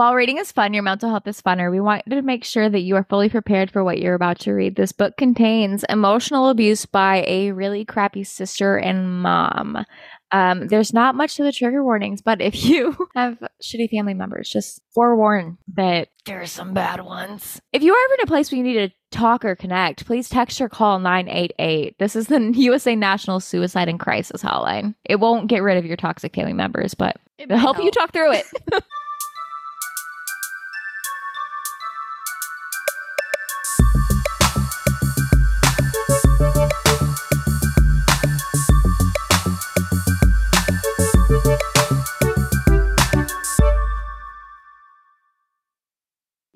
While 0.00 0.14
reading 0.14 0.38
is 0.38 0.50
fun, 0.50 0.72
your 0.72 0.82
mental 0.82 1.10
health 1.10 1.26
is 1.26 1.42
funner. 1.42 1.70
We 1.70 1.78
want 1.78 2.04
to 2.08 2.22
make 2.22 2.42
sure 2.42 2.70
that 2.70 2.80
you 2.80 2.96
are 2.96 3.04
fully 3.04 3.28
prepared 3.28 3.70
for 3.70 3.84
what 3.84 3.98
you're 3.98 4.14
about 4.14 4.38
to 4.38 4.52
read. 4.52 4.74
This 4.74 4.92
book 4.92 5.18
contains 5.18 5.84
emotional 5.90 6.48
abuse 6.48 6.86
by 6.86 7.22
a 7.26 7.52
really 7.52 7.84
crappy 7.84 8.24
sister 8.24 8.78
and 8.78 9.20
mom. 9.20 9.84
Um, 10.32 10.68
there's 10.68 10.94
not 10.94 11.16
much 11.16 11.34
to 11.34 11.42
the 11.42 11.52
trigger 11.52 11.84
warnings, 11.84 12.22
but 12.22 12.40
if 12.40 12.64
you 12.64 12.96
have 13.14 13.36
shitty 13.62 13.90
family 13.90 14.14
members, 14.14 14.48
just 14.48 14.80
forewarn 14.94 15.58
that 15.74 16.08
there 16.24 16.40
are 16.40 16.46
some 16.46 16.72
bad 16.72 17.04
ones. 17.04 17.60
If 17.74 17.82
you 17.82 17.92
are 17.92 18.04
ever 18.06 18.14
in 18.14 18.20
a 18.22 18.26
place 18.26 18.50
where 18.50 18.56
you 18.56 18.64
need 18.64 18.88
to 18.88 18.94
talk 19.10 19.44
or 19.44 19.54
connect, 19.54 20.06
please 20.06 20.30
text 20.30 20.62
or 20.62 20.70
call 20.70 20.98
988. 20.98 21.98
This 21.98 22.16
is 22.16 22.28
the 22.28 22.40
USA 22.54 22.96
National 22.96 23.38
Suicide 23.38 23.90
and 23.90 24.00
Crisis 24.00 24.42
Hotline. 24.42 24.94
It 25.04 25.20
won't 25.20 25.48
get 25.48 25.62
rid 25.62 25.76
of 25.76 25.84
your 25.84 25.98
toxic 25.98 26.34
family 26.34 26.54
members, 26.54 26.94
but 26.94 27.18
it'll 27.36 27.58
help 27.58 27.76
you 27.84 27.90
talk 27.90 28.14
through 28.14 28.32
it. 28.32 28.46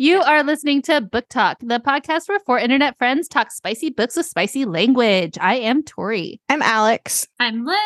You 0.04 0.20
are 0.20 0.44
listening 0.44 0.82
to 0.82 1.00
Book 1.00 1.30
Talk, 1.30 1.56
the 1.60 1.80
podcast 1.80 2.28
where 2.28 2.38
four 2.40 2.58
internet 2.58 2.98
friends 2.98 3.26
talk 3.26 3.50
spicy 3.50 3.88
books 3.88 4.16
with 4.16 4.26
spicy 4.26 4.66
language. 4.66 5.38
I 5.40 5.54
am 5.54 5.82
Tori. 5.82 6.42
I'm 6.50 6.60
Alex. 6.60 7.26
I'm 7.40 7.64
Liz. 7.64 7.78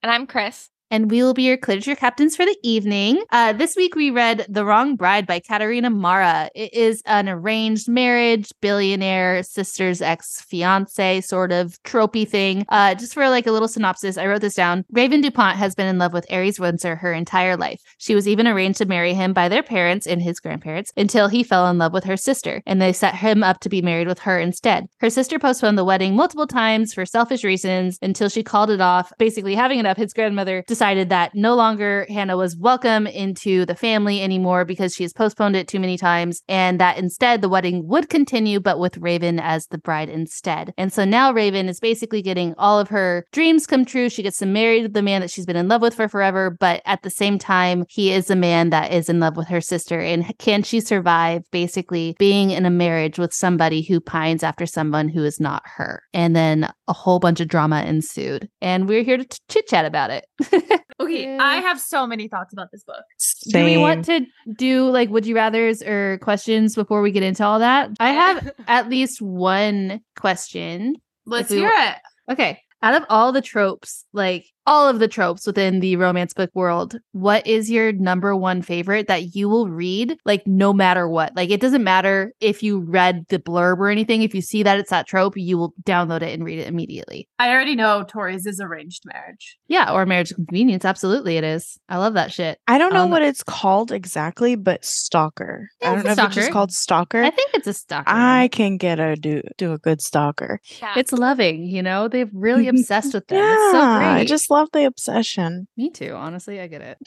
and 0.00 0.12
I'm 0.12 0.28
Krys. 0.28 0.68
And 0.90 1.10
we 1.10 1.22
will 1.22 1.34
be 1.34 1.42
your 1.42 1.56
literature 1.56 1.96
captains 1.96 2.36
for 2.36 2.44
the 2.44 2.56
evening. 2.62 3.22
Uh, 3.30 3.52
this 3.52 3.74
week 3.74 3.94
we 3.94 4.10
read 4.10 4.46
The 4.48 4.64
Wrong 4.64 4.96
Bride 4.96 5.26
by 5.26 5.40
Catharina 5.40 5.90
Maura. 5.90 6.50
It 6.54 6.72
is 6.72 7.02
an 7.06 7.28
arranged 7.28 7.88
marriage, 7.88 8.50
billionaire, 8.60 9.42
sister's 9.42 10.02
ex 10.02 10.40
fiance 10.42 11.22
sort 11.22 11.52
of 11.52 11.82
tropey 11.82 12.28
thing. 12.28 12.64
Uh, 12.68 12.94
just 12.94 13.14
for 13.14 13.28
like 13.28 13.46
a 13.46 13.52
little 13.52 13.68
synopsis, 13.68 14.16
I 14.16 14.26
wrote 14.26 14.40
this 14.40 14.54
down. 14.54 14.84
Raven 14.92 15.20
DuPont 15.20 15.56
has 15.56 15.74
been 15.74 15.86
in 15.86 15.98
love 15.98 16.12
with 16.12 16.30
Ares 16.30 16.60
Windsor 16.60 16.96
her 16.96 17.12
entire 17.12 17.56
life. 17.56 17.80
She 17.98 18.14
was 18.14 18.28
even 18.28 18.46
arranged 18.46 18.78
to 18.78 18.86
marry 18.86 19.14
him 19.14 19.32
by 19.32 19.48
their 19.48 19.62
parents 19.62 20.06
and 20.06 20.22
his 20.22 20.38
grandparents 20.40 20.92
until 20.96 21.28
he 21.28 21.42
fell 21.42 21.68
in 21.68 21.78
love 21.78 21.92
with 21.92 22.04
her 22.04 22.16
sister, 22.16 22.62
and 22.66 22.80
they 22.80 22.92
set 22.92 23.14
him 23.14 23.42
up 23.42 23.60
to 23.60 23.68
be 23.68 23.82
married 23.82 24.06
with 24.06 24.20
her 24.20 24.38
instead. 24.38 24.86
Her 25.00 25.10
sister 25.10 25.38
postponed 25.38 25.78
the 25.78 25.84
wedding 25.84 26.14
multiple 26.14 26.46
times 26.46 26.94
for 26.94 27.06
selfish 27.06 27.42
reasons 27.42 27.98
until 28.02 28.28
she 28.28 28.42
called 28.42 28.70
it 28.70 28.80
off. 28.80 29.12
Basically, 29.18 29.54
having 29.54 29.78
it 29.78 29.86
up, 29.86 29.96
his 29.96 30.12
grandmother 30.12 30.62
decided 30.74 31.08
that 31.08 31.36
no 31.36 31.54
longer 31.54 32.04
Hannah 32.08 32.36
was 32.36 32.56
welcome 32.56 33.06
into 33.06 33.64
the 33.64 33.76
family 33.76 34.20
anymore 34.20 34.64
because 34.64 34.92
she 34.92 35.04
has 35.04 35.12
postponed 35.12 35.54
it 35.54 35.68
too 35.68 35.78
many 35.78 35.96
times, 35.96 36.42
and 36.48 36.80
that 36.80 36.98
instead 36.98 37.42
the 37.42 37.48
wedding 37.48 37.86
would 37.86 38.10
continue, 38.10 38.58
but 38.58 38.80
with 38.80 38.98
Raven 38.98 39.38
as 39.38 39.68
the 39.68 39.78
bride 39.78 40.08
instead. 40.08 40.74
And 40.76 40.92
so 40.92 41.04
now 41.04 41.32
Raven 41.32 41.68
is 41.68 41.78
basically 41.78 42.22
getting 42.22 42.56
all 42.58 42.80
of 42.80 42.88
her 42.88 43.24
dreams 43.30 43.68
come 43.68 43.84
true. 43.84 44.08
She 44.08 44.24
gets 44.24 44.38
to 44.38 44.46
marry 44.46 44.84
the 44.84 45.00
man 45.00 45.20
that 45.20 45.30
she's 45.30 45.46
been 45.46 45.54
in 45.54 45.68
love 45.68 45.80
with 45.80 45.94
for 45.94 46.08
forever, 46.08 46.50
but 46.50 46.82
at 46.86 47.02
the 47.02 47.10
same 47.10 47.38
time, 47.38 47.84
he 47.88 48.10
is 48.10 48.28
a 48.28 48.34
man 48.34 48.70
that 48.70 48.92
is 48.92 49.08
in 49.08 49.20
love 49.20 49.36
with 49.36 49.46
her 49.46 49.60
sister. 49.60 50.00
And 50.00 50.36
can 50.38 50.64
she 50.64 50.80
survive 50.80 51.42
basically 51.52 52.16
being 52.18 52.50
in 52.50 52.66
a 52.66 52.70
marriage 52.70 53.16
with 53.16 53.32
somebody 53.32 53.82
who 53.82 54.00
pines 54.00 54.42
after 54.42 54.66
someone 54.66 55.08
who 55.08 55.22
is 55.22 55.38
not 55.38 55.62
her? 55.76 56.02
And 56.12 56.34
then 56.34 56.68
a 56.88 56.92
whole 56.92 57.20
bunch 57.20 57.38
of 57.38 57.46
drama 57.46 57.82
ensued. 57.82 58.48
And 58.60 58.88
we're 58.88 59.04
here 59.04 59.18
to 59.18 59.24
t- 59.24 59.38
chit 59.48 59.68
chat 59.68 59.84
about 59.84 60.10
it. 60.10 60.26
Okay, 61.00 61.36
I 61.36 61.56
have 61.56 61.80
so 61.80 62.06
many 62.06 62.28
thoughts 62.28 62.52
about 62.52 62.70
this 62.70 62.84
book. 62.84 63.02
Do 63.48 63.64
we 63.64 63.76
want 63.76 64.04
to 64.04 64.24
do 64.56 64.88
like 64.88 65.10
would 65.10 65.26
you 65.26 65.34
rather's 65.34 65.82
or 65.82 66.18
questions 66.22 66.76
before 66.76 67.02
we 67.02 67.10
get 67.10 67.24
into 67.24 67.44
all 67.44 67.58
that? 67.58 67.90
I 67.98 68.12
have 68.12 68.52
at 68.68 68.88
least 68.88 69.20
one 69.20 70.00
question. 70.16 70.94
Let's 71.26 71.50
we 71.50 71.56
hear 71.58 71.72
it. 71.74 71.96
Okay. 72.30 72.60
Out 72.80 72.94
of 72.94 73.04
all 73.08 73.32
the 73.32 73.42
tropes, 73.42 74.04
like 74.12 74.46
all 74.66 74.88
of 74.88 74.98
the 74.98 75.08
tropes 75.08 75.46
within 75.46 75.80
the 75.80 75.96
romance 75.96 76.32
book 76.32 76.50
world, 76.54 76.96
what 77.12 77.46
is 77.46 77.70
your 77.70 77.92
number 77.92 78.34
one 78.34 78.62
favorite 78.62 79.08
that 79.08 79.34
you 79.34 79.48
will 79.48 79.68
read 79.68 80.16
like 80.24 80.46
no 80.46 80.72
matter 80.72 81.08
what? 81.08 81.34
Like 81.36 81.50
it 81.50 81.60
doesn't 81.60 81.84
matter 81.84 82.32
if 82.40 82.62
you 82.62 82.80
read 82.80 83.26
the 83.28 83.38
blurb 83.38 83.78
or 83.78 83.88
anything. 83.90 84.22
If 84.22 84.34
you 84.34 84.40
see 84.40 84.62
that 84.62 84.78
it's 84.78 84.90
that 84.90 85.06
trope, 85.06 85.36
you 85.36 85.58
will 85.58 85.74
download 85.84 86.22
it 86.22 86.32
and 86.34 86.44
read 86.44 86.58
it 86.58 86.68
immediately. 86.68 87.28
I 87.38 87.50
already 87.50 87.74
know 87.74 88.04
Tori's 88.08 88.46
is 88.46 88.60
arranged 88.60 89.02
marriage. 89.06 89.58
Yeah, 89.68 89.92
or 89.92 90.06
marriage 90.06 90.34
convenience. 90.34 90.84
Absolutely 90.84 91.36
it 91.36 91.44
is. 91.44 91.78
I 91.88 91.98
love 91.98 92.14
that 92.14 92.32
shit. 92.32 92.58
I 92.66 92.78
don't 92.78 92.92
know 92.92 93.04
Um, 93.04 93.10
what 93.10 93.22
it's 93.22 93.42
called 93.42 93.92
exactly, 93.92 94.54
but 94.56 94.84
stalker. 94.84 95.68
Yeah, 95.82 95.90
I 95.90 95.94
don't 95.96 96.00
a 96.00 96.04
know 96.04 96.12
if 96.12 96.26
it's 96.28 96.34
just 96.36 96.52
called 96.52 96.72
stalker. 96.72 97.22
I 97.22 97.30
think 97.30 97.50
it's 97.54 97.66
a 97.66 97.74
stalker. 97.74 98.04
I 98.08 98.48
can 98.48 98.76
get 98.78 98.98
a 99.00 99.16
do 99.16 99.42
do 99.58 99.72
a 99.72 99.78
good 99.78 100.00
stalker. 100.00 100.60
it's 100.96 101.12
loving, 101.12 101.64
you 101.64 101.82
know? 101.82 102.08
They're 102.08 102.30
really 102.32 102.68
obsessed 102.74 103.14
with 103.14 103.26
them. 103.28 103.38
it's 103.42 103.72
so 103.72 103.78
Yeah, 103.78 103.98
great. 103.98 104.06
I 104.20 104.24
just 104.24 104.50
love 104.54 104.68
the 104.72 104.84
obsession. 104.84 105.66
me 105.76 105.90
too, 105.90 106.12
honestly. 106.14 106.60
I 106.60 106.66
get 106.68 106.80
it. 106.80 106.98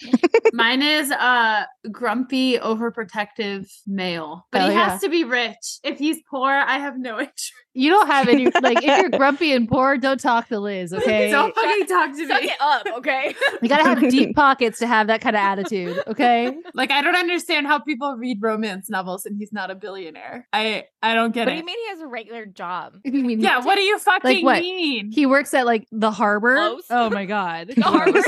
Mine 0.54 0.82
is 0.82 1.12
a 1.12 1.66
grumpy, 1.92 2.58
overprotective 2.60 3.68
male, 3.88 4.46
but 4.52 4.60
Hell 4.62 4.70
he 4.70 4.76
yeah. 4.76 4.90
has 4.90 5.02
to 5.02 5.10
be 5.10 5.24
rich. 5.24 5.80
If 5.84 5.98
he's 5.98 6.18
poor, 6.30 6.50
I 6.52 6.78
have 6.80 6.98
no 6.98 7.20
interest. 7.20 7.54
You 7.78 7.92
don't 7.92 8.08
have 8.08 8.28
any 8.28 8.46
like 8.62 8.80
if 8.84 9.02
you're 9.02 9.10
grumpy 9.12 9.52
and 9.54 9.70
poor, 9.70 9.98
don't 9.98 10.20
talk 10.20 10.48
to 10.48 10.60
Liz, 10.60 10.94
okay? 10.94 11.30
Don't 11.30 11.54
fucking 11.56 11.86
talk 11.86 12.12
to 12.16 12.28
Suck 12.28 12.42
me. 12.42 12.50
it 12.50 12.58
up, 12.60 12.88
okay? 12.98 13.36
You 13.62 13.70
gotta 13.70 13.84
have 13.84 14.00
deep 14.10 14.36
pockets 14.36 14.80
to 14.80 14.88
have 14.88 15.08
that 15.08 15.22
kind 15.22 15.36
of 15.36 15.40
attitude, 15.42 16.02
okay? 16.08 16.56
Like 16.74 16.90
I 16.92 17.02
don't 17.02 17.16
understand 17.16 17.68
how 17.68 17.80
people 17.80 18.16
read 18.16 18.40
romance 18.42 18.90
novels 18.90 19.26
and 19.26 19.38
he's 19.38 19.54
not 19.54 19.70
a 19.72 19.76
billionaire. 19.76 20.48
I 20.52 20.86
I 21.02 21.14
don't 21.14 21.34
get 21.34 21.42
What 21.48 21.52
do 21.52 21.56
it. 21.56 21.60
you 21.60 21.66
mean 21.66 21.78
he 21.86 21.90
has 21.90 22.00
a 22.02 22.08
regular 22.08 22.46
job? 22.46 22.94
I 23.06 23.10
mean, 23.10 23.40
Yeah, 23.40 23.60
what 23.64 23.76
do 23.76 23.82
you 23.82 24.00
fucking 24.00 24.44
what? 24.44 24.62
mean? 24.62 25.12
He 25.12 25.26
works 25.26 25.54
at 25.54 25.66
like 25.66 25.88
the 25.92 26.12
harbor. 26.12 26.56
Close. 26.58 26.86
Oh 26.90 27.10
my 27.12 27.26
god. 27.26 27.74
The 27.76 27.82
harbor. 27.84 28.22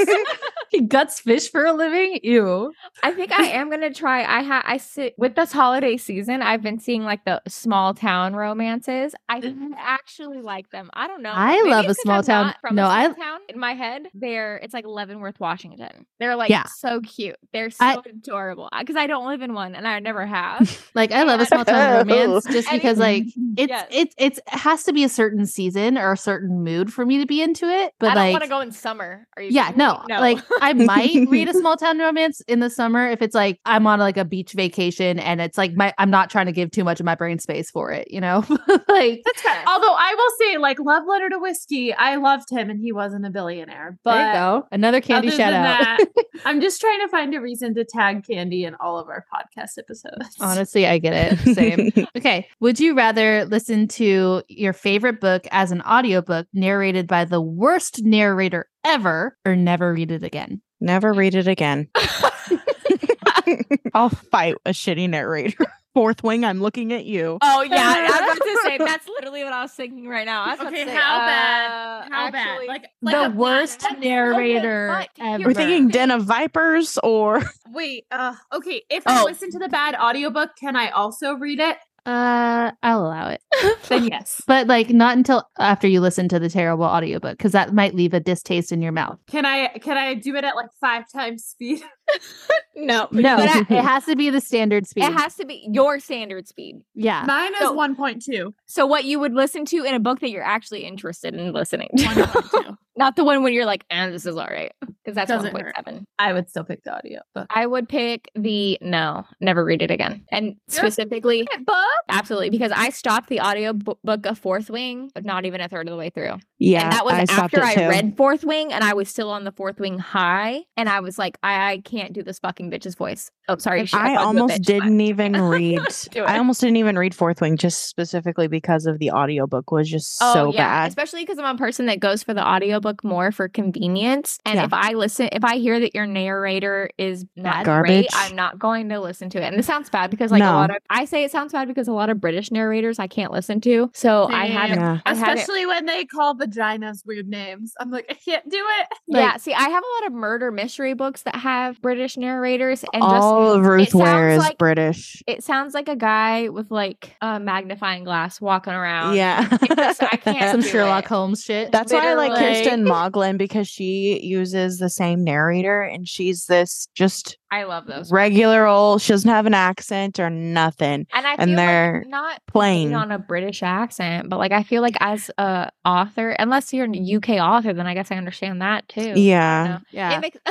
He 0.70 0.82
guts 0.82 1.20
fish 1.20 1.50
for 1.52 1.66
a 1.66 1.74
living. 1.74 2.20
Ew. 2.24 2.72
I 3.04 3.12
think 3.12 3.32
I 3.32 3.46
am 3.48 3.70
gonna 3.70 3.94
try. 3.94 4.24
I 4.24 4.44
ha 4.44 4.62
I 4.66 4.78
sit 4.78 5.16
with 5.18 5.36
this 5.36 5.52
holiday 5.52 5.98
season. 5.98 6.42
I've 6.42 6.62
been 6.62 6.80
seeing 6.80 7.04
like 7.04 7.26
the 7.26 7.42
small 7.48 7.94
town 7.94 8.36
romances. 8.36 9.14
I 9.28 9.42
mm-hmm. 9.42 9.74
actually 9.78 10.42
like 10.42 10.70
them. 10.72 10.90
I 10.94 11.08
don't 11.08 11.22
know. 11.22 11.32
I 11.34 11.58
Maybe 11.58 11.70
love 11.70 11.86
a 11.86 11.94
small 11.96 12.18
I'm 12.18 12.24
town- 12.24 12.56
From 12.62 12.76
no, 12.76 12.88
I- 12.88 13.08
town 13.08 13.40
in 13.50 13.60
my 13.60 13.74
head. 13.74 14.08
They're 14.14 14.58
it's 14.58 14.74
like 14.74 14.86
Leavenworth, 14.86 15.40
Washington. 15.40 16.06
They're 16.20 16.36
like 16.36 16.50
Yeah. 16.50 16.66
so 16.78 17.02
cute. 17.02 17.38
They're 17.54 17.70
so 17.70 17.86
I- 17.86 17.98
adorable. 18.06 18.70
Uh, 18.72 18.80
because 18.80 18.96
I 18.96 19.08
don't 19.08 19.26
live 19.28 19.42
in 19.42 19.54
one, 19.54 19.76
and 19.76 19.88
I 19.88 20.00
never 20.00 20.26
have. 20.26 20.86
Like 20.96 21.12
I 21.12 21.24
love 21.24 21.40
a 21.40 21.46
small 21.46 21.64
town 21.64 22.08
romance 22.10 22.46
just 22.46 22.70
because 22.72 22.98
like 22.98 23.24
it's 23.58 23.70
Yes. 23.70 23.88
it's 23.92 24.16
it's 24.18 24.38
it 24.40 24.44
has 24.50 24.84
to 24.86 24.94
be 24.94 25.04
a 25.04 25.10
certain 25.10 25.46
season 25.46 25.98
or 25.98 26.12
a 26.12 26.18
certain 26.18 26.64
mood 26.64 26.92
for 26.92 27.06
me 27.06 27.20
to 27.20 27.26
be 27.26 27.42
into 27.42 27.70
it. 27.70 27.94
But 28.00 28.10
I 28.12 28.14
don't 28.16 28.24
like 28.24 28.34
want 28.34 28.44
to 28.44 28.50
go 28.50 28.60
in 28.62 28.72
summer. 28.72 29.28
Are 29.38 29.42
you 29.44 29.50
Yeah, 29.52 29.66
kidding 29.68 29.78
no. 29.80 30.04
Like 30.10 30.40
I 30.62 30.74
might 30.74 31.28
read 31.30 31.50
a 31.50 31.54
small 31.54 31.78
town 31.78 32.00
romance 32.00 32.42
in 32.42 32.60
the 32.60 32.70
summer 32.70 33.08
if 33.08 33.22
it's 33.22 33.36
like 33.36 33.60
I'm 33.66 33.88
on 33.88 34.00
like 34.00 34.18
a 34.18 34.26
beach 34.26 34.54
vacation 34.54 35.20
and 35.20 35.42
it's 35.42 35.58
like 35.58 35.74
my 35.74 35.94
I'm 35.98 36.10
not 36.10 36.30
trying 36.30 36.46
to 36.48 36.52
give 36.52 36.72
too 36.72 36.84
much 36.84 37.00
of 37.00 37.06
my 37.06 37.16
brain 37.16 37.40
space 37.40 37.72
for 37.72 37.92
it, 37.92 38.10
you 38.12 38.22
know? 38.22 38.46
like 38.88 39.22
That's 39.26 39.42
fair. 39.42 39.64
Although 39.68 39.94
I 39.94 40.14
will 40.16 40.32
say, 40.40 40.58
like, 40.58 40.80
Love 40.80 41.04
Letter 41.08 41.30
to 41.30 41.40
Whiskey, 41.40 41.94
I 41.94 42.16
loved 42.16 42.50
him 42.50 42.70
and 42.70 42.80
he 42.80 42.92
wasn't 42.92 43.26
a 43.26 43.30
billionaire. 43.30 43.98
But 44.04 44.16
there 44.16 44.28
you 44.28 44.34
go. 44.34 44.68
Another 44.72 45.02
Kandi 45.02 45.32
shout 45.32 45.54
out. 45.54 45.64
that, 45.64 46.06
I'm 46.46 46.62
just 46.62 46.80
trying 46.82 47.00
to 47.02 47.08
find 47.08 47.34
a 47.34 47.42
reason 47.42 47.76
to 47.76 47.86
tag 47.86 48.24
Kandi 48.24 48.66
in 48.66 48.76
all 48.76 48.98
of 48.98 49.08
our 49.08 49.26
podcast 49.34 49.78
episodes. 49.78 50.36
Honestly, 50.40 50.88
I 50.88 50.98
get 50.98 51.14
it. 51.14 51.56
Same. 51.56 52.08
okay. 52.18 52.48
Would 52.60 52.80
you 52.80 52.96
rather 52.96 53.46
listen 53.46 53.88
to 53.90 54.44
your 54.48 54.74
favorite 54.74 55.20
book 55.20 55.48
as 55.52 55.72
an 55.72 55.82
audiobook 55.82 56.48
narrated 56.54 57.08
by 57.08 57.26
the 57.26 57.42
worst 57.42 58.04
narrator 58.04 58.68
ever 58.86 59.38
or 59.46 59.56
never 59.56 59.94
read 59.94 60.12
it 60.12 60.24
again? 60.24 60.62
Never 60.80 61.14
read 61.14 61.36
it 61.36 61.48
again. 61.48 61.90
I'll 63.94 64.10
fight 64.10 64.56
a 64.66 64.72
shitty 64.72 65.10
narrator. 65.10 65.66
Fourth 65.96 66.24
wing, 66.24 66.46
I'm 66.46 66.62
looking 66.62 66.94
at 66.94 67.06
you. 67.06 67.40
Oh 67.42 67.62
yeah, 67.64 67.96
I 67.98 68.02
was 68.04 68.38
about 68.38 68.46
to 68.46 68.60
say 68.64 68.78
that's 68.78 69.08
literally 69.08 69.44
what 69.44 69.52
I 69.54 69.64
was 69.64 69.72
thinking 69.72 70.08
right 70.08 70.26
now. 70.26 70.44
I 70.44 70.50
was 70.52 70.60
about 70.60 70.72
Okay, 70.74 70.86
to 70.86 70.92
say, 70.92 70.96
how 70.96 71.16
uh, 71.16 71.26
bad? 71.26 72.12
How 72.12 72.26
actually- 72.28 72.68
bad? 72.68 72.68
Like, 72.68 72.86
like 73.02 73.32
the 73.32 73.36
worst 73.38 73.82
bad- 73.82 74.00
narrator 74.00 74.96
but 75.00 75.10
ever. 75.26 75.44
We're 75.46 75.54
thinking 75.56 75.88
Den 75.90 76.12
of 76.12 76.24
Vipers 76.26 77.00
or 77.04 77.42
Wait, 77.72 78.06
uh, 78.12 78.36
okay. 78.54 78.84
If 78.92 79.08
I 79.08 79.22
Oh. 79.22 79.26
listen 79.26 79.50
to 79.52 79.60
the 79.60 79.68
bad 79.68 79.96
audiobook, 79.96 80.52
can 80.60 80.76
I 80.76 80.90
also 80.90 81.34
read 81.34 81.60
it? 81.60 81.78
Uh, 82.10 82.72
I'll 82.82 83.06
allow 83.06 83.30
it. 83.30 83.42
Then 83.90 84.08
yes. 84.08 84.42
But 84.48 84.68
like 84.68 84.90
not 84.92 85.18
until 85.18 85.44
after 85.58 85.88
you 85.88 86.00
listen 86.00 86.28
to 86.30 86.40
the 86.40 86.50
terrible 86.50 86.86
audiobook 86.86 87.38
because 87.38 87.52
that 87.54 87.74
might 87.74 87.96
leave 87.96 88.14
a 88.14 88.20
distaste 88.20 88.72
in 88.72 88.82
your 88.84 88.92
mouth. 88.92 89.18
Can 89.28 89.46
I 89.46 89.68
can 89.80 89.98
I 89.98 90.14
do 90.14 90.36
it 90.36 90.44
at 90.44 90.56
like 90.56 90.70
five 90.80 91.04
times 91.12 91.44
speed? 91.44 91.82
no, 92.76 93.08
No, 93.12 93.38
But 93.38 93.50
I- 93.50 93.60
it 93.62 93.84
has 93.84 94.06
to 94.06 94.16
be 94.16 94.30
the 94.30 94.42
standard 94.42 94.86
speed. 94.88 95.06
it 95.06 95.14
has 95.14 95.36
to 95.38 95.46
be 95.46 95.68
your 95.72 96.00
standard 96.00 96.48
speed. 96.48 96.82
yeah. 96.94 97.24
Mine 97.28 97.54
is 97.54 97.60
So- 97.62 97.74
one 97.74 97.96
point 97.96 98.24
two. 98.24 98.54
So 98.68 98.86
what 98.86 99.06
you 99.06 99.20
would 99.20 99.34
listen 99.34 99.66
to 99.66 99.84
in 99.84 99.94
a 99.96 100.00
book 100.00 100.20
that 100.20 100.30
you're 100.30 100.44
actually 100.44 100.86
interested 100.86 101.34
in 101.34 101.52
listening 101.52 101.90
to. 101.98 102.78
1.2. 103.00 103.04
Not 103.04 103.16
the 103.16 103.24
one 103.24 103.44
when 103.44 103.54
you're 103.54 103.66
like, 103.66 103.86
and 103.90 104.14
this 104.14 104.26
is 104.26 104.36
all 104.36 104.48
right. 104.48 104.72
Because 104.82 105.16
that's 105.16 105.30
Doesn't 105.30 105.54
1.7. 105.56 106.04
I 106.20 106.34
would 106.34 106.50
still 106.50 106.64
pick 106.64 106.84
the 106.84 106.94
audio 106.96 107.22
book. 107.34 107.48
I 107.50 107.66
would 107.66 107.88
pick 107.90 108.30
the 108.36 108.78
no, 108.82 109.26
never 109.40 109.64
read 109.66 109.82
it 109.82 109.90
again. 109.92 110.24
And 110.32 110.56
specifically, 110.68 111.48
book? 111.66 111.76
absolutely, 112.10 112.50
because 112.50 112.72
I 112.76 112.90
stopped 112.90 113.30
the 113.30 113.40
audio 113.40 113.74
book 113.74 114.26
of 114.26 114.38
Fourth 114.38 114.70
Wing, 114.70 115.10
but 115.16 115.26
not 115.26 115.46
even 115.46 115.62
a 115.62 115.70
third 115.70 115.88
of 115.88 115.92
the 115.92 115.98
way 115.98 116.10
through. 116.10 116.36
Yeah, 116.60 116.84
and 116.84 116.92
that 116.94 117.06
was 117.06 117.14
I 117.14 117.26
after 117.30 117.64
I 117.64 117.74
read 117.88 118.18
Fourth 118.18 118.44
Wing 118.44 118.74
and 118.74 118.84
I 118.84 118.94
was 118.94 119.08
still 119.10 119.30
on 119.30 119.46
the 119.46 119.52
Fourth 119.52 119.80
Wing 119.80 119.98
high. 119.98 120.64
And 120.76 120.90
I 120.90 121.00
was 121.00 121.18
like, 121.18 121.38
I, 121.42 121.72
I 121.72 121.78
can't 121.80 122.14
do 122.14 122.22
this 122.22 122.40
fucking 122.40 122.70
bitch's 122.70 122.96
voice. 122.96 123.32
Oh, 123.48 123.58
sorry. 123.58 123.86
shit, 123.86 124.00
I 124.00 124.14
a 124.16 124.20
almost 124.20 124.56
bitch, 124.56 124.66
didn't 124.66 125.00
even 125.02 125.42
read. 125.42 125.80
I 126.18 126.38
almost 126.38 126.62
didn't 126.62 126.78
even 126.78 126.98
read 126.98 127.16
Fourth 127.16 127.42
Wing 127.42 127.58
just 127.58 127.88
specifically 127.90 128.48
because 128.48 128.86
of 128.86 129.00
the 129.00 129.12
audiobook 129.12 129.72
was 129.72 129.90
just 129.90 130.18
Oh, 130.22 130.34
so 130.34 130.54
yeah. 130.54 130.68
bad. 130.84 130.90
Especially 130.90 131.22
because 131.24 131.40
I'm 131.40 131.56
a 131.56 131.58
person 131.58 131.86
that 131.88 132.00
goes 132.00 132.22
for 132.24 132.34
the 132.34 132.46
audiobook 132.90 133.04
more 133.04 133.32
for 133.32 133.48
convenience. 133.48 134.40
And 134.46 134.56
Yeah. 134.56 134.66
if 134.66 134.74
I 134.74 134.94
listen, 134.94 135.30
if 135.32 135.44
I 135.44 135.58
hear 135.58 135.80
that 135.80 135.94
your 135.96 136.06
narrator 136.06 136.90
is 136.98 137.26
not 137.36 137.66
Garbage. 137.66 137.90
great, 137.90 138.08
I'm 138.14 138.36
not 138.36 138.58
going 138.60 138.90
to 138.90 139.00
listen 139.00 139.30
to 139.32 139.38
it. 139.42 139.44
And 139.46 139.58
this 139.58 139.66
sounds 139.68 139.90
bad 139.90 140.10
because 140.10 140.32
like 140.32 140.42
a 140.42 140.46
lot 140.46 140.70
of 140.72 140.78
I 140.90 141.06
say 141.06 141.24
it 141.24 141.32
sounds 141.32 141.54
bad 141.54 141.68
because 141.68 141.88
a 141.88 141.94
lot 141.94 142.10
of 142.10 142.20
British 142.20 142.52
narrators 142.52 143.00
I 143.00 143.08
can't 143.08 143.32
listen 143.32 143.62
to. 143.62 143.90
So 143.94 144.28
I 144.30 144.48
had 144.48 144.70
Same. 144.70 144.80
Yeah. 144.80 145.00
I 145.06 145.14
had 145.16 145.30
it- 145.38 145.40
Especially 145.40 145.66
when 145.66 145.86
they 145.86 146.06
call 146.06 146.36
vaginas 146.36 147.06
weird 147.06 147.28
names. 147.28 147.74
I'm 147.80 147.92
like, 147.92 148.06
I 148.10 148.14
can't 148.14 148.48
do 148.50 148.58
it. 148.82 148.88
yeah, 149.08 149.38
see, 149.38 149.54
I 149.54 149.62
have 149.70 149.84
a 149.84 150.02
lot 150.04 150.08
of 150.08 150.14
murder 150.14 150.52
mystery 150.52 150.94
books 150.94 151.24
that 151.24 151.36
have 151.36 151.82
British 151.82 152.18
narrators, 152.18 152.84
and 152.94 153.02
just 153.04 153.14
All 153.14 153.54
of 153.54 153.66
Ruth 153.66 153.94
Ware 153.94 154.30
is 154.32 154.40
like- 154.40 154.58
British. 154.58 155.22
it 155.28 155.44
sounds 155.44 155.74
like 155.74 155.88
a 155.88 155.96
guy 155.96 156.50
with 156.50 156.72
like 156.72 157.16
a 157.22 157.40
magnifying 157.40 158.04
glass 158.04 158.42
walking 158.42 158.74
around. 158.74 159.16
Yeah. 159.16 159.48
It 159.62 159.76
just- 159.76 160.04
I 160.04 160.18
can't 160.24 160.52
Some 160.52 160.62
Sherlock 160.62 161.06
it. 161.06 161.10
Holmes 161.10 161.44
shit. 161.44 161.72
That's 161.72 161.92
why 161.94 162.10
I 162.12 162.14
like 162.16 162.32
Literally. 162.32 162.64
Kiersten 162.70 162.86
Modglin 162.86 163.38
because 163.38 163.68
she 163.68 164.20
uses 164.24 164.78
the 164.78 164.90
same 164.90 165.24
narrator 165.24 165.82
and 165.82 166.08
she's 166.08 166.46
this 166.46 166.88
just 166.94 167.38
I 167.52 167.64
love 167.64 167.88
those. 167.88 168.12
regular 168.12 168.66
old. 168.66 169.02
She 169.02 169.12
doesn't 169.14 169.30
have 169.30 169.46
an 169.46 169.54
accent 169.54 170.20
or 170.20 170.30
nothing. 170.30 171.08
And 171.14 171.28
I 171.28 171.36
and 171.40 171.58
they're 171.58 172.02
like 172.04 172.10
not 172.10 172.42
plain. 172.48 172.90
plain 172.90 172.94
on 172.96 173.12
a 173.12 173.20
British 173.20 173.64
accent, 173.64 174.30
but 174.30 174.38
like 174.38 174.52
I 174.52 174.64
feel 174.64 174.82
like 174.82 174.96
as 175.00 175.32
a 175.38 175.70
author, 175.84 176.32
unless 176.32 176.72
you're 176.74 176.86
a 176.88 177.16
UK 177.16 177.30
author, 177.42 177.74
then 177.74 177.88
I 177.88 177.94
guess 177.94 178.12
I 178.12 178.16
understand 178.18 178.62
that 178.62 178.88
too. 178.88 179.14
Yeah. 179.16 179.80
yeah. 179.92 180.18
It 180.18 180.22
makes 180.22 180.38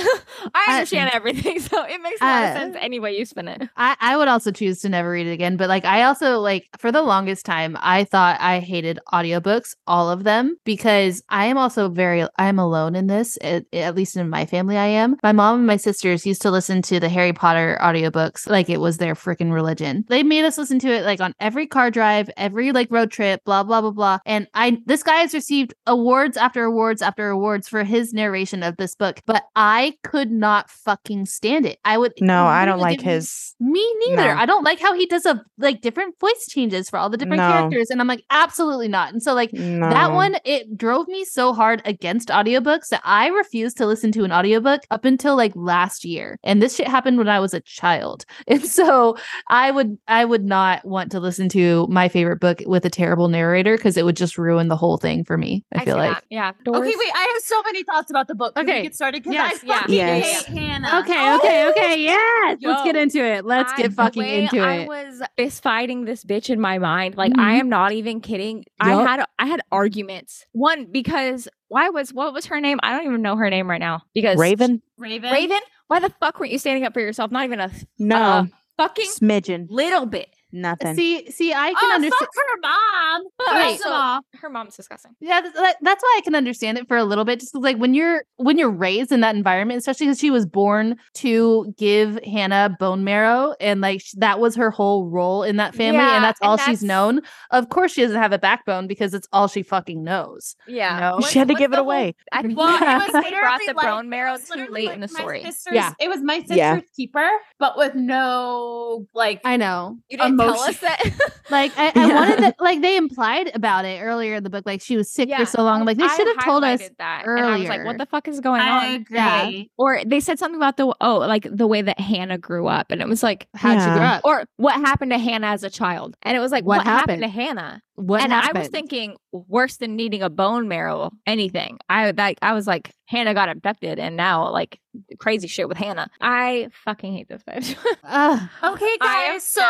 I 0.55 0.73
understand 0.73 1.11
everything, 1.13 1.61
so 1.71 1.85
it 1.85 2.01
makes 2.03 2.21
a 2.21 2.25
lot 2.25 2.43
of 2.45 2.51
Uh, 2.51 2.55
sense 2.59 2.77
any 2.81 2.99
way 2.99 3.17
you 3.17 3.25
spin 3.25 3.49
it. 3.49 3.63
I, 3.77 3.97
I 4.01 4.17
would 4.17 4.29
also 4.29 4.51
choose 4.51 4.81
to 4.81 4.89
never 4.89 5.11
read 5.11 5.27
it 5.27 5.33
again. 5.33 5.57
But 5.57 5.69
like 5.69 5.85
I 5.85 6.03
also 6.03 6.41
like 6.41 6.67
for 6.79 6.91
the 6.91 7.03
longest 7.03 7.47
time 7.47 7.77
I 7.81 8.05
thought 8.05 8.41
I 8.41 8.59
hated 8.61 8.99
audiobooks, 9.13 9.77
all 9.87 10.11
of 10.11 10.25
them, 10.25 10.57
because 10.65 11.23
I 11.29 11.47
am 11.47 11.59
also 11.59 11.89
very 11.89 12.27
I'm 12.39 12.59
alone 12.59 12.97
in 12.97 13.07
this, 13.07 13.39
at, 13.41 13.67
at 13.73 13.95
least 13.95 14.17
in 14.17 14.29
my 14.29 14.47
family 14.47 14.77
I 14.77 14.87
am. 14.87 15.17
My 15.23 15.33
mom 15.33 15.59
and 15.59 15.67
my 15.67 15.77
sisters 15.77 16.27
used 16.27 16.43
to 16.43 16.51
listen 16.51 16.83
to 16.83 16.88
the 16.97 17.09
Harry 17.09 17.33
Potter 17.33 17.79
audiobooks 17.83 18.49
like 18.49 18.71
it 18.71 18.81
was 18.81 18.97
their 18.97 19.15
freaking 19.15 19.53
religion. 19.53 20.05
They 20.09 20.23
made 20.23 20.45
us 20.45 20.57
listen 20.57 20.79
to 20.81 20.89
it 20.89 21.05
like 21.05 21.21
on 21.21 21.35
every 21.41 21.67
car 21.67 21.91
drive, 21.91 22.31
every 22.37 22.73
like 22.73 22.89
road 22.91 23.11
trip, 23.11 23.45
blah 23.45 23.63
blah 23.63 23.81
blah 23.83 23.91
blah. 23.91 24.19
And 24.25 24.47
I 24.55 24.79
this 24.87 25.03
guy 25.03 25.17
has 25.17 25.35
received 25.35 25.75
awards 25.87 26.37
after 26.37 26.65
awards 26.65 27.03
after 27.03 27.29
awards 27.29 27.69
for 27.69 27.85
his 27.85 28.13
narration 28.15 28.63
of 28.63 28.77
this 28.79 28.95
book, 28.95 29.21
but 29.27 29.45
I 29.55 29.95
could 30.05 30.31
not 30.31 30.71
fucking 30.71 31.27
stand 31.27 31.67
it. 31.67 31.79
I 31.85 31.99
would 31.99 32.13
No, 32.21 32.47
I 32.47 32.65
don't 32.65 32.81
like 32.81 33.01
his. 33.03 33.55
me 33.61 33.87
neither. 34.07 34.35
No. 34.35 34.41
I 34.41 34.47
don't 34.47 34.65
like 34.65 34.81
how 34.81 34.95
he 34.95 35.05
does 35.07 35.27
a 35.27 35.43
like 35.59 35.81
different 35.83 36.19
voice 36.21 36.47
changes 36.49 36.89
for 36.89 36.99
all 36.99 37.11
the 37.11 37.17
different 37.17 37.43
No. 37.43 37.49
characters. 37.51 37.91
And 37.91 38.01
I'm 38.01 38.07
like, 38.07 38.25
absolutely 38.31 38.89
not. 38.89 39.13
And 39.13 39.23
so 39.23 39.35
like 39.35 39.53
No. 39.53 39.91
that 39.91 40.13
one, 40.13 40.37
it 40.45 40.77
drove 40.77 41.09
me 41.09 41.25
so 41.25 41.53
hard 41.53 41.83
against 41.85 42.29
audiobooks 42.29 42.89
that 42.89 43.03
I 43.05 43.27
refused 43.29 43.77
to 43.79 43.87
listen 43.87 44.13
to 44.13 44.25
an 44.25 44.33
audiobook 44.33 44.83
up 44.91 45.05
until 45.05 45.37
like 45.37 45.53
last 45.55 46.05
year. 46.05 46.39
And 46.45 46.63
this 46.63 46.78
shit 46.79 46.89
happened 46.89 47.19
when 47.19 47.29
I 47.29 47.39
was 47.41 47.53
a 47.55 47.61
child. 47.61 48.25
And 48.49 48.65
so 48.65 49.17
I 49.49 49.71
would 49.71 49.99
I 50.09 50.25
would 50.25 50.45
not 50.45 50.85
want 50.87 51.13
to 51.13 51.21
listen 51.21 51.49
to 51.51 51.87
my 51.91 52.09
favorite 52.09 52.41
book 52.41 52.63
with 52.67 52.85
a 52.87 52.91
terrible 52.91 53.29
narrator 53.29 53.77
because 53.77 53.97
it 53.99 54.05
would 54.07 54.17
just 54.17 54.39
ruin 54.39 54.69
the 54.69 54.77
whole 54.77 54.97
thing 54.97 55.25
for 55.25 55.37
me. 55.37 55.65
I, 55.75 55.85
feel 55.85 55.97
like. 55.97 56.15
that. 56.15 56.25
yeah. 56.31 56.53
Okay, 56.67 56.95
wait. 56.97 57.13
I 57.15 57.33
have 57.35 57.43
so 57.45 57.63
many 57.65 57.83
thoughts 57.85 58.11
about 58.11 58.27
the 58.29 58.35
book. 58.35 58.55
Can 58.55 58.65
Okay. 58.65 58.79
we 58.79 58.83
get 58.85 58.95
started? 58.95 59.23
Because 59.23 59.35
Yes, 59.35 59.61
I 59.63 59.67
yeah. 59.67 59.79
fucking 59.81 59.95
Yes. 59.95 60.45
hate 60.47 60.59
Hannah. 60.59 60.99
Okay, 61.01 61.35
okay, 61.37 61.69
okay. 61.71 62.03
Yes. 62.03 62.59
Let's 62.63 62.85
get 62.85 62.97
into 62.97 63.23
it. 63.25 63.45
Let's 63.45 63.73
I- 63.73 63.77
get 63.77 63.93
fucking 63.93 64.23
into 64.25 64.61
I 64.61 64.73
it. 64.75 64.83
I 64.85 64.87
was 64.87 65.23
fist 65.37 65.63
fighting 65.63 66.05
this 66.07 66.25
bitch 66.25 66.49
in 66.49 66.61
my 66.61 66.79
mind. 66.79 67.17
Like 67.17 67.33
I 67.37 67.55
Mhm. 67.57 67.61
am 67.61 67.69
not 67.69 67.93
even 67.93 68.21
kidding. 68.21 68.65
I 68.81 68.93
had 69.03 69.25
I 69.39 69.47
had 69.47 69.61
arguments. 69.73 70.47
One 70.53 70.87
because 70.91 71.49
why 71.69 71.91
was 71.91 72.15
what 72.15 72.33
was 72.33 72.47
her 72.47 72.61
name? 72.61 72.79
I 72.83 72.97
don't 72.97 73.07
even 73.07 73.21
know 73.23 73.37
her 73.37 73.51
name 73.51 73.69
right 73.69 73.81
now 73.81 74.03
because 74.15 74.39
Raven? 74.39 74.81
Raven. 74.97 75.31
Raven. 75.33 75.59
Why 75.89 76.01
the 76.01 76.13
fuck 76.21 76.39
weren't 76.39 76.53
you 76.53 76.59
standing 76.59 76.85
up 76.85 76.93
for 76.95 77.01
yourself? 77.01 77.31
Not 77.31 77.45
even 77.45 77.61
a 77.61 77.71
No. 77.99 78.17
uh, 78.17 78.45
fucking 78.77 79.07
smidgen. 79.11 79.67
little 79.71 80.07
bit. 80.07 80.29
Nothing. 80.51 80.95
See, 80.97 81.31
see, 81.31 81.53
I 81.53 81.75
can 81.75 81.77
Oh, 81.83 81.95
understand. 81.97 82.29
her 82.35 82.61
mom. 82.63 83.23
Wait, 83.57 83.63
First 83.73 83.83
so- 83.83 83.89
of 83.91 83.95
all, 83.95 84.21
Her 84.41 84.49
mom's 84.49 84.77
disgusting. 84.77 85.13
Yeah, 85.21 85.41
th- 85.43 85.53
that, 85.55 85.77
that's 85.83 86.03
why 86.03 86.15
I 86.19 86.21
can 86.23 86.35
understand 86.35 86.79
it 86.79 86.89
for 86.89 86.97
a 86.97 87.05
little 87.05 87.25
bit. 87.25 87.41
Just 87.41 87.55
like 87.55 87.77
when 87.77 87.93
you're 87.95 88.23
when 88.37 88.57
you're 88.59 88.71
raised 88.71 89.13
in 89.13 89.21
that 89.21 89.35
environment, 89.37 89.79
especially 89.79 90.07
because 90.07 90.19
she 90.19 90.31
was 90.31 90.47
born 90.47 90.97
to 91.17 91.75
give 91.77 92.19
Hannah 92.25 92.75
bone 92.81 93.05
marrow, 93.05 93.55
and 93.61 93.81
like 93.81 94.01
sh- 94.01 94.15
that 94.19 94.41
was 94.41 94.57
her 94.57 94.71
whole 94.71 95.07
role 95.09 95.43
in 95.43 95.57
that 95.57 95.75
family, 95.75 95.99
Yeah, 96.01 96.15
and 96.17 96.25
that's 96.25 96.41
and 96.41 96.49
all 96.49 96.57
she's 96.57 96.83
known. 96.83 97.21
Of 97.51 97.69
course, 97.69 97.93
she 97.93 98.01
doesn't 98.03 98.17
have 98.21 98.33
a 98.33 98.39
backbone 98.39 98.87
because 98.87 99.13
it's 99.15 99.29
all 99.33 99.49
she 99.49 99.63
fucking 99.63 100.03
knows. 100.03 100.57
Yeah. 100.67 100.99
No. 100.99 101.15
What's- 101.17 101.31
she 101.31 101.39
had 101.39 101.49
to 101.49 101.55
give 101.55 101.73
it 101.73 101.77
the 101.77 101.83
whole- 101.83 101.87
away. 101.87 102.15
I 102.33 102.43
think 102.43 102.57
well, 102.59 102.75
it 102.75 103.13
was 103.13 103.25
they 103.25 103.31
brought 103.39 103.61
the 103.67 103.75
like- 103.75 103.87
bone 103.87 104.09
marrow 104.09 104.31
it 104.35 104.41
was 104.41 104.49
too 104.49 104.67
late 104.73 104.87
like 104.87 104.95
in 104.95 105.01
the 105.01 105.09
story. 105.09 105.45
Yeah. 105.71 105.93
it 106.01 106.09
was 106.09 106.21
my 106.23 106.39
sister's 106.39 106.57
Yeah. 106.57 106.81
keeper, 106.97 107.29
but 107.59 107.77
with 107.77 107.95
no 107.95 109.07
like. 109.15 109.41
I 109.45 109.57
know. 109.57 109.99
You 110.09 110.17
didn't 110.19 110.38
tell 110.39 110.61
us 110.61 110.79
that. 110.81 111.03
Like 111.51 111.73
I, 111.79 111.87
I 111.95 112.07
Yeah. 112.07 112.15
wanted 112.15 112.37
to, 112.43 112.55
like 112.61 112.83
they 112.83 112.97
implied 112.99 113.51
about 113.55 113.87
it 113.87 114.03
earlier 114.03 114.35
in 114.35 114.45
the 114.45 114.51
book, 114.51 114.65
like 114.67 114.83
she 114.83 114.99
was 114.99 115.11
sick 115.11 115.31
Yeah. 115.31 115.39
for 115.39 115.47
so 115.47 115.63
long. 115.63 115.87
Like 115.87 115.97
they 115.97 116.07
should 116.09 116.27
have 116.27 116.45
told 116.45 116.63
us 116.63 116.83
highlighted 116.83 116.97
that. 116.99 117.23
And 117.27 117.41
I 117.41 117.57
was 117.59 117.69
like, 117.69 117.85
what 117.87 117.97
the 117.97 118.05
fuck 118.05 118.29
is 118.29 118.41
going 118.41 118.61
I 118.61 118.89
on? 118.89 118.95
agree. 118.97 119.17
Yeah. 119.17 119.63
Or 119.79 120.03
they 120.05 120.21
said 120.21 120.39
something 120.39 120.57
about 120.61 120.77
the 120.77 120.95
oh, 121.01 121.17
like 121.21 121.47
the 121.51 121.67
way 121.67 121.81
that 121.81 121.99
Hannah 121.99 122.37
grew 122.37 122.67
up, 122.67 122.91
and 122.91 123.01
it 123.01 123.09
was 123.09 123.23
like, 123.23 123.49
how'd 123.55 123.79
Yeah. 123.79 123.87
you 123.95 123.99
grow 123.99 124.07
up? 124.07 124.21
or 124.25 124.45
what 124.59 124.75
happened 124.75 125.11
to 125.13 125.19
Hannah 125.19 125.47
as 125.47 125.63
a 125.65 125.71
child, 125.71 126.17
and 126.23 126.37
it 126.37 126.41
was 126.41 126.53
like, 126.53 126.65
What 126.65 126.79
what, 126.79 126.87
happened? 126.87 127.23
happened? 127.23 127.35
to 127.35 127.41
Hannah? 127.41 127.83
What 127.99 128.23
and 128.23 128.31
happened? 128.31 128.59
I 128.59 128.61
was 128.61 128.69
thinking 128.69 129.17
worse 129.33 129.79
than 129.79 129.97
needing 129.97 130.23
a 130.23 130.31
bone 130.31 130.69
marrow, 130.69 131.11
anything. 131.27 131.79
I 131.89 132.13
like, 132.13 132.39
I 132.43 132.53
was 132.53 132.65
like, 132.69 132.93
Hannah 133.07 133.35
got 133.35 133.49
abducted, 133.49 133.99
and 133.99 134.17
now 134.17 134.51
like 134.53 134.79
crazy 135.19 135.49
shit 135.49 135.69
with 135.69 135.79
Hannah. 135.79 136.09
I 136.21 136.69
fucking 136.85 137.13
hate 137.13 137.29
this 137.29 137.43
bitch. 137.43 137.77
Ugh. 138.05 138.49
Okay, 138.63 138.97
guys. 139.01 139.43
So, 139.43 139.63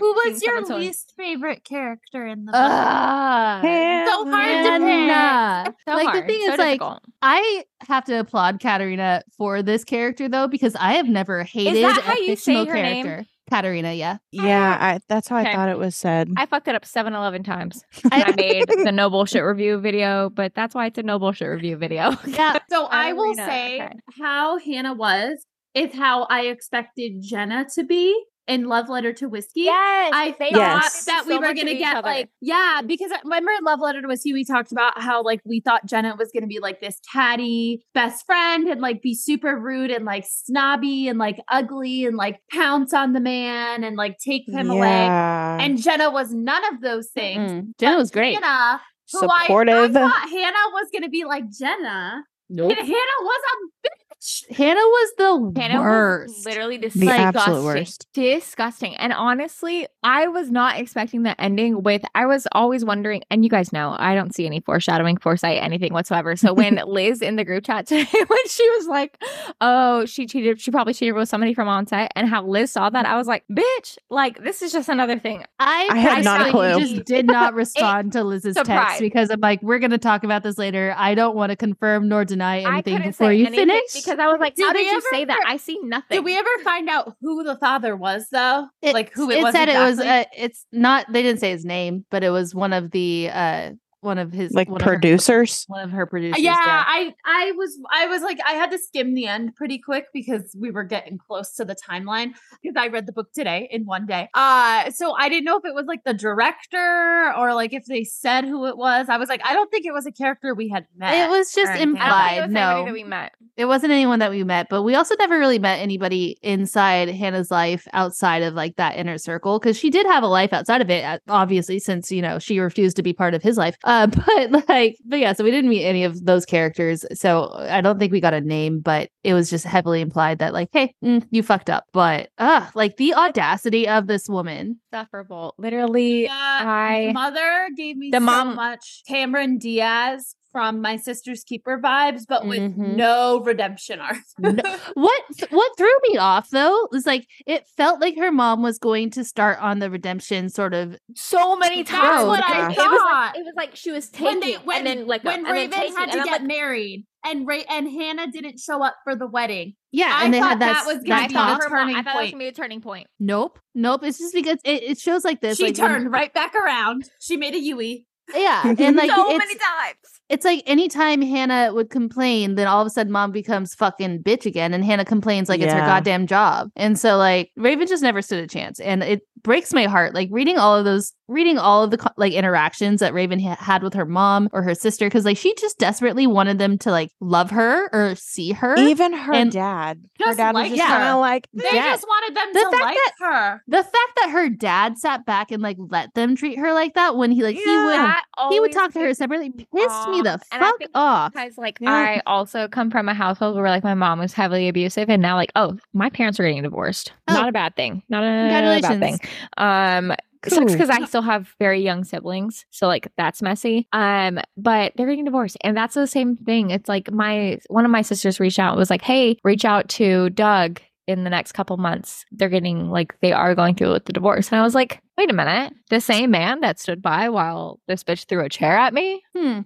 who 0.00 0.12
was 0.12 0.40
seen 0.40 0.48
your 0.48 0.56
someone 0.62 0.66
so- 0.66 0.76
least 0.78 1.14
favorite 1.16 1.62
character 1.62 2.26
in 2.26 2.46
the 2.46 2.52
book? 2.52 2.60
Ugh. 2.60 3.62
So 3.62 4.30
hard 4.30 4.64
to 4.64 4.70
pick. 4.72 4.88
Hannah. 4.88 5.74
So 5.86 5.94
like 5.94 6.08
hard, 6.08 6.24
the 6.24 6.26
thing 6.26 6.46
so 6.46 6.52
is, 6.54 6.58
like. 6.58 6.80
I 7.22 7.64
have 7.86 8.04
to 8.06 8.18
applaud 8.18 8.58
Catharina 8.58 9.22
for 9.36 9.62
this 9.62 9.84
character 9.84 10.28
though, 10.28 10.48
because 10.48 10.74
I 10.74 10.94
have 10.94 11.08
never 11.08 11.44
hated 11.44 11.84
that 11.84 11.98
a 11.98 12.00
how 12.00 12.14
you 12.14 12.34
say 12.34 12.54
fictional 12.54 12.66
character. 12.66 13.16
name? 13.18 13.26
Character. 13.48 13.68
Catharina, 13.68 13.92
yeah. 13.92 14.18
Yeah, 14.32 14.76
I, 14.80 14.98
that's 15.08 15.28
how 15.28 15.38
Okay. 15.38 15.50
I 15.50 15.54
thought 15.54 15.68
it 15.68 15.78
was 15.78 15.94
said. 15.96 16.30
I 16.36 16.46
fucked 16.46 16.68
it 16.68 16.74
up 16.74 16.84
7 16.84 17.12
11 17.14 17.42
times. 17.42 17.84
I 18.12 18.32
made 18.36 18.66
the 18.84 18.92
no 18.92 19.08
bullshit 19.10 19.42
review 19.44 19.78
video, 19.78 20.30
but 20.30 20.54
that's 20.54 20.74
why 20.74 20.86
it's 20.86 20.98
a 20.98 21.02
no 21.02 21.18
bullshit 21.18 21.48
review 21.48 21.76
video. 21.76 22.14
Yeah. 22.26 22.58
So 22.68 22.86
I 22.86 23.12
will 23.12 23.34
say 23.34 23.80
okay. 23.80 23.94
how 24.20 24.58
Hannah 24.58 24.92
was 24.94 25.46
is 25.74 25.94
how 25.94 26.24
I 26.24 26.42
expected 26.42 27.22
Jenna 27.22 27.66
to 27.74 27.84
be 27.84 28.20
in 28.48 28.64
Love 28.68 28.88
Letter 28.88 29.12
to 29.14 29.28
Whiskey. 29.28 29.62
Yes, 29.62 30.10
I 30.14 30.36
they 30.38 30.50
thought 30.50 30.82
Yes. 30.84 31.04
that 31.06 31.24
we 31.26 31.34
so 31.34 31.40
were 31.40 31.52
gonna 31.54 31.74
get 31.74 31.96
other. 31.96 32.06
like 32.08 32.28
yeah, 32.40 32.80
because 32.86 33.10
I 33.12 33.18
remember 33.24 33.50
in 33.58 33.64
Love 33.64 33.80
Letter 33.80 34.00
to 34.02 34.08
Whiskey 34.08 34.32
we 34.32 34.44
talked 34.44 34.70
about 34.72 35.00
how 35.00 35.22
like 35.22 35.40
we 35.44 35.60
thought 35.60 35.86
Jenna 35.86 36.14
was 36.18 36.30
gonna 36.32 36.46
be 36.46 36.60
like 36.60 36.80
this 36.80 36.98
catty 37.12 37.84
best 37.94 38.24
friend 38.26 38.68
and 38.68 38.80
like 38.80 39.02
be 39.02 39.14
super 39.14 39.58
rude 39.58 39.90
and 39.90 40.04
like 40.04 40.24
snobby 40.28 41.08
and 41.08 41.18
like 41.18 41.40
ugly 41.50 42.04
and 42.06 42.16
like 42.16 42.40
pounce 42.52 42.94
on 42.94 43.12
the 43.14 43.20
man 43.20 43.82
and 43.84 43.96
like 43.96 44.18
take 44.18 44.48
him 44.48 44.70
away. 44.70 44.86
And 44.88 45.82
Jenna 45.82 46.10
was 46.10 46.32
none 46.32 46.62
of 46.74 46.80
those 46.80 47.08
things. 47.08 47.50
Mm. 47.50 47.68
Jenna 47.78 47.96
was 47.96 48.10
great. 48.10 48.34
Hannah, 48.34 48.80
who 49.12 49.20
I- 49.20 49.26
I, 49.28 49.42
Supportive. 49.46 49.92
thought 49.92 50.28
Hannah 50.30 50.70
was 50.72 50.88
gonna 50.92 51.08
be 51.08 51.24
like 51.24 51.44
Jenna. 51.50 52.22
Nope. 52.48 52.70
And 52.70 52.78
Hannah 52.78 53.20
was 53.22 53.40
a 53.52 53.88
bitch. 53.88 54.05
Hannah 54.50 54.74
was 54.80 55.12
the 55.18 55.60
Hannah 55.60 55.80
worst. 55.80 56.34
was 56.36 56.46
literally 56.46 56.76
The 56.76 56.88
disgusting. 56.88 57.20
absolute 57.24 57.64
worst. 57.64 58.06
Disgusting. 58.12 58.94
And 58.96 59.12
honestly, 59.12 59.86
I 60.02 60.28
was 60.28 60.50
not 60.50 60.78
expecting 60.78 61.22
the 61.22 61.40
ending 61.40 61.82
with 61.82 62.02
I 62.14 62.26
was 62.26 62.46
always 62.52 62.84
wondering, 62.84 63.22
and 63.30 63.44
you 63.44 63.50
guys 63.50 63.72
know 63.72 63.94
I 63.98 64.14
don't 64.14 64.34
see 64.34 64.46
any 64.46 64.60
foreshadowing, 64.60 65.16
foresight, 65.18 65.62
anything 65.62 65.92
whatsoever. 65.92 66.36
So 66.36 66.52
when 66.54 66.80
Liz 66.86 67.22
in 67.22 67.36
the 67.36 67.44
group 67.44 67.64
chat 67.64 67.86
today, 67.86 68.06
when 68.26 68.48
she 68.48 68.68
was 68.70 68.86
like, 68.86 69.18
Oh, 69.60 70.04
she 70.06 70.26
cheated, 70.26 70.60
she 70.60 70.70
probably 70.70 70.94
cheated 70.94 71.14
with 71.14 71.28
somebody 71.28 71.54
from 71.54 71.68
on 71.68 71.86
set, 71.86 72.12
and 72.16 72.28
how 72.28 72.44
Liz 72.44 72.72
saw 72.72 72.90
that, 72.90 73.06
I 73.06 73.16
was 73.16 73.26
like, 73.26 73.44
bitch, 73.50 73.98
like 74.10 74.42
this 74.42 74.62
is 74.62 74.72
just 74.72 74.88
another 74.88 75.18
thing. 75.18 75.44
I, 75.58 75.88
I 75.90 75.96
had 75.98 76.24
not 76.24 76.48
a 76.48 76.50
clue. 76.50 76.78
Just 76.80 77.04
did 77.06 77.26
not 77.26 77.54
respond 77.54 78.12
to 78.12 78.24
Liz's 78.24 78.56
text 78.64 79.00
because 79.00 79.30
I'm 79.30 79.40
like, 79.40 79.62
we're 79.62 79.78
gonna 79.78 79.98
talk 79.98 80.24
about 80.24 80.42
this 80.42 80.58
later. 80.58 80.94
I 80.96 81.14
don't 81.14 81.36
want 81.36 81.50
to 81.50 81.56
confirm 81.56 82.08
nor 82.08 82.24
deny 82.24 82.60
anything 82.60 83.02
before 83.02 83.32
you 83.32 83.46
finish. 83.50 83.92
because 83.94 84.15
I 84.20 84.28
was 84.28 84.40
like, 84.40 84.54
Did 84.54 84.66
How 84.66 84.72
did 84.72 84.86
you 84.86 84.92
ever- 84.92 85.06
say 85.10 85.24
that? 85.24 85.40
I 85.46 85.56
see 85.56 85.78
nothing. 85.82 86.16
Did 86.16 86.24
we 86.24 86.36
ever 86.36 86.48
find 86.64 86.88
out 86.88 87.14
who 87.20 87.42
the 87.44 87.56
father 87.56 87.96
was 87.96 88.28
though? 88.30 88.68
It- 88.82 88.94
like 88.94 89.12
who 89.12 89.30
it, 89.30 89.38
it 89.38 89.42
was 89.42 89.54
said 89.54 89.68
it 89.68 89.78
was 89.78 89.98
exactly? 89.98 90.40
uh, 90.40 90.44
it's 90.46 90.64
not 90.72 91.12
they 91.12 91.22
didn't 91.22 91.40
say 91.40 91.50
his 91.50 91.64
name 91.64 92.04
but 92.10 92.22
it 92.24 92.30
was 92.30 92.54
one 92.54 92.72
of 92.72 92.90
the 92.90 93.30
uh 93.32 93.70
one 94.06 94.16
of 94.18 94.32
his 94.32 94.52
like 94.54 94.68
one 94.70 94.80
of 94.80 94.84
her- 94.86 94.92
producers. 94.92 95.64
one 95.68 95.82
of 95.84 95.90
her 95.90 96.06
producers 96.06 96.42
yeah, 96.42 96.54
I 96.56 97.12
I 97.26 97.52
was 97.56 97.78
I 97.92 98.06
was 98.06 98.22
like 98.22 98.38
I 98.46 98.52
had 98.52 98.70
to 98.70 98.78
skim 98.78 99.12
the 99.14 99.26
end 99.26 99.54
pretty 99.54 99.76
quick 99.78 100.06
because 100.14 100.56
we 100.58 100.70
were 100.70 100.84
getting 100.84 101.18
close 101.18 101.52
to 101.56 101.64
the 101.66 101.74
timeline 101.76 102.30
because 102.62 102.76
I 102.78 102.86
read 102.88 103.04
the 103.06 103.12
book 103.12 103.32
today 103.34 103.68
in 103.70 103.84
one 103.84 104.06
day. 104.06 104.28
Uh 104.32 104.90
so 104.92 105.12
I 105.12 105.28
didn't 105.28 105.44
know 105.44 105.58
if 105.58 105.64
it 105.66 105.74
was 105.74 105.84
like 105.86 106.04
the 106.04 106.14
director 106.14 107.34
or 107.36 107.54
like 107.54 107.72
if 107.72 107.84
they 107.86 108.04
said 108.04 108.44
who 108.44 108.66
it 108.66 108.76
was. 108.76 109.08
I 109.08 109.16
was 109.18 109.28
like 109.28 109.40
I 109.44 109.52
don't 109.52 109.70
think 109.70 109.86
it 109.86 109.92
was 109.92 110.06
a 110.06 110.12
character 110.12 110.54
we 110.54 110.68
had 110.68 110.86
met. 110.96 111.14
it 111.26 111.30
was 111.30 111.52
just 111.52 111.68
or 111.68 111.72
anything. 111.74 111.98
I 111.98 112.36
implied 112.36 112.36
don't 112.36 112.44
it 112.46 112.52
was 112.52 112.56
anybody 112.56 112.78
no 112.78 112.84
that 112.86 112.92
we 112.92 113.04
met. 113.04 113.32
it 113.56 113.64
wasn't 113.66 113.92
anyone 113.92 114.18
that 114.20 114.30
we 114.30 114.44
met 114.44 114.68
but 114.70 114.82
we 114.82 114.94
also 114.94 115.14
never 115.18 115.38
really 115.38 115.58
met 115.58 115.80
anybody 115.80 116.38
inside 116.42 117.08
hannah's 117.08 117.50
life 117.50 117.86
outside 117.92 118.42
of 118.42 118.54
like 118.54 118.76
that 118.76 118.96
inner 118.96 119.18
circle 119.18 119.58
because 119.58 119.76
she 119.78 119.90
did 119.90 120.06
have 120.06 120.22
a 120.22 120.26
life 120.26 120.52
outside 120.52 120.80
of 120.80 120.90
it 120.90 121.04
uh, 121.04 121.18
obviously 121.28 121.78
since 121.78 122.12
you 122.12 122.22
know 122.22 122.38
she 122.38 122.58
refused 122.58 122.96
to 122.96 123.02
be 123.02 123.12
part 123.12 123.34
of 123.34 123.42
his 123.42 123.56
life 123.56 123.76
uh 123.84 123.95
but 124.06 124.68
like 124.68 124.96
but 125.06 125.18
yeah 125.18 125.32
so 125.32 125.42
we 125.42 125.50
didn't 125.50 125.70
meet 125.70 125.84
any 125.84 126.04
of 126.04 126.24
those 126.26 126.44
characters. 126.44 127.04
So 127.14 127.50
i 127.54 127.80
don't 127.80 127.98
think 127.98 128.12
we 128.12 128.20
got 128.20 128.34
a 128.34 128.40
name 128.42 128.80
but 128.80 129.08
it 129.24 129.32
was 129.32 129.48
just 129.48 129.64
heavily 129.64 130.00
implied 130.02 130.40
that 130.40 130.52
like 130.52 130.68
hey 130.72 130.94
mm, 131.02 131.26
you 131.30 131.42
fucked 131.42 131.70
up. 131.70 131.84
But 131.92 132.28
uh 132.36 132.68
like 132.74 132.96
the 132.98 133.14
audacity 133.14 133.88
of 133.88 134.06
this 134.08 134.28
woman. 134.28 134.80
Sufferable. 134.92 135.54
Literally, 135.58 136.24
The 136.24 136.32
I 136.32 137.12
mother 137.14 137.68
gave 137.76 137.96
me 137.96 138.10
The 138.10 138.18
so 138.18 138.24
mom- 138.24 138.56
much. 138.56 139.02
Cameron 139.08 139.58
Diaz 139.58 140.34
from 140.56 140.80
My 140.80 140.96
Sister's 140.96 141.44
Keeper 141.44 141.78
vibes, 141.84 142.22
but 142.26 142.46
with 142.46 142.60
Mhm. 142.60 142.96
no 142.96 143.40
redemption 143.40 144.00
arc. 144.00 144.16
No- 144.38 144.52
what 144.94 145.22
what 145.50 145.72
threw 145.76 145.92
me 146.08 146.16
off 146.16 146.48
though 146.48 146.88
was 146.90 147.04
like 147.04 147.26
it 147.46 147.66
felt 147.76 148.00
like 148.00 148.16
her 148.16 148.32
mom 148.32 148.62
was 148.62 148.78
going 148.78 149.10
to 149.10 149.22
start 149.22 149.58
on 149.60 149.80
the 149.80 149.90
redemption 149.90 150.48
sort 150.48 150.72
of 150.72 150.96
so 151.14 151.56
many 151.56 151.82
That's 151.82 151.90
times. 151.90 152.26
what 152.26 152.42
I 152.42 152.64
it, 152.64 152.68
was 152.68 152.76
like, 152.78 152.86
thought. 152.86 153.32
it 153.36 153.44
was 153.44 153.52
like 153.54 153.76
she 153.76 153.90
was 153.90 154.10
when 154.18 154.40
taking 154.40 154.58
they 154.58 154.64
when, 154.64 154.78
and 154.78 154.86
then 154.86 155.06
like 155.06 155.24
when 155.24 155.40
and 155.40 155.46
then 155.46 155.52
Raven 155.52 155.78
taking, 155.78 155.94
had 155.96 156.10
to 156.12 156.16
get 156.24 156.26
like, 156.40 156.42
married 156.44 157.04
and 157.26 157.46
Ray 157.46 157.64
and 157.68 157.86
Hannah 157.90 158.28
didn't 158.28 158.58
show 158.58 158.82
up 158.82 158.94
for 159.04 159.14
the 159.14 159.26
wedding. 159.26 159.74
yeah 159.92 160.10
I 160.10 160.24
and 160.24 160.32
they 160.32 160.40
thought 160.40 160.48
had 160.48 160.60
that, 160.60 160.84
that 160.84 160.86
was 160.86 161.02
gonna 161.04 161.20
that 161.20 161.28
be 161.28 161.34
thought, 161.34 161.48
talk. 161.48 161.62
the 161.64 161.68
her 161.68 161.76
mom- 161.76 161.88
I 161.88 161.92
turning 161.92 161.96
thought 161.96 162.04
that 162.04 162.14
was 162.14 162.20
point. 162.22 162.32
gonna 162.32 162.44
be 162.44 162.48
a 162.48 162.52
turning 162.52 162.80
point. 162.80 163.06
Nope, 163.20 163.58
nope. 163.74 164.04
It's 164.04 164.18
just 164.18 164.32
because 164.32 164.58
it, 164.64 164.82
it 164.84 164.98
shows 164.98 165.22
like 165.22 165.42
this. 165.42 165.58
she 165.58 165.64
like, 165.64 165.76
when- 165.76 165.90
turned 165.90 166.10
right 166.12 166.32
back 166.32 166.54
around. 166.54 167.10
She 167.20 167.36
made 167.36 167.54
a 167.54 167.60
Yui. 167.60 168.06
Yeah, 168.34 168.62
and 168.78 168.96
like 168.96 169.10
so 169.10 169.30
it's, 169.30 169.38
many 169.38 169.54
times. 169.54 170.20
it's 170.28 170.44
like 170.44 170.62
anytime 170.66 171.22
Hannah 171.22 171.72
would 171.72 171.90
complain, 171.90 172.54
then 172.54 172.66
all 172.66 172.80
of 172.80 172.86
a 172.86 172.90
sudden 172.90 173.12
mom 173.12 173.32
becomes 173.32 173.74
fucking 173.74 174.22
bitch 174.22 174.46
again, 174.46 174.74
and 174.74 174.84
Hannah 174.84 175.04
complains 175.04 175.48
like 175.48 175.60
it's 175.60 175.72
her 175.72 175.80
goddamn 175.80 176.26
job. 176.26 176.70
And 176.76 176.98
so 176.98 177.16
like 177.16 177.50
Raven 177.56 177.86
just 177.86 178.02
never 178.02 178.22
stood 178.22 178.42
a 178.42 178.46
chance, 178.46 178.80
and 178.80 179.02
it 179.02 179.22
breaks 179.42 179.72
my 179.72 179.84
heart. 179.86 180.14
Like 180.14 180.28
reading 180.32 180.58
all 180.58 180.76
of 180.76 180.84
those, 180.84 181.12
reading 181.28 181.58
all 181.58 181.82
of 181.84 181.90
the 181.90 182.12
like 182.16 182.32
interactions 182.32 183.00
that 183.00 183.12
Raven 183.14 183.38
ha- 183.40 183.56
had 183.58 183.82
with 183.82 183.94
her 183.94 184.04
mom 184.06 184.48
or 184.52 184.62
her 184.62 184.74
sister, 184.74 185.06
because 185.06 185.24
like 185.24 185.36
she 185.36 185.54
just 185.54 185.78
desperately 185.78 186.26
wanted 186.26 186.58
them 186.58 186.78
to 186.78 186.90
like 186.90 187.10
love 187.20 187.50
her 187.50 187.88
or 187.94 188.14
see 188.16 188.52
her. 188.52 188.76
Even 188.76 189.12
her 189.12 189.32
And- 189.34 189.52
dad. 189.52 190.00
Her 190.18 190.26
Just 190.26 190.38
dad 190.38 190.54
was 190.54 190.68
just 190.70 190.80
her. 190.80 190.88
kind 190.88 191.08
of 191.10 191.20
like, 191.20 191.46
They 191.52 191.62
Dad. 191.62 191.92
just 191.92 192.04
wanted 192.08 192.36
them 192.36 192.52
The 192.54 192.60
to 192.60 192.70
fact 192.70 192.82
like 192.84 192.94
that- 192.96 193.12
her. 193.26 193.62
the 193.68 193.82
fact 193.82 194.12
that 194.22 194.30
her 194.30 194.48
dad 194.48 194.98
sat 194.98 195.26
back 195.26 195.50
and 195.50 195.62
like 195.62 195.76
let 195.78 196.14
them 196.14 196.34
treat 196.36 196.58
her 196.58 196.72
like 196.72 196.94
that 196.94 197.16
when 197.16 197.30
he 197.30 197.42
like 197.42 197.56
he 197.56 197.64
would 197.76 198.10
he 198.50 198.60
would 198.60 198.72
talk 198.72 198.92
to 198.94 199.00
her 199.00 199.12
separately 199.14 199.50
me 199.50 199.66
pissed 199.74 200.08
me 200.08 200.22
the 200.22 200.34
off. 200.34 200.42
And 200.52 200.64
I 200.64 200.70
fuck 200.70 200.80
off. 200.94 201.34
Guys, 201.34 201.58
like 201.58 201.78
Yeah. 201.80 201.90
I 201.92 202.22
also 202.26 202.66
come 202.68 202.90
from 202.90 203.08
a 203.08 203.14
household 203.14 203.56
where 203.56 203.68
like 203.68 203.84
my 203.84 203.94
mom 203.94 204.18
was 204.20 204.32
heavily 204.32 204.68
abusive, 204.68 205.10
and 205.10 205.20
now 205.20 205.36
like 205.36 205.52
oh 205.54 205.76
my 205.92 206.08
parents 206.10 206.40
are 206.40 206.44
getting 206.44 206.62
divorced. 206.62 207.12
Oh. 207.28 207.34
Not 207.34 207.48
a 207.48 207.52
bad 207.52 207.76
thing. 207.76 208.02
Not 208.08 208.22
a 208.22 208.80
bad 208.80 209.00
thing. 209.00 209.18
Um, 209.56 210.12
sucks 210.46 210.72
because 210.72 210.90
I 210.90 211.04
still 211.06 211.22
have 211.22 211.54
very 211.58 211.82
young 211.82 212.04
siblings, 212.04 212.64
so 212.70 212.86
like 212.86 213.10
that's 213.16 213.42
messy. 213.42 213.88
Um, 213.92 214.38
but 214.56 214.92
they're 214.96 215.06
getting 215.08 215.24
divorced, 215.24 215.56
and 215.62 215.76
that's 215.76 215.94
the 215.94 216.06
same 216.06 216.36
thing. 216.36 216.70
It's 216.70 216.88
like 216.88 217.10
my 217.10 217.58
one 217.68 217.84
of 217.84 217.90
my 217.90 218.02
sisters 218.02 218.38
reached 218.38 218.58
out 218.58 218.70
and 218.72 218.78
was 218.78 218.90
like, 218.90 219.02
"Hey, 219.02 219.38
reach 219.44 219.64
out 219.64 219.88
to 219.90 220.30
Doug." 220.30 220.80
In 221.08 221.22
the 221.22 221.30
next 221.30 221.52
couple 221.52 221.76
months, 221.76 222.24
they're 222.32 222.48
getting 222.48 222.90
like 222.90 223.14
they 223.20 223.30
are 223.30 223.54
going 223.54 223.76
through 223.76 223.92
with 223.92 224.06
the 224.06 224.12
divorce, 224.12 224.50
and 224.50 224.58
I 224.58 224.64
was 224.64 224.74
like, 224.74 225.00
"Wait 225.16 225.30
a 225.30 225.34
minute, 225.34 225.72
the 225.88 226.00
same 226.00 226.32
man 226.32 226.60
that 226.62 226.80
stood 226.80 227.00
by 227.00 227.28
while 227.28 227.78
this 227.86 228.02
bitch 228.02 228.26
threw 228.26 228.44
a 228.44 228.48
chair 228.48 228.76
at 228.76 228.92
me? 228.92 229.22
Hmm. 229.36 229.60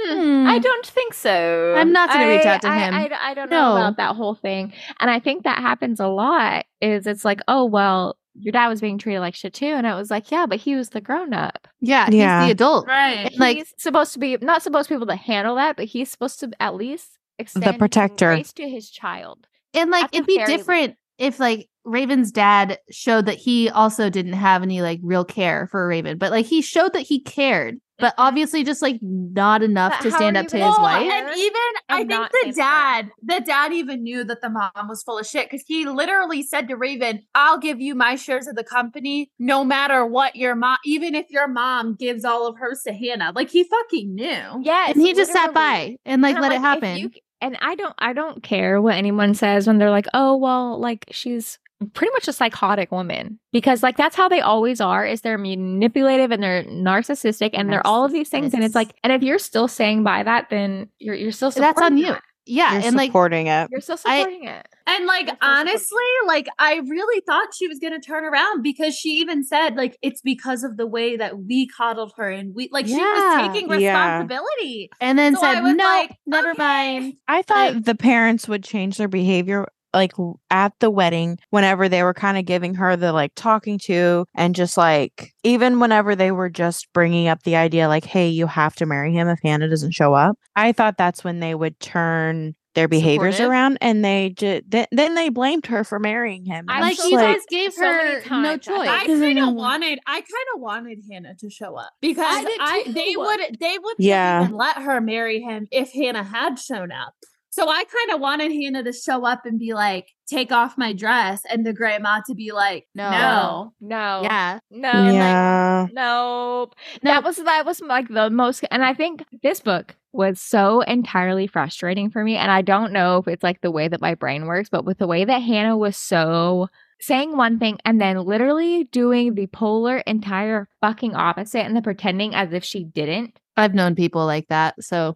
Hmm, 0.00 0.20
Hmm. 0.20 0.46
I 0.48 0.58
don't 0.60 0.86
think 0.86 1.14
so. 1.14 1.74
I'm 1.76 1.90
not 1.92 2.10
gonna 2.10 2.28
reach 2.28 2.46
out 2.46 2.62
to 2.62 2.68
I- 2.68 2.78
him. 2.78 2.94
I, 2.94 3.10
I 3.30 3.34
don't 3.34 3.50
No. 3.50 3.60
know 3.60 3.76
about 3.76 3.96
that 3.96 4.14
whole 4.14 4.36
thing, 4.36 4.72
and 5.00 5.10
I 5.10 5.18
think 5.18 5.42
that 5.42 5.58
happens 5.58 5.98
a 5.98 6.06
lot. 6.06 6.64
Is 6.80 7.08
it's 7.08 7.24
like, 7.24 7.40
oh 7.48 7.64
well, 7.64 8.16
your 8.34 8.52
dad 8.52 8.68
was 8.68 8.80
being 8.80 8.98
treated 8.98 9.20
like 9.20 9.34
shit 9.34 9.54
too, 9.54 9.66
and 9.66 9.86
it 9.86 9.94
was 9.94 10.10
like, 10.10 10.30
yeah, 10.30 10.46
but 10.46 10.58
he 10.58 10.74
was 10.74 10.90
the 10.90 11.00
grown 11.00 11.32
up. 11.32 11.68
Yeah, 11.80 12.08
Yeah. 12.10 12.40
he's 12.40 12.48
the 12.48 12.52
adult. 12.52 12.86
Right. 12.86 13.26
And 13.30 13.38
Like- 13.38 13.56
he's 13.58 13.72
supposed 13.78 14.12
to 14.14 14.18
be 14.18 14.36
not 14.40 14.62
supposed 14.62 14.88
to 14.88 14.94
be 14.94 14.96
able 14.96 15.06
to 15.06 15.16
handle 15.16 15.54
that, 15.56 15.76
but 15.76 15.84
he's 15.86 16.10
supposed 16.10 16.40
to 16.40 16.50
at 16.60 16.74
least 16.74 17.18
extend 17.38 17.64
some 17.64 17.78
protector. 17.78 18.26
grace 18.34 18.52
to 18.54 18.68
his 18.68 18.90
child. 18.90 19.46
And 19.72 19.90
like 19.90 20.04
At 20.04 20.14
it'd 20.14 20.26
be 20.26 20.36
very 20.36 20.56
different 20.56 20.96
if 21.18 21.38
like 21.40 21.68
Raven's 21.84 22.32
dad 22.32 22.78
showed 22.90 23.26
that 23.26 23.36
he 23.36 23.68
also 23.70 24.08
didn't 24.10 24.32
have 24.34 24.62
any 24.62 24.80
like 24.82 25.00
real 25.02 25.24
care 25.24 25.66
for 25.66 25.86
Raven, 25.86 26.16
but 26.18 26.30
like 26.30 26.46
he 26.46 26.62
showed 26.62 26.92
that 26.94 27.02
he 27.02 27.20
cared, 27.20 27.78
but 27.98 28.14
obviously 28.18 28.64
just 28.64 28.82
like 28.82 28.98
not 29.02 29.62
enough 29.62 29.92
But 29.92 30.02
to 30.02 30.10
stand 30.10 30.36
up 30.36 30.46
to 30.48 30.56
his 30.56 30.78
wife. 30.78 31.10
And 31.10 31.36
even 31.36 31.60
I 31.88 32.04
think 32.04 32.10
the 32.10 32.38
say 32.44 32.52
sorry. 32.52 33.02
dad, 33.02 33.10
the 33.22 33.40
dad 33.44 33.72
even 33.72 34.02
knew 34.02 34.24
that 34.24 34.40
the 34.42 34.50
mom 34.50 34.70
was 34.88 35.02
full 35.02 35.18
of 35.18 35.26
shit 35.26 35.48
because 35.50 35.64
he 35.66 35.84
literally 35.86 36.42
said 36.42 36.68
to 36.68 36.76
Raven, 36.76 37.22
"I'll 37.34 37.58
give 37.58 37.80
you 37.80 37.94
my 37.94 38.16
shares 38.16 38.46
of 38.46 38.56
the 38.56 38.64
company, 38.64 39.30
no 39.38 39.64
matter 39.64 40.04
what 40.04 40.36
your 40.36 40.54
mom, 40.54 40.78
even 40.84 41.14
if 41.14 41.30
your 41.30 41.46
mom 41.48 41.94
gives 41.94 42.24
all 42.24 42.46
of 42.46 42.56
hers 42.58 42.82
to 42.86 42.92
Hannah." 42.92 43.32
Like 43.34 43.50
he 43.50 43.64
fucking 43.64 44.14
knew. 44.14 44.62
Yes, 44.62 44.94
and 44.94 45.02
he 45.02 45.14
just 45.14 45.32
sat 45.32 45.54
by 45.54 45.96
and 46.04 46.20
like 46.22 46.36
And 46.36 46.44
I'm 46.44 46.50
let 46.50 46.56
it 46.56 46.60
happen. 46.60 46.96
you- 46.98 47.10
and 47.40 47.58
I 47.60 47.74
don't 47.74 47.94
I 47.98 48.12
don't 48.14 48.42
care 48.42 48.80
what 48.80 48.94
anyone 48.94 49.34
says 49.34 49.66
when 49.66 49.78
they're 49.78 49.90
like, 49.90 50.06
"Oh, 50.14 50.36
well, 50.36 50.80
like 50.80 51.04
she's 51.10 51.58
pretty 51.92 52.12
much 52.12 52.28
a 52.28 52.32
psychotic 52.32 52.90
woman." 52.92 53.38
Because 53.52 53.82
like 53.82 53.96
that's 53.96 54.16
how 54.16 54.28
they 54.28 54.40
always 54.40 54.80
are 54.80 55.04
is 55.06 55.20
they're 55.20 55.38
manipulative 55.38 56.30
and 56.30 56.42
they're 56.42 56.64
narcissistic 56.64 57.50
and 57.54 57.72
they're 57.72 57.86
all 57.86 58.04
of 58.04 58.12
these 58.12 58.28
things 58.28 58.54
and 58.54 58.62
it's 58.64 58.74
like 58.74 58.94
and 59.02 59.12
if 59.12 59.22
you're 59.22 59.38
still 59.38 59.68
saying 59.68 60.02
by 60.04 60.22
that 60.22 60.48
then 60.50 60.88
you're 60.98 61.14
you're 61.14 61.32
still 61.32 61.50
That's 61.50 61.80
on 61.80 61.96
you. 61.98 62.06
that. 62.06 62.22
yeah, 62.46 62.74
you're 62.74 62.82
and 62.86 62.96
like 62.96 63.08
supporting 63.08 63.46
it. 63.46 63.68
You're 63.70 63.80
still 63.80 63.98
I- 64.04 64.20
supporting 64.20 64.44
it. 64.48 64.66
And 64.86 65.06
like 65.06 65.26
That's 65.26 65.38
so 65.40 65.48
honestly, 65.50 66.04
like 66.26 66.46
I 66.58 66.74
really 66.86 67.22
thought 67.22 67.54
she 67.54 67.66
was 67.68 67.78
gonna 67.78 68.00
turn 68.00 68.22
around 68.24 68.62
because 68.62 68.94
she 68.94 69.10
even 69.20 69.42
said 69.44 69.76
like 69.76 69.96
it's 70.02 70.20
because 70.20 70.62
of 70.62 70.76
the 70.76 70.86
way 70.86 71.16
that 71.16 71.38
we 71.38 71.66
coddled 71.68 72.12
her 72.18 72.28
and 72.28 72.54
we 72.54 72.68
like 72.70 72.86
she 72.86 72.96
was 72.96 73.48
taking 73.52 73.70
Yeah. 73.80 74.18
responsibility. 74.18 74.90
and 75.00 75.18
then 75.18 75.36
So 75.36 75.40
said, 75.40 75.60
was 75.62 75.74
No, 75.74 75.84
like, 75.84 76.16
never 76.26 76.50
okay. 76.50 76.58
mind. 76.58 77.14
I 77.28 77.40
thought 77.42 77.74
Like- 77.76 77.84
the 77.84 77.94
parents 77.94 78.46
would 78.46 78.62
change 78.62 78.98
their 78.98 79.08
behavior 79.08 79.66
like 79.94 80.12
at 80.50 80.72
the 80.80 80.90
wedding 80.90 81.38
whenever 81.50 81.88
they 81.88 82.02
were 82.02 82.12
kind 82.14 82.36
of 82.36 82.44
giving 82.44 82.74
her 82.74 82.96
the 82.96 83.12
like 83.12 83.32
talking 83.36 83.78
to 83.78 84.26
and 84.34 84.54
just 84.54 84.76
like 84.76 85.32
even 85.44 85.80
whenever 85.80 86.14
they 86.14 86.30
were 86.32 86.50
just 86.50 86.92
bringing 86.92 87.28
up 87.28 87.42
the 87.44 87.56
idea 87.56 87.88
like 87.88 88.04
hey 88.04 88.28
you 88.28 88.46
have 88.46 88.74
to 88.76 88.86
marry 88.86 89.12
him 89.14 89.28
if 89.28 89.38
Hannah 89.42 89.68
doesn't 89.68 89.92
show 89.92 90.12
up 90.14 90.36
I 90.56 90.72
thought 90.72 90.98
that's 90.98 91.24
when 91.24 91.40
they 91.40 91.54
would 91.54 91.78
turn 91.80 92.54
their 92.74 92.88
behaviors 92.88 93.36
Supportive? 93.36 93.50
around 93.52 93.78
and 93.80 94.04
they 94.04 94.30
just 94.30 94.68
th- 94.68 94.88
then 94.90 95.14
they 95.14 95.28
blamed 95.28 95.66
her 95.66 95.84
for 95.84 96.00
marrying 96.00 96.44
him 96.44 96.64
I 96.68 96.80
Like 96.80 96.98
you 97.04 97.16
like, 97.16 97.36
guys 97.36 97.42
gave 97.48 97.72
so 97.72 97.82
her 97.84 98.20
no 98.42 98.56
choice. 98.56 98.88
I 98.88 99.06
kind 99.06 99.38
of 99.38 99.54
wanted, 99.54 100.00
I 100.08 100.14
kind 100.20 100.26
of 100.56 100.60
wanted 100.60 100.98
Hannah 101.08 101.36
to 101.36 101.50
show 101.50 101.76
up 101.76 101.92
because 102.00 102.26
I 102.26 102.56
I, 102.86 102.90
they 102.90 103.14
would, 103.16 103.40
they 103.60 103.78
would 103.80 103.94
Yeah. 104.00 104.48
let 104.50 104.78
her 104.78 105.00
marry 105.00 105.40
him 105.40 105.68
if 105.70 105.92
Hannah 105.92 106.24
had 106.24 106.58
shown 106.58 106.90
up. 106.90 107.14
So 107.54 107.68
I 107.68 107.84
kind 107.84 108.14
of 108.16 108.20
wanted 108.20 108.50
Hannah 108.50 108.82
to 108.82 108.92
show 108.92 109.24
up 109.24 109.42
and 109.46 109.60
be 109.60 109.74
like, 109.74 110.08
"Take 110.26 110.50
off 110.50 110.76
my 110.76 110.92
dress," 110.92 111.42
and 111.48 111.64
the 111.64 111.72
grandma 111.72 112.20
to 112.26 112.34
be 112.34 112.50
like, 112.50 112.88
No. 112.96 113.10
"No, 113.12 113.72
No. 113.80 114.22
yeah. 114.24 114.58
No. 114.72 114.90
like, 114.90 115.14
yeah 115.14 115.86
Nope. 115.92 116.74
No. 117.04 117.12
That 117.12 117.22
was 117.22 117.36
that 117.36 117.64
was 117.64 117.80
like 117.80 118.08
the 118.08 118.28
most 118.28 118.64
and 118.72 118.84
I 118.84 118.92
think 118.92 119.24
this 119.44 119.60
book 119.60 119.94
was 120.10 120.40
so 120.40 120.80
entirely 120.80 121.46
frustrating 121.46 122.10
for 122.10 122.24
me. 122.24 122.34
And 122.36 122.50
I 122.50 122.60
don't 122.60 122.92
know 122.92 123.18
if 123.18 123.28
it's 123.28 123.44
like 123.44 123.60
the 123.60 123.70
way 123.70 123.86
that 123.86 124.00
my 124.00 124.16
brain 124.16 124.46
works, 124.46 124.68
but 124.68 124.84
with 124.84 124.98
the 124.98 125.06
way 125.06 125.24
that 125.24 125.38
Hannah 125.38 125.76
was 125.76 125.96
so 125.96 126.68
saying 127.00 127.36
one 127.36 127.58
thing 127.58 127.78
and 127.84 128.00
then 128.00 128.18
literally 128.18 128.84
doing 128.84 129.34
the 129.34 129.46
polar 129.48 129.98
entire 129.98 130.68
fucking 130.80 131.14
opposite 131.14 131.64
and 131.64 131.74
then 131.74 131.82
pretending 131.82 132.34
as 132.34 132.52
if 132.52 132.64
she 132.64 132.84
didn't. 132.84 133.38
I've 133.56 133.74
known 133.74 133.94
people 133.94 134.26
like 134.26 134.48
that. 134.48 134.82
So 134.82 135.14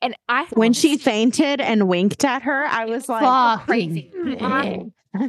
and 0.00 0.16
I 0.28 0.46
when 0.52 0.72
she 0.72 0.96
fainted 0.96 1.60
and 1.60 1.88
winked 1.88 2.24
at 2.24 2.42
her, 2.42 2.64
I 2.64 2.84
was 2.84 3.08
like, 3.08 3.22
Fuck. 3.22 3.66
crazy. 3.66 4.10
Tell 4.38 4.64
you, 4.64 4.92
Uh, 5.12 5.20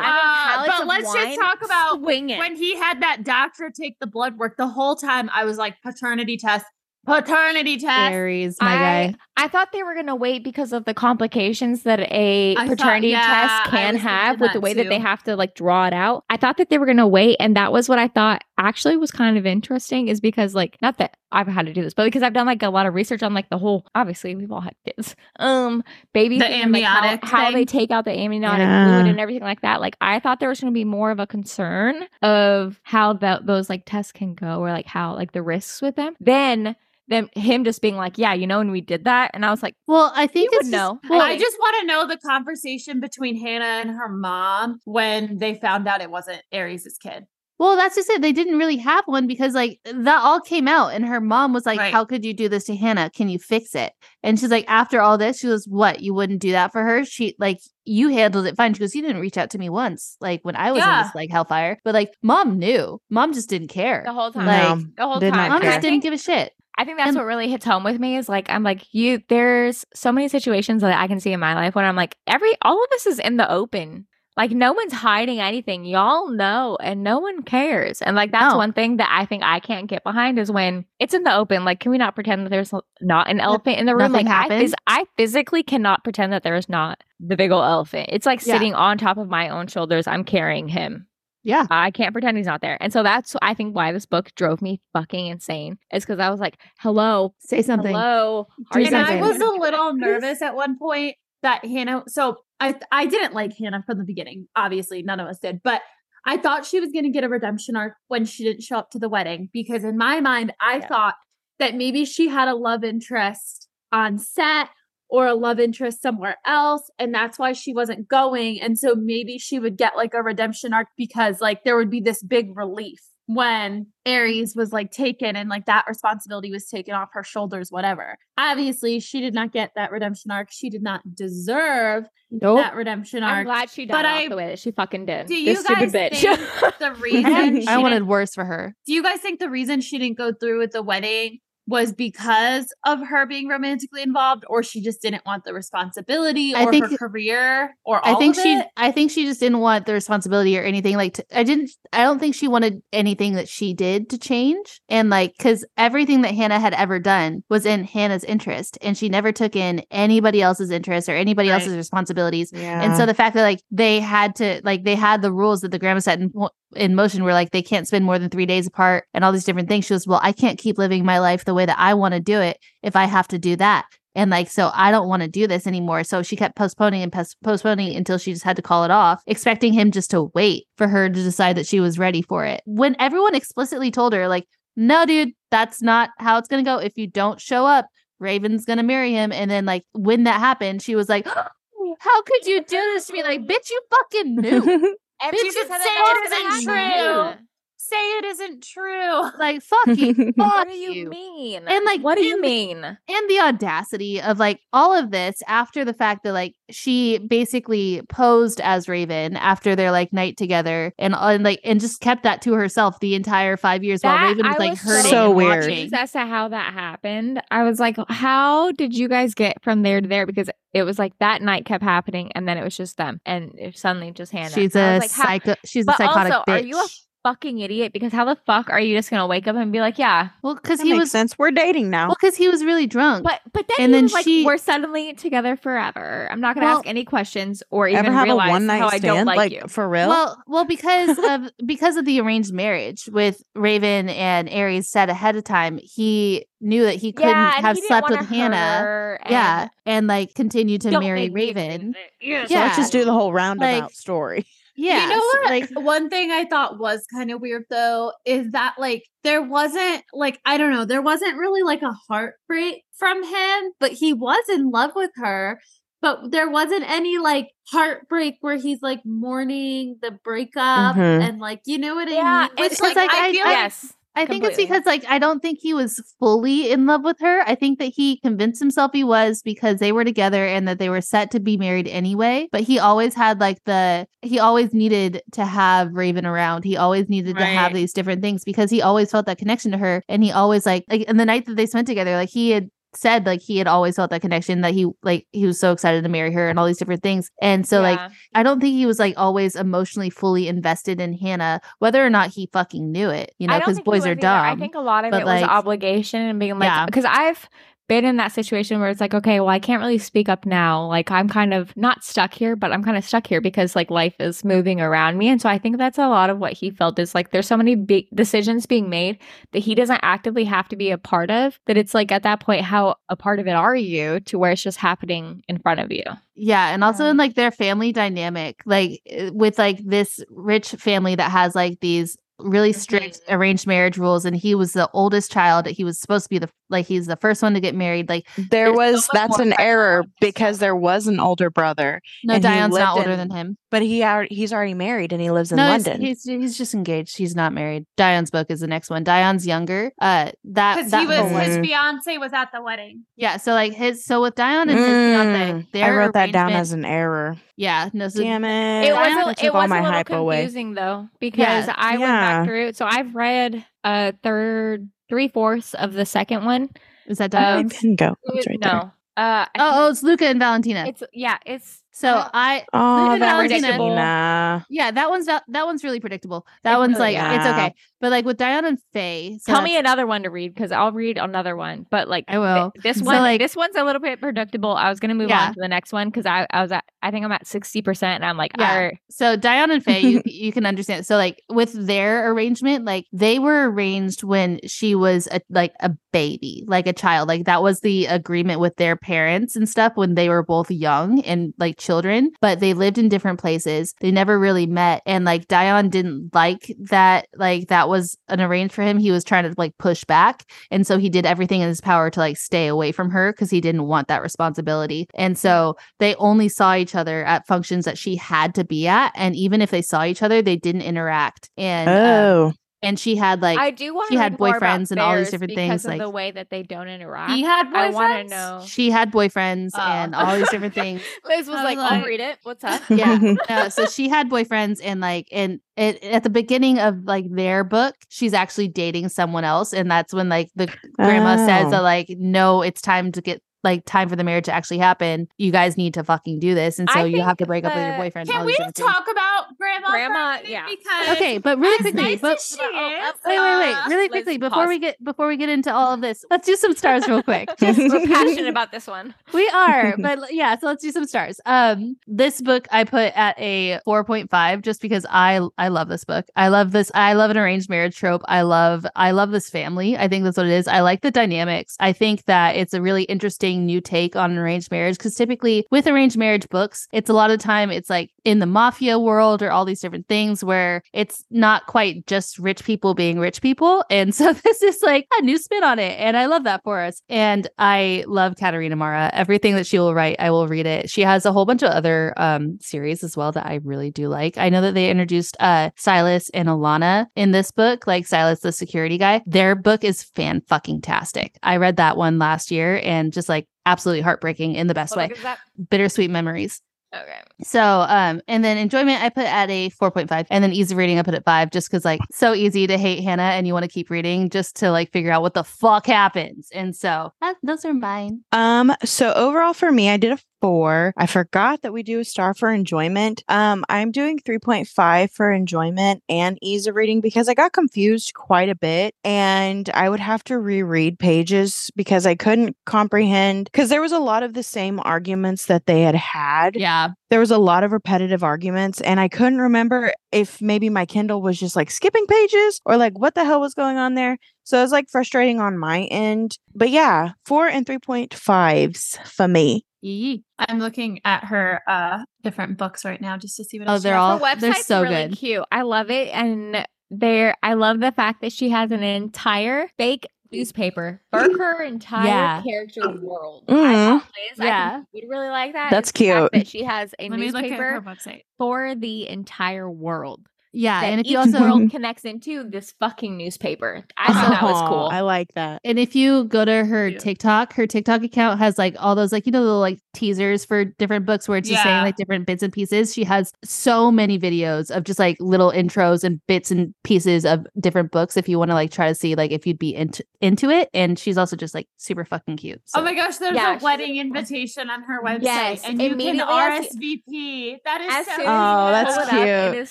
I 0.00 0.66
mean, 0.66 0.66
but 0.66 0.86
let's 0.86 1.12
just 1.12 1.40
talk 1.40 1.64
about 1.64 2.02
when 2.02 2.56
he 2.56 2.76
had 2.76 3.00
that 3.00 3.24
doctor 3.24 3.70
take 3.70 3.98
the 4.00 4.06
blood 4.06 4.36
work, 4.36 4.58
the 4.58 4.66
whole 4.66 4.96
time 4.96 5.30
I 5.32 5.46
was 5.46 5.56
like, 5.56 5.80
paternity 5.82 6.36
test, 6.36 6.66
paternity 7.08 7.78
test. 7.78 8.12
Ares, 8.12 8.56
my 8.60 8.74
I, 8.74 8.78
guy. 8.78 9.14
I 9.36 9.48
thought 9.48 9.70
they 9.72 9.82
were 9.84 9.94
going 9.94 10.06
to 10.08 10.16
wait 10.16 10.42
because 10.42 10.72
of 10.72 10.84
the 10.84 10.94
complications 10.94 11.84
that 11.84 12.00
a 12.00 12.52
I 12.56 12.66
thought- 12.66 12.76
paternity 12.78 13.08
yeah, 13.08 13.46
test 13.60 13.70
can 13.70 13.96
have 13.96 14.40
with 14.40 14.52
the 14.52 14.58
that 14.58 14.62
way 14.62 14.74
that 14.74 14.88
they 14.88 14.98
have 14.98 15.22
to 15.24 15.36
like 15.36 15.54
draw 15.54 15.86
it 15.86 15.92
out. 15.92 16.24
I 16.28 16.36
thought 16.36 16.56
that 16.56 16.70
they 16.70 16.78
were 16.78 16.86
going 16.86 16.96
to 16.98 17.06
wait. 17.06 17.36
And 17.40 17.56
that 17.56 17.72
was 17.72 17.88
what 17.88 17.98
I 18.00 18.08
thought 18.08 18.42
actually 18.58 18.96
was 18.96 19.10
kind 19.12 19.38
of 19.38 19.46
interesting 19.46 20.08
is 20.08 20.20
because, 20.20 20.54
like, 20.56 20.76
not 20.82 20.98
that 20.98 21.16
I've 21.30 21.46
had 21.46 21.66
to 21.66 21.72
do 21.72 21.82
this, 21.82 21.94
but 21.94 22.04
because 22.04 22.22
I've 22.24 22.32
done 22.32 22.46
like 22.46 22.62
a 22.64 22.70
lot 22.70 22.86
of 22.86 22.94
research 22.94 23.22
on 23.22 23.32
like 23.32 23.48
the 23.50 23.58
whole, 23.58 23.86
obviously, 23.94 24.34
we've 24.34 24.50
all 24.50 24.60
had 24.60 24.74
kids, 24.84 25.14
um, 25.38 25.84
baby, 26.12 26.38
The 26.40 26.46
thing 26.46 26.62
and, 26.62 26.72
like, 26.72 26.82
how- 26.82 26.98
amniotic 26.98 27.24
how, 27.28 27.50
they 27.52 27.64
take 27.64 27.90
out 27.92 28.04
the 28.06 28.12
amniotic 28.18 28.58
Yeah. 28.58 28.86
fluid 28.88 29.06
and 29.06 29.20
everything 29.20 29.44
like 29.44 29.60
that. 29.60 29.80
Like, 29.80 29.96
I 30.00 30.18
thought 30.18 30.40
there 30.40 30.48
was 30.48 30.60
going 30.60 30.72
to 30.72 30.76
be 30.76 30.84
more 30.84 31.12
of 31.12 31.20
a 31.20 31.26
concern 31.28 32.06
of 32.22 32.80
how 32.82 33.12
that 33.14 33.46
those 33.46 33.70
like 33.70 33.84
tests 33.86 34.10
can 34.10 34.34
go 34.34 34.60
or 34.60 34.70
like 34.72 34.86
how 34.86 35.14
like 35.14 35.30
the 35.32 35.42
risks 35.42 35.80
with 35.80 35.94
them. 35.94 36.16
Then 36.18 36.74
them 37.08 37.28
him 37.34 37.64
just 37.64 37.80
being 37.82 37.96
like, 37.96 38.18
yeah, 38.18 38.34
you 38.34 38.46
know, 38.46 38.60
and 38.60 38.70
we 38.70 38.80
did 38.80 39.04
that, 39.04 39.30
and 39.34 39.44
I 39.44 39.50
was 39.50 39.62
like, 39.62 39.74
Well, 39.86 40.12
I 40.14 40.26
think 40.26 40.50
You 40.52 40.58
would 40.58 40.62
just- 40.62 40.72
know. 40.72 40.98
well, 41.08 41.22
I 41.22 41.36
just 41.38 41.56
want 41.58 41.76
to 41.80 41.86
know 41.86 42.06
the 42.06 42.18
conversation 42.18 43.00
between 43.00 43.38
Hannah 43.40 43.64
and 43.64 43.90
her 43.90 44.08
mom 44.08 44.78
when 44.84 45.38
they 45.38 45.54
found 45.54 45.88
out 45.88 46.00
it 46.00 46.10
wasn't 46.10 46.42
Ares' 46.52 46.98
kid. 47.02 47.24
Well, 47.60 47.74
that's 47.74 47.96
just 47.96 48.08
it. 48.08 48.22
They 48.22 48.30
didn't 48.30 48.56
really 48.56 48.76
have 48.76 49.02
one 49.06 49.26
because 49.26 49.52
like 49.52 49.80
that 49.84 50.22
all 50.22 50.40
came 50.40 50.68
out 50.68 50.92
and 50.94 51.04
her 51.04 51.20
mom 51.20 51.52
was 51.52 51.66
like, 51.66 51.80
Right. 51.80 51.92
How 51.92 52.04
could 52.04 52.24
you 52.24 52.32
do 52.32 52.48
this 52.48 52.66
to 52.66 52.76
Hannah? 52.76 53.10
Can 53.10 53.28
you 53.28 53.40
fix 53.40 53.74
it? 53.74 53.92
And 54.22 54.38
she's 54.38 54.52
like, 54.52 54.64
after 54.68 55.00
all 55.00 55.18
this, 55.18 55.40
she 55.40 55.48
goes, 55.48 55.66
What? 55.66 56.00
You 56.00 56.14
wouldn't 56.14 56.40
do 56.40 56.52
that 56.52 56.70
for 56.70 56.84
her? 56.84 57.04
She 57.04 57.34
like 57.40 57.58
you 57.84 58.10
handled 58.10 58.46
it 58.46 58.56
fine. 58.56 58.74
She 58.74 58.78
goes, 58.78 58.94
You 58.94 59.02
didn't 59.02 59.20
reach 59.20 59.36
out 59.36 59.50
to 59.50 59.58
me 59.58 59.68
once, 59.70 60.16
like 60.20 60.38
when 60.44 60.54
I 60.54 60.70
was 60.70 60.84
in 60.84 60.88
this 61.02 61.14
like 61.16 61.30
hellfire. 61.32 61.78
But 61.82 61.94
like 61.94 62.12
mom 62.22 62.60
knew. 62.60 63.00
Mom 63.10 63.32
just 63.32 63.50
didn't 63.50 63.68
care. 63.68 64.04
the 64.06 64.12
whole 64.12 64.30
time, 64.30 64.46
Like, 64.46 64.96
the 64.96 65.02
whole 65.08 65.18
did 65.18 65.32
time. 65.32 65.48
Mom 65.50 65.62
I 65.62 65.64
just 65.64 65.80
didn't 65.80 66.04
give 66.04 66.12
a 66.12 66.18
shit. 66.18 66.52
I 66.78 66.84
think 66.84 66.96
that's 66.96 67.08
and- 67.08 67.16
what 67.16 67.26
really 67.26 67.48
hits 67.48 67.64
home 67.64 67.84
with 67.84 67.98
me 67.98 68.16
is 68.16 68.28
like 68.28 68.48
I'm 68.48 68.62
like 68.62 68.86
you. 68.94 69.20
There's 69.28 69.84
so 69.94 70.12
many 70.12 70.28
situations 70.28 70.80
that 70.82 70.98
I 70.98 71.08
can 71.08 71.20
see 71.20 71.32
in 71.32 71.40
my 71.40 71.54
life 71.54 71.74
when 71.74 71.84
I'm 71.84 71.96
like 71.96 72.16
every 72.26 72.52
all 72.62 72.82
of 72.82 72.88
this 72.90 73.06
is 73.06 73.18
in 73.18 73.36
the 73.36 73.50
open. 73.50 74.06
Like 74.36 74.52
no 74.52 74.72
one's 74.72 74.92
hiding 74.92 75.40
anything. 75.40 75.84
Y'all 75.84 76.30
know 76.30 76.78
and 76.80 77.02
no 77.02 77.18
one 77.18 77.42
cares. 77.42 78.00
And 78.00 78.14
like 78.14 78.30
that's 78.30 78.52
No. 78.52 78.58
one 78.58 78.72
thing 78.72 78.98
that 78.98 79.08
I 79.12 79.24
think 79.26 79.42
I 79.42 79.58
can't 79.58 79.88
get 79.88 80.04
behind 80.04 80.38
is 80.38 80.48
when 80.52 80.84
it's 81.00 81.12
in 81.12 81.24
the 81.24 81.34
open. 81.34 81.64
Like 81.64 81.80
can 81.80 81.90
we 81.90 81.98
not 81.98 82.14
pretend 82.14 82.46
that 82.46 82.50
there's 82.50 82.72
not 83.00 83.28
an 83.28 83.40
elephant 83.40 83.78
in 83.78 83.86
the 83.86 83.96
room? 83.96 84.12
nothing 84.12 84.28
Like 84.28 84.48
I, 84.52 84.62
phys- 84.62 84.74
I 84.86 85.06
physically 85.16 85.64
cannot 85.64 86.04
pretend 86.04 86.32
that 86.32 86.44
there 86.44 86.54
is 86.54 86.68
not 86.68 87.02
the 87.18 87.34
big 87.36 87.50
old 87.50 87.64
elephant. 87.64 88.10
It's 88.12 88.26
like 88.26 88.46
Yeah. 88.46 88.54
sitting 88.54 88.74
on 88.74 88.96
top 88.96 89.16
of 89.18 89.28
my 89.28 89.48
own 89.48 89.66
shoulders. 89.66 90.06
I'm 90.06 90.22
carrying 90.22 90.68
him. 90.68 91.07
Yeah. 91.44 91.66
I 91.70 91.90
can't 91.90 92.12
pretend 92.12 92.36
he's 92.36 92.46
not 92.46 92.60
there. 92.60 92.76
And 92.80 92.92
so 92.92 93.02
that's 93.02 93.34
I 93.42 93.54
think 93.54 93.74
why 93.74 93.92
this 93.92 94.06
book 94.06 94.30
drove 94.36 94.60
me 94.60 94.80
fucking 94.92 95.26
insane. 95.26 95.78
Is 95.92 96.04
because 96.04 96.18
I 96.20 96.30
was 96.30 96.40
like, 96.40 96.58
hello, 96.80 97.34
Say 97.38 97.62
something. 97.62 97.92
hello. 97.94 98.46
Do 98.72 98.80
and 98.80 98.86
I 98.88 98.90
something. 98.90 99.20
guys 99.20 99.38
was 99.38 99.40
a 99.40 99.60
little 99.60 99.92
nervous 99.96 100.42
at 100.42 100.54
one 100.54 100.78
point 100.78 101.14
that 101.42 101.64
Hannah. 101.64 102.02
So 102.08 102.38
I 102.60 102.74
I 102.90 103.06
didn't 103.06 103.34
like 103.34 103.52
Hannah 103.56 103.82
from 103.86 103.98
the 103.98 104.04
beginning. 104.04 104.48
Obviously, 104.56 105.02
none 105.02 105.20
of 105.20 105.28
us 105.28 105.38
did, 105.38 105.60
but 105.62 105.80
I 106.26 106.36
thought 106.36 106.66
she 106.66 106.80
was 106.80 106.90
going 106.92 107.04
to 107.04 107.10
get 107.10 107.24
a 107.24 107.28
redemption 107.28 107.76
arc 107.76 107.94
when 108.08 108.24
she 108.24 108.44
didn't 108.44 108.62
show 108.62 108.76
up 108.76 108.90
to 108.90 108.98
the 108.98 109.08
wedding 109.08 109.48
because 109.52 109.84
in 109.84 109.96
my 109.96 110.20
mind, 110.20 110.52
I 110.60 110.78
Yeah. 110.78 110.88
thought 110.88 111.14
that 111.60 111.74
maybe 111.76 112.04
she 112.04 112.28
had 112.28 112.48
a 112.48 112.54
love 112.54 112.84
interest 112.84 113.68
on 113.92 114.18
set 114.18 114.68
or 115.10 115.26
a 115.26 115.34
love 115.34 115.58
interest 115.58 116.02
somewhere 116.02 116.36
else 116.46 116.90
and 116.98 117.14
that's 117.14 117.38
why 117.38 117.52
she 117.52 117.72
wasn't 117.72 118.08
going 118.08 118.60
and 118.60 118.78
so 118.78 118.94
maybe 118.94 119.38
she 119.38 119.58
would 119.58 119.76
get 119.76 119.96
like 119.96 120.12
a 120.14 120.22
redemption 120.22 120.72
arc 120.72 120.88
because 120.96 121.40
like 121.40 121.64
there 121.64 121.76
would 121.76 121.90
be 121.90 122.00
this 122.00 122.22
big 122.22 122.56
relief 122.56 123.00
when 123.26 123.86
Ares 124.06 124.54
was 124.56 124.72
like 124.72 124.90
taken 124.90 125.36
and 125.36 125.50
like 125.50 125.66
that 125.66 125.84
responsibility 125.86 126.50
was 126.50 126.66
taken 126.66 126.94
off 126.94 127.10
her 127.12 127.22
shoulders 127.22 127.70
whatever. 127.70 128.16
Obviously, 128.38 129.00
she 129.00 129.20
did 129.20 129.34
not 129.34 129.52
get 129.52 129.72
that 129.76 129.90
redemption 129.92 130.30
arc. 130.30 130.48
She 130.50 130.70
did 130.70 130.82
not 130.82 131.02
deserve 131.14 132.04
Nope. 132.30 132.58
that 132.58 132.74
redemption 132.74 133.22
I'm 133.22 133.34
arc. 133.38 133.44
glad 133.46 133.70
she 133.70 133.84
But 133.86 134.02
died 134.02 134.06
off 134.06 134.18
I- 134.24 134.28
the 134.28 134.36
way 134.36 134.46
that 134.48 134.58
she 134.58 134.70
fucking 134.70 135.04
did. 135.06 135.26
Do 135.26 135.34
This 135.44 135.58
you 135.58 135.62
stupid 135.62 135.92
guys 135.92 136.12
bitch. 136.12 136.20
think 136.60 136.78
the 136.78 136.92
reason 137.00 137.68
I 137.68 137.76
wanted 137.78 138.06
worse 138.06 138.34
for 138.34 138.46
her. 138.46 138.74
do 138.86 138.94
you 138.94 139.02
guys 139.02 139.20
think 139.20 139.40
the 139.40 139.50
reason 139.50 139.82
she 139.82 139.98
didn't 139.98 140.16
go 140.16 140.32
through 140.32 140.58
with 140.60 140.72
the 140.72 140.82
wedding 140.82 141.38
was 141.68 141.92
because 141.92 142.66
of 142.86 142.98
her 143.06 143.26
being 143.26 143.46
romantically 143.46 144.00
involved 144.02 144.42
or 144.48 144.62
she 144.62 144.80
just 144.80 145.02
didn't 145.02 145.24
want 145.26 145.44
the 145.44 145.52
responsibility 145.52 146.54
I 146.54 146.64
or 146.64 146.70
think- 146.70 146.90
her 146.90 146.96
career 146.96 147.76
or 147.84 148.00
I 148.06 148.14
think 148.14 148.36
of 148.36 148.42
she 148.42 148.54
it? 148.54 148.66
I 148.76 148.90
think 148.90 149.10
she 149.10 149.24
just 149.26 149.38
didn't 149.38 149.58
want 149.60 149.84
the 149.86 149.92
responsibility 149.92 150.58
or 150.58 150.62
anything 150.62 150.96
like 150.96 151.14
to, 151.14 151.24
I 151.38 151.42
didn't 151.42 151.70
I 151.92 152.02
don't 152.04 152.18
think 152.18 152.34
she 152.34 152.48
wanted 152.48 152.82
anything 152.92 153.34
that 153.34 153.48
she 153.48 153.74
did 153.74 154.08
to 154.10 154.18
change 154.18 154.80
and 154.88 155.10
like 155.10 155.34
cuz 155.38 155.64
everything 155.76 156.22
that 156.22 156.34
Hannah 156.34 156.58
had 156.58 156.72
ever 156.74 156.98
done 156.98 157.44
was 157.50 157.66
in 157.66 157.84
Hannah's 157.84 158.24
interest 158.24 158.78
and 158.80 158.96
she 158.96 159.08
never 159.10 159.30
took 159.30 159.54
in 159.54 159.82
anybody 159.90 160.40
else's 160.42 160.70
interest 160.70 161.08
or 161.08 161.12
anybody 161.16 161.50
Right. 161.50 161.60
else's 161.60 161.76
responsibilities 161.76 162.50
Yeah. 162.54 162.82
and 162.82 162.96
so 162.96 163.04
the 163.06 163.14
fact 163.14 163.34
that 163.34 163.42
like 163.42 163.60
they 163.70 164.00
had 164.00 164.34
to 164.36 164.62
like 164.64 164.84
they 164.84 164.94
had 164.96 165.20
the 165.22 165.32
rules 165.32 165.60
that 165.60 165.70
the 165.70 165.78
grandma 165.78 166.00
set 166.00 166.18
in, 166.20 166.32
in 166.76 166.94
motion 166.94 167.24
where 167.24 167.34
like 167.34 167.50
they 167.50 167.62
can't 167.62 167.88
spend 167.88 168.04
more 168.04 168.18
than 168.18 168.28
3 168.28 168.44
days 168.46 168.66
apart 168.66 169.06
and 169.14 169.24
all 169.24 169.32
these 169.32 169.44
different 169.44 169.68
things 169.68 169.86
she 169.86 169.94
was 169.94 170.06
well 170.06 170.20
I 170.22 170.32
can't 170.32 170.58
keep 170.58 170.76
living 170.76 171.04
my 171.04 171.18
life 171.18 171.44
the 171.44 171.54
way 171.54 171.64
that 171.64 171.78
I 171.78 171.94
want 171.94 172.14
to 172.14 172.20
do 172.20 172.40
it 172.40 172.58
if 172.82 172.94
I 172.94 173.04
have 173.04 173.28
to 173.28 173.38
do 173.38 173.56
that 173.56 173.86
and 174.18 174.32
like, 174.32 174.50
so 174.50 174.72
I 174.74 174.90
don't 174.90 175.06
want 175.06 175.22
to 175.22 175.28
do 175.28 175.46
this 175.46 175.64
anymore. 175.64 176.02
So 176.02 176.24
she 176.24 176.34
kept 176.34 176.56
postponing 176.56 177.04
and 177.04 177.12
pos- 177.12 177.36
postponing 177.44 177.94
until 177.94 178.18
she 178.18 178.32
just 178.32 178.44
had 178.44 178.56
to 178.56 178.62
call 178.62 178.82
it 178.82 178.90
off, 178.90 179.22
expecting 179.28 179.72
him 179.72 179.92
just 179.92 180.10
to 180.10 180.24
wait 180.34 180.66
for 180.76 180.88
her 180.88 181.08
to 181.08 181.22
decide 181.22 181.56
that 181.56 181.68
she 181.68 181.78
was 181.78 182.00
ready 182.00 182.20
for 182.20 182.44
it. 182.44 182.60
When 182.64 182.96
everyone 182.98 183.36
explicitly 183.36 183.92
told 183.92 184.12
her, 184.14 184.26
like, 184.26 184.48
no, 184.74 185.06
dude, 185.06 185.34
that's 185.52 185.82
not 185.82 186.10
how 186.18 186.36
it's 186.36 186.48
going 186.48 186.64
to 186.64 186.68
go. 186.68 186.78
If 186.78 186.98
you 186.98 187.06
don't 187.06 187.40
show 187.40 187.64
up, 187.64 187.86
Raven's 188.18 188.64
going 188.64 188.78
to 188.78 188.82
marry 188.82 189.12
him. 189.12 189.30
And 189.30 189.48
then, 189.48 189.64
like, 189.64 189.84
when 189.92 190.24
that 190.24 190.40
happened, 190.40 190.82
she 190.82 190.96
was 190.96 191.08
like, 191.08 191.24
how 192.00 192.22
could 192.22 192.44
you 192.44 192.64
do 192.64 192.76
this 192.76 193.06
to 193.06 193.12
me? 193.12 193.22
Like, 193.22 193.42
bitch, 193.42 193.70
you 193.70 193.80
fucking 193.88 194.34
knew. 194.34 194.96
And 195.22 195.32
Bitch, 195.34 195.40
she 195.40 195.46
you 195.46 195.52
just 195.52 195.68
said 195.68 195.80
said 195.82 195.92
it 195.96 196.02
wasn't 196.02 196.64
true. 196.64 197.47
True. 197.88 197.98
Say 197.98 198.04
it 198.18 198.24
isn't 198.24 198.62
true. 198.62 199.30
like, 199.38 199.62
fuck 199.62 199.86
you. 199.98 200.14
Fuck 200.36 200.36
What 200.36 200.68
do 200.68 200.74
you, 200.74 200.90
you. 200.92 201.08
mean? 201.08 201.62
And, 201.66 201.84
like, 201.84 202.00
what 202.02 202.16
do 202.16 202.24
you 202.24 202.34
and- 202.34 202.42
mean? 202.42 202.84
and 202.84 203.30
the 203.30 203.40
audacity 203.40 204.20
of 204.20 204.38
like 204.38 204.60
all 204.72 204.94
of 204.96 205.10
this 205.10 205.36
after 205.48 205.84
the 205.84 205.92
fact 205.94 206.22
that 206.24 206.32
like 206.32 206.54
she 206.70 207.18
basically 207.18 208.02
posed 208.08 208.60
as 208.60 208.88
Raven 208.88 209.36
after 209.36 209.74
their 209.76 209.90
like 209.90 210.12
night 210.12 210.36
together 210.36 210.92
and 210.98 211.14
uh, 211.14 211.18
and 211.28 211.44
like 211.44 211.60
and 211.64 211.80
just 211.80 212.00
kept 212.00 212.22
that 212.24 212.42
to 212.42 212.52
herself 212.54 213.00
the 213.00 213.14
entire 213.14 213.56
five 213.56 213.82
years 213.82 214.02
while 214.02 214.18
Raven 214.22 214.46
was 214.46 214.56
I 214.56 214.58
like 214.58 214.70
was 214.72 214.80
hurting 214.80 215.10
so 215.10 215.26
and 215.28 215.36
weird. 215.36 215.60
watching. 215.64 215.94
as 215.94 216.12
to 216.12 216.20
how 216.20 216.48
that 216.48 216.72
happened. 216.72 217.42
I 217.50 217.62
was 217.64 217.80
like, 217.80 217.96
how 218.08 218.72
did 218.72 218.96
you 218.96 219.08
guys 219.08 219.34
get 219.34 219.62
from 219.62 219.82
there 219.82 220.00
to 220.00 220.08
there? 220.08 220.26
Because 220.26 220.50
it 220.74 220.82
was 220.82 220.98
like 220.98 221.12
that 221.20 221.40
night 221.42 221.64
kept 221.64 221.82
happening, 221.82 222.30
and 222.34 222.46
then 222.46 222.58
it 222.58 222.64
was 222.64 222.76
just 222.76 222.96
them, 222.98 223.20
and 223.24 223.52
it 223.58 223.76
suddenly 223.78 224.10
just 224.12 224.32
Hannah. 224.32 224.50
She's 224.50 224.76
a 224.76 224.98
like, 224.98 225.10
psycho. 225.10 225.54
She's 225.64 225.86
a 225.88 225.92
psychotic 225.92 226.32
also, 226.32 226.44
bitch. 226.46 226.62
are 226.62 226.66
you 226.66 226.76
a 226.78 226.86
fucking 227.28 227.58
idiot? 227.58 227.92
Because 227.92 228.12
how 228.12 228.24
the 228.24 228.36
fuck 228.46 228.70
are 228.70 228.80
you 228.80 228.96
just 228.96 229.10
gonna 229.10 229.26
wake 229.26 229.46
up 229.46 229.56
and 229.56 229.70
be 229.72 229.80
like, 229.80 229.98
yeah? 229.98 230.30
well, 230.42 230.54
because 230.54 230.80
he 230.80 230.90
makes 230.92 231.00
was 231.00 231.10
sense. 231.10 231.38
We're 231.38 231.50
dating 231.50 231.90
now. 231.90 232.08
well, 232.08 232.16
because 232.20 232.36
he 232.36 232.48
was 232.48 232.64
really 232.64 232.86
drunk. 232.86 233.24
But 233.24 233.40
but 233.52 233.66
then 233.68 233.76
And 233.84 233.90
he 233.92 233.96
then 233.96 234.04
was 234.04 234.12
like, 234.12 234.24
she- 234.24 234.44
we're 234.46 234.56
suddenly 234.56 235.12
together 235.14 235.56
forever. 235.56 236.28
I'm 236.30 236.40
not 236.40 236.54
gonna 236.54 236.66
Well- 236.66 236.78
ask 236.78 236.86
any 236.86 237.04
questions 237.04 237.62
or 237.70 237.88
even 237.88 238.06
Ever 238.06 238.12
have 238.12 238.22
a 238.22 238.24
realize 238.24 238.50
one 238.50 238.66
night 238.66 238.78
how 238.80 238.88
I 238.88 238.98
don't 238.98 239.26
like, 239.26 239.36
Like, 239.36 239.52
you. 239.52 239.62
for 239.68 239.88
real? 239.88 240.08
Well, 240.08 240.42
well, 240.46 240.64
because 240.64 241.18
of 241.22 241.50
because 241.66 241.96
of 241.96 242.04
the 242.04 242.20
arranged 242.20 242.52
marriage 242.52 243.08
with 243.12 243.42
Raven 243.54 244.08
and 244.08 244.48
Ares 244.48 244.88
set 244.88 245.08
ahead 245.10 245.36
of 245.36 245.44
time, 245.44 245.78
he 245.82 246.46
knew 246.60 246.82
that 246.84 246.96
he 246.96 247.12
couldn't 247.12 247.30
yeah, 247.30 247.60
have 247.60 247.76
he 247.76 247.86
slept 247.86 248.10
with 248.10 248.20
Hannah. 248.28 248.56
hurt 248.56 249.20
her, 249.22 249.30
yeah, 249.30 249.60
and 249.62 249.98
and 249.98 250.06
like 250.06 250.34
continue 250.34 250.76
to 250.78 250.90
marry 250.98 251.28
make 251.28 251.32
me 251.32 251.52
do 251.52 251.58
Raven. 251.58 251.90
it. 251.94 251.96
Yes. 252.20 252.48
so 252.48 252.54
yeah. 252.54 252.62
let's 252.64 252.76
just 252.76 252.92
do 252.92 253.04
the 253.04 253.12
whole 253.12 253.32
roundabout 253.32 253.82
Like- 253.82 253.90
story. 253.92 254.46
Yeah, 254.78 255.02
You 255.02 255.08
know 255.10 255.18
what? 255.18 255.44
Like 255.50 255.70
one 255.72 256.08
thing 256.08 256.30
I 256.30 256.44
thought 256.44 256.78
was 256.78 257.04
kind 257.12 257.30
of 257.32 257.40
weird 257.40 257.64
though 257.68 258.12
is 258.24 258.52
that 258.52 258.76
like 258.78 259.02
there 259.24 259.42
wasn't 259.42 260.04
like 260.12 260.38
I 260.46 260.56
don't 260.56 260.72
know, 260.72 260.84
there 260.84 261.02
wasn't 261.02 261.36
really 261.36 261.62
like 261.62 261.82
a 261.82 261.92
heartbreak 262.08 262.84
from 262.96 263.24
him, 263.24 263.72
but 263.80 263.92
he 263.92 264.12
was 264.12 264.44
in 264.48 264.70
love 264.70 264.92
with 264.94 265.10
her. 265.16 265.60
But 266.00 266.30
there 266.30 266.48
wasn't 266.48 266.88
any 266.88 267.18
like 267.18 267.48
heartbreak 267.72 268.36
where 268.40 268.56
he's 268.56 268.80
like 268.80 269.00
mourning 269.04 269.96
the 270.00 270.12
breakup 270.22 270.94
Mhm. 270.94 271.28
and 271.28 271.38
like 271.40 271.60
you 271.66 271.76
know 271.78 271.96
what 271.96 272.08
I 272.08 272.12
Yeah, 272.14 272.48
mean? 272.56 272.66
It's 272.66 272.80
like, 272.80 272.94
like, 272.96 273.10
I, 273.10 273.28
I- 273.28 273.32
feel 273.32 273.42
I- 273.42 273.48
like 273.48 273.56
yes. 273.58 273.92
I 274.18 274.26
think 274.26 274.44
it's 274.44 274.56
because 274.56 274.84
like 274.84 275.04
I 275.08 275.18
don't 275.18 275.40
think 275.40 275.60
he 275.60 275.74
was 275.74 276.02
fully 276.18 276.72
in 276.72 276.86
love 276.86 277.04
with 277.04 277.18
her. 277.20 277.42
I 277.42 277.54
think 277.54 277.78
that 277.78 277.92
he 277.94 278.18
convinced 278.18 278.60
himself 278.60 278.90
he 278.92 279.04
was 279.04 279.42
because 279.42 279.78
they 279.78 279.92
were 279.92 280.04
together 280.04 280.44
and 280.44 280.66
that 280.66 280.78
they 280.78 280.88
were 280.88 281.00
set 281.00 281.30
to 281.32 281.40
be 281.40 281.56
married 281.56 281.86
anyway. 281.86 282.48
But 282.50 282.62
he 282.62 282.78
always 282.78 283.14
had 283.14 283.40
like 283.40 283.62
the 283.64 284.06
he 284.22 284.38
always 284.38 284.74
needed 284.74 285.22
to 285.32 285.44
have 285.44 285.92
Raven 285.92 286.26
around. 286.26 286.64
He 286.64 286.76
always 286.76 287.08
needed 287.08 287.36
to 287.36 287.44
have 287.44 287.72
these 287.72 287.92
different 287.92 288.20
things 288.20 288.44
because 288.44 288.70
he 288.70 288.82
always 288.82 289.10
felt 289.10 289.26
that 289.26 289.38
connection 289.38 289.70
to 289.72 289.78
her. 289.78 290.02
And 290.08 290.24
he 290.24 290.32
always 290.32 290.66
like 290.66 290.84
like 290.88 291.02
in 291.02 291.16
the 291.16 291.24
night 291.24 291.46
that 291.46 291.56
they 291.56 291.66
spent 291.66 291.86
together, 291.86 292.16
like 292.16 292.30
he 292.30 292.50
had 292.50 292.70
said 292.98 293.26
like 293.26 293.40
he 293.40 293.58
had 293.58 293.68
always 293.68 293.94
felt 293.94 294.10
that 294.10 294.20
connection 294.20 294.60
that 294.62 294.74
he 294.74 294.86
like 295.04 295.24
he 295.30 295.46
was 295.46 295.60
so 295.60 295.70
excited 295.70 296.02
to 296.02 296.08
marry 296.08 296.32
her 296.32 296.48
and 296.48 296.58
all 296.58 296.66
these 296.66 296.78
different 296.78 297.02
things. 297.02 297.30
And 297.40 297.66
so 297.66 297.80
like 297.80 298.00
I 298.34 298.42
don't 298.42 298.60
think 298.60 298.74
he 298.74 298.86
was 298.86 298.98
like 298.98 299.14
always 299.16 299.54
emotionally 299.54 300.10
fully 300.10 300.48
invested 300.48 301.00
in 301.00 301.12
Hannah, 301.12 301.60
whether 301.78 302.04
or 302.04 302.10
not 302.10 302.30
he 302.30 302.48
fucking 302.52 302.90
knew 302.90 303.08
it, 303.08 303.34
you 303.38 303.46
know, 303.46 303.58
because 303.58 303.80
boys 303.80 304.04
are 304.04 304.10
either. 304.10 304.20
dumb. 304.20 304.44
I 304.44 304.56
think 304.56 304.74
a 304.74 304.80
lot 304.80 305.04
of 305.04 305.12
but, 305.12 305.22
it 305.22 305.24
was 305.24 305.42
obligation 305.44 306.22
and 306.22 306.40
being 306.40 306.58
like, 306.58 306.66
Yeah. 306.66 306.86
because 306.86 307.04
I've 307.04 307.48
been 307.88 308.04
in 308.04 308.16
that 308.18 308.32
situation 308.32 308.78
where 308.78 308.90
it's 308.90 309.00
like, 309.00 309.14
okay, 309.14 309.40
well, 309.40 309.48
I 309.48 309.58
can't 309.58 309.80
really 309.80 309.98
speak 309.98 310.28
up 310.28 310.46
now. 310.46 310.86
Like, 310.86 311.10
I'm 311.10 311.28
kind 311.28 311.54
of 311.54 311.76
not 311.76 312.04
stuck 312.04 312.34
here, 312.34 312.54
but 312.54 312.70
I'm 312.70 312.84
kind 312.84 312.96
of 312.96 313.04
stuck 313.04 313.26
here 313.26 313.40
because 313.40 313.74
like 313.74 313.90
life 313.90 314.14
is 314.20 314.44
moving 314.44 314.80
around 314.80 315.18
me. 315.18 315.28
And 315.28 315.40
so 315.40 315.48
I 315.48 315.58
think 315.58 315.78
that's 315.78 315.98
a 315.98 316.08
lot 316.08 316.30
of 316.30 316.38
what 316.38 316.52
he 316.52 316.70
felt 316.70 316.98
is 316.98 317.14
like, 317.14 317.30
there's 317.30 317.46
so 317.46 317.56
many 317.56 317.74
big 317.74 318.06
decisions 318.14 318.66
being 318.66 318.90
made 318.90 319.18
that 319.52 319.60
he 319.60 319.74
doesn't 319.74 320.00
actively 320.02 320.44
have 320.44 320.68
to 320.68 320.76
be 320.76 320.90
a 320.90 320.98
part 320.98 321.30
of. 321.30 321.58
That 321.66 321.76
it's 321.76 321.94
like 321.94 322.12
at 322.12 322.22
that 322.22 322.40
point, 322.40 322.62
how 322.62 322.96
a 323.08 323.16
part 323.16 323.40
of 323.40 323.46
it 323.46 323.54
are 323.54 323.76
you 323.76 324.20
to 324.20 324.38
where 324.38 324.52
it's 324.52 324.62
just 324.62 324.78
happening 324.78 325.42
in 325.48 325.58
front 325.58 325.80
of 325.80 325.90
you? 325.90 326.04
Yeah, 326.34 326.68
and 326.68 326.84
also 326.84 327.06
in 327.06 327.16
like 327.16 327.34
their 327.34 327.50
family 327.50 327.90
dynamic, 327.92 328.62
like 328.64 329.00
uh, 329.12 329.30
with 329.32 329.58
like 329.58 329.78
this 329.84 330.22
rich 330.30 330.70
family 330.72 331.16
that 331.16 331.30
has 331.30 331.54
like 331.54 331.80
these 331.80 332.16
really 332.38 332.72
strict 332.72 333.20
arranged 333.28 333.66
marriage 333.66 333.98
rules 333.98 334.24
and 334.24 334.36
he 334.36 334.54
was 334.54 334.72
the 334.72 334.88
oldest 334.92 335.32
child 335.32 335.66
he 335.66 335.82
was 335.82 335.98
supposed 335.98 336.24
to 336.24 336.28
be 336.30 336.38
the 336.38 336.48
like 336.70 336.86
he's 336.86 337.06
the 337.06 337.16
first 337.16 337.42
one 337.42 337.54
to 337.54 337.60
get 337.60 337.74
married 337.74 338.08
like 338.08 338.26
There 338.36 338.72
There's 338.72 338.74
so 338.74 338.76
was 338.92 339.08
that's 339.12 339.38
an 339.38 339.54
error 339.58 340.04
because 340.20 340.58
there 340.58 340.76
was 340.76 341.06
an 341.06 341.18
older 341.18 341.50
brother, 341.50 342.00
no 342.24 342.34
And 342.34 342.42
Dion's 342.42 342.74
not 342.76 342.96
older 342.98 343.10
in- 343.12 343.18
than 343.18 343.30
him 343.30 343.56
but 343.70 343.82
he 343.82 344.02
already, 344.04 344.34
he's 344.34 344.52
already 344.52 344.74
married 344.74 345.12
and 345.12 345.20
he 345.20 345.30
lives 345.30 345.50
in 345.52 345.56
no 345.56 345.72
he's- 345.72 345.86
London. 345.86 346.06
He's, 346.06 346.22
he's 346.24 346.56
just 346.56 346.74
engaged 346.74 347.16
he's 347.16 347.34
not 347.34 347.52
married 347.52 347.84
Dion's 347.96 348.30
book 348.30 348.48
is 348.50 348.60
the 348.60 348.66
next 348.66 348.90
one 348.90 349.02
Dion's 349.02 349.46
younger 349.46 349.90
uh 350.00 350.30
that 350.44 350.90
that 350.90 351.00
he 351.00 351.06
was 351.06 351.16
whole 351.16 351.28
his 351.38 351.56
one. 351.56 351.64
fiance 351.64 352.18
was 352.18 352.32
at 352.32 352.52
the 352.52 352.62
wedding. 352.62 353.04
yeah 353.16 353.36
so 353.38 353.52
like 353.52 353.72
his 353.72 354.04
so 354.04 354.22
with 354.22 354.34
Dion 354.36 354.68
and 354.68 354.78
his 354.78 354.86
fiance 354.86 355.66
Mm, 355.72 355.82
I 355.82 355.90
wrote 355.90 356.12
that 356.14 356.32
down 356.32 356.52
as 356.52 356.72
an 356.72 356.84
error. 356.84 357.36
Yeah 357.58 357.90
no 357.92 358.08
so 358.08 358.22
Damn 358.22 358.44
it! 358.44 358.88
It 358.88 358.92
was 358.94 359.14
That 359.14 359.28
a, 359.28 359.34
took 359.34 359.44
it 359.44 359.52
was 359.52 359.68
my 359.68 359.78
a 359.78 359.82
little 359.82 359.92
hype 359.96 360.10
away. 360.10 360.36
confusing 360.36 360.72
though 360.74 361.08
because 361.20 361.66
Yeah. 361.66 361.74
I 361.76 361.98
went 361.98 362.10
back 362.12 362.46
through. 362.46 362.72
So 362.72 362.86
I've 362.86 363.14
read 363.14 363.64
a 363.84 364.12
third, 364.22 364.88
three 365.10 365.28
fourths 365.28 365.74
of 365.74 365.92
the 365.92 366.06
second 366.06 366.44
one. 366.46 366.70
is 367.06 367.18
that 367.18 367.34
Um, 367.34 367.42
I 367.42 367.62
didn't 367.64 367.96
go. 367.96 368.14
It's 368.24 368.46
right 368.46 368.58
no, 368.60 368.68
there. 368.70 368.92
uh, 369.26 369.46
oh 369.58 369.72
oh 369.86 369.90
it's 369.90 370.02
Luca 370.02 370.26
and 370.26 370.38
Valentina 370.38 370.86
it's 370.86 371.02
yeah, 371.12 371.38
it's 371.44 371.82
so 371.98 372.24
I 372.32 372.64
Oh, 372.72 373.18
that 373.18 373.36
was 373.42 373.50
Valentina- 373.50 373.78
nah. 373.78 374.60
Yeah, 374.70 374.90
that 374.92 375.10
one's 375.10 375.26
that, 375.26 375.42
that 375.48 375.66
one's 375.66 375.82
really 375.82 376.00
predictable. 376.00 376.46
That 376.62 376.74
It 376.74 376.78
one's 376.78 376.98
really 376.98 377.14
like 377.14 377.36
it's 377.36 377.46
okay. 377.46 377.74
But 378.00 378.10
like 378.12 378.24
with 378.24 378.36
Diana 378.36 378.68
and 378.68 378.78
Faye, 378.92 379.38
so 379.42 379.52
tell 379.52 379.62
me 379.62 379.76
another 379.76 380.06
one 380.06 380.22
to 380.22 380.30
read 380.30 380.54
because 380.54 380.70
I'll 380.70 380.92
read 380.92 381.18
another 381.18 381.56
one. 381.56 381.84
But 381.90 382.08
like 382.08 382.24
I 382.28 382.38
will. 382.38 382.70
thi- 382.76 382.80
this 382.82 382.98
So, 382.98 383.04
one, 383.04 383.20
like- 383.22 383.40
this 383.40 383.56
one's 383.56 383.74
a 383.76 383.82
little 383.82 384.00
bit 384.00 384.20
predictable. 384.20 384.70
I 384.74 384.88
was 384.90 385.00
gonna 385.00 385.14
move 385.16 385.28
Yeah. 385.30 385.46
on 385.48 385.54
to 385.54 385.60
the 385.60 385.68
next 385.68 385.92
one 385.92 386.08
because 386.08 386.24
I 386.26 386.46
I 386.50 386.62
was 386.62 386.70
at 386.72 386.84
I 387.02 387.10
think 387.10 387.24
I'm 387.24 387.32
at 387.32 387.46
sixty 387.46 387.82
percent 387.82 388.14
and 388.22 388.24
I'm 388.24 388.36
like, 388.36 388.52
Yeah. 388.58 388.70
all 388.72 388.78
right, 388.84 388.98
So 389.10 389.36
Diana 389.36 389.74
and 389.74 389.84
Faye, 389.84 390.00
you, 390.00 390.22
you 390.26 390.52
can 390.52 390.66
understand. 390.66 391.06
So 391.06 391.16
like 391.16 391.42
with 391.48 391.72
their 391.86 392.30
arrangement, 392.30 392.84
like 392.84 393.06
they 393.12 393.38
were 393.40 393.68
arranged 393.70 394.22
when 394.22 394.60
she 394.66 394.94
was 394.94 395.26
a, 395.32 395.40
like 395.50 395.72
a 395.80 395.90
baby, 396.12 396.64
like 396.68 396.86
a 396.86 396.92
child. 396.92 397.28
Like 397.28 397.44
that 397.46 397.62
was 397.62 397.80
the 397.80 398.06
agreement 398.06 398.60
with 398.60 398.76
their 398.76 398.96
parents 398.96 399.56
and 399.56 399.68
stuff 399.68 399.92
when 399.96 400.14
they 400.14 400.28
were 400.28 400.42
both 400.44 400.70
young 400.70 401.20
and 401.22 401.52
like 401.58 401.78
children. 401.88 402.30
But 402.40 402.60
they 402.60 402.74
lived 402.74 402.98
in 402.98 403.08
different 403.08 403.40
places. 403.40 403.94
They 404.00 404.10
never 404.10 404.38
really 404.38 404.66
met, 404.66 405.02
and 405.06 405.24
like 405.24 405.48
Dion 405.48 405.88
didn't 405.88 406.34
like 406.34 406.74
that. 406.90 407.26
Like 407.34 407.68
that 407.68 407.88
was 407.88 408.16
an 408.28 408.40
arranged 408.40 408.74
for 408.74 408.82
him. 408.82 408.98
He 408.98 409.10
was 409.10 409.24
trying 409.24 409.44
to 409.44 409.54
like 409.56 409.76
push 409.78 410.04
back, 410.04 410.44
and 410.70 410.86
so 410.86 410.98
he 410.98 411.08
did 411.08 411.26
everything 411.26 411.60
in 411.62 411.68
his 411.68 411.80
power 411.80 412.10
to 412.10 412.20
like 412.20 412.36
stay 412.36 412.66
away 412.66 412.92
from 412.92 413.10
her 413.10 413.32
because 413.32 413.50
he 413.50 413.60
didn't 413.60 413.86
want 413.86 414.08
that 414.08 414.22
responsibility. 414.22 415.08
And 415.14 415.38
so 415.38 415.76
they 415.98 416.14
only 416.16 416.48
saw 416.48 416.74
each 416.74 416.94
other 416.94 417.24
at 417.24 417.46
functions 417.46 417.84
that 417.84 417.98
she 417.98 418.16
had 418.16 418.54
to 418.54 418.64
be 418.64 418.86
at 418.86 419.12
and 419.14 419.34
even 419.34 419.62
if 419.62 419.70
they 419.70 419.82
saw 419.82 420.04
each 420.04 420.22
other 420.22 420.42
they 420.42 420.56
didn't 420.56 420.82
interact 420.82 421.50
and 421.56 421.88
uh, 421.88 421.92
Oh, 421.92 422.52
and 422.82 422.98
she 422.98 423.16
had 423.16 423.42
like 423.42 423.58
I 423.58 423.70
do 423.70 423.94
want 423.94 424.08
she 424.10 424.16
had 424.16 424.38
boyfriends 424.38 424.90
and 424.90 425.00
all 425.00 425.16
these 425.16 425.30
different 425.30 425.50
because 425.50 425.82
things, 425.82 425.84
of 425.84 425.88
like- 425.90 426.00
the 426.00 426.10
way 426.10 426.30
that 426.30 426.50
they 426.50 426.62
don't 426.62 426.88
interact. 426.88 427.32
He 427.32 427.42
had 427.42 427.66
boyfriends. 427.66 427.74
I 427.74 427.90
want 427.90 428.12
boyfriends? 428.12 428.28
to 428.28 428.34
know. 428.60 428.64
she 428.66 428.90
had 428.90 429.12
boyfriends 429.12 429.70
Oh. 429.74 429.80
and 429.80 430.14
all 430.14 430.36
these 430.36 430.48
different 430.50 430.74
things 430.82 431.02
Liz 431.24 431.46
was 431.46 431.48
was 431.48 431.64
like, 431.64 431.78
I'll 431.78 431.98
like- 431.98 432.06
read 432.06 432.20
it. 432.20 432.38
What's 432.44 432.62
up? 432.64 432.82
yeah 432.90 433.16
no, 433.50 433.68
so 433.68 433.86
she 433.86 434.08
had 434.08 434.30
boyfriends 434.30 434.80
and 434.82 435.00
like 435.00 435.28
and 435.32 435.60
it, 435.76 436.02
at 436.04 436.22
the 436.24 436.30
beginning 436.30 436.78
of 436.78 437.04
like 437.04 437.26
their 437.30 437.64
book 437.64 437.94
she's 438.08 438.34
actually 438.34 438.68
dating 438.68 439.08
someone 439.08 439.44
else 439.44 439.72
and 439.72 439.90
that's 439.90 440.12
when 440.14 440.28
like 440.28 440.50
the 440.56 440.66
grandma 440.94 441.36
says 441.36 441.66
Oh. 441.66 441.70
that 441.70 441.82
like 441.82 442.06
no 442.18 442.62
it's 442.62 442.80
time 442.80 443.12
to 443.12 443.20
get 443.20 443.42
like 443.64 443.84
time 443.84 444.08
for 444.08 444.16
the 444.16 444.24
marriage 444.24 444.44
to 444.46 444.52
actually 444.52 444.78
happen 444.78 445.28
you 445.38 445.50
guys 445.50 445.76
need 445.76 445.94
to 445.94 446.04
fucking 446.04 446.38
do 446.38 446.54
this 446.54 446.78
and 446.78 446.88
so 446.90 447.00
I 447.00 447.04
you 447.06 447.22
have 447.22 447.36
to 447.38 447.44
think 447.44 447.48
break 447.48 447.64
up 447.64 447.74
with 447.74 447.84
your 447.84 447.96
boyfriend 447.96 448.28
Can 448.28 448.44
we 448.46 448.52
different 448.52 448.76
things. 448.76 448.86
talk 448.88 449.04
about 449.10 449.56
grandma? 449.58 449.90
Grandma, 449.90 450.14
for 450.36 450.40
a 450.40 450.42
minute? 450.42 450.50
yeah. 450.50 450.66
Because 450.68 451.16
okay 451.16 451.38
but 451.38 451.58
really 451.58 451.78
quickly 451.78 452.02
nice 452.02 452.20
but 452.20 452.36
as 452.38 452.44
she 452.46 452.56
Oh, 452.60 452.70
oh, 452.72 453.08
is, 453.08 453.14
Wait, 453.26 453.38
wait, 453.38 453.58
wait! 453.58 453.74
uh, 453.74 453.88
Really 453.88 454.02
Liz, 454.02 454.10
quickly 454.10 454.38
before 454.38 454.62
pause. 454.64 454.68
we 454.68 454.78
get 454.78 455.02
before 455.04 455.26
we 455.26 455.36
get 455.36 455.48
into 455.48 455.72
all 455.74 455.92
of 455.94 456.00
this, 456.00 456.24
let's 456.30 456.46
do 456.46 456.54
some 456.56 456.74
stars 456.74 457.06
real 457.08 457.22
quick. 457.22 457.48
We're 457.60 458.06
passionate 458.06 458.46
about 458.48 458.70
this 458.72 458.86
one. 458.86 459.14
we 459.32 459.48
are, 459.48 459.96
but 459.98 460.18
yeah. 460.32 460.56
So 460.58 460.66
let's 460.66 460.82
do 460.82 460.90
some 460.92 461.06
stars. 461.06 461.40
Um, 461.46 461.96
this 462.06 462.40
book 462.40 462.68
I 462.70 462.84
put 462.84 463.12
at 463.16 463.38
a 463.38 463.80
four 463.84 464.04
point 464.04 464.30
five 464.30 464.62
just 464.62 464.80
because 464.80 465.04
I 465.10 465.40
I 465.58 465.68
love 465.68 465.88
this 465.88 466.04
book. 466.04 466.26
I 466.36 466.48
love 466.48 466.72
this. 466.72 466.90
I 466.94 467.14
love 467.14 467.30
an 467.30 467.38
arranged 467.38 467.68
marriage 467.68 467.96
trope. 467.96 468.22
I 468.28 468.42
love 468.42 468.86
I 468.96 469.10
love 469.12 469.30
this 469.30 469.48
family. 469.50 469.96
I 469.96 470.06
think 470.08 470.24
that's 470.24 470.36
what 470.36 470.46
it 470.46 470.52
is. 470.52 470.68
I 470.68 470.80
like 470.80 471.00
the 471.02 471.10
dynamics. 471.10 471.76
I 471.80 471.92
think 471.92 472.24
that 472.26 472.56
it's 472.56 472.74
a 472.74 472.82
really 472.82 473.04
interesting 473.04 473.47
new 473.56 473.80
take 473.80 474.16
on 474.16 474.32
an 474.32 474.38
arranged 474.38 474.70
marriage 474.70 474.98
because 474.98 475.14
typically 475.14 475.66
with 475.70 475.86
arranged 475.86 476.16
marriage 476.16 476.48
books, 476.48 476.88
it's 476.92 477.10
a 477.10 477.12
lot 477.12 477.30
of 477.30 477.38
time 477.40 477.70
it's 477.70 477.90
like 477.90 478.10
in 478.24 478.38
the 478.38 478.46
mafia 478.46 478.98
world 478.98 479.42
or 479.42 479.50
all 479.50 479.64
these 479.64 479.80
different 479.80 480.08
things 480.08 480.44
where 480.44 480.82
it's 480.92 481.24
not 481.30 481.66
quite 481.66 482.06
just 482.06 482.38
rich 482.38 482.64
people 482.64 482.94
being 482.94 483.18
rich 483.18 483.40
people. 483.40 483.84
And 483.90 484.14
so 484.18 484.32
this 484.32 484.62
is 484.62 484.82
like 484.82 485.06
a 485.18 485.22
new 485.22 485.38
spin 485.38 485.64
on 485.64 485.78
it. 485.78 485.98
And 485.98 486.16
I 486.16 486.26
love 486.26 486.44
that 486.44 486.62
for 486.64 486.80
us. 486.80 487.02
And 487.08 487.48
I 487.58 488.04
love 488.06 488.36
Catharina 488.36 488.76
Maura. 488.76 489.10
Everything 489.12 489.54
that 489.54 489.66
she 489.66 489.78
will 489.78 489.94
write, 489.94 490.16
I 490.18 490.30
will 490.30 490.48
read 490.48 490.66
it. 490.66 490.90
She 490.90 491.02
has 491.02 491.24
a 491.24 491.32
whole 491.32 491.46
bunch 491.46 491.62
of 491.62 491.70
other 491.70 492.12
um 492.16 492.58
series 492.60 493.02
as 493.02 493.16
well 493.16 493.32
that 493.32 493.46
I 493.46 493.60
really 493.64 493.90
do 493.90 494.08
like. 494.08 494.36
I 494.36 494.48
know 494.48 494.60
that 494.62 494.74
they 494.74 494.90
introduced 494.90 495.36
uh 495.40 495.70
Silas 495.76 496.30
and 496.30 496.48
Alana 496.48 497.06
in 497.16 497.30
this 497.30 497.50
book, 497.50 497.86
like 497.86 498.06
Silas 498.06 498.40
the 498.40 498.52
security 498.52 498.98
guy. 498.98 499.22
Their 499.26 499.54
book 499.54 499.84
is 499.84 500.02
fan 500.02 500.42
fucking 500.48 500.80
tastic. 500.82 501.38
I 501.42 501.56
read 501.56 501.76
that 501.76 501.96
one 501.96 502.18
last 502.18 502.50
year 502.50 502.80
and 502.82 503.12
just 503.12 503.28
like 503.28 503.37
absolutely 503.68 504.00
heartbreaking 504.02 504.54
in 504.54 504.66
the 504.66 504.74
best 504.74 504.96
What 504.96 505.10
way. 505.10 505.16
that? 505.22 505.38
Bittersweet 505.70 506.10
memories. 506.10 506.60
Okay. 506.94 507.20
So, 507.42 507.62
um, 507.62 508.22
and 508.28 508.42
then 508.42 508.56
enjoyment 508.56 509.02
I 509.02 509.10
put 509.10 509.26
at 509.26 509.50
a 509.50 509.68
4.5 509.70 510.26
and 510.30 510.42
then 510.42 510.54
easy 510.54 510.74
reading 510.74 510.98
I 510.98 511.02
put 511.02 511.12
at 511.14 511.22
five 511.24 511.50
just 511.50 511.70
because 511.70 511.84
like 511.84 512.00
so 512.10 512.32
easy 512.32 512.66
to 512.66 512.78
hate 512.78 513.02
Hannah 513.02 513.24
and 513.24 513.46
you 513.46 513.52
want 513.52 513.64
to 513.64 513.68
keep 513.70 513.90
reading 513.90 514.30
just 514.30 514.56
to 514.56 514.70
like 514.70 514.90
figure 514.90 515.10
out 515.12 515.20
what 515.20 515.34
the 515.34 515.44
fuck 515.44 515.86
happens. 515.86 516.48
And 516.54 516.74
so 516.74 517.12
that, 517.20 517.36
those 517.42 517.66
are 517.66 517.74
mine. 517.74 518.24
Um, 518.32 518.74
so 518.84 519.12
overall 519.12 519.52
for 519.52 519.70
me, 519.70 519.90
I 519.90 519.98
did 519.98 520.12
a 520.12 520.18
four. 520.40 520.92
I 520.96 521.06
forgot 521.06 521.62
that 521.62 521.72
we 521.72 521.82
do 521.82 522.00
a 522.00 522.04
star 522.04 522.34
for 522.34 522.50
enjoyment. 522.52 523.22
Um, 523.28 523.64
I'm 523.68 523.90
doing 523.90 524.18
3.5 524.18 525.10
for 525.10 525.32
enjoyment 525.32 526.02
and 526.08 526.38
ease 526.42 526.66
of 526.66 526.74
reading 526.74 527.00
because 527.00 527.28
I 527.28 527.34
got 527.34 527.52
confused 527.52 528.14
quite 528.14 528.48
a 528.48 528.54
bit 528.54 528.94
and 529.04 529.68
I 529.74 529.88
would 529.88 530.00
have 530.00 530.24
to 530.24 530.38
reread 530.38 530.98
pages 530.98 531.70
because 531.76 532.06
I 532.06 532.14
couldn't 532.14 532.56
comprehend 532.66 533.44
because 533.52 533.68
there 533.68 533.80
was 533.80 533.92
a 533.92 533.98
lot 533.98 534.22
of 534.22 534.34
the 534.34 534.42
same 534.42 534.80
arguments 534.84 535.46
that 535.46 535.66
they 535.66 535.82
had 535.82 535.94
had. 535.94 536.56
Yeah. 536.56 536.90
There 537.10 537.20
was 537.20 537.30
a 537.30 537.38
lot 537.38 537.64
of 537.64 537.72
repetitive 537.72 538.22
arguments 538.22 538.80
and 538.80 539.00
I 539.00 539.08
couldn't 539.08 539.40
remember 539.40 539.92
if 540.12 540.40
maybe 540.40 540.68
my 540.68 540.86
Kindle 540.86 541.22
was 541.22 541.38
just 541.38 541.56
like 541.56 541.70
skipping 541.70 542.06
pages 542.06 542.60
or 542.64 542.76
like 542.76 542.98
what 542.98 543.14
the 543.14 543.24
hell 543.24 543.40
was 543.40 543.54
going 543.54 543.76
on 543.76 543.94
there. 543.94 544.18
So 544.44 544.58
it 544.58 544.62
was 544.62 544.72
like 544.72 544.88
frustrating 544.88 545.40
on 545.40 545.58
my 545.58 545.82
end. 545.84 546.38
But 546.54 546.70
yeah, 546.70 547.12
four 547.26 547.48
and 547.48 547.66
3.5s 547.66 549.06
for 549.06 549.28
me. 549.28 549.64
Yee. 549.80 550.24
I'm 550.38 550.58
looking 550.58 551.00
at 551.04 551.24
her 551.24 551.62
uh 551.68 552.04
different 552.22 552.58
books 552.58 552.84
right 552.84 553.00
now 553.00 553.16
just 553.16 553.36
to 553.36 553.44
see 553.44 553.58
what 553.58 553.68
Oh, 553.68 553.78
they're 553.78 553.96
all- 553.96 554.18
the 554.18 554.24
website's 554.24 554.40
they're 554.40 554.54
so 554.54 554.82
really 554.82 555.08
good. 555.08 555.16
cute. 555.18 555.44
I 555.52 555.62
love 555.62 555.90
it, 555.90 556.08
and 556.08 556.66
there, 556.90 557.36
I 557.42 557.54
love 557.54 557.80
the 557.80 557.92
fact 557.92 558.22
that 558.22 558.32
she 558.32 558.48
has 558.50 558.70
an 558.72 558.82
entire 558.82 559.68
fake 559.76 560.06
newspaper 560.32 561.00
for 561.10 561.20
her 561.20 561.62
entire 561.62 562.06
Yeah. 562.06 562.42
character 562.42 562.80
world. 563.00 563.44
Mhm. 563.46 563.56
I 563.64 563.74
thought, 563.98 564.02
Liz, 564.30 564.40
I 564.40 564.44
Yeah. 564.46 564.70
think 564.76 564.86
you'd 564.92 565.08
really 565.08 565.28
like 565.28 565.52
that. 565.54 565.70
That's 565.70 565.88
is 565.88 565.92
the 565.92 566.06
fact 566.08 566.32
cute. 566.32 566.32
That 566.32 566.46
she 566.48 566.64
has 566.64 566.94
a 566.98 567.08
Let 567.08 567.18
me 567.18 567.30
look 567.30 567.44
at 567.44 567.50
her 567.52 567.80
newspaper 567.80 568.10
website. 568.10 568.22
for 568.36 568.74
the 568.74 569.08
entire 569.08 569.70
world. 569.70 570.26
Yeah, 570.60 570.82
and 570.82 571.00
if 571.00 571.06
each 571.06 571.12
you 571.12 571.18
also 571.18 571.40
world 571.40 571.70
connects 571.70 572.04
into 572.04 572.42
this 572.42 572.72
fucking 572.80 573.16
newspaper. 573.16 573.84
I 573.96 574.12
thought 574.12 574.30
that 574.30 574.42
was 574.42 574.68
cool. 574.68 574.88
I 574.90 575.00
like 575.02 575.32
that. 575.34 575.60
And 575.64 575.78
if 575.78 575.94
you 575.94 576.24
go 576.24 576.44
to 576.44 576.64
her 576.64 576.90
Cute. 576.90 577.00
TikTok, 577.00 577.52
her 577.52 577.64
TikTok 577.66 578.02
account 578.02 578.40
has 578.40 578.58
like 578.58 578.74
all 578.80 578.96
those 578.96 579.12
like 579.12 579.24
you 579.24 579.30
know 579.30 579.40
little 579.40 579.60
like 579.60 579.78
teasers 579.94 580.44
for 580.44 580.64
different 580.64 581.06
books 581.06 581.28
where 581.28 581.38
it's 581.38 581.48
just 581.48 581.62
saying 581.62 581.82
like 581.84 581.94
different 581.94 582.26
bits 582.26 582.42
and 582.42 582.52
pieces. 582.52 582.92
She 582.92 583.04
has 583.04 583.32
so 583.44 583.92
many 583.92 584.18
videos 584.18 584.74
of 584.76 584.82
just 584.82 584.98
like 584.98 585.16
little 585.20 585.52
intros 585.52 586.02
and 586.02 586.20
bits 586.26 586.50
and 586.50 586.74
pieces 586.82 587.24
of 587.24 587.46
different 587.60 587.92
books 587.92 588.16
if 588.16 588.28
you 588.28 588.36
want 588.38 588.50
to 588.50 588.54
like 588.54 588.72
try 588.72 588.88
to 588.88 588.94
see 588.96 589.14
like 589.14 589.30
if 589.30 589.46
you'd 589.46 589.60
be 589.60 589.72
into 589.76 590.04
into 590.20 590.50
it. 590.50 590.70
And 590.74 590.98
she's 590.98 591.16
also 591.16 591.36
just 591.36 591.54
like 591.54 591.68
super 591.76 592.04
fucking 592.04 592.36
cute. 592.36 592.60
Oh 592.74 592.82
my 592.82 592.94
gosh, 592.94 593.18
there's 593.18 593.36
Yeah, 593.36 593.58
a 593.58 593.62
wedding 593.62 593.90
really 593.90 594.00
invitation 594.00 594.70
on 594.70 594.82
her 594.82 595.02
website, 595.04 595.22
Yes, 595.22 595.62
and 595.64 595.80
you 595.80 595.90
can 595.90 596.00
immediately 596.00 596.34
as- 596.34 596.66
RSVP. 596.76 597.58
That 597.64 597.80
is 597.80 597.92
As 597.94 598.06
so 598.06 598.10
soon 598.12 598.16
cute. 598.24 598.28
as 598.28 598.58
Oh, 598.58 598.70
that's 598.72 598.94
pull 598.96 599.04
up, 599.04 599.12
it 599.26 599.52
cute. 599.52 599.62
is 599.62 599.70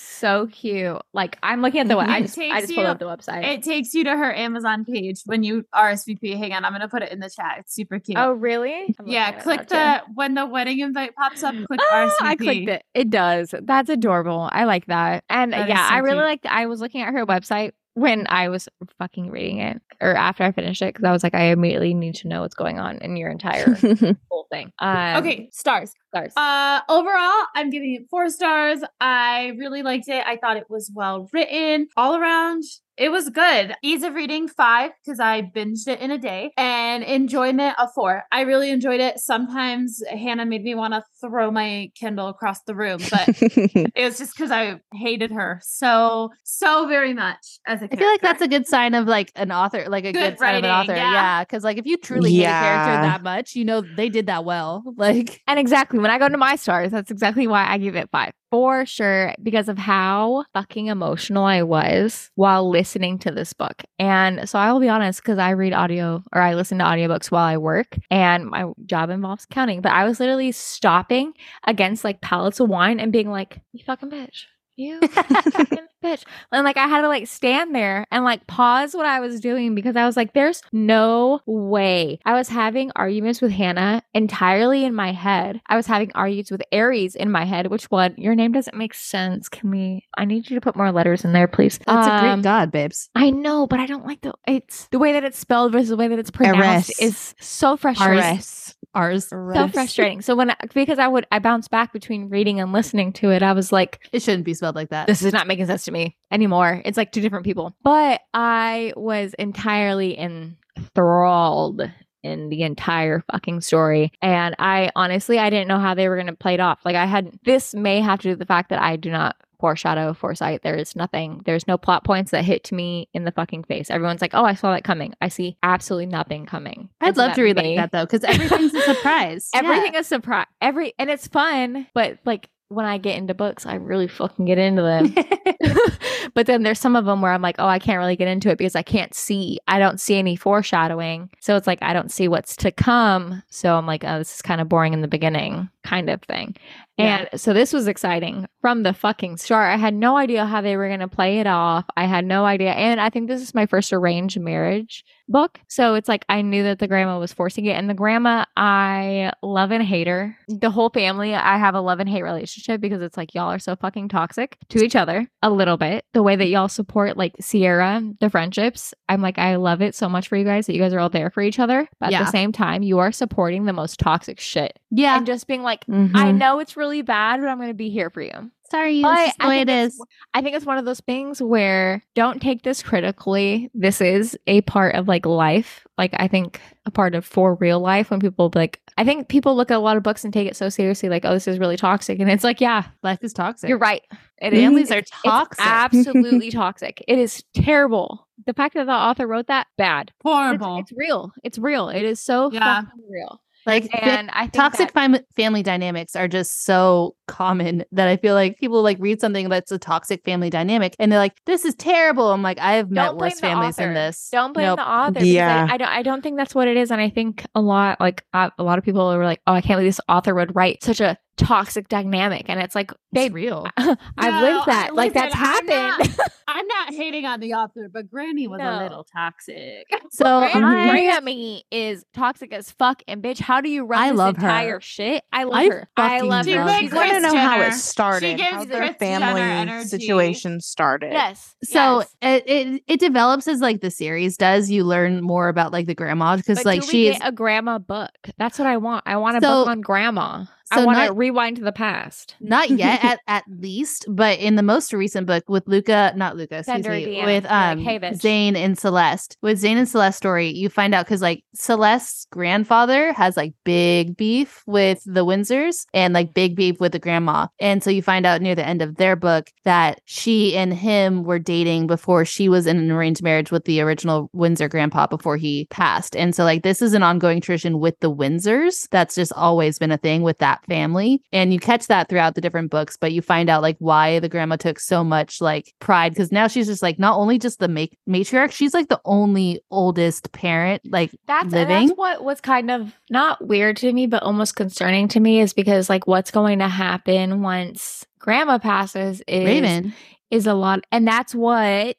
so 0.00 0.46
cute. 0.50 0.77
Like 1.12 1.38
I'm 1.42 1.62
looking 1.62 1.80
at 1.80 1.88
the 1.88 1.96
web. 1.96 2.08
I 2.08 2.22
just, 2.22 2.38
I 2.38 2.60
just 2.60 2.74
pulled 2.74 2.78
you- 2.86 2.90
up 2.90 2.98
the 2.98 3.04
website. 3.06 3.44
It 3.44 3.62
takes 3.62 3.94
you 3.94 4.04
to 4.04 4.10
her 4.16 4.32
Amazon 4.34 4.84
page 4.84 5.20
when 5.26 5.42
you 5.42 5.64
RSVP. 5.74 6.36
Hang 6.38 6.52
on, 6.52 6.64
I'm 6.64 6.72
gonna 6.72 6.88
put 6.88 7.02
it 7.02 7.12
in 7.12 7.20
the 7.20 7.30
chat. 7.30 7.56
It's 7.58 7.74
super 7.74 7.98
cute. 7.98 8.18
oh 8.18 8.32
really? 8.32 8.94
Yeah, 9.04 9.04
looking 9.04 9.16
at 9.16 9.34
it 9.38 9.42
click 9.42 9.70
now, 9.70 9.98
too. 9.98 10.04
the 10.08 10.12
when 10.14 10.34
the 10.34 10.46
wedding 10.46 10.80
invite 10.80 11.14
pops 11.14 11.42
up. 11.42 11.54
Click 11.54 11.80
Oh, 11.90 12.10
RSVP. 12.20 12.26
I 12.26 12.36
clicked 12.36 12.68
it. 12.68 12.82
It 12.94 13.10
does. 13.10 13.54
That's 13.62 13.88
adorable. 13.90 14.48
I 14.52 14.64
like 14.64 14.86
that. 14.86 15.24
And 15.28 15.52
That 15.52 15.68
yeah, 15.68 15.88
so 15.88 15.94
I 15.94 15.98
really 15.98 16.22
liked. 16.22 16.46
I 16.46 16.66
was 16.66 16.80
looking 16.80 17.02
at 17.02 17.12
her 17.12 17.24
website 17.26 17.72
when 17.98 18.26
I 18.28 18.48
was 18.48 18.68
fucking 18.98 19.30
reading 19.30 19.58
it, 19.58 19.80
or 20.00 20.14
after 20.14 20.44
I 20.44 20.52
finished 20.52 20.82
it, 20.82 20.94
because 20.94 21.04
I 21.04 21.12
was 21.12 21.22
like, 21.22 21.34
I 21.34 21.44
immediately 21.46 21.94
need 21.94 22.14
to 22.16 22.28
know 22.28 22.42
what's 22.42 22.54
going 22.54 22.78
on 22.78 22.98
in 22.98 23.16
your 23.16 23.30
entire 23.30 23.74
whole 24.30 24.46
thing. 24.50 24.72
Um, 24.78 25.16
Okay, 25.16 25.48
stars. 25.52 25.92
stars. 26.08 26.32
Uh, 26.36 26.80
overall, 26.88 27.44
I'm 27.54 27.70
giving 27.70 27.94
it 27.94 28.06
four 28.10 28.28
stars. 28.30 28.80
I 29.00 29.52
really 29.58 29.82
liked 29.82 30.08
it. 30.08 30.24
I 30.26 30.36
thought 30.36 30.56
it 30.56 30.70
was 30.70 30.90
well 30.94 31.28
written. 31.32 31.88
All 31.96 32.14
around, 32.16 32.62
it 32.98 33.10
was 33.10 33.30
good. 33.30 33.74
Ease 33.82 34.02
of 34.02 34.14
reading, 34.14 34.48
five, 34.48 34.90
because 35.04 35.20
I 35.20 35.42
binged 35.42 35.86
it 35.86 36.00
in 36.00 36.10
a 36.10 36.18
day. 36.18 36.50
And 36.56 37.02
enjoyment, 37.04 37.76
a 37.78 37.88
four. 37.94 38.24
I 38.32 38.42
really 38.42 38.70
enjoyed 38.70 39.00
it. 39.00 39.18
Sometimes 39.20 40.02
Hannah 40.10 40.44
made 40.46 40.62
me 40.64 40.74
want 40.74 40.94
to 40.94 41.04
throw 41.20 41.50
my 41.50 41.90
Kindle 41.94 42.28
across 42.28 42.62
the 42.62 42.74
room, 42.74 42.98
but 43.10 43.28
it 43.40 44.04
was 44.04 44.18
just 44.18 44.36
because 44.36 44.50
I 44.50 44.80
hated 44.92 45.30
her 45.30 45.60
so, 45.62 46.30
so 46.44 46.86
very 46.88 47.14
much 47.14 47.60
as 47.66 47.82
a 47.82 47.88
I 47.92 47.96
feel 47.96 48.08
like 48.08 48.20
that's 48.20 48.42
a 48.42 48.48
good 48.48 48.66
sign 48.66 48.94
of 48.94 49.06
like 49.06 49.30
an 49.36 49.52
author, 49.52 49.86
like 49.88 50.04
a 50.04 50.12
good, 50.12 50.30
Good 50.30 50.38
sign 50.38 50.56
of 50.56 50.64
an 50.64 50.70
author. 50.70 50.94
yeah. 50.94 51.12
Yeah, 51.12 51.44
because 51.44 51.64
like 51.64 51.78
if 51.78 51.86
you 51.86 51.96
truly 51.96 52.32
hate 52.32 52.42
a 52.44 52.48
character 52.48 53.02
that 53.02 53.22
much, 53.22 53.54
you 53.54 53.64
know 53.64 53.82
they 53.96 54.08
did 54.08 54.26
that 54.26 54.44
well. 54.44 54.82
Like 54.98 55.40
And 55.46 55.60
exactly 55.60 56.00
when 56.00 56.10
I 56.10 56.18
go 56.18 56.28
to 56.28 56.36
my 56.36 56.56
stars, 56.56 56.90
that's 56.90 57.10
exactly 57.10 57.46
why 57.46 57.64
I 57.68 57.78
give 57.78 57.94
it 57.94 58.10
five 58.10 58.32
for 58.50 58.86
sure 58.86 59.34
because 59.42 59.68
of 59.68 59.78
how 59.78 60.44
fucking 60.54 60.86
emotional 60.86 61.44
I 61.44 61.62
was 61.62 62.30
while 62.34 62.68
listening 62.68 63.18
to 63.20 63.30
this 63.30 63.52
book. 63.52 63.82
And 63.98 64.48
so 64.48 64.58
I 64.58 64.72
will 64.72 64.80
be 64.80 64.88
honest 64.88 65.22
because 65.22 65.38
I 65.38 65.50
read 65.50 65.72
audio 65.72 66.22
or 66.32 66.40
I 66.40 66.54
listen 66.54 66.78
to 66.78 66.84
audiobooks 66.84 67.30
while 67.30 67.44
I 67.44 67.56
work 67.56 67.98
and 68.10 68.46
my 68.46 68.70
job 68.86 69.10
involves 69.10 69.46
counting, 69.46 69.80
but 69.80 69.92
I 69.92 70.04
was 70.04 70.20
literally 70.20 70.52
stopping 70.52 71.32
against 71.66 72.04
like 72.04 72.20
pallets 72.20 72.60
of 72.60 72.68
wine 72.68 73.00
and 73.00 73.12
being 73.12 73.30
like, 73.30 73.60
you 73.72 73.84
fucking 73.84 74.10
bitch. 74.10 74.44
You 74.78 75.00
fucking 75.08 75.78
bitch. 76.04 76.22
And 76.52 76.64
like 76.64 76.76
I 76.76 76.86
had 76.86 77.00
to 77.02 77.08
like 77.08 77.26
stand 77.26 77.74
there 77.74 78.06
and 78.12 78.22
like 78.24 78.46
pause 78.46 78.94
what 78.94 79.06
I 79.06 79.18
was 79.18 79.40
doing 79.40 79.74
because 79.74 79.96
I 79.96 80.06
was 80.06 80.16
like, 80.16 80.32
there's 80.34 80.62
no 80.72 81.40
way. 81.46 82.20
I 82.24 82.34
was 82.34 82.48
having 82.48 82.92
arguments 82.94 83.42
with 83.42 83.50
Hannah 83.50 84.02
entirely 84.14 84.84
in 84.84 84.94
my 84.94 85.10
head. 85.12 85.60
I 85.66 85.74
was 85.76 85.86
having 85.86 86.12
arguments 86.14 86.52
with 86.52 86.62
Ares 86.72 87.16
in 87.16 87.30
my 87.32 87.44
head, 87.44 87.66
which 87.66 87.86
one? 87.90 88.14
Your 88.16 88.36
name 88.36 88.52
doesn't 88.52 88.76
make 88.76 88.94
sense. 88.94 89.48
Can 89.48 89.70
we 89.72 90.04
I 90.16 90.24
need 90.24 90.48
you 90.48 90.54
to 90.54 90.60
put 90.60 90.76
more 90.76 90.92
letters 90.92 91.24
in 91.24 91.32
there, 91.32 91.48
please. 91.48 91.78
that's 91.84 92.06
a 92.06 92.12
Um, 92.12 92.34
Greek 92.34 92.44
god, 92.44 92.70
babes. 92.70 93.10
I 93.16 93.30
know, 93.30 93.66
but 93.66 93.80
I 93.80 93.86
don't 93.86 94.06
like 94.06 94.20
the 94.20 94.32
it's 94.46 94.86
the 94.92 95.00
way 95.00 95.12
that 95.14 95.24
it's 95.24 95.38
spelled 95.38 95.72
versus 95.72 95.88
the 95.88 95.96
way 95.96 96.06
that 96.06 96.18
it's 96.20 96.30
pronounced 96.30 96.92
Ares. 97.00 97.00
is 97.00 97.34
so 97.40 97.76
frustrating 97.76 98.22
Ares. 98.22 98.76
Ours. 98.94 99.28
so 99.28 99.68
frustrating. 99.72 100.22
So 100.22 100.34
when 100.34 100.50
I, 100.50 100.56
because 100.74 100.98
I 100.98 101.06
would 101.08 101.26
I 101.30 101.38
bounced 101.38 101.70
back 101.70 101.92
between 101.92 102.28
reading 102.28 102.58
and 102.60 102.72
listening 102.72 103.12
to 103.14 103.30
it, 103.30 103.42
I 103.42 103.52
was 103.52 103.70
like, 103.70 104.00
It 104.12 104.22
shouldn't 104.22 104.44
be 104.44 104.54
spelled 104.54 104.74
like 104.76 104.88
that. 104.90 105.06
this 105.06 105.22
is 105.22 105.32
not 105.32 105.46
making 105.46 105.66
sense 105.66 105.84
to 105.84 105.92
me 105.92 106.16
anymore. 106.32 106.82
It's 106.84 106.96
like 106.96 107.12
two 107.12 107.20
different 107.20 107.44
people. 107.44 107.76
But 107.84 108.22
I 108.34 108.92
was 108.96 109.34
entirely 109.34 110.18
enthralled 110.18 111.82
in 112.22 112.48
the 112.48 112.62
entire 112.62 113.22
fucking 113.30 113.60
story. 113.60 114.10
And 114.20 114.56
I 114.58 114.90
honestly 114.96 115.38
I 115.38 115.50
didn't 115.50 115.68
know 115.68 115.78
how 115.78 115.94
they 115.94 116.08
were 116.08 116.16
gonna 116.16 116.34
play 116.34 116.54
it 116.54 116.60
off. 116.60 116.80
Like 116.84 116.96
I 116.96 117.06
had 117.06 117.32
this 117.44 117.74
may 117.74 118.00
have 118.00 118.18
to 118.20 118.22
do 118.24 118.30
with 118.30 118.38
the 118.40 118.46
fact 118.46 118.70
that 118.70 118.82
I 118.82 118.96
do 118.96 119.10
not 119.10 119.36
foreshadow 119.58 120.14
foresight. 120.14 120.62
There 120.62 120.76
is 120.76 120.96
nothing, 120.96 121.42
there's 121.44 121.66
no 121.66 121.78
plot 121.78 122.04
points 122.04 122.30
that 122.30 122.44
hit 122.44 122.64
to 122.64 122.74
me 122.74 123.08
in 123.12 123.24
the 123.24 123.32
fucking 123.32 123.64
face. 123.64 123.90
Everyone's 123.90 124.20
like, 124.20 124.34
Oh, 124.34 124.44
I 124.44 124.54
saw 124.54 124.72
that 124.72 124.84
coming. 124.84 125.14
I 125.20 125.28
see 125.28 125.56
absolutely 125.62 126.06
nothing 126.06 126.46
coming. 126.46 126.88
I'd 127.00 127.16
so 127.16 127.22
love 127.22 127.34
to 127.34 127.42
read 127.42 127.56
like 127.56 127.76
that 127.76 127.92
though, 127.92 128.04
because 128.04 128.24
everything's 128.24 128.74
a 128.74 128.82
surprise. 128.82 129.50
Yeah. 129.58 129.62
Everything 129.64 129.94
is 129.94 130.06
surprise. 130.06 130.46
Every 130.60 130.94
and 130.98 131.10
it's 131.10 131.26
fun, 131.26 131.86
but 131.92 132.18
like 132.24 132.48
when 132.68 132.84
I 132.84 132.98
get 132.98 133.16
into 133.16 133.34
books, 133.34 133.66
I 133.66 133.74
really 133.74 134.08
fucking 134.08 134.44
get 134.44 134.58
into 134.58 134.82
them. 134.82 135.14
but 136.34 136.46
then 136.46 136.62
there's 136.62 136.78
some 136.78 136.96
of 136.96 137.06
them 137.06 137.22
where 137.22 137.32
I'm 137.32 137.42
like, 137.42 137.56
oh, 137.58 137.66
I 137.66 137.78
can't 137.78 137.98
really 137.98 138.16
get 138.16 138.28
into 138.28 138.50
it 138.50 138.58
because 138.58 138.76
I 138.76 138.82
can't 138.82 139.14
see. 139.14 139.58
I 139.66 139.78
don't 139.78 140.00
see 140.00 140.16
any 140.16 140.36
foreshadowing. 140.36 141.30
So 141.40 141.56
it's 141.56 141.66
like 141.66 141.78
I 141.82 141.92
don't 141.92 142.12
see 142.12 142.28
what's 142.28 142.56
to 142.56 142.70
come. 142.70 143.42
So 143.48 143.74
I'm 143.74 143.86
like, 143.86 144.04
oh, 144.04 144.18
this 144.18 144.36
is 144.36 144.42
kind 144.42 144.60
of 144.60 144.68
boring 144.68 144.92
in 144.92 145.00
the 145.00 145.08
beginning, 145.08 145.70
kind 145.88 146.10
of 146.10 146.20
thing. 146.22 146.56
Yeah. 146.96 147.26
And 147.30 147.40
so 147.40 147.52
this 147.52 147.72
was 147.72 147.86
exciting 147.86 148.46
from 148.60 148.82
the 148.82 148.92
fucking 148.92 149.36
start. 149.36 149.72
I 149.72 149.76
had 149.76 149.94
no 149.94 150.16
idea 150.16 150.44
how 150.44 150.60
they 150.60 150.76
were 150.76 150.88
going 150.88 150.98
to 150.98 151.06
play 151.08 151.38
it 151.38 151.46
off. 151.46 151.84
I 151.96 152.06
had 152.06 152.24
no 152.24 152.44
idea. 152.44 152.72
And 152.72 153.00
I 153.00 153.08
think 153.08 153.28
this 153.28 153.40
is 153.40 153.54
my 153.54 153.66
first 153.66 153.92
arranged 153.92 154.40
marriage 154.40 155.04
book. 155.28 155.60
So 155.68 155.94
it's 155.94 156.08
like 156.08 156.24
I 156.28 156.42
knew 156.42 156.64
that 156.64 156.80
the 156.80 156.88
grandma 156.88 157.20
was 157.20 157.32
forcing 157.32 157.66
it. 157.66 157.74
And 157.74 157.88
the 157.88 157.94
grandma, 157.94 158.46
I 158.56 159.30
love 159.44 159.70
and 159.70 159.84
hate 159.84 160.08
her. 160.08 160.36
The 160.48 160.70
whole 160.70 160.90
family, 160.90 161.34
I 161.36 161.56
have 161.56 161.76
a 161.76 161.80
love 161.80 162.00
and 162.00 162.08
hate 162.08 162.22
relationship 162.22 162.80
because 162.80 163.00
it's 163.00 163.16
like 163.16 163.32
y'all 163.32 163.52
are 163.52 163.58
so 163.60 163.76
fucking 163.76 164.08
toxic 164.08 164.56
to 164.70 164.82
each 164.82 164.96
other 164.96 165.28
a 165.42 165.50
little 165.50 165.76
bit. 165.76 166.04
The 166.14 166.22
way 166.24 166.34
that 166.34 166.48
y'all 166.48 166.68
support 166.68 167.16
like 167.16 167.34
Sierra, 167.40 168.02
the 168.20 168.28
friendships, 168.30 168.92
I'm 169.08 169.22
like, 169.22 169.38
I 169.38 169.54
love 169.56 169.82
it 169.82 169.94
so 169.94 170.08
much 170.08 170.26
for 170.26 170.36
you 170.36 170.44
guys 170.44 170.66
that 170.66 170.74
you 170.74 170.80
guys 170.80 170.92
are 170.92 170.98
all 170.98 171.10
there 171.10 171.30
for 171.30 171.42
each 171.42 171.60
other. 171.60 171.86
But 172.00 172.06
at 172.06 172.12
Yeah. 172.12 172.24
the 172.24 172.30
same 172.32 172.50
time, 172.50 172.82
you 172.82 172.98
are 172.98 173.12
supporting 173.12 173.66
the 173.66 173.72
most 173.72 174.00
toxic 174.00 174.40
shit. 174.40 174.78
yeah. 174.90 175.16
And 175.16 175.26
just 175.26 175.46
being 175.46 175.62
like, 175.62 175.77
I 175.88 175.92
Mhm. 175.92 176.36
know 176.38 176.58
it's 176.58 176.76
really 176.76 177.02
bad, 177.02 177.40
but 177.40 177.48
I'm 177.48 177.56
going 177.58 177.68
to 177.68 177.74
be 177.74 177.90
here 177.90 178.10
for 178.10 178.20
you. 178.22 178.50
Sorry, 178.70 179.00
But 179.00 179.14
this 179.16 179.28
is 179.30 179.36
the 179.40 179.48
way 179.48 179.60
it's- 179.62 179.98
I 180.34 180.42
think 180.42 180.54
it's 180.54 180.66
one 180.66 180.76
of 180.76 180.84
those 180.84 181.00
things 181.00 181.40
where 181.40 182.02
don't 182.14 182.42
take 182.42 182.62
this 182.62 182.82
critically. 182.82 183.70
This 183.72 184.02
is 184.02 184.36
a 184.46 184.60
part 184.62 184.94
of 184.94 185.08
like 185.08 185.24
life. 185.24 185.86
Like 185.96 186.14
I 186.18 186.28
think 186.28 186.60
a 186.84 186.90
part 186.90 187.14
of 187.14 187.24
for 187.24 187.54
real 187.54 187.80
life 187.80 188.10
when 188.10 188.20
people 188.20 188.50
like 188.54 188.78
I 188.98 189.04
think 189.04 189.28
people 189.28 189.56
look 189.56 189.70
at 189.70 189.76
a 189.76 189.80
lot 189.80 189.96
of 189.96 190.02
books 190.02 190.22
and 190.24 190.34
take 190.34 190.46
it 190.48 190.56
so 190.56 190.68
seriously, 190.68 191.08
like, 191.08 191.24
oh, 191.24 191.32
this 191.32 191.46
is 191.48 191.58
really 191.58 191.76
toxic. 191.78 192.18
And 192.18 192.28
it's 192.28 192.42
like, 192.44 192.60
yeah, 192.60 192.82
Life 193.02 193.20
is 193.22 193.32
toxic. 193.32 193.68
you're 193.68 193.78
right. 193.78 194.02
It 194.42 194.52
is. 194.52 194.60
Families 194.60 194.90
are 194.90 194.98
It's- 194.98 195.22
toxic. 195.24 195.60
It's 195.60 195.68
absolutely 196.06 196.50
toxic. 196.50 197.02
It 197.08 197.18
is 197.18 197.44
terrible. 197.54 198.26
The 198.46 198.52
fact 198.54 198.74
that 198.74 198.86
the 198.86 198.92
author 198.92 199.26
wrote 199.26 199.46
that, 199.46 199.66
bad. 199.78 200.08
It's, 200.08 200.14
horrible. 200.22 200.78
it's 200.78 200.92
real. 200.96 201.32
It's 201.44 201.58
real. 201.58 201.88
It 201.90 202.02
is 202.02 202.20
so 202.20 202.50
Yeah. 202.52 202.82
fucking 202.82 203.04
real. 203.10 203.40
Like 203.68 203.88
And 204.02 204.30
I 204.32 204.42
think 204.42 204.52
toxic 204.54 204.92
that- 204.92 205.12
fam- 205.12 205.24
family 205.36 205.62
dynamics 205.62 206.16
are 206.16 206.26
just 206.28 206.64
so 206.64 207.14
common 207.26 207.84
that 207.92 208.08
I 208.08 208.16
feel 208.16 208.34
like 208.34 208.58
people 208.58 208.82
like 208.82 208.96
read 209.00 209.20
something 209.20 209.48
that's 209.48 209.70
a 209.70 209.78
toxic 209.78 210.24
family 210.24 210.50
dynamic 210.50 210.96
and 210.98 211.12
they're 211.12 211.18
like, 211.18 211.34
"This 211.46 211.64
is 211.64 211.74
terrible." 211.74 212.32
I'm 212.32 212.42
like, 212.42 212.58
I 212.58 212.72
have 212.74 212.90
met 212.90 213.04
Don't 213.06 213.18
blame 213.18 213.28
worse 213.28 213.34
the 213.36 213.40
families 213.46 213.76
than 213.76 213.94
this. 213.94 214.28
Don't 214.32 214.52
blame 214.52 214.66
Nope. 214.66 214.78
the 214.78 214.88
author. 214.88 215.24
Yeah. 215.24 215.66
I, 215.70 215.74
I 215.74 215.76
don't. 215.76 215.88
I 215.88 216.02
don't 216.02 216.22
think 216.22 216.36
that's 216.36 216.54
what 216.54 216.66
it 216.68 216.76
is. 216.76 216.90
And 216.90 217.00
I 217.00 217.10
think 217.10 217.44
a 217.54 217.60
lot, 217.60 218.00
like 218.00 218.24
uh, 218.32 218.50
a 218.58 218.62
lot 218.64 218.78
of 218.78 218.84
people 218.84 219.02
are 219.02 219.24
like, 219.24 219.40
"Oh, 219.46 219.52
I 219.52 219.60
can't 219.60 219.78
believe 219.78 219.88
this 219.88 220.00
author 220.08 220.34
would 220.34 220.56
write 220.56 220.82
such 220.82 221.00
a 221.00 221.16
toxic 221.38 221.88
dynamic." 221.88 222.46
And 222.48 222.60
it's 222.60 222.74
like, 222.74 222.90
It's 222.90 223.00
babe, 223.12 223.34
real. 223.34 223.66
I've 223.76 223.96
No, 224.18 224.40
lived 224.42 224.66
that. 224.66 224.94
like 224.94 225.14
listen, 225.14 225.30
that's 225.30 225.34
I'm 225.36 225.66
not- 225.66 225.96
happened. 226.06 226.16
I'm 226.50 226.66
not 226.66 226.94
hating 226.94 227.26
on 227.26 227.40
the 227.40 227.52
author, 227.54 227.90
but 227.92 228.10
Granny 228.10 228.48
was 228.48 228.58
No. 228.60 228.78
a 228.78 228.82
little 228.82 229.04
toxic. 229.04 229.84
So 230.10 230.24
um, 230.42 230.50
Gran- 230.52 230.88
I, 230.88 231.20
Grammy 231.20 231.60
is 231.70 232.04
toxic 232.14 232.52
as 232.54 232.70
fuck, 232.70 233.02
and 233.06 233.22
bitch, 233.22 233.38
how 233.38 233.60
do 233.60 233.68
you 233.68 233.84
run 233.84 234.00
I 234.02 234.08
this 234.10 234.18
love 234.18 234.36
her. 234.36 234.46
entire 234.46 234.80
shit? 234.80 235.24
I 235.32 235.44
love 235.44 235.54
I 235.56 235.68
her. 235.68 235.88
I 235.96 236.20
love 236.20 236.46
She 236.46 236.52
her. 236.52 236.64
love 236.64 236.66
makes 236.68 236.80
She's 236.80 236.92
I 236.92 236.96
want 236.96 237.08
to 237.10 237.20
Kris 237.20 237.32
know 237.32 237.38
how 237.38 237.60
it 237.60 237.72
started. 237.74 238.36
gives 238.38 238.50
how 238.50 238.64
their 238.64 238.78
Kris 238.78 238.96
Jenner 238.98 239.26
family 239.68 239.84
situation 239.84 240.60
started. 240.60 241.12
yes. 241.12 241.54
so 241.64 242.00
yes. 242.00 242.16
it, 242.22 242.44
it 242.50 242.82
it 242.86 243.00
develops 243.00 243.46
as 243.46 243.60
like 243.60 243.80
the 243.82 243.90
series 243.90 244.36
does. 244.38 244.70
You 244.70 244.84
learn 244.84 245.22
more 245.22 245.48
about 245.48 245.72
like 245.72 245.86
the 245.86 245.94
grandma 245.94 246.36
because 246.36 246.64
like 246.64 246.80
do 246.80 246.86
we 246.86 246.90
she 246.90 247.08
is 247.08 247.18
get 247.18 247.28
a 247.28 247.32
grandma 247.32 247.78
book. 247.78 248.10
That's 248.38 248.58
what 248.58 248.66
I 248.66 248.78
want. 248.78 249.02
I 249.06 249.16
want 249.18 249.36
a 249.36 249.40
So- 249.40 249.48
book 249.64 249.68
on 249.68 249.80
grandma. 249.82 250.44
I 250.70 250.80
So 250.80 250.86
want 250.86 251.06
to 251.06 251.12
rewind 251.12 251.56
to 251.56 251.62
the 251.62 251.72
past. 251.72 252.34
Not 252.40 252.70
yet, 252.70 253.02
at, 253.04 253.20
at 253.26 253.44
least, 253.48 254.04
but 254.08 254.38
in 254.38 254.56
the 254.56 254.62
most 254.62 254.92
recent 254.92 255.26
book 255.26 255.44
with 255.48 255.66
Luca, 255.66 256.12
not 256.16 256.36
Luca, 256.36 256.58
excuse 256.58 256.86
me, 256.86 257.22
with 257.24 257.44
like, 257.44 257.52
um 257.52 257.78
"Hey. 257.78 257.98
Zane 258.14 258.56
and 258.56 258.78
Celeste. 258.78 259.36
With 259.42 259.58
Zane 259.58 259.78
and 259.78 259.88
Celeste 259.88 260.16
story, 260.16 260.48
you 260.50 260.68
find 260.68 260.94
out 260.94 261.06
because 261.06 261.22
like 261.22 261.44
Celeste's 261.54 262.26
grandfather 262.30 263.12
has 263.14 263.36
like 263.36 263.54
big 263.64 264.16
beef 264.16 264.62
with 264.66 265.02
the 265.06 265.24
Windsors 265.24 265.86
and 265.94 266.12
like 266.12 266.34
big 266.34 266.56
beef 266.56 266.80
with 266.80 266.92
the 266.92 266.98
grandma, 266.98 267.46
and 267.58 267.82
so 267.82 267.90
you 267.90 268.02
find 268.02 268.26
out 268.26 268.42
near 268.42 268.54
the 268.54 268.66
end 268.66 268.82
of 268.82 268.96
their 268.96 269.16
book 269.16 269.50
that 269.64 270.00
she 270.04 270.56
and 270.56 270.74
him 270.74 271.24
were 271.24 271.38
dating 271.38 271.86
before 271.86 272.24
she 272.24 272.48
was 272.48 272.66
in 272.66 272.76
an 272.78 272.90
arranged 272.90 273.22
marriage 273.22 273.50
with 273.50 273.64
the 273.64 273.80
original 273.80 274.28
Windsor 274.32 274.68
grandpa 274.68 275.06
before 275.06 275.36
he 275.36 275.66
passed, 275.70 276.14
and 276.16 276.34
so 276.34 276.44
like 276.44 276.62
this 276.62 276.82
is 276.82 276.94
an 276.94 277.02
ongoing 277.02 277.40
tradition 277.40 277.80
with 277.80 277.98
the 278.00 278.12
Windsors 278.14 278.88
that's 278.90 279.14
just 279.14 279.32
always 279.32 279.78
been 279.78 279.92
a 279.92 279.98
thing 279.98 280.22
with 280.22 280.38
that 280.38 280.57
family, 280.66 281.22
and 281.32 281.52
you 281.52 281.58
catch 281.60 281.86
that 281.86 282.08
throughout 282.08 282.34
the 282.34 282.40
different 282.40 282.70
books, 282.70 282.96
but 282.96 283.12
you 283.12 283.22
find 283.22 283.48
out 283.48 283.62
like 283.62 283.76
why 283.78 284.18
the 284.20 284.28
grandma 284.28 284.56
took 284.56 284.80
so 284.80 285.04
much 285.04 285.40
like 285.40 285.72
pride 285.80 286.12
because 286.12 286.32
now 286.32 286.48
she's 286.48 286.66
just 286.66 286.82
like 286.82 286.98
not 286.98 287.16
only 287.16 287.38
just 287.38 287.58
the 287.58 287.68
ma- 287.68 287.86
matriarch, 288.08 288.52
she's 288.52 288.74
like 288.74 288.88
the 288.88 289.00
only 289.04 289.60
oldest 289.70 290.32
parent 290.32 290.82
like 290.90 291.10
That's 291.26 291.52
living. 291.52 291.88
that's 291.88 291.98
what 291.98 292.24
was 292.24 292.40
kind 292.40 292.70
of 292.70 292.92
not 293.10 293.46
weird 293.46 293.76
to 293.78 293.92
me, 293.92 294.06
but 294.06 294.22
almost 294.22 294.56
concerning 294.56 295.08
to 295.08 295.20
me 295.20 295.40
is 295.40 295.52
because 295.52 295.88
like 295.88 296.06
what's 296.06 296.30
going 296.30 296.58
to 296.60 296.68
happen 296.68 297.42
once 297.42 298.04
grandma 298.18 298.58
passes 298.58 299.22
is 299.28 299.44
Raven. 299.44 299.94
is 300.30 300.46
a 300.46 300.54
lot, 300.54 300.80
and 300.92 301.06
that's 301.06 301.34
what 301.34 301.96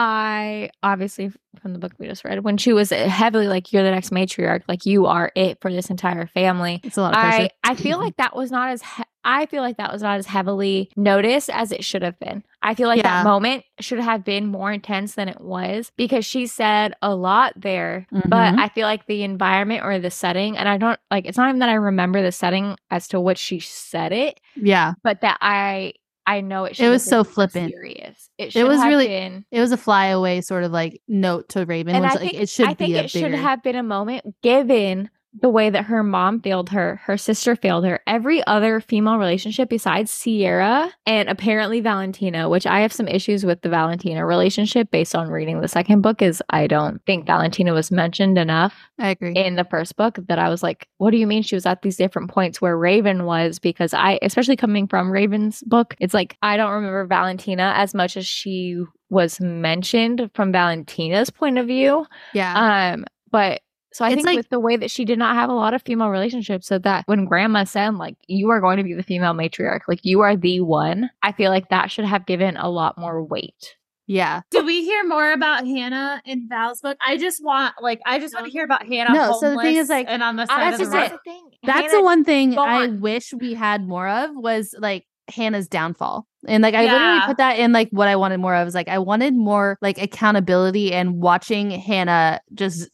I 0.00 0.70
obviously 0.84 1.32
from 1.60 1.72
the 1.72 1.80
book 1.80 1.92
we 1.98 2.06
just 2.06 2.24
read 2.24 2.44
when 2.44 2.56
she 2.56 2.72
was 2.72 2.90
heavily 2.90 3.48
like 3.48 3.72
you're 3.72 3.82
the 3.82 3.90
next 3.90 4.10
matriarch, 4.10 4.62
like 4.68 4.86
you 4.86 5.06
are 5.06 5.32
it 5.34 5.60
for 5.60 5.72
this 5.72 5.90
entire 5.90 6.28
family. 6.28 6.80
It's 6.84 6.96
a 6.96 7.00
lot 7.02 7.14
of 7.14 7.20
pressure. 7.20 7.48
I 7.64 7.72
I 7.72 7.74
feel 7.74 7.98
like 7.98 8.16
that 8.18 8.36
was 8.36 8.52
not 8.52 8.70
as 8.70 8.80
he- 8.82 9.02
I 9.24 9.44
feel 9.46 9.60
like 9.62 9.76
that 9.76 9.92
was 9.92 10.00
not 10.00 10.18
as 10.18 10.26
heavily 10.26 10.88
noticed 10.96 11.50
as 11.50 11.72
it 11.72 11.84
should 11.84 12.02
have 12.02 12.18
been. 12.20 12.44
I 12.62 12.74
feel 12.74 12.86
like 12.88 12.98
Yeah. 12.98 13.22
that 13.22 13.24
moment 13.24 13.64
should 13.80 13.98
have 13.98 14.24
been 14.24 14.46
more 14.46 14.70
intense 14.72 15.16
than 15.16 15.28
it 15.28 15.40
was 15.40 15.90
because 15.96 16.24
she 16.24 16.46
said 16.46 16.94
a 17.02 17.14
lot 17.14 17.52
there, 17.56 18.06
but 18.12 18.54
Mhm. 18.54 18.58
I 18.58 18.68
feel 18.68 18.86
like 18.86 19.04
the 19.06 19.24
environment 19.24 19.84
or 19.84 19.98
the 19.98 20.10
setting, 20.12 20.56
and 20.56 20.68
I 20.68 20.78
don't 20.78 20.98
like 21.10 21.26
it's 21.26 21.36
not 21.36 21.48
even 21.48 21.58
that 21.58 21.68
I 21.68 21.74
remember 21.74 22.22
the 22.22 22.32
setting 22.32 22.76
as 22.92 23.08
to 23.08 23.20
what 23.20 23.36
she 23.36 23.58
said 23.58 24.12
it, 24.12 24.40
yeah. 24.54 24.94
but 25.02 25.20
that 25.22 25.38
I 25.42 25.94
I 26.28 26.42
know 26.42 26.66
it. 26.66 26.78
It 26.78 26.90
was 26.90 27.02
so 27.02 27.24
flippant. 27.24 27.72
Serious. 27.72 28.28
It, 28.36 28.52
should 28.52 28.68
was 28.68 28.84
really- 28.84 29.06
been, 29.06 29.46
It 29.50 29.60
was 29.60 29.72
a 29.72 29.78
flyaway 29.78 30.42
sort 30.42 30.62
of 30.62 30.70
like 30.70 31.00
note 31.08 31.48
to 31.50 31.64
Raven, 31.64 31.98
which 31.98 32.10
I 32.10 32.14
like 32.16 32.34
it 32.34 32.50
should 32.50 32.68
I 32.68 32.74
think 32.74 32.90
be 32.90 32.96
a 32.96 33.04
it 33.04 33.10
should 33.10 33.32
have 33.32 33.62
been 33.62 33.76
a 33.76 33.82
moment 33.82 34.36
given 34.42 35.08
the 35.40 35.48
way 35.48 35.70
that 35.70 35.84
her 35.84 36.02
mom 36.02 36.40
failed 36.40 36.70
her, 36.70 37.00
her 37.04 37.16
sister 37.16 37.54
failed 37.54 37.84
her, 37.84 38.00
every 38.06 38.44
other 38.46 38.80
female 38.80 39.18
relationship 39.18 39.68
besides 39.68 40.10
Sierra 40.10 40.92
and 41.06 41.28
apparently 41.28 41.80
Valentina, 41.80 42.48
which 42.48 42.66
I 42.66 42.80
have 42.80 42.92
some 42.92 43.08
issues 43.08 43.44
with 43.44 43.62
the 43.62 43.68
Valentina 43.68 44.24
relationship 44.24 44.90
based 44.90 45.14
on 45.14 45.28
reading 45.28 45.60
the 45.60 45.68
second 45.68 46.02
book, 46.02 46.22
is 46.22 46.42
I 46.50 46.66
don't 46.66 47.00
think 47.06 47.26
Valentina 47.26 47.72
was 47.72 47.90
mentioned 47.90 48.38
enough 48.38 48.74
I 48.98 49.10
agree. 49.10 49.34
in 49.36 49.56
the 49.56 49.64
first 49.64 49.96
book 49.96 50.18
that 50.28 50.38
I 50.38 50.48
was 50.48 50.62
like, 50.62 50.88
what 50.98 51.10
do 51.10 51.16
you 51.16 51.26
mean 51.26 51.42
she 51.42 51.56
was 51.56 51.66
at 51.66 51.82
these 51.82 51.96
different 51.96 52.30
points 52.30 52.60
where 52.60 52.76
Raven 52.76 53.24
was? 53.24 53.58
Because 53.58 53.94
I, 53.94 54.18
especially 54.22 54.56
coming 54.56 54.86
from 54.88 55.10
Raven's 55.10 55.62
book, 55.62 55.94
it's 56.00 56.14
like 56.14 56.36
I 56.42 56.56
don't 56.56 56.72
remember 56.72 57.06
Valentina 57.06 57.74
as 57.76 57.94
much 57.94 58.16
as 58.16 58.26
she 58.26 58.82
was 59.10 59.40
mentioned 59.40 60.30
from 60.34 60.52
Valentina's 60.52 61.30
point 61.30 61.58
of 61.58 61.66
view. 61.66 62.06
yeah. 62.34 62.92
Um, 62.94 63.04
but 63.30 63.60
so 63.92 64.04
I 64.04 64.08
It's 64.08 64.16
think 64.16 64.26
like- 64.26 64.36
with 64.36 64.48
the 64.50 64.60
way 64.60 64.76
that 64.76 64.90
she 64.90 65.04
did 65.04 65.18
not 65.18 65.34
have 65.34 65.50
a 65.50 65.54
lot 65.54 65.74
of 65.74 65.82
female 65.82 66.10
relationships, 66.10 66.66
so 66.66 66.78
that 66.80 67.04
when 67.06 67.24
grandma 67.24 67.64
said, 67.64 67.94
like, 67.94 68.16
you 68.26 68.50
are 68.50 68.60
going 68.60 68.76
to 68.78 68.82
be 68.84 68.94
the 68.94 69.02
female 69.02 69.34
matriarch, 69.34 69.80
like, 69.88 70.00
you 70.02 70.20
are 70.20 70.36
the 70.36 70.60
one, 70.60 71.10
I 71.22 71.32
feel 71.32 71.50
like 71.50 71.68
that 71.70 71.90
should 71.90 72.04
have 72.04 72.26
given 72.26 72.56
a 72.56 72.68
lot 72.68 72.98
more 72.98 73.22
weight. 73.24 73.76
yeah. 74.06 74.40
Do 74.50 74.64
we 74.64 74.84
hear 74.84 75.04
more 75.06 75.32
about 75.32 75.66
Hannah 75.66 76.22
in 76.24 76.48
Val's 76.48 76.80
book? 76.80 76.96
I 77.06 77.16
just 77.18 77.44
want, 77.44 77.74
like, 77.82 78.00
I 78.06 78.18
just 78.18 78.34
want 78.34 78.46
to 78.46 78.50
hear 78.52 78.64
about 78.64 78.86
Hannah. 78.86 79.12
No, 79.12 79.38
so 79.38 79.50
the 79.54 79.60
thing 79.60 79.76
is, 79.76 79.88
like, 79.90 80.06
and 80.08 80.22
on 80.22 80.36
the 80.36 80.44
Uh, 80.44 80.46
side 80.46 80.60
that's 80.72 80.80
of 80.82 80.90
the 80.90 80.96
just 80.96 81.10
road. 81.12 81.18
the 81.24 81.30
thing. 81.30 81.50
That's 81.64 81.92
the 81.92 82.02
one 82.02 82.24
thing 82.24 82.54
go 82.54 82.62
I 82.62 82.86
wish 82.86 83.34
we 83.34 83.52
had 83.54 83.86
more 83.86 84.08
of 84.08 84.30
was 84.34 84.74
like 84.78 85.04
Hannah's 85.34 85.68
downfall. 85.68 86.26
And 86.46 86.62
like 86.62 86.74
I 86.74 86.84
literally 86.84 87.20
put 87.26 87.36
that 87.38 87.58
in 87.58 87.72
like 87.72 87.88
what 87.90 88.08
I 88.08 88.16
wanted 88.16 88.38
more 88.38 88.54
of 88.54 88.66
is 88.68 88.74
like 88.74 88.88
I 88.88 88.98
wanted 88.98 89.34
more 89.34 89.76
like 89.82 89.98
accountability 90.00 90.92
and 90.94 91.20
watching 91.20 91.70
Hannah 91.70 92.40
just 92.54 92.88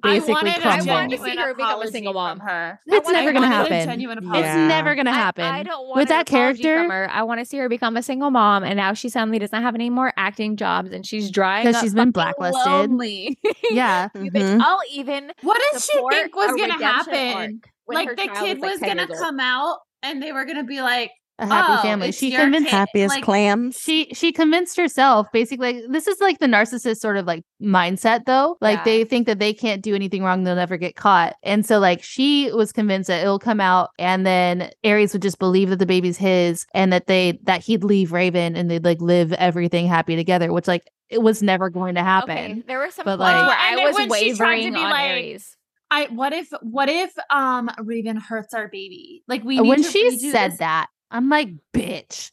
basically 0.00 0.32
I 0.32 0.34
wanted 0.34 0.56
a 0.56 0.60
crumble. 0.60 0.86
wanted 0.86 1.16
to 1.18 1.24
see 1.24 1.36
her 1.36 1.54
become 1.54 1.82
a 1.82 1.88
single 1.88 2.12
mom. 2.12 2.40
her. 2.40 2.80
It's 2.86 3.08
I 3.08 3.12
never 3.12 3.32
gonna 3.32 3.46
I 3.46 3.50
wanted 3.50 3.72
a 3.72 3.74
happen. 3.74 3.88
genuine 3.90 4.18
Yeah. 4.22 4.28
apology. 4.28 4.48
It's 4.48 4.56
never 4.68 4.94
gonna 4.94 5.12
happen. 5.12 5.44
I, 5.44 5.62
don't 5.62 5.86
want 5.88 5.96
With 5.96 6.08
that 6.08 6.26
character- 6.26 6.78
from 6.78 6.90
her. 6.90 7.08
I 7.10 7.22
want 7.22 7.40
to 7.40 7.44
see 7.44 7.58
her 7.58 7.68
become 7.68 7.96
a 7.96 8.02
single 8.02 8.30
mom, 8.30 8.64
and 8.64 8.76
now 8.76 8.92
she 8.94 9.08
suddenly 9.08 9.38
doesn't 9.38 9.62
have 9.62 9.74
any 9.74 9.90
more 9.90 10.12
acting 10.16 10.56
jobs, 10.56 10.92
and 10.92 11.04
she's 11.06 11.30
drying 11.30 11.66
because 11.66 11.80
she's 11.80 11.94
been 11.94 12.10
blacklisted. 12.10 12.90
Yeah. 13.70 14.08
You 14.14 14.30
Mhm. 14.30 14.60
I'll 14.60 14.80
even 14.92 15.32
What 15.42 15.60
did 15.72 15.80
she 15.82 15.92
think 16.10 16.34
was 16.34 16.48
going 16.56 16.70
to 16.70 16.84
happen? 16.84 17.36
arc 17.36 17.50
when 17.86 18.06
her 18.06 18.14
Like 18.14 18.16
the 18.16 18.26
child 18.26 18.46
kid 18.46 18.58
like, 18.60 18.70
was 18.72 18.80
10 18.80 18.96
going 18.96 19.08
to 19.08 19.14
come 19.16 19.38
out 19.40 19.78
and 20.02 20.22
they 20.22 20.32
were 20.32 20.44
going 20.44 20.56
to 20.56 20.64
be 20.64 20.80
like, 20.82 21.10
A 21.40 21.46
happy 21.46 21.72
Oh, 21.78 21.82
family. 21.82 22.12
She 22.12 22.30
convinced 22.32 22.68
kid. 22.70 22.76
Happy 22.76 23.02
as 23.02 23.08
like- 23.10 23.24
clams. 23.24 23.78
she 23.78 24.08
she 24.12 24.30
convinced 24.32 24.76
herself 24.76 25.26
basically 25.32 25.74
like, 25.80 25.84
this 25.90 26.06
is 26.06 26.20
like 26.20 26.38
the 26.38 26.46
narcissist 26.46 26.98
sort 26.98 27.16
of 27.16 27.26
like 27.26 27.42
mindset 27.62 28.24
though 28.26 28.56
like 28.60 28.78
Yeah. 28.78 28.84
they 28.84 29.04
think 29.04 29.26
that 29.26 29.38
they 29.38 29.52
can't 29.52 29.82
do 29.82 29.94
anything 29.94 30.22
wrong 30.22 30.44
they'll 30.44 30.54
never 30.54 30.76
get 30.76 30.96
caught 30.96 31.34
and 31.42 31.64
so 31.66 31.78
like 31.78 32.02
she 32.02 32.50
was 32.52 32.72
convinced 32.72 33.08
that 33.08 33.20
it'll 33.22 33.38
come 33.38 33.60
out 33.60 33.90
and 33.98 34.24
then 34.26 34.70
Ares 34.84 35.12
would 35.12 35.22
just 35.22 35.38
believe 35.38 35.70
that 35.70 35.78
the 35.78 35.86
baby's 35.86 36.16
his 36.16 36.66
and 36.74 36.92
that 36.92 37.06
they 37.06 37.38
that 37.44 37.62
he'd 37.62 37.84
leave 37.84 38.12
raven 38.12 38.56
and 38.56 38.70
they'd 38.70 38.84
like 38.84 39.00
live 39.00 39.32
everything 39.34 39.86
happy 39.86 40.16
together 40.16 40.52
which 40.52 40.66
like 40.68 40.82
it 41.08 41.22
was 41.22 41.42
never 41.42 41.70
going 41.70 41.94
to 41.96 42.02
happen 42.02 42.30
Okay, 42.36 42.62
there 42.66 42.78
were 42.78 42.90
some 42.90 43.04
But, 43.04 43.18
points 43.18 43.32
like- 43.32 43.46
where 43.48 43.56
I 43.58 43.84
was 43.86 43.94
when 43.96 44.12
she 44.14 44.34
tried 44.34 44.56
to 44.56 44.62
wavering 44.70 44.72
be 44.74 44.80
on 44.80 44.90
like- 44.90 45.10
Ares. 45.10 45.56
I 45.92 46.06
what 46.06 46.32
if 46.32 46.48
what 46.62 46.88
if 46.88 47.12
um 47.30 47.68
Raven 47.78 48.16
hurts 48.16 48.54
our 48.54 48.68
baby? 48.68 49.24
Like 49.26 49.42
we 49.42 49.58
need 49.58 49.68
when 49.68 49.82
to 49.82 49.90
she 49.90 50.08
redo 50.10 50.30
said 50.30 50.52
this. 50.52 50.58
that 50.60 50.86
i'm 51.10 51.28
like 51.28 51.48
bitch 51.72 52.30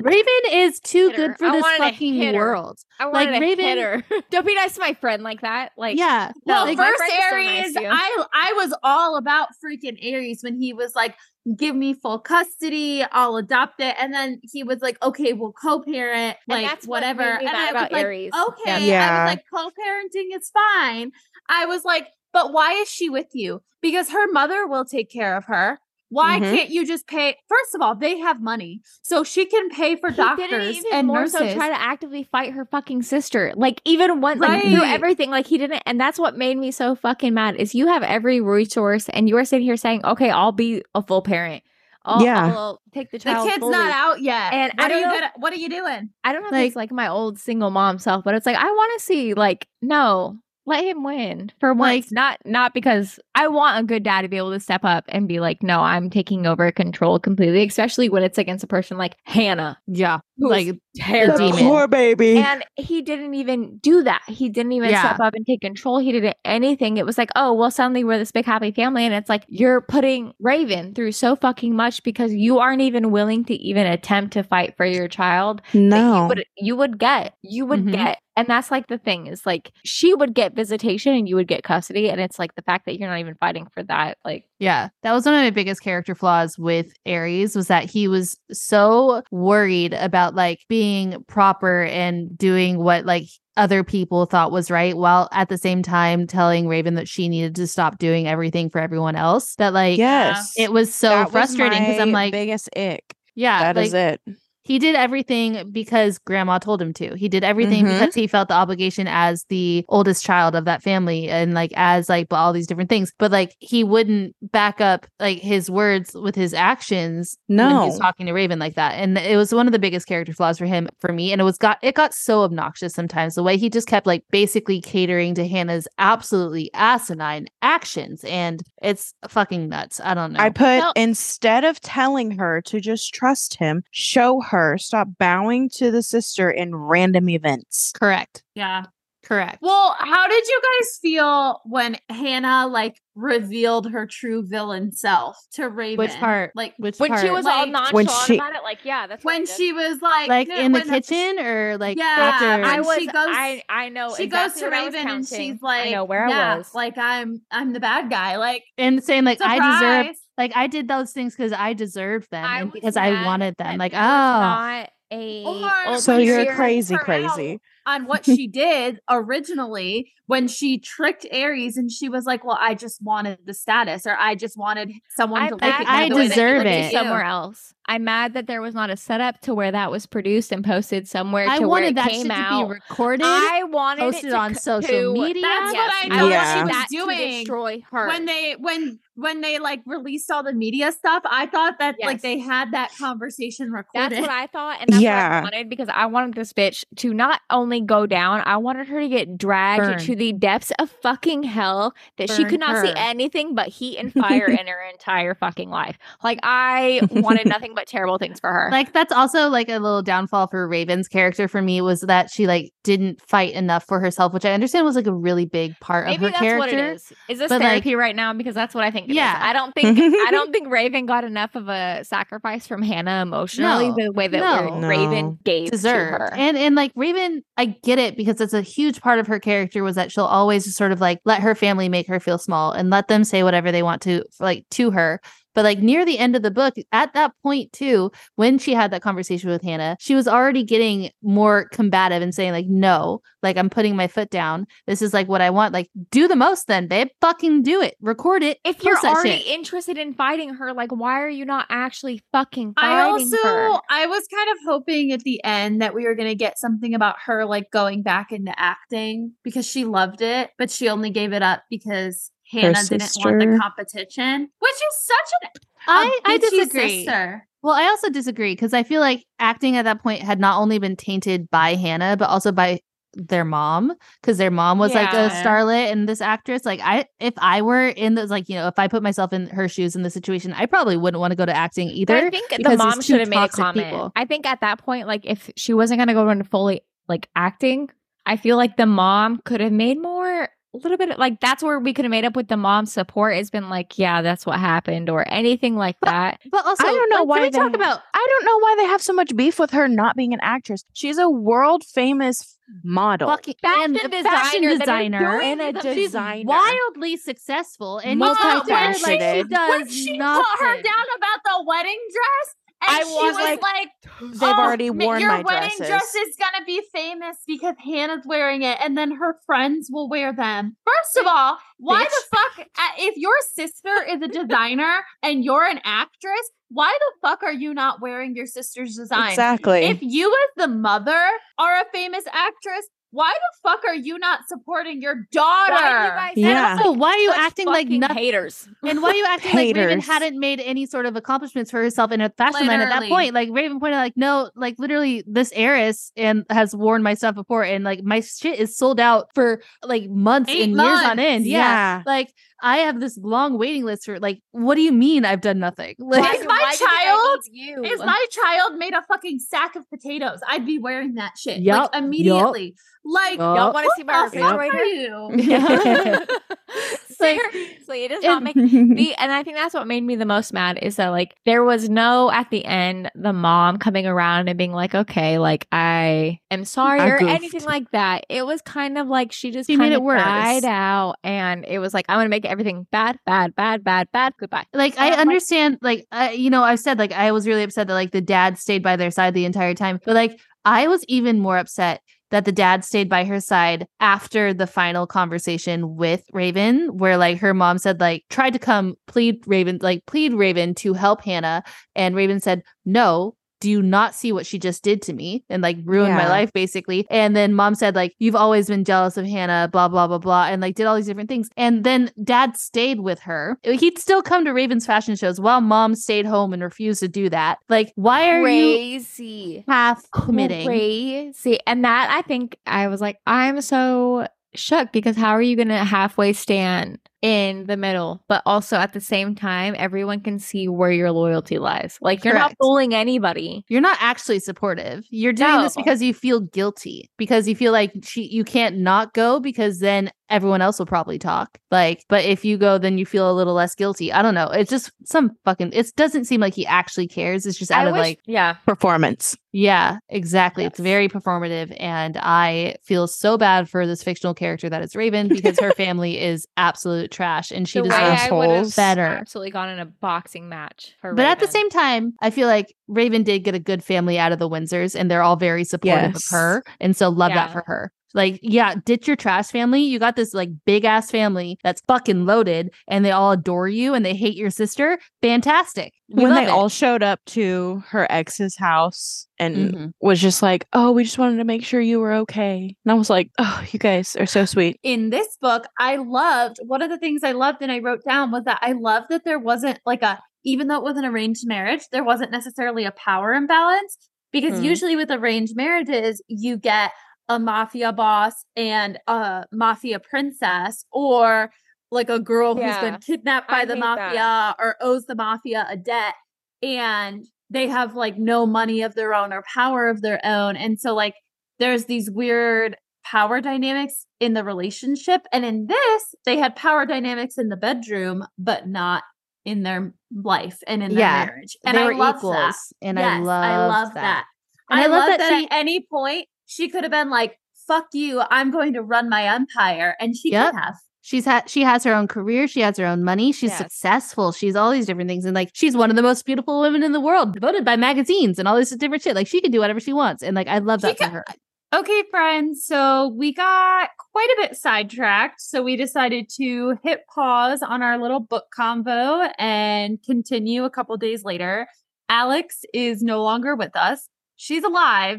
raven 0.00 0.26
is 0.52 0.78
too 0.80 1.08
Hit 1.08 1.16
good 1.16 1.36
for 1.38 1.46
I 1.46 1.52
this 1.52 1.64
fucking 1.78 2.34
world 2.34 2.78
I 3.00 3.06
like, 3.06 3.26
wanted 3.30 3.40
to 3.40 3.46
hit 3.46 3.58
Raven- 3.58 4.04
her. 4.08 4.20
Don't 4.30 4.46
be 4.46 4.54
nice 4.54 4.74
to 4.74 4.80
my 4.80 4.94
friend 4.94 5.24
like 5.24 5.40
that. 5.40 5.72
Like 5.76 5.98
yeah 5.98 6.30
Well, 6.44 6.64
like, 6.64 6.76
first 6.78 6.96
friend 6.96 7.66
is 7.66 7.74
so 7.74 7.80
nice 7.80 7.90
Ares. 7.90 7.90
I 7.90 8.24
I 8.32 8.52
was 8.52 8.74
all 8.84 9.16
about 9.16 9.48
freaking 9.64 9.98
Ares 10.14 10.42
when 10.42 10.60
he 10.60 10.72
was 10.72 10.94
like, 10.94 11.16
"Give 11.56 11.74
me 11.74 11.92
full 11.94 12.20
custody, 12.20 13.02
I'll 13.10 13.36
adopt 13.36 13.80
it," 13.80 13.96
and 13.98 14.14
then 14.14 14.40
he 14.44 14.62
was 14.62 14.80
like, 14.80 15.02
"Okay, 15.02 15.32
we'll 15.32 15.50
co-parent, 15.52 16.36
And 16.48 16.62
like 16.62 16.66
that's 16.66 16.86
whatever." 16.86 17.22
made 17.22 17.38
me 17.40 17.46
and 17.46 17.52
mad 17.52 17.54
I 17.56 17.64
was 17.64 17.70
about 17.72 17.92
like, 17.92 18.04
Ares. 18.04 18.32
"Okay," 18.48 18.86
Yeah. 18.86 19.10
I 19.10 19.24
was 19.24 19.32
like, 19.34 19.44
"Co-parenting 19.52 20.36
is 20.36 20.50
fine." 20.50 21.10
I 21.48 21.66
was 21.66 21.84
like, 21.84 22.06
"But 22.32 22.52
why 22.52 22.74
is 22.74 22.88
she 22.88 23.10
with 23.10 23.28
you? 23.32 23.60
Because 23.82 24.10
her 24.10 24.30
mother 24.30 24.66
will 24.68 24.84
take 24.84 25.10
care 25.10 25.36
of 25.36 25.46
her." 25.46 25.80
Why 26.10 26.38
Mhm. 26.38 26.54
can't 26.54 26.70
you 26.70 26.86
just 26.86 27.06
pay? 27.06 27.36
First 27.48 27.74
of 27.74 27.80
all, 27.80 27.94
they 27.96 28.18
have 28.18 28.40
money, 28.40 28.82
so 29.02 29.24
she 29.24 29.46
can 29.46 29.68
pay 29.70 29.96
for 29.96 30.10
he 30.10 30.16
doctors 30.16 30.48
didn't 30.50 30.74
even 30.74 30.92
and 30.92 31.06
more 31.06 31.20
nurses. 31.20 31.38
so 31.38 31.54
try 31.54 31.68
to 31.68 31.80
actively 31.80 32.22
fight 32.30 32.52
her 32.52 32.64
fucking 32.66 33.02
sister. 33.02 33.52
Like 33.56 33.80
even 33.84 34.20
one 34.20 34.38
like 34.38 34.62
through 34.62 34.82
everything, 34.84 35.30
like 35.30 35.46
he 35.46 35.58
didn't 35.58 35.82
and 35.86 35.98
that's 36.00 36.18
what 36.18 36.36
made 36.36 36.56
me 36.58 36.70
so 36.70 36.94
fucking 36.94 37.34
mad 37.34 37.56
is 37.56 37.74
you 37.74 37.86
have 37.88 38.02
every 38.02 38.40
resource 38.40 39.08
and 39.08 39.28
you 39.28 39.36
are 39.38 39.44
sitting 39.44 39.64
here 39.64 39.76
saying, 39.76 40.04
Okay, 40.04 40.30
I'll 40.30 40.52
be 40.52 40.82
a 40.94 41.02
full 41.02 41.22
parent. 41.22 41.62
I'll, 42.06 42.22
Yeah. 42.22 42.52
I'll 42.54 42.80
take 42.92 43.10
the 43.10 43.18
child. 43.18 43.46
the 43.46 43.50
kid's 43.50 43.60
fully." 43.60 43.72
not 43.72 43.90
out 43.90 44.20
yet. 44.20 44.52
And 44.52 44.72
what 44.76 44.84
are 44.84 44.88
don't 44.90 44.98
you 45.00 45.06
know- 45.06 45.12
gonna? 45.14 45.32
What 45.36 45.52
are 45.54 45.56
you 45.56 45.70
doing? 45.70 46.10
I 46.22 46.32
don't 46.34 46.42
know 46.42 46.48
if 46.48 46.52
Like- 46.52 46.66
it's 46.66 46.76
like 46.76 46.92
my 46.92 47.08
old 47.08 47.38
single 47.38 47.70
mom 47.70 47.98
self, 47.98 48.22
but 48.24 48.34
it's 48.34 48.44
like 48.44 48.56
I 48.58 48.66
want 48.70 48.92
to 48.98 49.04
see 49.04 49.32
like 49.32 49.66
no, 49.80 50.36
let 50.66 50.84
him 50.84 51.04
win 51.04 51.52
for 51.60 51.74
once. 51.74 52.06
Like- 52.06 52.12
not 52.12 52.38
not 52.44 52.74
because 52.74 53.18
I 53.34 53.48
want 53.48 53.80
a 53.80 53.86
good 53.86 54.02
dad 54.02 54.22
to 54.22 54.28
be 54.28 54.36
able 54.36 54.52
to 54.52 54.60
step 54.60 54.84
up 54.84 55.04
and 55.08 55.28
be 55.28 55.40
like, 55.40 55.62
no, 55.62 55.80
I'm 55.80 56.10
taking 56.10 56.46
over 56.46 56.70
control 56.72 57.18
completely, 57.18 57.64
especially 57.66 58.08
when 58.08 58.22
it's 58.22 58.38
against 58.38 58.64
a 58.64 58.68
person 58.68 58.96
like 58.98 59.16
Hannah, 59.24 59.78
yeah. 59.86 60.20
Who's 60.38 60.50
terrible. 60.96 61.38
demon. 61.52 61.64
Poor 61.64 61.88
baby. 61.88 62.38
And 62.38 62.64
he 62.76 63.02
didn't 63.02 63.34
even 63.34 63.78
do 63.78 64.02
that. 64.04 64.22
He 64.26 64.48
didn't 64.48 64.72
even 64.72 64.90
Yeah. 64.90 65.00
step 65.14 65.20
up 65.20 65.34
and 65.34 65.44
take 65.46 65.60
control. 65.60 65.98
He 65.98 66.12
didn't 66.12 66.36
anything. 66.44 66.96
It 66.96 67.06
was 67.06 67.18
like, 67.18 67.30
oh, 67.36 67.52
well, 67.52 67.70
suddenly 67.70 68.04
we're 68.04 68.18
this 68.18 68.32
big 68.32 68.44
happy 68.44 68.70
family. 68.70 69.04
And 69.04 69.14
it's 69.14 69.28
like, 69.28 69.44
you're 69.48 69.80
putting 69.80 70.32
Raven 70.40 70.94
through 70.94 71.12
so 71.12 71.36
fucking 71.36 71.74
much 71.74 72.02
because 72.02 72.32
you 72.32 72.58
aren't 72.58 72.82
even 72.82 73.10
willing 73.10 73.44
to 73.46 73.54
even 73.54 73.86
attempt 73.86 74.32
to 74.34 74.42
fight 74.42 74.76
for 74.76 74.86
your 74.86 75.08
child 75.08 75.60
no. 75.72 76.22
you 76.22 76.28
would 76.28 76.44
you 76.56 76.76
would 76.76 76.98
get 76.98 77.34
you 77.42 77.66
would 77.66 77.84
Mhm. 77.86 77.92
get 77.92 78.18
and 78.36 78.48
that's 78.48 78.70
like 78.70 78.88
the 78.88 78.98
thing 78.98 79.26
is 79.28 79.46
like 79.46 79.70
she 79.84 80.12
would 80.14 80.34
get 80.34 80.54
visitation 80.56 81.14
and 81.14 81.28
you 81.28 81.36
would 81.36 81.46
get 81.48 81.62
custody 81.62 82.10
and 82.10 82.20
it's 82.20 82.38
like 82.38 82.54
the 82.56 82.62
fact 82.62 82.84
that 82.86 82.98
you're 82.98 83.08
not 83.08 83.18
even 83.20 83.34
fighting 83.36 83.66
for 83.72 83.82
that 83.84 84.18
like 84.24 84.44
Yeah, 84.58 84.88
that 85.02 85.12
was 85.12 85.24
one 85.26 85.34
of 85.34 85.40
my 85.42 85.50
biggest 85.50 85.82
character 85.82 86.14
flaws 86.14 86.58
with 86.58 86.92
Ares 87.06 87.54
was 87.54 87.68
that 87.68 87.88
he 87.90 88.08
was 88.08 88.36
so 88.52 89.22
worried 89.30 89.94
about 89.94 90.34
like 90.34 90.60
being 90.68 90.83
being 90.84 91.24
proper 91.28 91.84
and 91.84 92.36
doing 92.36 92.76
what 92.78 93.06
like 93.06 93.24
other 93.56 93.82
people 93.82 94.26
thought 94.26 94.52
was 94.52 94.70
right 94.70 94.94
while 94.94 95.28
at 95.32 95.48
the 95.48 95.56
same 95.56 95.82
time 95.82 96.26
telling 96.26 96.68
Raven 96.68 96.94
that 96.96 97.08
she 97.08 97.28
needed 97.30 97.54
to 97.54 97.66
stop 97.66 97.96
doing 97.98 98.26
everything 98.28 98.68
for 98.68 98.80
everyone 98.80 99.16
else. 99.16 99.54
That 99.56 99.72
like 99.72 99.96
yes. 99.96 100.52
it 100.58 100.72
was 100.72 100.94
so 100.94 101.08
That 101.08 101.30
frustrating 101.30 101.78
because 101.78 102.00
I'm 102.00 102.12
like 102.12 102.32
biggest 102.32 102.68
ick. 102.76 103.14
yeah, 103.34 103.60
That 103.72 103.76
like 103.76 103.86
is 103.86 103.94
it. 103.94 104.20
He 104.64 104.78
did 104.78 104.94
everything 104.94 105.70
because 105.70 106.18
grandma 106.18 106.58
told 106.58 106.80
him 106.82 106.92
to. 106.94 107.14
He 107.16 107.28
did 107.28 107.44
everything 107.44 107.84
Mhm. 107.84 107.98
because 108.00 108.14
he 108.14 108.26
felt 108.26 108.48
the 108.48 108.54
obligation 108.54 109.06
as 109.06 109.44
the 109.48 109.84
oldest 109.88 110.24
child 110.24 110.54
of 110.56 110.64
that 110.64 110.82
family 110.82 111.28
and 111.28 111.54
like 111.54 111.72
as 111.76 112.08
like 112.08 112.26
all 112.32 112.52
these 112.52 112.66
different 112.66 112.88
things. 112.90 113.12
But 113.18 113.30
like 113.30 113.54
he 113.58 113.84
wouldn't 113.84 114.34
back 114.52 114.80
up 114.80 115.06
like 115.20 115.38
his 115.38 115.70
words 115.70 116.14
with 116.14 116.34
his 116.34 116.54
actions 116.54 117.36
when 117.46 117.56
No. 117.58 117.84
he's 117.86 117.98
talking 117.98 118.26
to 118.26 118.32
Raven 118.32 118.58
like 118.58 118.74
that. 118.74 118.92
And 118.94 119.16
it 119.18 119.36
was 119.36 119.54
one 119.54 119.66
of 119.66 119.72
the 119.72 119.78
biggest 119.78 120.06
character 120.06 120.32
flaws 120.32 120.58
for 120.58 120.66
him 120.66 120.88
for 120.98 121.12
me. 121.12 121.30
And 121.32 121.40
it 121.40 121.44
was 121.44 121.58
got 121.58 121.78
it 121.82 121.94
got 121.94 122.14
so 122.14 122.42
obnoxious 122.42 122.94
sometimes 122.94 123.34
the 123.34 123.42
way 123.42 123.56
he 123.56 123.68
just 123.68 123.86
kept 123.86 124.06
like 124.06 124.24
basically 124.30 124.80
catering 124.80 125.34
to 125.34 125.46
Hannah's 125.46 125.86
absolutely 125.98 126.70
asinine 126.74 127.46
actions. 127.62 128.24
And 128.24 128.62
it's 128.82 129.12
fucking 129.28 129.68
nuts. 129.68 130.00
I 130.02 130.14
don't 130.14 130.32
know. 130.32 130.40
I 130.40 130.48
put 130.48 130.64
Well- 130.78 130.92
instead 130.96 131.64
of 131.64 131.80
telling 131.80 132.30
her 132.38 132.62
to 132.62 132.80
just 132.80 133.12
trust 133.12 133.56
him, 133.56 133.82
show 133.90 134.40
her, 134.40 134.53
stop 134.78 135.08
bowing 135.18 135.68
to 135.70 135.90
the 135.90 136.02
sister 136.02 136.50
in 136.50 136.74
random 136.74 137.28
events. 137.28 137.92
correct. 137.98 138.42
Yeah. 138.54 138.84
Correct. 139.22 139.56
Well, 139.62 139.96
how 139.98 140.28
did 140.28 140.46
you 140.46 140.60
guys 140.62 140.98
feel 141.00 141.62
when 141.64 141.96
Hannah 142.10 142.66
like 142.66 143.00
revealed 143.14 143.90
her 143.90 144.06
true 144.06 144.46
villain 144.46 144.92
self 144.92 145.38
to 145.52 145.66
Raven? 145.70 145.96
Which 145.96 146.14
part? 146.16 146.52
Like 146.54 146.74
Which 146.76 146.98
when 146.98 147.10
she 147.12 147.28
part? 147.28 147.32
was 147.32 147.46
all 147.46 147.66
nonchalant 147.66 147.94
when 147.94 148.08
she- 148.26 148.34
about 148.34 148.54
it, 148.54 148.62
like 148.62 148.80
yeah, 148.84 149.06
that's 149.06 149.24
what 149.24 149.32
when 149.32 149.46
she 149.46 149.72
was 149.72 150.02
like 150.02 150.28
like 150.28 150.48
no, 150.48 150.56
in 150.58 150.72
the 150.72 150.80
when 150.80 150.88
her- 150.88 150.94
kitchen 151.00 151.38
or 151.38 151.78
like 151.78 151.96
Yeah, 151.96 152.04
after 152.34 152.64
I 152.66 152.80
was. 152.80 152.98
she 152.98 153.06
goes- 153.06 153.14
I 153.16 153.62
I 153.70 153.88
know. 153.88 154.14
she 154.14 154.24
exactly 154.24 154.50
goes 154.50 154.60
to 154.60 154.64
what 154.66 154.74
I 154.74 154.84
was 154.84 154.92
Raven 154.94 155.08
and 155.10 155.26
she's 155.26 155.62
like, 155.62 155.86
I 155.86 155.90
know 155.92 156.04
where 156.04 156.28
yeah, 156.28 156.52
I 156.54 156.58
was. 156.58 156.74
Like 156.74 156.98
I'm 156.98 157.40
I'm 157.50 157.72
the 157.72 157.80
bad 157.80 158.10
guy. 158.10 158.36
Like 158.36 158.64
and 158.76 159.02
saying 159.02 159.24
like 159.24 159.40
I 159.40 159.54
deserve 159.56 160.06
surprise. 160.16 160.16
Like 160.36 160.52
I 160.56 160.66
did 160.66 160.88
those 160.88 161.12
things 161.12 161.34
because 161.36 161.52
I 161.52 161.72
deserved 161.74 162.30
them 162.30 162.44
I 162.44 162.60
and 162.62 162.72
because 162.72 162.96
I 162.96 163.24
wanted 163.24 163.56
them. 163.56 163.76
Like 163.78 163.92
oh, 163.94 163.96
not 163.96 164.90
a 165.12 165.98
So 166.00 166.18
you're 166.18 166.54
crazy, 166.54 166.96
crazy. 166.96 167.60
on 167.86 168.06
what 168.06 168.24
she 168.24 168.48
did 168.48 168.98
originally 169.08 170.10
when 170.26 170.48
she 170.48 170.78
tricked 170.78 171.26
Ares 171.32 171.76
and 171.76 171.90
she 171.92 172.08
was 172.08 172.24
like, 172.24 172.44
"Well, 172.44 172.56
I 172.58 172.74
just 172.74 173.02
wanted 173.02 173.38
the 173.44 173.52
status, 173.54 174.06
or 174.06 174.16
I 174.18 174.34
just 174.34 174.56
wanted 174.56 174.90
someone 175.16 175.42
I'm 175.42 175.48
to 175.50 175.54
like 175.56 175.62
look 175.62 175.72
at 175.80 175.86
that 175.86 175.98
me 175.98 176.04
I 176.04 176.08
the 176.08 176.14
way 176.16 176.20
that 176.22 176.24
you 176.24 176.28
deserve 176.30 176.66
it. 176.66 176.92
somewhere 176.92 177.22
else. 177.24 177.74
I'm 177.86 178.04
mad 178.04 178.32
that 178.32 178.46
there 178.46 178.62
was 178.62 178.74
not 178.74 178.88
a 178.88 178.96
setup 178.96 179.40
to 179.42 179.54
where 179.54 179.70
that 179.70 179.90
was 179.90 180.06
produced 180.06 180.50
and 180.52 180.64
posted 180.64 181.06
somewhere 181.06 181.46
I 181.46 181.56
to 181.58 181.60
where 181.60 181.68
wanted 181.68 181.88
it 181.88 181.94
that 181.96 182.08
came 182.08 182.26
shit 182.26 182.34
to 182.34 182.66
be 182.66 182.72
recorded. 182.72 183.26
I 183.26 183.64
wanted 183.64 184.00
posted 184.00 184.24
it 184.24 184.30
to, 184.30 184.36
on 184.36 184.54
social 184.54 184.88
to- 184.88 185.12
media. 185.12 185.42
That's 185.42 185.74
Yes, 185.74 186.02
what 186.02 186.12
I 186.12 186.16
I 186.16 186.18
thought 186.20 186.30
Yeah. 186.30 186.54
she 186.56 186.62
was 186.62 186.70
that 186.72 186.86
to 186.90 186.96
doing. 186.96 187.38
destroy 187.40 187.82
her. 187.90 188.08
when 188.08 188.24
they 188.24 188.56
when 188.58 188.98
when 189.16 189.40
they 189.40 189.58
like 189.58 189.80
released 189.86 190.30
all 190.30 190.42
the 190.42 190.52
media 190.52 190.90
stuff, 190.92 191.22
I 191.24 191.46
thought 191.46 191.78
that 191.78 191.96
like 192.02 192.20
they 192.22 192.38
had 192.38 192.72
that 192.72 192.90
conversation 192.98 193.70
recorded. 193.70 194.12
That's 194.12 194.20
what 194.20 194.30
I 194.30 194.46
thought, 194.48 194.80
and 194.80 194.88
that's 194.88 194.96
what 194.96 195.02
Yeah. 195.02 195.38
I 195.40 195.42
wanted 195.44 195.68
because 195.70 195.88
I 195.92 196.06
wanted 196.06 196.34
this 196.34 196.52
bitch 196.52 196.84
to 196.96 197.14
not 197.14 197.40
only 197.50 197.80
go 197.80 198.06
down, 198.06 198.42
I 198.44 198.56
wanted 198.56 198.88
her 198.88 199.00
to 199.00 199.08
get 199.08 199.38
dragged 199.38 199.82
Burn. 199.82 199.98
to 200.00 200.16
the 200.16 200.32
depths 200.32 200.72
of 200.78 200.90
fucking 201.02 201.44
hell 201.44 201.94
that 202.18 202.28
she 202.30 202.44
could 202.44 202.60
not 202.60 202.84
see 202.84 202.92
anything 202.96 203.54
but 203.54 203.68
heat 203.68 203.98
and 203.98 204.12
fire 204.12 204.46
in 204.60 204.66
her 204.66 204.82
entire 204.92 205.34
fucking 205.34 205.70
life. 205.70 205.96
Like 206.22 206.40
I 206.42 207.00
wanted 207.10 207.46
nothing 207.48 207.74
but 207.74 207.86
terrible 207.86 208.18
things 208.18 208.40
for 208.40 208.50
her. 208.50 208.68
like 208.72 208.92
that's 208.92 209.12
also 209.12 209.48
like 209.48 209.68
a 209.68 209.78
little 209.78 210.02
downfall 210.02 210.48
for 210.48 210.66
Raven's 210.66 211.08
character 211.08 211.46
for 211.48 211.62
me 211.62 211.80
was 211.80 212.00
that 212.02 212.30
she 212.30 212.46
like 212.46 212.72
didn't 212.82 213.20
fight 213.22 213.54
enough 213.54 213.84
for 213.86 214.00
herself, 214.00 214.32
which 214.32 214.44
I 214.44 214.52
understand 214.52 214.84
was 214.84 214.96
like 214.96 215.06
a 215.06 215.14
really 215.14 215.46
big 215.46 215.78
part 215.80 216.06
Maybe 216.06 216.16
of 216.16 216.20
her 216.22 216.28
that's 216.30 216.40
character. 216.40 216.58
what 216.58 216.68
it 216.72 216.94
is. 216.96 217.12
Is 217.28 217.38
this 217.38 217.48
But, 217.48 217.60
like- 217.60 217.70
therapy 217.70 217.94
right 217.94 218.16
now? 218.16 218.32
Because 218.32 218.54
that's 218.54 218.74
what 218.74 218.82
I 218.84 218.90
think. 218.90 219.03
It 219.04 219.10
is. 219.10 219.16
Yeah. 219.16 219.38
I 219.40 219.52
don't 219.52 219.72
think 219.74 219.98
I 219.98 220.30
don't 220.30 220.52
think 220.52 220.68
Raven 220.68 221.06
got 221.06 221.24
enough 221.24 221.54
of 221.54 221.68
a 221.68 222.04
sacrifice 222.04 222.66
from 222.66 222.82
Hannah 222.82 223.22
emotionally 223.22 223.88
No. 223.88 223.94
the 223.96 224.12
way 224.12 224.28
that 224.28 224.38
No. 224.38 224.78
No. 224.78 224.88
Raven 224.88 225.38
gave 225.44 225.70
to 225.70 225.88
her. 225.88 226.30
And 226.34 226.56
and 226.56 226.74
like 226.74 226.92
Raven, 226.94 227.42
I 227.56 227.66
get 227.66 227.98
it 227.98 228.16
because 228.16 228.40
it's 228.40 228.52
a 228.54 228.62
huge 228.62 229.00
part 229.00 229.18
of 229.18 229.26
her 229.26 229.38
character 229.38 229.82
was 229.82 229.96
that 229.96 230.12
she'll 230.12 230.24
always 230.24 230.64
just 230.64 230.76
sort 230.76 230.92
of 230.92 231.00
like 231.00 231.20
let 231.24 231.40
her 231.40 231.54
family 231.54 231.88
make 231.88 232.06
her 232.08 232.20
feel 232.20 232.38
small 232.38 232.72
and 232.72 232.90
let 232.90 233.08
them 233.08 233.24
say 233.24 233.42
whatever 233.42 233.70
they 233.72 233.82
want 233.82 234.02
to 234.02 234.24
like 234.40 234.64
to 234.72 234.90
her. 234.90 235.20
But 235.54 235.64
like 235.64 235.78
near 235.78 236.04
the 236.04 236.18
end 236.18 236.36
of 236.36 236.42
the 236.42 236.50
book, 236.50 236.74
at 236.92 237.14
that 237.14 237.32
point 237.42 237.72
too, 237.72 238.10
when 238.36 238.58
she 238.58 238.74
had 238.74 238.90
that 238.90 239.02
conversation 239.02 239.50
with 239.50 239.62
Hannah, 239.62 239.96
she 240.00 240.14
was 240.14 240.28
already 240.28 240.64
getting 240.64 241.10
more 241.22 241.68
combative 241.72 242.22
and 242.22 242.34
saying 242.34 242.52
like, 242.52 242.66
"No, 242.66 243.20
like 243.44 243.56
I'm 243.56 243.70
putting 243.70 243.94
my 243.94 244.08
foot 244.08 244.30
down. 244.30 244.66
This 244.86 245.02
is 245.02 245.14
like 245.14 245.28
what 245.28 245.42
I 245.42 245.50
want. 245.50 245.72
Like, 245.72 245.90
do 246.10 246.26
the 246.26 246.34
most, 246.34 246.66
then, 246.66 246.88
babe. 246.88 247.08
Fucking 247.20 247.62
do 247.62 247.80
it. 247.80 247.94
Record 248.00 248.42
it. 248.42 248.58
if 248.64 248.82
you're 248.82 248.98
already 248.98 249.38
shit. 249.38 249.46
interested 249.46 249.98
in 249.98 250.14
fighting 250.14 250.54
her, 250.54 250.72
like 250.72 250.90
why 250.90 251.20
are 251.20 251.28
you 251.28 251.44
not 251.44 251.66
actually 251.68 252.22
fucking 252.32 252.74
fighting 252.74 252.90
I 252.90 253.02
also 253.02 253.36
her? 253.36 253.78
I 253.90 254.06
was 254.06 254.26
kind 254.34 254.48
of 254.50 254.56
hoping 254.66 255.12
at 255.12 255.20
the 255.20 255.44
end 255.44 255.82
that 255.82 255.94
we 255.94 256.04
were 256.04 256.14
going 256.14 256.28
to 256.28 256.34
get 256.34 256.58
something 256.58 256.94
about 256.94 257.16
her 257.26 257.44
like 257.44 257.70
going 257.70 258.02
back 258.02 258.32
into 258.32 258.58
acting 258.58 259.32
because 259.44 259.66
she 259.66 259.84
loved 259.84 260.22
it, 260.22 260.50
but 260.58 260.70
she 260.70 260.88
only 260.88 261.10
gave 261.10 261.32
it 261.32 261.42
up 261.42 261.62
because 261.68 262.30
Hannah 262.60 262.84
didn't 262.88 263.12
want 263.16 263.40
the 263.40 263.58
competition, 263.60 264.48
which 264.58 264.72
is 264.72 265.06
such 265.06 265.30
an 265.42 265.48
I, 265.86 266.20
bitchy 266.24 266.40
disagree. 266.40 267.04
sister. 267.04 267.46
Well, 267.62 267.74
I 267.74 267.84
also 267.84 268.10
disagree 268.10 268.52
because 268.54 268.74
I 268.74 268.82
feel 268.82 269.00
like 269.00 269.24
acting 269.38 269.76
at 269.76 269.84
that 269.84 270.02
point 270.02 270.22
had 270.22 270.38
not 270.38 270.60
only 270.60 270.78
been 270.78 270.96
tainted 270.96 271.50
by 271.50 271.74
Hannah, 271.74 272.16
but 272.16 272.28
also 272.28 272.52
by 272.52 272.80
their 273.16 273.44
mom 273.44 273.92
because 274.20 274.38
their 274.38 274.50
mom 274.50 274.78
was 274.78 274.92
like 274.92 275.12
a 275.12 275.28
starlet 275.30 275.92
and 275.92 276.08
this 276.08 276.20
actress 276.20 276.64
like 276.64 276.80
i 276.82 277.06
if 277.20 277.32
i 277.38 277.62
were 277.62 277.86
in 277.86 278.16
those 278.16 278.28
like 278.28 278.48
you 278.48 278.56
know 278.56 278.66
if 278.66 278.76
i 278.76 278.88
put 278.88 279.04
myself 279.04 279.32
in 279.32 279.46
her 279.50 279.68
shoes 279.68 279.94
in 279.94 280.02
the 280.02 280.10
situation 280.10 280.52
i 280.54 280.66
probably 280.66 280.96
wouldn't 280.96 281.20
want 281.20 281.30
to 281.30 281.36
go 281.36 281.46
to 281.46 281.54
acting 281.56 281.86
But 281.86 281.94
either 281.94 282.16
I 282.16 282.30
think 282.30 282.50
the 282.60 282.76
mom 282.76 283.00
should 283.00 283.20
have 283.20 283.28
made 283.28 283.44
a 283.44 283.48
comment. 283.48 283.86
people. 283.86 284.12
I 284.16 284.24
think 284.24 284.46
at 284.46 284.62
that 284.62 284.80
point, 284.80 285.06
like 285.06 285.24
if 285.24 285.48
she 285.56 285.72
wasn't 285.74 286.00
gonna 286.00 286.12
go 286.12 286.28
into 286.28 286.42
fully 286.42 286.80
like 287.06 287.28
acting, 287.36 287.88
I 288.26 288.36
feel 288.36 288.56
like 288.56 288.76
the 288.76 288.86
mom 288.86 289.40
could 289.44 289.60
have 289.60 289.70
made 289.72 290.02
more 290.02 290.48
a 290.74 290.76
little 290.78 290.98
bit 290.98 291.18
like 291.18 291.40
that's 291.40 291.62
where 291.62 291.78
we 291.78 291.92
could 291.94 292.04
have 292.04 292.10
made 292.10 292.24
up 292.24 292.34
with 292.36 292.48
the 292.48 292.56
mom 292.56 292.84
support 292.86 293.36
has 293.36 293.48
been 293.48 293.70
like, 293.70 293.96
yeah, 293.98 294.22
that's 294.22 294.44
what 294.44 294.58
happened, 294.58 295.08
or 295.08 295.24
anything 295.32 295.76
like 295.76 295.96
that. 296.02 296.40
but 296.50 296.66
also 296.66 296.84
I 296.84 296.92
don't 296.92 297.10
know 297.10 297.20
like, 297.20 297.28
why 297.28 297.36
can 297.38 297.42
we 297.44 297.50
they, 297.50 297.58
talk 297.58 297.74
about 297.74 298.00
I 298.12 298.26
don't 298.28 298.44
know 298.44 298.58
why 298.58 298.74
they 298.78 298.86
have 298.86 299.00
so 299.02 299.12
much 299.12 299.34
beef 299.36 299.58
with 299.58 299.70
her 299.70 299.86
not 299.88 300.16
being 300.16 300.34
an 300.34 300.40
actress. 300.42 300.84
She's 300.92 301.16
a 301.18 301.30
world 301.30 301.84
famous 301.84 302.58
model. 302.82 303.28
fucking 303.28 303.54
Fashion 303.62 303.96
and 304.02 304.10
designer 304.10 304.22
fashion 304.22 304.62
designer 304.78 305.40
and 305.40 305.60
a 305.60 305.72
the- 305.72 305.80
she's 305.94 306.06
designer. 306.06 306.44
wildly 306.46 307.16
successful 307.18 307.98
and 307.98 308.18
Mom, 308.18 308.30
you 308.30 308.34
talk 308.42 308.68
like 308.68 308.96
she 308.96 309.18
does 309.44 309.68
when 309.70 309.88
she 309.88 310.18
nothing. 310.18 310.44
put 310.58 310.64
her 310.66 310.74
down 310.82 311.04
about 311.16 311.40
the 311.44 311.64
wedding 311.66 311.98
dress, 312.10 312.54
and 312.63 312.63
I 312.88 312.98
she 313.04 313.04
was 313.14 313.34
was 313.34 313.36
like, 313.36 313.62
like, 313.62 313.88
They've 314.20 314.42
"Oh, 314.42 314.62
already 314.62 314.90
worn 314.90 315.20
your 315.20 315.30
my 315.30 315.42
wedding 315.42 315.70
dresses. 315.76 315.88
dress 315.88 316.14
is 316.14 316.36
gonna 316.36 316.64
be 316.64 316.82
famous 316.92 317.38
because 317.46 317.74
Hannah's 317.84 318.24
wearing 318.26 318.62
it, 318.62 318.78
and 318.80 318.96
then 318.96 319.12
her 319.12 319.36
friends 319.46 319.88
will 319.90 320.08
wear 320.08 320.32
them. 320.32 320.76
First 320.86 321.16
of 321.18 321.26
all, 321.26 321.58
why 321.78 322.04
the 322.04 322.36
fuck? 322.36 322.66
uh, 322.78 322.82
If 322.98 323.16
your 323.16 323.34
sister 323.54 323.94
is 324.08 324.22
a 324.22 324.28
designer 324.28 325.00
and 325.22 325.44
you're 325.44 325.64
an 325.64 325.80
actress, 325.84 326.50
why 326.68 326.96
the 327.00 327.28
fuck 327.28 327.42
are 327.42 327.52
you 327.52 327.74
not 327.74 328.00
wearing 328.00 328.34
your 328.36 328.46
sister's 328.46 328.94
design? 328.96 329.30
Exactly. 329.30 329.80
If 329.84 329.98
you, 330.00 330.32
as 330.32 330.64
the 330.64 330.68
mother, 330.68 331.28
are 331.58 331.80
a 331.80 331.84
famous 331.92 332.24
actress, 332.32 332.86
why 333.14 333.32
the 333.32 333.68
fuck 333.68 333.84
are 333.86 333.94
you 333.94 334.18
not 334.18 334.40
supporting 334.48 335.00
your 335.00 335.26
daughter? 335.30 335.72
Why 335.72 335.82
are 335.82 336.04
you 336.04 336.10
guys 336.10 336.32
Yeah. 336.36 336.72
And 336.72 336.80
also, 336.80 336.92
why 336.92 337.10
are 337.10 337.16
you 337.16 337.30
such 337.30 337.38
acting 337.38 337.66
like 337.66 337.86
fucking 337.86 338.00
nothing? 338.00 338.16
haters? 338.16 338.68
And 338.84 339.02
why 339.02 339.10
are 339.10 339.14
you 339.14 339.26
acting 339.26 339.54
like 339.54 339.76
Raven 339.76 340.00
hadn't 340.00 340.38
made 340.38 340.60
any 340.60 340.84
sort 340.84 341.06
of 341.06 341.16
accomplishments 341.16 341.70
for 341.70 341.80
herself 341.80 342.12
in 342.12 342.20
a 342.20 342.28
fashion 342.30 342.66
line 342.66 342.80
at 342.80 342.88
that 342.88 343.08
point? 343.08 343.34
Like 343.34 343.48
Raven 343.50 343.80
pointed 343.80 343.96
out, 343.96 344.00
like, 344.00 344.16
no, 344.16 344.50
like 344.54 344.78
literally 344.78 345.24
this 345.26 345.52
heiress 345.54 346.12
and 346.16 346.44
has 346.50 346.74
worn 346.76 347.02
my 347.02 347.14
stuff 347.14 347.34
before 347.34 347.64
and 347.64 347.84
like 347.84 348.02
my 348.02 348.20
shit 348.20 348.58
is 348.58 348.76
sold 348.76 349.00
out 349.00 349.32
for 349.34 349.62
like 349.82 350.10
months 350.10 350.50
Eight 350.50 350.64
and 350.64 350.72
years 350.72 351.00
on 351.04 351.18
end. 351.18 351.46
Yeah. 351.46 351.58
Yeah. 351.58 352.02
Like 352.04 352.34
I 352.62 352.78
have 352.78 353.00
this 353.00 353.18
long 353.18 353.58
waiting 353.58 353.84
list 353.84 354.04
for 354.04 354.18
like, 354.20 354.40
what 354.52 354.74
do 354.76 354.80
you 354.82 354.92
mean 354.92 355.24
I've 355.24 355.40
done 355.40 355.58
nothing? 355.58 355.94
Like 355.98 356.22
Why- 356.22 356.32
Is 356.38 356.46
my 356.46 356.54
why 356.54 356.74
do 356.76 356.84
you 356.84 356.88
think 356.88 356.90
I 356.90 357.04
child- 357.04 357.40
need 357.50 357.60
you? 357.66 357.84
If 357.84 357.98
my 358.00 358.26
child 358.30 358.74
made 358.78 358.94
a 358.94 359.02
fucking 359.02 359.38
sack 359.40 359.76
of 359.76 359.88
potatoes, 359.90 360.38
I'd 360.48 360.64
be 360.66 360.78
wearing 360.78 361.14
that 361.14 361.32
shit 361.38 361.58
Yup, 361.60 361.90
like 361.92 362.02
immediately. 362.02 362.74
Like, 363.06 363.32
Yup. 363.38 363.56
Y'all 363.56 363.72
want 363.74 363.84
to 363.84 363.92
see 363.96 364.04
my 364.04 364.22
what 364.22 364.32
the 364.32 364.38
fuck 364.38 364.58
refrigerator? 364.58 365.36
you? 365.36 366.26
Like, 367.20 367.40
Seriously, 367.40 368.04
it 368.04 368.08
does 368.08 368.24
not 368.24 368.42
make 368.42 368.54
the 368.54 368.62
the 368.94 369.14
and 369.14 369.30
I 369.32 369.42
think 369.44 369.56
that's 369.56 369.72
what 369.72 369.86
made 369.86 370.02
me 370.02 370.16
the 370.16 370.26
most 370.26 370.52
mad 370.52 370.78
is 370.82 370.96
that 370.96 371.08
like 371.08 371.34
there 371.46 371.62
was 371.62 371.88
no 371.88 372.30
at 372.30 372.50
the 372.50 372.64
end 372.64 373.10
the 373.14 373.32
mom 373.32 373.78
coming 373.78 374.04
around 374.06 374.48
and 374.48 374.58
being 374.58 374.72
like, 374.72 374.94
okay, 374.94 375.38
like 375.38 375.66
I 375.70 376.40
am 376.50 376.64
sorry 376.64 377.00
I 377.00 377.08
or 377.08 377.18
goofed. 377.18 377.30
anything 377.32 377.64
like 377.64 377.90
that. 377.92 378.26
It 378.28 378.44
was 378.44 378.60
kind 378.62 378.98
of 378.98 379.06
like 379.06 379.30
she 379.32 379.52
just 379.52 379.68
She 379.68 379.76
kind 379.76 379.90
made 379.90 379.96
of 379.96 380.02
it 380.02 380.04
worse. 380.04 380.22
died 380.22 380.64
out, 380.64 381.14
and 381.22 381.64
it 381.66 381.78
was 381.78 381.94
like 381.94 382.06
I'm 382.08 382.18
gonna 382.18 382.28
make 382.28 382.43
everything 382.44 382.86
bad, 382.90 383.18
bad, 383.26 383.54
bad, 383.54 383.84
bad, 383.84 384.08
bad. 384.12 384.32
Goodbye. 384.38 384.66
like 384.72 384.98
I 384.98 385.12
understand, 385.12 385.78
like 385.82 386.06
I, 386.12 386.32
you 386.32 386.50
know, 386.50 386.62
I've 386.62 386.80
said 386.80 386.98
like 386.98 387.12
I 387.12 387.32
was 387.32 387.46
really 387.46 387.62
upset 387.62 387.86
that 387.88 387.94
like 387.94 388.12
the 388.12 388.20
dad 388.20 388.58
stayed 388.58 388.82
by 388.82 388.96
their 388.96 389.10
side 389.10 389.34
the 389.34 389.44
entire 389.44 389.74
time, 389.74 390.00
but 390.04 390.14
like 390.14 390.38
I 390.64 390.88
was 390.88 391.04
even 391.08 391.40
more 391.40 391.58
upset 391.58 392.00
that 392.30 392.44
the 392.44 392.52
dad 392.52 392.84
stayed 392.84 393.08
by 393.08 393.24
her 393.24 393.40
side 393.40 393.86
after 394.00 394.52
the 394.52 394.66
final 394.66 395.06
conversation 395.06 395.94
with 395.94 396.24
Raven, 396.32 396.96
where 396.96 397.16
like 397.16 397.38
her 397.38 397.54
mom 397.54 397.78
said, 397.78 398.00
like, 398.00 398.24
tried 398.28 398.54
to 398.54 398.58
come 398.58 398.96
plead 399.06 399.44
Raven, 399.46 399.78
like, 399.80 400.04
plead 400.06 400.34
Raven 400.34 400.74
to 400.76 400.94
help 400.94 401.22
Hannah. 401.22 401.62
And 401.94 402.16
Raven 402.16 402.40
said, 402.40 402.62
no, 402.84 403.36
do 403.60 403.70
you 403.70 403.82
not 403.82 404.14
see 404.14 404.32
what 404.32 404.46
she 404.46 404.58
just 404.58 404.82
did 404.82 405.02
to 405.02 405.12
me 405.12 405.44
and 405.48 405.62
like 405.62 405.76
ruined 405.84 406.14
my 406.14 406.28
life 406.28 406.52
basically? 406.52 407.06
And 407.10 407.34
then 407.34 407.54
mom 407.54 407.74
said 407.74 407.94
like 407.94 408.14
you've 408.18 408.36
always 408.36 408.68
been 408.68 408.84
jealous 408.84 409.16
of 409.16 409.26
hannah 409.26 409.68
blah 409.72 409.88
blah 409.88 410.06
blah 410.06 410.18
blah 410.18 410.46
and 410.46 410.60
like 410.60 410.74
did 410.74 410.86
all 410.86 410.96
these 410.96 411.06
different 411.06 411.28
things. 411.28 411.48
And 411.56 411.84
then 411.84 412.10
dad 412.22 412.56
stayed 412.56 413.00
with 413.00 413.20
her. 413.20 413.58
He'd 413.64 413.98
still 413.98 414.22
come 414.22 414.44
to 414.44 414.52
raven's 414.52 414.86
fashion 414.86 415.16
shows 415.16 415.40
while 415.40 415.60
mom 415.60 415.94
stayed 415.94 416.26
home 416.26 416.52
and 416.52 416.62
refused 416.62 417.00
to 417.00 417.08
do 417.08 417.28
that. 417.30 417.58
Like 417.68 417.92
why 417.94 418.30
are 418.30 418.46
you 418.48 418.98
Crazy. 418.98 419.64
half 419.66 420.10
committing? 420.10 420.66
Crazy. 420.66 421.58
And 421.66 421.84
that 421.84 422.10
I 422.10 422.22
think 422.22 422.58
I 422.66 422.88
was 422.88 423.00
like, 423.00 423.18
I'm 423.26 423.60
so 423.60 424.26
shook 424.54 424.92
because 424.92 425.16
how 425.16 425.30
are 425.30 425.42
you 425.42 425.56
going 425.56 425.68
to 425.68 425.84
halfway 425.84 426.32
stand 426.32 426.98
in 427.24 427.64
the 427.64 427.76
middle? 427.76 428.22
But 428.28 428.42
also 428.44 428.76
at 428.76 428.92
the 428.92 429.00
same 429.00 429.34
time, 429.34 429.74
everyone 429.78 430.20
can 430.20 430.38
see 430.38 430.68
where 430.68 430.90
your 430.92 431.10
loyalty 431.10 431.58
lies. 431.58 431.96
Like 432.02 432.22
you're 432.22 432.34
not 432.34 432.54
fooling 432.60 432.94
anybody. 432.94 433.64
you're 433.68 433.80
not 433.80 433.96
actually 434.00 434.40
supportive. 434.40 435.06
You're 435.10 435.32
doing 435.32 435.62
this 435.62 435.74
because 435.74 436.02
you 436.02 436.12
feel 436.12 436.40
guilty 436.40 437.10
because 437.16 437.48
you 437.48 437.56
feel 437.56 437.72
like 437.72 437.92
she 438.02 438.24
you 438.26 438.44
can't 438.44 438.76
not 438.76 439.14
go 439.14 439.40
because 439.40 439.78
then 439.78 440.10
everyone 440.30 440.60
else 440.62 440.78
will 440.78 440.86
probably 440.86 441.18
talk. 441.18 441.58
Like, 441.70 442.04
but 442.08 442.24
if 442.24 442.44
you 442.44 442.56
go, 442.58 442.76
then 442.78 442.98
you 442.98 443.06
feel 443.06 443.30
a 443.30 443.32
little 443.34 443.54
less 443.54 443.74
guilty. 443.74 444.12
I 444.12 444.20
don't 444.22 444.34
know. 444.34 444.48
It's 444.48 444.70
just 444.70 444.90
some 445.04 445.30
fucking. 445.44 445.72
It 445.72 445.92
doesn't 445.96 446.24
seem 446.26 446.40
like 446.40 446.54
he 446.54 446.66
actually 446.66 447.08
cares. 447.08 447.46
It's 447.46 447.58
just 447.58 447.70
out 447.70 447.86
I 447.86 447.88
of 447.88 447.92
wish- 447.94 448.00
like, 448.00 448.20
yeah. 448.26 448.54
Performance. 448.66 449.36
yeah, 449.52 449.98
exactly. 450.08 450.64
It's 450.64 450.78
very 450.80 451.08
performative, 451.08 451.74
and 451.80 452.16
I 452.18 452.76
feel 452.84 453.06
so 453.06 453.38
bad 453.38 453.68
for 453.68 453.86
this 453.86 454.02
fictional 454.02 454.34
character 454.34 454.68
that 454.68 454.82
is 454.82 454.96
Raven 454.96 455.28
because 455.28 455.58
her 455.60 455.72
family 455.76 456.20
is 456.20 456.46
absolute 456.56 457.10
trash, 457.14 457.50
and 457.50 457.66
she 457.68 457.78
the 457.78 457.84
way 457.84 457.88
deserves 457.90 458.22
I 458.22 458.30
would 458.34 458.50
have 458.50 458.76
better. 458.76 459.06
absolutely 459.06 459.50
gone 459.52 459.70
in 459.70 459.78
a 459.78 459.86
boxing 459.86 460.48
match 460.48 460.94
for 461.00 461.14
But 461.14 461.24
at 461.24 461.40
the 461.40 461.46
same 461.46 461.70
time, 461.70 462.12
I 462.20 462.30
feel 462.30 462.46
like 462.48 462.74
Raven 462.88 463.22
did 463.22 463.44
get 463.44 463.54
a 463.54 463.58
good 463.58 463.82
family 463.82 464.18
out 464.18 464.32
of 464.32 464.38
the 464.38 464.48
Windsors 464.48 464.94
and 464.98 465.10
they're 465.10 465.22
all 465.22 465.36
very 465.36 465.64
supportive 465.64 466.12
Yes. 466.12 466.32
of 466.32 466.36
her. 466.36 466.62
And 466.80 466.96
so 466.96 467.08
love 467.08 467.32
that 467.32 467.52
for 467.52 467.62
her. 467.66 467.92
Like, 468.14 468.38
yeah, 468.42 468.76
ditch 468.84 469.06
your 469.08 469.16
trash 469.16 469.48
family. 469.48 469.82
You 469.82 469.98
got 469.98 470.16
this 470.16 470.32
like 470.32 470.48
big 470.64 470.84
ass 470.84 471.10
family 471.10 471.58
that's 471.64 471.82
fucking 471.88 472.24
loaded 472.26 472.70
and 472.88 473.04
they 473.04 473.10
all 473.10 473.32
adore 473.32 473.68
you 473.68 473.92
and 473.92 474.06
they 474.06 474.14
hate 474.14 474.36
your 474.36 474.50
sister. 474.50 474.98
Fantastic. 475.20 475.92
We 476.10 476.22
when 476.22 476.34
they 476.34 476.44
it. 476.44 476.48
all 476.50 476.68
showed 476.68 477.02
up 477.02 477.18
to 477.26 477.82
her 477.88 478.06
ex's 478.10 478.56
house 478.56 479.26
and 479.38 479.72
Mhm. 479.74 479.92
was 480.00 480.20
just 480.20 480.42
like, 480.42 480.66
"Oh, 480.72 480.92
we 480.92 481.02
just 481.02 481.18
wanted 481.18 481.38
to 481.38 481.44
make 481.44 481.64
sure 481.64 481.80
you 481.80 481.98
were 481.98 482.12
okay," 482.12 482.76
and 482.84 482.92
I 482.92 482.94
was 482.94 483.10
like, 483.10 483.30
"Oh, 483.38 483.64
you 483.72 483.78
guys 483.78 484.14
are 484.16 484.26
so 484.26 484.44
sweet." 484.44 484.78
in 484.82 485.10
this 485.10 485.36
book, 485.40 485.64
I 485.78 485.96
loved 485.96 486.58
one 486.66 486.82
of 486.82 486.90
the 486.90 486.98
things 486.98 487.24
I 487.24 487.32
loved 487.32 487.62
and 487.62 487.72
I 487.72 487.78
wrote 487.80 488.04
down 488.06 488.30
was 488.30 488.44
that 488.44 488.58
I 488.62 488.72
loved 488.72 489.06
that 489.10 489.24
there 489.24 489.38
wasn't 489.38 489.80
like 489.86 490.02
a, 490.02 490.20
even 490.44 490.68
though 490.68 490.76
it 490.76 490.84
was 490.84 490.96
an 490.98 491.04
arranged 491.04 491.46
marriage, 491.48 491.80
there 491.90 492.04
wasn't 492.04 492.30
necessarily 492.30 492.84
a 492.84 492.92
power 492.92 493.32
imbalance 493.32 493.96
because 494.30 494.58
Hmm. 494.58 494.64
usually 494.64 494.94
with 494.96 495.10
arranged 495.10 495.56
marriages, 495.56 496.22
you 496.28 496.56
get 496.58 496.92
a 497.28 497.38
mafia 497.38 497.92
boss 497.92 498.44
and 498.56 498.98
a 499.06 499.44
mafia 499.52 499.98
princess 499.98 500.84
or 500.92 501.50
like 501.90 502.10
a 502.10 502.18
girl 502.18 502.54
who's 502.54 502.64
Yeah. 502.64 502.90
been 502.90 503.00
kidnapped 503.00 503.50
I 503.50 503.60
by 503.60 503.64
the 503.64 503.74
hate 503.74 503.80
that. 503.82 503.98
mafia 504.14 504.56
or 504.58 504.76
owes 504.80 505.06
the 505.06 505.14
mafia 505.14 505.66
a 505.68 505.76
debt 505.76 506.14
and 506.62 507.24
they 507.50 507.68
have 507.68 507.94
like 507.94 508.18
no 508.18 508.46
money 508.46 508.82
of 508.82 508.94
their 508.94 509.14
own 509.14 509.32
or 509.32 509.44
power 509.52 509.88
of 509.88 510.02
their 510.02 510.20
own. 510.24 510.56
And 510.56 510.80
so 510.80 510.94
like 510.94 511.14
there's 511.58 511.84
these 511.84 512.10
weird 512.10 512.76
power 513.04 513.40
dynamics 513.40 514.06
in 514.18 514.32
the 514.32 514.42
relationship. 514.42 515.22
And 515.32 515.44
in 515.44 515.66
this, 515.66 516.14
they 516.24 516.38
had 516.38 516.56
power 516.56 516.84
dynamics 516.86 517.36
in 517.38 517.48
the 517.48 517.56
bedroom, 517.56 518.24
but 518.38 518.66
not 518.66 519.02
in 519.44 519.62
their 519.62 519.92
life 520.14 520.58
and 520.66 520.82
in 520.82 520.90
their 520.90 521.00
Yeah, 521.00 521.26
marriage. 521.26 521.56
And 521.64 521.76
they 521.76 521.82
I 521.82 521.86
were 521.86 521.94
love 521.94 522.16
equals. 522.16 522.34
that. 522.34 522.56
And 522.82 522.98
yes, 522.98 523.14
I 523.14 523.20
love 523.20 523.44
I 523.44 523.66
love 523.66 523.88
that. 523.94 524.00
that. 524.00 524.24
And 524.70 524.80
I, 524.80 524.84
I 524.84 524.86
love 524.86 524.98
love 525.00 525.08
that 525.10 525.18
that, 525.18 525.42
at 525.44 525.48
any 525.52 525.86
point 525.88 526.26
she 526.46 526.68
could 526.68 526.82
have 526.84 526.90
been 526.92 527.10
like, 527.10 527.38
fuck 527.66 527.86
you, 527.92 528.22
I'm 528.30 528.50
going 528.50 528.72
to 528.74 528.82
run 528.82 529.08
my 529.08 529.24
empire. 529.34 529.94
And 530.00 530.16
she 530.16 530.32
Yep. 530.32 530.52
could 530.52 530.60
have. 530.60 530.74
She's 531.06 531.26
had 531.26 531.50
she 531.50 531.60
has 531.62 531.84
her 531.84 531.92
own 531.94 532.08
career, 532.08 532.48
she 532.48 532.60
has 532.60 532.78
her 532.78 532.86
own 532.86 533.04
money, 533.04 533.30
she's 533.30 533.50
Yes. 533.50 533.58
successful, 533.58 534.32
she's 534.32 534.56
all 534.56 534.70
these 534.70 534.86
different 534.86 535.08
things. 535.10 535.26
And 535.26 535.34
like 535.34 535.50
she's 535.52 535.76
one 535.76 535.90
of 535.90 535.96
the 535.96 536.02
most 536.02 536.24
beautiful 536.24 536.62
women 536.62 536.82
in 536.82 536.92
the 536.92 537.00
world, 537.00 537.38
voted 537.38 537.62
by 537.62 537.76
magazines 537.76 538.38
and 538.38 538.48
all 538.48 538.56
this 538.56 538.70
different 538.70 539.02
shit. 539.02 539.14
Like 539.14 539.26
she 539.26 539.42
can 539.42 539.50
do 539.50 539.60
whatever 539.60 539.80
she 539.80 539.92
wants. 539.92 540.22
And 540.22 540.34
like 540.34 540.48
I 540.48 540.58
love 540.58 540.80
She 540.80 540.86
that 540.86 540.96
for 540.98 541.04
ca- 541.04 541.10
her. 541.10 541.24
Uh, 541.28 541.80
okay, 541.80 542.04
friends. 542.10 542.64
So 542.64 543.08
we 543.18 543.34
got 543.34 543.90
quite 544.12 544.30
a 544.30 544.40
bit 544.48 544.56
sidetracked. 544.56 545.42
So 545.42 545.62
we 545.62 545.76
decided 545.76 546.30
to 546.38 546.78
hit 546.82 547.00
pause 547.14 547.62
on 547.62 547.82
our 547.82 547.98
little 548.00 548.20
book 548.20 548.44
convo 548.58 549.30
and 549.38 550.02
continue 550.02 550.64
a 550.64 550.70
couple 550.70 550.96
days 550.96 551.22
later. 551.22 551.66
Alex 552.08 552.62
is 552.72 553.02
no 553.02 553.22
longer 553.22 553.54
with 553.54 553.76
us. 553.76 554.08
She's 554.36 554.64
alive. 554.64 555.18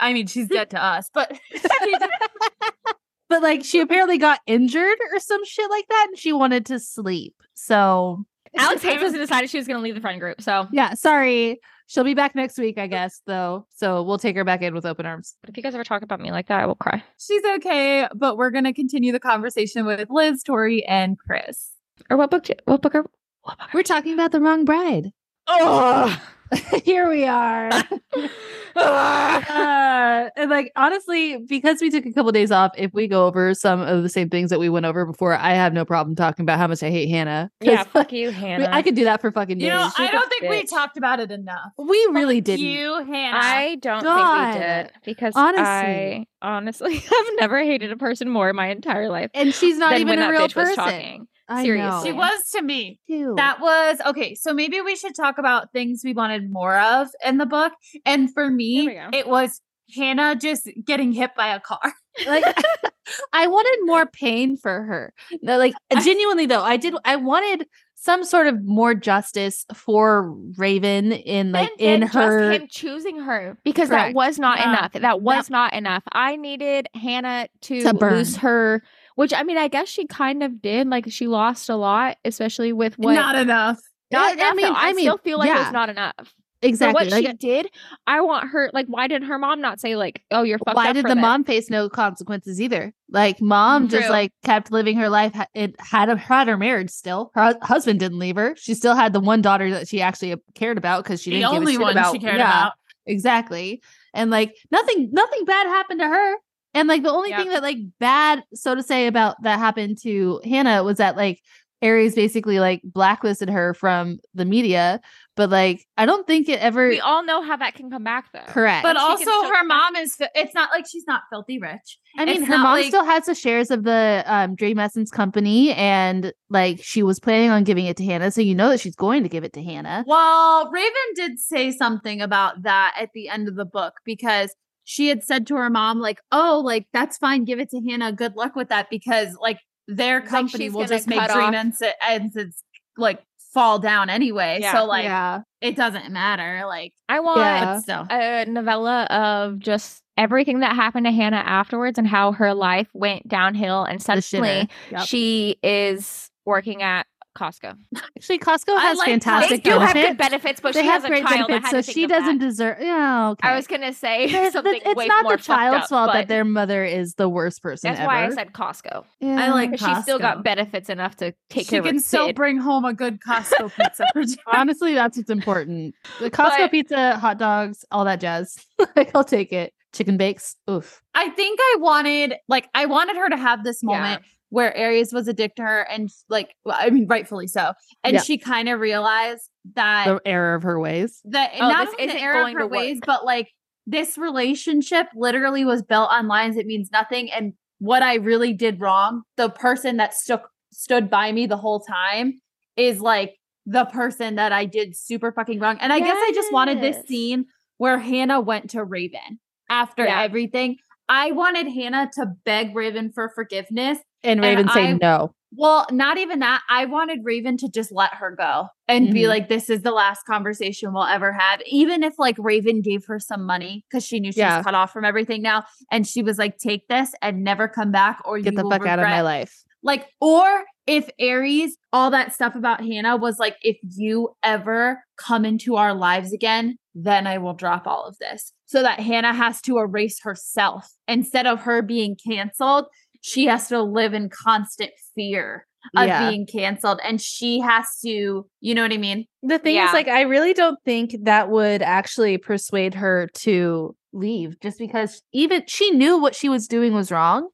I 0.00 0.12
mean, 0.12 0.26
she's 0.26 0.48
dead 0.48 0.70
to 0.70 0.82
us, 0.82 1.10
but 1.12 1.38
But 3.28 3.42
like 3.42 3.64
she 3.64 3.80
apparently 3.80 4.18
got 4.18 4.40
injured 4.46 4.98
or 5.12 5.18
some 5.18 5.44
shit 5.44 5.68
like 5.70 5.88
that 5.88 6.06
and 6.08 6.18
she 6.18 6.32
wanted 6.32 6.66
to 6.66 6.78
sleep. 6.78 7.34
So 7.54 8.24
Alex 8.56 8.82
hates 8.82 9.02
us 9.02 9.12
decided 9.12 9.50
she 9.50 9.58
was 9.58 9.66
going 9.66 9.78
to 9.78 9.82
leave 9.82 9.94
the 9.94 10.00
friend 10.00 10.20
group. 10.20 10.40
So, 10.40 10.68
yeah, 10.72 10.94
sorry. 10.94 11.60
She'll 11.88 12.04
be 12.04 12.14
back 12.14 12.34
next 12.34 12.58
week, 12.58 12.78
I 12.78 12.86
guess, 12.86 13.20
though. 13.26 13.66
So 13.76 14.02
we'll 14.02 14.18
take 14.18 14.34
her 14.36 14.44
back 14.44 14.62
in 14.62 14.74
with 14.74 14.86
open 14.86 15.06
arms. 15.06 15.34
but 15.40 15.50
if 15.50 15.56
you 15.56 15.62
guys 15.62 15.74
ever 15.74 15.84
talk 15.84 16.02
about 16.02 16.20
me 16.20 16.32
like 16.32 16.48
that, 16.48 16.60
I 16.60 16.66
will 16.66 16.74
cry. 16.74 17.02
she's 17.18 17.44
okay. 17.56 18.08
But 18.14 18.36
we're 18.36 18.50
going 18.50 18.64
to 18.64 18.72
continue 18.72 19.12
the 19.12 19.20
conversation 19.20 19.86
with 19.86 20.08
Liz, 20.10 20.42
Tori, 20.42 20.84
and 20.84 21.16
Krys. 21.18 21.70
Or 22.10 22.16
what 22.16 22.30
book? 22.30 22.46
What 22.64 22.82
book? 22.82 22.94
Are, 22.94 23.04
what 23.42 23.58
book? 23.58 23.68
We're 23.72 23.82
talking 23.82 24.14
about 24.14 24.32
the 24.32 24.40
wrong 24.40 24.64
bride. 24.64 25.12
Oh. 25.46 26.20
Here 26.84 27.08
we 27.08 27.24
are. 27.24 27.70
uh, 28.76 30.30
and 30.36 30.50
like 30.50 30.72
honestly, 30.76 31.38
because 31.38 31.80
we 31.80 31.90
took 31.90 32.06
a 32.06 32.12
couple 32.12 32.30
days 32.32 32.50
off, 32.50 32.72
if 32.76 32.92
we 32.94 33.08
go 33.08 33.26
over 33.26 33.54
some 33.54 33.80
of 33.80 34.02
the 34.02 34.08
same 34.08 34.30
things 34.30 34.50
that 34.50 34.60
we 34.60 34.68
went 34.68 34.86
over 34.86 35.04
before, 35.04 35.34
I 35.34 35.54
have 35.54 35.72
no 35.72 35.84
problem 35.84 36.14
talking 36.14 36.44
about 36.44 36.58
how 36.58 36.66
much 36.66 36.82
I 36.82 36.90
hate 36.90 37.08
Hannah. 37.08 37.50
yeah, 37.60 37.82
fuck 37.84 38.12
you, 38.12 38.30
Hannah. 38.30 38.68
I 38.70 38.82
could 38.82 38.94
do 38.94 39.04
that 39.04 39.20
for 39.20 39.30
fucking 39.32 39.58
days. 39.58 39.66
You 39.66 39.70
know, 39.70 39.88
she's 39.96 40.06
I 40.06 40.08
a 40.08 40.12
don't 40.12 40.28
think 40.28 40.42
we 40.42 40.64
talked 40.64 40.96
about 40.96 41.20
it 41.20 41.30
enough. 41.30 41.72
we 41.78 41.96
really 42.12 42.40
Fuck 42.40 42.44
didn't. 42.44 42.66
You, 42.66 43.04
Hannah. 43.04 43.38
I 43.38 43.76
don't 43.76 44.02
God. 44.02 44.52
think 44.52 44.64
we 44.64 44.66
did 44.66 44.92
because 45.04 45.32
Honestly. 45.36 45.66
Honestly, 45.66 46.28
I 46.42 46.56
honestly 46.56 46.96
have 46.96 47.26
never 47.40 47.62
hated 47.64 47.90
a 47.92 47.96
person 47.96 48.28
more 48.28 48.50
in 48.50 48.56
my 48.56 48.68
entire 48.68 49.08
life 49.08 49.30
and 49.34 49.52
she's 49.52 49.78
not 49.78 49.98
even 49.98 50.20
a 50.20 50.30
real 50.30 50.42
bitch 50.42 50.54
was 50.54 50.76
person. 50.76 51.28
Talking. 51.48 51.60
I 51.60 51.64
Seriously. 51.64 51.90
know. 51.90 52.04
she 52.04 52.12
was 52.12 52.50
to 52.52 52.62
me. 52.62 53.00
Too. 53.08 53.34
That 53.36 53.60
was 53.60 53.98
okay. 54.06 54.34
So 54.34 54.52
maybe 54.52 54.80
we 54.80 54.96
should 54.96 55.14
talk 55.14 55.38
about 55.38 55.72
things 55.72 56.02
we 56.04 56.12
wanted 56.12 56.50
more 56.50 56.78
of 56.78 57.08
in 57.24 57.38
the 57.38 57.46
book. 57.46 57.72
And 58.04 58.32
for 58.32 58.50
me, 58.50 58.88
it 59.12 59.28
was 59.28 59.60
Hannah 59.94 60.34
just 60.36 60.68
getting 60.84 61.12
hit 61.12 61.30
by 61.36 61.54
a 61.54 61.60
car. 61.60 61.92
like 62.26 62.44
I 63.32 63.46
wanted 63.46 63.78
more 63.84 64.06
pain 64.06 64.56
for 64.56 64.82
her. 64.82 65.14
Like 65.42 65.74
genuinely 66.02 66.46
though, 66.46 66.62
I 66.62 66.76
did 66.76 66.94
I 67.04 67.16
wanted 67.16 67.66
some 67.98 68.24
sort 68.24 68.46
of 68.46 68.62
more 68.64 68.94
justice 68.94 69.64
for 69.74 70.30
Raven 70.56 71.10
in 71.12 71.50
like 71.52 71.70
And 71.72 71.80
in 71.80 72.00
then 72.00 72.08
her 72.10 72.50
just 72.52 72.62
him 72.62 72.68
choosing 72.70 73.18
her 73.20 73.58
because 73.64 73.88
Correct. 73.88 74.10
that 74.10 74.14
was 74.14 74.38
not 74.38 74.58
Yeah. 74.58 74.70
enough. 74.70 74.92
That 74.92 75.22
was 75.22 75.50
not 75.50 75.72
enough. 75.72 76.02
I 76.12 76.36
needed 76.36 76.88
Hannah 76.94 77.48
to, 77.62 77.80
To 77.82 77.94
burn. 77.94 78.14
lose 78.14 78.36
her, 78.36 78.82
which 79.16 79.34
I 79.34 79.42
mean, 79.42 79.58
I 79.58 79.66
guess 79.68 79.88
she 79.88 80.06
kind 80.06 80.42
of 80.42 80.62
did. 80.62 80.88
Like 80.88 81.10
she 81.10 81.26
lost 81.26 81.68
a 81.68 81.76
lot, 81.76 82.16
especially 82.24 82.72
with 82.72 82.96
what. 82.98 83.14
Not 83.14 83.34
enough. 83.34 83.80
not 84.12 84.30
I 84.30 84.32
enough, 84.34 84.54
mean- 84.54 84.64
I, 84.66 84.90
I 84.90 84.92
mean, 84.92 85.04
still 85.04 85.18
feel 85.18 85.38
like 85.38 85.48
yeah. 85.48 85.64
was 85.64 85.72
not 85.72 85.90
enough. 85.90 86.34
exactly 86.62 86.94
what 86.94 87.10
like, 87.10 87.26
she 87.26 87.32
did, 87.34 87.68
I 88.06 88.20
want 88.20 88.48
her. 88.50 88.70
Like, 88.72 88.86
why 88.86 89.08
did 89.08 89.22
her 89.24 89.38
mom 89.38 89.60
not 89.60 89.80
say 89.80 89.96
like, 89.96 90.22
"Oh, 90.30 90.42
you're 90.42 90.58
fucked 90.58 90.76
why 90.76 90.92
did 90.92 91.04
the 91.04 91.14
this? 91.14 91.20
mom 91.20 91.44
face 91.44 91.68
no 91.70 91.88
consequences 91.88 92.60
either? 92.60 92.92
Like 93.10 93.40
mom 93.40 93.88
just 93.88 94.10
like 94.10 94.32
kept 94.44 94.70
living 94.72 94.96
her 94.96 95.08
life. 95.08 95.34
It 95.54 95.74
had 95.80 96.08
a, 96.08 96.16
had 96.16 96.48
her 96.48 96.56
marriage 96.56 96.90
still. 96.90 97.30
Her 97.34 97.56
husband 97.62 98.00
didn't 98.00 98.18
leave 98.18 98.36
her. 98.36 98.54
She 98.56 98.74
still 98.74 98.94
had 98.94 99.12
the 99.12 99.20
one 99.20 99.42
daughter 99.42 99.70
that 99.70 99.88
she 99.88 100.00
actually 100.02 100.32
uh, 100.32 100.36
cared 100.54 100.76
about 100.78 101.04
because 101.04 101.22
she 101.22 101.30
the 101.30 101.36
didn't 101.40 101.52
give 101.52 101.56
a 101.56 101.60
only 101.60 101.72
shit 101.72 101.80
one 101.82 101.92
about. 101.92 102.12
she 102.12 102.18
cared 102.18 102.36
yeah, 102.38 102.62
about. 102.62 102.72
exactly. 103.06 103.82
And 104.14 104.30
like 104.30 104.56
nothing, 104.70 105.10
nothing 105.12 105.44
bad 105.44 105.66
happened 105.66 106.00
to 106.00 106.08
her. 106.08 106.34
And 106.76 106.88
like 106.88 107.02
the 107.02 107.10
only 107.12 107.30
Yep. 107.30 107.38
thing 107.40 107.48
that 107.50 107.62
like 107.62 107.78
bad, 107.98 108.44
so 108.54 108.74
to 108.74 108.82
say, 108.82 109.06
about 109.06 109.42
that 109.42 109.58
happened 109.58 109.98
to 110.02 110.40
Hannah 110.44 110.84
was 110.84 110.98
that 110.98 111.16
like 111.16 111.40
Ares 111.82 112.14
basically 112.14 112.58
like 112.58 112.80
blacklisted 112.84 113.50
her 113.50 113.74
from 113.74 114.18
the 114.34 114.44
media. 114.46 115.00
But 115.36 115.50
like 115.50 115.84
I 115.98 116.06
don't 116.06 116.26
think 116.26 116.48
it 116.48 116.58
ever 116.60 116.88
We 116.88 117.00
all 117.00 117.22
know 117.22 117.42
how 117.42 117.56
that 117.58 117.74
can 117.74 117.90
come 117.90 118.02
back, 118.04 118.32
though. 118.32 118.40
correct. 118.48 118.82
But 118.82 118.94
she 118.96 119.02
also, 119.02 119.24
her 119.24 119.52
come 119.52 119.68
back. 119.68 119.92
mom 119.92 119.96
is. 119.96 120.16
It's 120.34 120.54
not 120.54 120.70
like 120.70 120.86
she's 120.90 121.04
not 121.06 121.22
filthy 121.30 121.58
rich. 121.58 121.98
I 122.16 122.24
mean, 122.24 122.38
It's 122.38 122.46
her 122.46 122.56
mom 122.56 122.64
like- 122.78 122.86
still 122.86 123.04
has 123.04 123.26
the 123.26 123.34
shares 123.34 123.70
of 123.70 123.84
the 123.84 124.22
um, 124.26 124.54
Dream 124.54 124.78
Essence 124.78 125.10
company, 125.10 125.72
and 125.74 126.32
like 126.48 126.82
she 126.82 127.02
was 127.02 127.20
planning 127.20 127.50
on 127.50 127.64
giving 127.64 127.84
it 127.84 127.98
to 127.98 128.04
Hannah, 128.06 128.30
so 128.30 128.40
you 128.40 128.54
know 128.54 128.70
that 128.70 128.80
she's 128.80 128.96
going 128.96 129.22
to 129.24 129.28
give 129.28 129.44
it 129.44 129.52
to 129.52 129.62
Hannah. 129.62 130.02
Well, 130.06 130.70
Raven 130.70 130.92
did 131.14 131.38
say 131.38 131.70
something 131.72 132.22
about 132.22 132.62
that 132.62 132.94
at 132.98 133.10
the 133.12 133.28
end 133.28 133.48
of 133.48 133.56
the 133.56 133.66
book 133.66 133.92
because 134.06 134.54
she 134.88 135.08
had 135.08 135.24
said 135.24 135.48
to 135.48 135.56
her 135.56 135.68
mom, 135.68 135.98
like, 135.98 136.20
oh, 136.30 136.62
like 136.64 136.86
that's 136.92 137.18
fine, 137.18 137.44
give 137.44 137.58
it 137.58 137.70
to 137.70 137.80
Hannah. 137.80 138.12
Good 138.12 138.36
luck 138.36 138.54
with 138.54 138.68
that 138.68 138.88
because 138.88 139.36
like 139.40 139.58
their 139.88 140.20
company 140.20 140.66
she's 140.66 140.72
will 140.72 140.86
just 140.86 141.08
make 141.08 141.18
cut 141.18 141.30
dream 141.32 141.48
off- 141.48 141.54
ends 141.54 141.82
ends 142.08 142.36
it's 142.36 142.62
like 142.96 143.22
fall 143.52 143.78
down 143.80 144.08
anyway. 144.10 144.58
Yeah. 144.60 144.72
So 144.72 144.84
like 144.84 145.04
yeah. 145.04 145.40
it 145.60 145.76
doesn't 145.76 146.12
matter. 146.12 146.62
Like 146.66 146.92
I 147.08 147.20
want 147.20 147.40
Yeah. 147.40 147.64
but 147.64 147.80
still. 147.80 148.06
a 148.10 148.44
novella 148.46 149.04
of 149.04 149.58
just 149.58 150.02
everything 150.16 150.60
that 150.60 150.76
happened 150.76 151.06
to 151.06 151.12
Hannah 151.12 151.36
afterwards 151.38 151.98
and 151.98 152.06
how 152.06 152.32
her 152.32 152.54
life 152.54 152.88
went 152.94 153.26
downhill 153.26 153.82
and 153.84 154.00
The 154.00 154.22
suddenly. 154.22 154.68
Yep. 154.92 155.06
she 155.06 155.56
is 155.64 156.30
working 156.44 156.82
at 156.82 157.06
Costco. 157.36 157.76
Actually, 158.16 158.38
Costco 158.38 158.76
has 158.80 158.98
like 158.98 159.06
fantastic 159.08 159.62
they 159.62 159.70
do 159.70 159.78
have 159.78 159.92
benefits. 159.94 160.08
good 160.08 160.16
benefits, 160.18 160.60
but 160.60 160.74
they 160.74 160.80
she 160.80 160.86
have 160.86 161.02
has 161.02 161.04
a 161.04 161.08
great 161.08 161.24
child. 161.26 161.48
benefits, 161.48 161.66
I 161.66 161.70
so 161.70 161.76
had 161.76 161.84
to 161.84 161.86
think 161.86 161.94
she 161.94 162.06
doesn't 162.06 162.38
that. 162.38 162.44
deserve. 162.44 162.76
Yeah, 162.80 163.28
okay. 163.30 163.48
I 163.48 163.54
was 163.56 163.66
gonna 163.66 163.92
say 163.92 164.30
There's- 164.32 164.52
something 164.52 164.80
it's 164.84 164.94
way 164.96 165.06
not 165.06 165.24
more 165.24 165.36
the 165.36 165.42
child's 165.42 165.84
up, 165.84 165.88
fault 165.90 166.12
that 166.14 166.28
their 166.28 166.44
mother 166.44 166.84
is 166.84 167.14
the 167.14 167.28
worst 167.28 167.62
person 167.62 167.88
That's 167.90 168.00
ever. 168.00 168.06
why 168.08 168.26
I 168.26 168.30
said 168.30 168.52
Costco. 168.52 169.04
Yeah. 169.20 169.52
like 169.52 169.70
Because 169.72 169.96
she 169.96 170.02
still 170.02 170.18
got 170.18 170.42
benefits 170.42 170.88
enough 170.88 171.16
to 171.16 171.32
take 171.50 171.64
she 171.66 171.70
care 171.70 171.82
can 171.82 171.96
of 171.96 172.02
still 172.02 172.26
kid. 172.28 172.36
bring 172.36 172.58
home 172.58 172.84
a 172.84 172.94
good 172.94 173.20
Costco 173.20 173.70
pizza 173.76 174.06
for. 174.12 174.22
Honestly, 174.56 174.94
that's 174.94 175.16
what's 175.16 175.30
important. 175.30 175.94
The 176.20 176.30
Costco 176.30 176.56
But- 176.58 176.70
pizza, 176.70 177.16
hot 177.18 177.38
dogs, 177.38 177.84
all 177.90 178.04
that 178.06 178.20
jazz. 178.20 178.56
like, 178.96 179.10
I'll 179.14 179.24
take 179.24 179.52
it. 179.52 179.72
Chicken 179.92 180.18
bakes. 180.18 180.56
Oof. 180.68 181.00
I 181.14 181.30
think 181.30 181.58
I 181.62 181.76
wanted 181.80 182.34
like 182.48 182.68
I 182.74 182.84
wanted 182.84 183.16
her 183.16 183.30
to 183.30 183.36
have 183.38 183.64
this 183.64 183.80
Yeah. 183.82 184.18
Moment 184.56 184.74
where 184.76 184.86
Ares 184.86 185.12
was 185.12 185.28
addicted 185.28 185.62
to 185.62 185.62
her 185.62 185.80
and 185.82 186.08
like 186.28 186.54
well, 186.64 186.76
I 186.78 186.90
mean 186.90 187.06
rightfully 187.06 187.46
so. 187.46 187.72
And 188.04 188.14
Yeah. 188.14 188.22
she 188.22 188.38
kind 188.38 188.68
of 188.68 188.80
realized 188.80 189.48
that 189.74 190.06
The 190.06 190.20
error 190.24 190.54
of 190.54 190.62
her 190.62 190.78
ways. 190.80 191.20
that 191.24 191.52
Oh, 191.60 191.68
not 191.68 191.86
this 191.86 191.94
only 192.00 192.14
the 192.14 192.20
error 192.20 192.46
of 192.48 192.52
her 192.54 192.66
ways, 192.66 193.00
but 193.04 193.24
like 193.24 193.50
this 193.86 194.18
relationship 194.18 195.06
literally 195.14 195.64
was 195.64 195.82
built 195.82 196.08
on 196.10 196.26
lines 196.26 196.56
that 196.56 196.66
means 196.66 196.90
nothing. 196.90 197.30
And 197.30 197.52
what 197.78 198.02
I 198.02 198.14
really 198.14 198.52
did 198.52 198.80
wrong, 198.80 199.22
the 199.36 199.48
person 199.50 199.98
that 199.98 200.14
stuck 200.14 200.48
stood 200.72 201.08
by 201.10 201.32
me 201.32 201.46
the 201.46 201.56
whole 201.56 201.80
time 201.80 202.40
is 202.76 203.00
like 203.00 203.34
the 203.66 203.84
person 203.86 204.36
that 204.36 204.52
I 204.52 204.64
did 204.64 204.96
super 204.96 205.32
fucking 205.32 205.60
wrong. 205.60 205.78
And 205.80 205.92
I 205.92 205.98
guess 206.00 206.16
I 206.16 206.32
just 206.34 206.52
wanted 206.52 206.80
this 206.80 207.06
scene 207.06 207.46
where 207.78 207.98
Hannah 207.98 208.40
went 208.40 208.70
to 208.70 208.82
Raven 208.84 209.38
after 209.68 210.04
Yeah. 210.04 210.22
everything. 210.22 210.76
I 211.08 211.32
wanted 211.32 211.68
Hannah 211.68 212.10
to 212.14 212.26
beg 212.44 212.74
Raven 212.74 213.12
for 213.12 213.30
forgiveness. 213.34 213.98
And 214.22 214.44
And 214.44 214.56
Raven 214.58 214.68
say 214.72 214.88
I- 214.88 214.92
no. 215.00 215.32
Well, 215.58 215.86
not 215.90 216.18
even 216.18 216.40
that. 216.40 216.60
I 216.68 216.84
wanted 216.86 217.20
Raven 217.22 217.56
to 217.58 217.68
just 217.70 217.90
let 217.92 218.12
her 218.14 218.34
go 218.36 218.66
and 218.88 219.14
be 219.14 219.22
Mhm. 219.22 219.28
like, 219.28 219.48
this 219.48 219.70
is 219.70 219.82
the 219.82 219.92
last 219.92 220.24
conversation 220.26 220.92
we'll 220.92 221.04
ever 221.04 221.32
have. 221.32 221.62
Even 221.66 222.02
if 222.02 222.18
like 222.18 222.34
Raven 222.38 222.82
gave 222.82 223.06
her 223.06 223.18
some 223.18 223.46
money 223.46 223.84
because 223.88 224.04
she 224.04 224.20
knew 224.20 224.32
she 224.32 224.40
Yeah. 224.40 224.56
was 224.58 224.64
cut 224.64 224.74
off 224.74 224.92
from 224.92 225.04
everything 225.04 225.40
now. 225.42 225.64
And 225.90 226.06
she 226.06 226.22
was 226.22 226.36
like, 226.36 226.58
take 226.58 226.88
this 226.88 227.14
and 227.22 227.42
never 227.42 227.68
come 227.68 227.90
back 227.90 228.20
or 228.26 228.36
you 228.36 228.44
Get 228.44 228.56
the 228.56 228.68
fuck 228.68 228.86
out 228.86 228.98
of 228.98 229.04
my 229.04 229.22
life. 229.22 229.62
Like, 229.82 230.08
or 230.20 230.64
if 230.86 231.08
Ares, 231.20 231.76
all 231.92 232.10
that 232.10 232.34
stuff 232.34 232.54
about 232.56 232.84
Hannah 232.84 233.16
was 233.16 233.38
like, 233.38 233.56
if 233.62 233.78
you 233.96 234.30
ever 234.42 235.04
come 235.16 235.44
into 235.44 235.76
our 235.76 235.94
lives 235.94 236.32
again, 236.32 236.76
then 236.94 237.26
I 237.26 237.38
will 237.38 237.54
drop 237.54 237.86
all 237.86 238.04
of 238.04 238.16
this. 238.18 238.52
So 238.64 238.82
that 238.82 238.98
Hannah 239.00 239.32
has 239.34 239.60
to 239.62 239.78
erase 239.78 240.20
herself 240.22 240.90
instead 241.06 241.46
of 241.46 241.60
her 241.62 241.82
being 241.82 242.16
canceled. 242.26 242.86
She 243.26 243.46
has 243.46 243.66
to 243.68 243.82
live 243.82 244.14
in 244.14 244.28
constant 244.28 244.92
fear 245.16 245.66
of 245.96 246.06
Yeah. 246.06 246.28
being 246.28 246.46
canceled. 246.46 247.00
And 247.02 247.20
she 247.20 247.58
has 247.58 247.86
to, 248.04 248.46
you 248.60 248.74
know 248.74 248.82
what 248.82 248.92
I 248.92 248.98
mean? 248.98 249.24
The 249.42 249.58
thing 249.58 249.74
Yeah. 249.74 249.88
is, 249.88 249.92
like, 249.92 250.06
I 250.06 250.20
really 250.22 250.52
don't 250.54 250.78
think 250.84 251.16
that 251.24 251.50
would 251.50 251.82
actually 251.82 252.38
persuade 252.38 252.94
her 252.94 253.28
to 253.38 253.96
leave 254.12 254.60
just 254.60 254.78
because 254.78 255.22
even 255.32 255.64
she 255.66 255.90
knew 255.90 256.18
what 256.18 256.36
she 256.36 256.48
was 256.48 256.68
doing 256.68 256.94
was 256.94 257.10
wrong. 257.10 257.48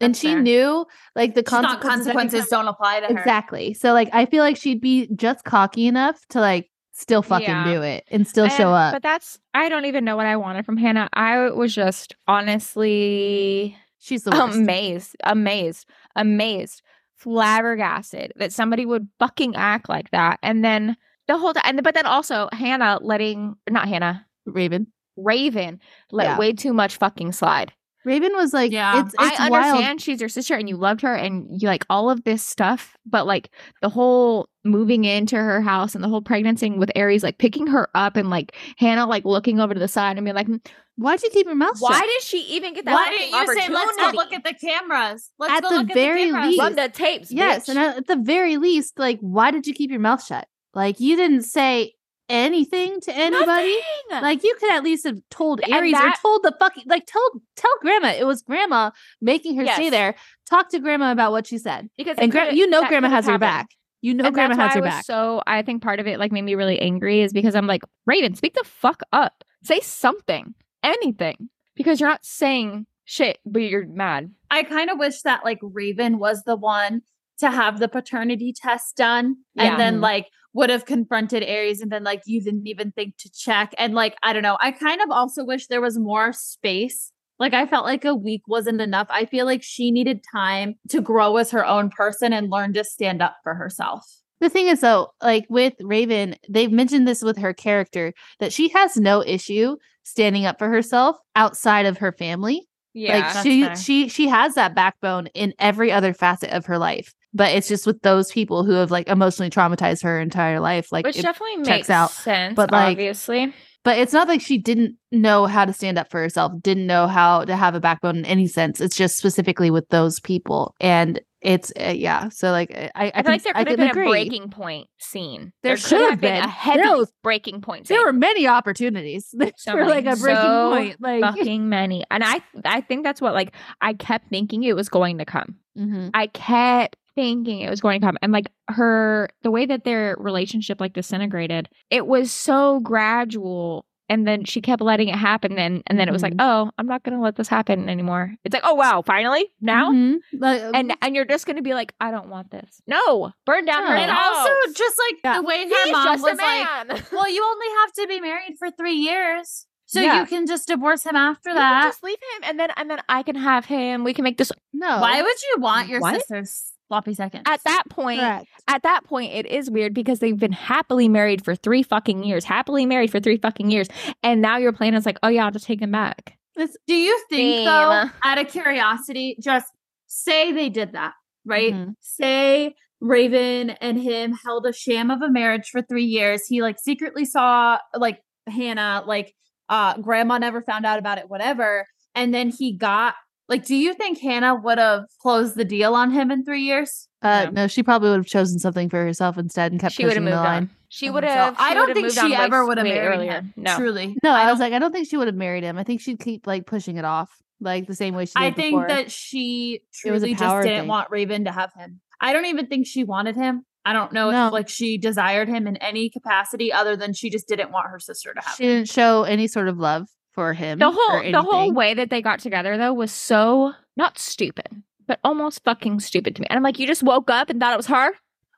And 0.00 0.12
That's 0.12 0.20
she 0.20 0.32
fair. 0.32 0.42
knew 0.42 0.84
like 1.16 1.34
the 1.34 1.42
consequences, 1.42 2.06
consequences 2.12 2.48
don't 2.48 2.68
apply 2.68 3.00
to 3.00 3.06
her. 3.06 3.18
Exactly. 3.18 3.72
So 3.72 3.92
like 3.94 4.10
I 4.12 4.26
feel 4.26 4.42
like 4.44 4.56
she'd 4.58 4.80
be 4.82 5.08
just 5.16 5.44
cocky 5.44 5.86
enough 5.86 6.20
to 6.30 6.40
like 6.40 6.70
still 6.92 7.22
fucking 7.22 7.46
Yeah. 7.48 7.64
do 7.74 7.82
it 7.82 8.04
and 8.10 8.26
still 8.28 8.48
show 8.48 8.70
up. 8.74 8.92
But 8.92 9.02
that's 9.02 9.38
I 9.54 9.68
don't 9.68 9.86
even 9.86 10.04
know 10.04 10.16
what 10.16 10.26
I 10.26 10.36
wanted 10.36 10.66
from 10.66 10.76
Hannah. 10.76 11.08
I 11.14 11.50
was 11.50 11.74
just 11.74 12.14
honestly 12.28 13.76
She's 14.04 14.22
the 14.24 14.32
worst. 14.32 14.58
amazed, 14.58 15.16
amazed, 15.24 15.86
amazed, 16.14 16.82
flabbergasted 17.16 18.32
that 18.36 18.52
somebody 18.52 18.84
would 18.86 19.08
fucking 19.18 19.56
act 19.56 19.88
like 19.88 20.10
that. 20.10 20.38
And 20.42 20.64
then 20.64 20.96
the 21.26 21.38
whole 21.38 21.54
time, 21.54 21.62
and 21.64 21.82
but 21.82 21.94
then 21.94 22.06
also 22.06 22.48
Hannah 22.52 22.98
letting 23.02 23.54
not 23.68 23.88
Hannah, 23.88 24.26
Raven. 24.46 24.88
Raven 25.16 25.80
let 26.10 26.24
Yeah. 26.24 26.38
way 26.38 26.52
too 26.52 26.72
much 26.74 26.96
fucking 26.96 27.32
slide. 27.32 27.72
Raven 28.04 28.32
was 28.34 28.52
like, 28.52 28.70
Yeah. 28.72 29.00
it's, 29.00 29.14
it's 29.18 29.40
I 29.40 29.48
wild. 29.48 29.64
understand 29.66 30.00
she's 30.02 30.20
your 30.20 30.28
sister 30.28 30.54
and 30.54 30.68
you 30.68 30.76
loved 30.76 31.00
her 31.00 31.14
and 31.14 31.46
you 31.62 31.66
like 31.68 31.86
all 31.88 32.10
of 32.10 32.24
this 32.24 32.42
stuff, 32.42 32.94
but 33.06 33.26
like 33.26 33.48
the 33.80 33.88
whole 33.88 34.50
moving 34.64 35.04
into 35.04 35.36
her 35.36 35.62
house 35.62 35.94
and 35.94 36.04
the 36.04 36.08
whole 36.08 36.20
pregnancy 36.20 36.68
with 36.70 36.90
Ares, 36.96 37.22
like 37.22 37.38
picking 37.38 37.66
her 37.68 37.88
up 37.94 38.16
and 38.16 38.28
like 38.28 38.54
Hannah 38.76 39.06
like 39.06 39.24
looking 39.24 39.58
over 39.60 39.72
to 39.72 39.80
the 39.80 39.88
side 39.88 40.18
and 40.18 40.24
being 40.26 40.34
like, 40.34 40.48
"Mm, 40.48 40.62
Why'd 40.96 41.22
you 41.22 41.30
keep 41.30 41.46
your 41.46 41.54
mouth 41.56 41.78
shut? 41.78 41.82
why 41.90 41.98
shut? 41.98 42.06
did 42.06 42.22
she 42.22 42.38
even 42.56 42.72
get 42.74 42.84
that 42.84 42.94
Why 42.94 43.10
didn't 43.10 43.26
you 43.26 43.32
say, 43.32 43.38
opportunity? 43.42 43.72
let's 43.72 43.96
go 43.96 44.10
look 44.16 44.32
at 44.32 44.44
the 44.44 44.54
cameras? 44.54 45.30
Let's 45.38 45.52
At 45.54 45.62
go 45.62 45.70
the 45.70 45.76
look 45.78 45.92
very 45.92 46.22
at 46.22 46.26
the 46.26 46.32
cameras. 46.32 46.48
least- 46.50 46.60
Run 46.62 46.74
the 46.76 46.88
tapes, 46.88 47.32
Yes, 47.32 47.64
bitch. 47.66 47.68
and 47.70 47.78
at 47.78 48.06
the 48.06 48.16
very 48.16 48.56
least, 48.58 48.98
like, 48.98 49.18
why 49.20 49.50
did 49.50 49.66
you 49.66 49.74
keep 49.74 49.90
your 49.90 50.00
mouth 50.00 50.24
shut? 50.24 50.46
Like, 50.72 51.00
you 51.00 51.16
didn't 51.16 51.42
say 51.42 51.94
anything 52.28 53.00
to 53.02 53.14
anybody. 53.14 53.76
Nothing. 54.10 54.22
Like, 54.22 54.42
you 54.44 54.54
could 54.58 54.72
at 54.72 54.82
least 54.82 55.04
have 55.04 55.18
told 55.30 55.60
Ares 55.70 55.92
that- 55.92 56.16
or 56.18 56.22
told 56.22 56.42
the 56.42 56.54
fucking 56.58 56.84
like 56.86 57.04
tell 57.06 57.22
tell 57.56 57.70
grandma 57.80 58.08
it 58.12 58.26
was 58.26 58.42
grandma 58.42 58.90
making 59.20 59.56
her 59.56 59.66
stay 59.66 59.90
there. 59.90 60.14
Talk 60.48 60.70
to 60.70 60.78
grandma 60.78 61.12
about 61.12 61.32
what 61.32 61.46
she 61.46 61.58
said, 61.58 61.90
because 61.98 62.16
and 62.18 62.30
gra- 62.32 62.42
could've- 62.46 62.56
you 62.56 62.66
know 62.68 62.86
grandma 62.86 63.08
has 63.10 63.26
your 63.26 63.32
happened. 63.34 63.40
back. 63.40 63.66
You 64.00 64.14
know 64.14 64.24
and 64.26 64.34
grandma 64.34 64.54
that's 64.56 64.74
has 64.74 64.80
why 64.80 64.86
your 64.86 64.86
I 64.86 64.88
was 64.88 64.94
back. 64.96 65.04
So 65.06 65.42
I 65.46 65.62
think 65.62 65.82
part 65.82 65.98
of 66.00 66.06
it 66.06 66.18
like 66.18 66.30
made 66.32 66.42
me 66.42 66.54
really 66.54 66.78
angry 66.80 67.20
is 67.20 67.32
because 67.32 67.54
I'm 67.54 67.66
like, 67.66 67.82
Raven, 68.06 68.34
speak 68.34 68.54
the 68.54 68.64
fuck 68.64 69.02
up. 69.12 69.44
Say 69.62 69.80
something, 69.80 70.54
anything, 70.84 71.48
because 71.74 72.00
you're 72.00 72.08
not 72.08 72.24
saying 72.24 72.86
shit, 73.04 73.38
but 73.44 73.60
you're 73.60 73.86
mad. 73.86 74.30
I 74.50 74.62
kind 74.62 74.90
of 74.90 74.98
wish 74.98 75.22
that 75.22 75.44
like 75.44 75.58
Raven 75.62 76.18
was 76.18 76.42
the 76.44 76.56
one 76.56 77.02
to 77.38 77.50
have 77.50 77.78
the 77.80 77.88
paternity 77.88 78.52
test 78.56 78.96
done 78.96 79.36
Yeah. 79.54 79.64
and 79.72 79.80
then 79.80 79.96
Mhm. 79.98 80.02
like 80.02 80.26
would 80.52 80.70
have 80.70 80.84
confronted 80.86 81.42
Ares 81.42 81.80
and 81.80 81.90
been 81.90 82.04
like, 82.04 82.22
you 82.26 82.40
didn't 82.40 82.68
even 82.68 82.92
think 82.92 83.16
to 83.18 83.28
check. 83.32 83.74
And 83.76 83.92
like, 83.94 84.16
I 84.22 84.32
don't 84.32 84.44
know. 84.44 84.56
I 84.60 84.70
kind 84.70 85.00
of 85.02 85.10
also 85.10 85.44
wish 85.44 85.66
there 85.66 85.80
was 85.80 85.98
more 85.98 86.32
space. 86.32 87.10
Like, 87.40 87.52
I 87.54 87.66
felt 87.66 87.84
like 87.84 88.04
a 88.04 88.14
week 88.14 88.42
wasn't 88.46 88.80
enough. 88.80 89.08
I 89.10 89.24
feel 89.24 89.46
like 89.46 89.64
she 89.64 89.90
needed 89.90 90.22
time 90.30 90.76
to 90.90 91.00
grow 91.00 91.36
as 91.38 91.50
her 91.50 91.66
own 91.66 91.90
person 91.90 92.32
and 92.32 92.48
learn 92.48 92.72
to 92.74 92.84
stand 92.84 93.20
up 93.20 93.38
for 93.42 93.54
herself. 93.54 94.06
The 94.44 94.50
thing 94.50 94.68
is, 94.68 94.82
though, 94.82 95.08
like 95.22 95.46
with 95.48 95.72
Raven, 95.80 96.36
they've 96.50 96.70
mentioned 96.70 97.08
this 97.08 97.22
with 97.22 97.38
her 97.38 97.54
character 97.54 98.12
that 98.40 98.52
she 98.52 98.68
has 98.68 98.94
no 98.98 99.24
issue 99.24 99.76
standing 100.02 100.44
up 100.44 100.58
for 100.58 100.68
herself 100.68 101.16
outside 101.34 101.86
of 101.86 101.96
her 101.96 102.12
family. 102.12 102.68
Yeah. 102.92 103.20
like 103.32 103.42
she 103.42 103.64
fair. 103.64 103.74
she 103.74 104.08
she 104.10 104.28
has 104.28 104.54
that 104.56 104.74
backbone 104.74 105.28
in 105.28 105.54
every 105.58 105.90
other 105.90 106.12
facet 106.12 106.50
of 106.50 106.66
her 106.66 106.76
life. 106.76 107.14
But 107.32 107.52
it's 107.54 107.68
just 107.68 107.86
with 107.86 108.02
those 108.02 108.30
people 108.32 108.64
who 108.64 108.72
have 108.72 108.90
like 108.90 109.08
emotionally 109.08 109.48
traumatized 109.48 110.02
her 110.02 110.20
entire 110.20 110.60
life. 110.60 110.92
Like, 110.92 111.06
Which 111.06 111.16
it- 111.18 111.22
definitely 111.22 111.64
checks 111.64 111.68
makes 111.88 111.90
out, 111.90 112.10
sense, 112.10 112.54
but, 112.54 112.70
like, 112.70 112.92
obviously. 112.92 113.54
but 113.82 113.96
it's 113.98 114.12
not 114.12 114.28
like 114.28 114.42
she 114.42 114.58
didn't 114.58 114.96
know 115.10 115.46
how 115.46 115.64
to 115.64 115.72
stand 115.72 115.96
up 115.98 116.10
for 116.10 116.20
herself, 116.20 116.52
didn't 116.60 116.86
know 116.86 117.06
how 117.08 117.46
to 117.46 117.56
have 117.56 117.74
a 117.74 117.80
backbone 117.80 118.18
in 118.18 118.26
any 118.26 118.46
sense. 118.46 118.78
It's 118.78 118.94
just 118.94 119.16
specifically 119.16 119.70
with 119.70 119.88
those 119.88 120.20
people, 120.20 120.74
and 120.80 121.18
it's 121.44 121.72
uh, 121.78 121.92
yeah. 121.94 122.30
So 122.30 122.50
like 122.50 122.72
I 122.74 122.90
I, 122.94 123.12
I, 123.14 123.22
feel 123.22 123.32
like 123.32 123.42
can, 123.42 123.52
there 123.52 123.56
I 123.56 123.64
could 123.64 123.68
have 123.68 123.78
been 123.78 123.90
agree. 123.90 124.06
a 124.06 124.10
breaking 124.10 124.50
point 124.50 124.88
scene. 124.98 125.52
There 125.62 125.76
could 125.76 125.84
should 125.84 126.10
have 126.10 126.20
been, 126.20 126.34
been. 126.34 126.44
a 126.44 126.48
heavy 126.48 126.80
was- 126.80 127.12
breaking 127.22 127.60
point. 127.60 127.86
There 127.86 128.04
were 128.04 128.12
many 128.12 128.48
opportunities 128.48 129.32
So 129.58 129.72
for 129.72 129.86
like 129.86 130.06
a 130.06 130.16
breaking 130.16 130.42
So 130.42 130.70
point. 130.74 131.00
Like 131.00 131.20
fucking 131.36 131.68
many, 131.68 132.04
and 132.10 132.24
I 132.24 132.42
I 132.64 132.80
think 132.80 133.04
that's 133.04 133.20
what 133.20 133.34
like 133.34 133.54
I 133.80 133.92
kept 133.92 134.30
thinking 134.30 134.64
it 134.64 134.74
was 134.74 134.88
going 134.88 135.18
to 135.18 135.24
come. 135.24 135.56
Mhm. 135.78 136.10
I 136.14 136.28
kept 136.28 136.96
thinking 137.14 137.60
it 137.60 137.70
was 137.70 137.80
going 137.80 138.00
to 138.00 138.06
come. 138.06 138.16
And 138.22 138.32
like 138.32 138.50
her, 138.68 139.28
the 139.42 139.50
way 139.50 139.66
that 139.66 139.84
their 139.84 140.16
relationship 140.18 140.80
like 140.80 140.94
disintegrated, 140.94 141.68
it 141.90 142.06
was 142.06 142.32
so 142.32 142.80
gradual. 142.80 143.84
And 144.08 144.26
then 144.26 144.44
she 144.44 144.60
kept 144.60 144.82
letting 144.82 145.08
it 145.08 145.14
happen. 145.14 145.58
And, 145.58 145.82
and 145.86 145.98
then 145.98 146.08
it 146.08 146.12
was 146.12 146.22
like, 146.22 146.34
Mm-hmm. 146.34 146.46
oh, 146.66 146.70
I'm 146.78 146.86
not 146.86 147.02
going 147.04 147.16
to 147.16 147.22
let 147.22 147.36
this 147.36 147.48
happen 147.48 147.88
anymore. 147.88 148.34
It's 148.44 148.52
like, 148.52 148.62
oh, 148.66 148.74
wow, 148.74 149.02
finally? 149.04 149.46
Now? 149.62 149.90
Mhm. 149.92 150.16
Like, 150.38 150.60
And 150.74 150.94
and 151.00 151.14
you're 151.14 151.24
just 151.24 151.46
going 151.46 151.56
to 151.56 151.62
be 151.62 151.72
like, 151.74 151.94
I 152.00 152.10
don't 152.10 152.28
want 152.28 152.50
this. 152.50 152.82
No, 152.86 153.32
burn 153.46 153.64
down 153.64 153.82
her 153.86 153.94
No. 153.94 154.00
And 154.02 154.10
house. 154.10 154.36
also, 154.36 154.52
just 154.74 154.96
like 155.10 155.20
Yeah. 155.24 155.36
the 155.40 155.42
way 155.46 155.64
her 155.68 155.84
He's 155.84 155.92
mom 155.92 156.06
just 156.06 156.22
was 156.22 156.38
a 156.38 156.42
like, 156.42 157.12
well, 157.12 157.30
you 157.30 157.42
only 157.42 157.66
have 157.80 157.92
to 157.94 158.06
be 158.06 158.20
married 158.20 158.56
for 158.58 158.70
three 158.70 158.94
years. 158.96 159.66
So 159.86 160.00
Yeah. 160.00 160.20
you 160.20 160.26
can 160.26 160.46
just 160.46 160.68
divorce 160.68 161.04
him 161.04 161.16
after 161.16 161.50
You 161.50 161.54
can 161.56 161.62
that. 161.62 161.84
just 161.84 162.02
leave 162.02 162.16
him, 162.36 162.42
and 162.48 162.58
then 162.60 162.70
and 162.76 162.90
then 162.90 163.00
I 163.08 163.22
can 163.22 163.36
have 163.36 163.64
him. 163.66 164.02
We 164.04 164.12
can 164.12 164.24
make 164.24 164.36
this. 164.38 164.50
no. 164.72 164.98
Why 165.00 165.22
would 165.22 165.42
you 165.42 165.60
want 165.62 165.88
your 165.88 166.00
What? 166.00 166.14
sister's 166.16 166.72
sloppy 166.88 167.14
seconds? 167.14 167.42
At 167.46 167.62
that 167.64 167.84
point, 167.90 168.20
Correct. 168.20 168.46
at 168.68 168.82
that 168.82 169.04
point, 169.04 169.32
it 169.32 169.46
is 169.46 169.70
weird 169.70 169.94
because 169.94 170.18
they've 170.18 170.38
been 170.38 170.52
happily 170.52 171.08
married 171.08 171.44
for 171.44 171.54
three 171.54 171.82
fucking 171.82 172.24
years, 172.24 172.44
happily 172.44 172.86
married 172.86 173.10
for 173.10 173.20
three 173.20 173.36
fucking 173.38 173.70
years, 173.70 173.88
and 174.22 174.40
now 174.42 174.56
your 174.56 174.72
plan 174.72 174.94
is 174.94 175.06
like, 175.06 175.18
oh 175.22 175.28
yeah, 175.28 175.44
I'll 175.44 175.50
just 175.50 175.66
take 175.66 175.80
him 175.80 175.90
back. 175.92 176.36
It's- 176.56 176.76
Do 176.86 176.94
you 176.94 177.18
think 177.28 177.58
Same. 177.58 177.64
though, 177.64 178.10
out 178.22 178.38
of 178.38 178.48
curiosity, 178.48 179.36
just 179.40 179.66
say 180.06 180.52
they 180.52 180.68
did 180.68 180.92
that, 180.92 181.14
right? 181.44 181.72
Mhm. 181.74 181.94
Say 182.00 182.74
Raven 183.00 183.70
and 183.70 183.98
him 184.00 184.32
held 184.44 184.64
a 184.66 184.72
sham 184.72 185.10
of 185.10 185.20
a 185.20 185.28
marriage 185.30 185.68
for 185.70 185.82
three 185.82 186.04
years. 186.04 186.46
He 186.46 186.62
like 186.62 186.78
secretly 186.78 187.24
saw 187.24 187.78
like 187.94 188.20
Hannah, 188.48 189.02
like 189.06 189.34
uh 189.68 189.96
grandma 189.98 190.38
never 190.38 190.62
found 190.62 190.86
out 190.86 190.98
about 190.98 191.18
it, 191.18 191.28
whatever. 191.28 191.86
And 192.14 192.32
then 192.32 192.50
he 192.50 192.72
got 192.76 193.14
like, 193.48 193.64
do 193.64 193.74
you 193.74 193.94
think 193.94 194.20
Hannah 194.20 194.54
would 194.54 194.78
have 194.78 195.04
closed 195.20 195.56
the 195.56 195.64
deal 195.64 195.94
on 195.94 196.10
him 196.10 196.30
in 196.30 196.44
three 196.44 196.62
years? 196.62 197.08
Uh, 197.22 197.42
Yeah. 197.44 197.50
no, 197.50 197.66
she 197.66 197.82
probably 197.82 198.10
would 198.10 198.16
have 198.18 198.26
chosen 198.26 198.58
something 198.58 198.88
for 198.88 199.02
herself 199.04 199.36
instead 199.38 199.72
and 199.72 199.80
kept 199.80 199.94
she 199.94 200.04
would 200.04 200.12
have 200.14 200.22
pushing 200.22 200.24
the 200.24 200.30
moved 200.30 200.44
line. 200.44 200.62
on. 200.64 200.70
She 200.88 201.08
I 201.08 201.10
would 201.10 201.24
think 201.24 201.32
so. 201.32 201.38
have. 201.38 201.56
I 201.58 201.74
don't 201.74 201.92
think 201.94 202.10
she 202.12 202.34
ever 202.34 202.64
would 202.66 202.78
have 202.78 202.86
married 202.86 203.06
earlier. 203.14 203.32
him. 203.32 203.52
No, 203.56 203.76
Truly. 203.76 204.16
No, 204.22 204.30
I, 204.30 204.48
I 204.48 204.50
was 204.50 204.60
like, 204.60 204.72
I 204.72 204.78
don't 204.78 204.92
think 204.92 205.08
she 205.08 205.16
would 205.16 205.26
have 205.26 205.34
married 205.36 205.64
him. 205.64 205.76
I 205.78 205.82
think 205.84 206.00
she'd 206.00 206.20
keep 206.20 206.46
like 206.46 206.66
pushing 206.66 206.96
it 206.96 207.04
off, 207.04 207.30
like 207.60 207.86
the 207.86 207.94
same 207.94 208.14
way 208.14 208.26
she 208.26 208.32
did 208.34 208.42
I 208.42 208.50
think 208.52 208.74
before. 208.76 208.88
that 208.88 209.10
she 209.10 209.80
It 210.04 210.10
was 210.12 210.22
a 210.22 210.26
truly 210.26 210.34
just 210.36 210.62
didn't 210.62 210.80
thing. 210.82 210.88
want 210.88 211.10
Raven 211.10 211.44
to 211.46 211.52
have 211.52 211.72
him. 211.74 212.00
I 212.20 212.32
don't 212.32 212.46
even 212.46 212.66
think 212.68 212.86
she 212.86 213.02
wanted 213.04 213.34
him. 213.36 213.64
I 213.84 213.92
don't 213.92 214.12
know 214.12 214.30
No. 214.30 214.46
if 214.46 214.52
like 214.52 214.68
she 214.68 214.96
desired 214.96 215.48
him 215.48 215.66
in 215.66 215.76
any 215.78 216.08
capacity 216.08 216.72
other 216.72 216.96
than 216.96 217.12
she 217.12 217.28
just 217.28 217.46
didn't 217.48 217.70
want 217.72 217.88
her 217.90 217.98
sister 217.98 218.32
to 218.32 218.40
have 218.40 218.52
him. 218.52 218.56
she 218.56 218.64
him. 218.64 218.70
didn't 218.78 218.88
show 218.90 219.24
any 219.24 219.46
sort 219.48 219.68
of 219.68 219.76
love 219.78 220.06
for 220.34 220.52
him. 220.52 220.78
the 220.78 220.90
whole 220.90 221.22
the 221.32 221.42
whole 221.42 221.72
way 221.72 221.94
that 221.94 222.10
they 222.10 222.20
got 222.22 222.40
together 222.40 222.76
though 222.76 222.92
was 222.92 223.12
so 223.12 223.72
not 223.96 224.18
stupid, 224.18 224.68
but 225.06 225.20
almost 225.24 225.62
fucking 225.64 226.00
stupid 226.00 226.34
to 226.36 226.42
me. 226.42 226.46
And 226.50 226.56
I'm 226.56 226.62
like, 226.62 226.78
you 226.78 226.86
just 226.86 227.02
woke 227.02 227.30
up 227.30 227.48
and 227.50 227.60
thought 227.60 227.72
it 227.72 227.76
was 227.76 227.86
her. 227.86 228.10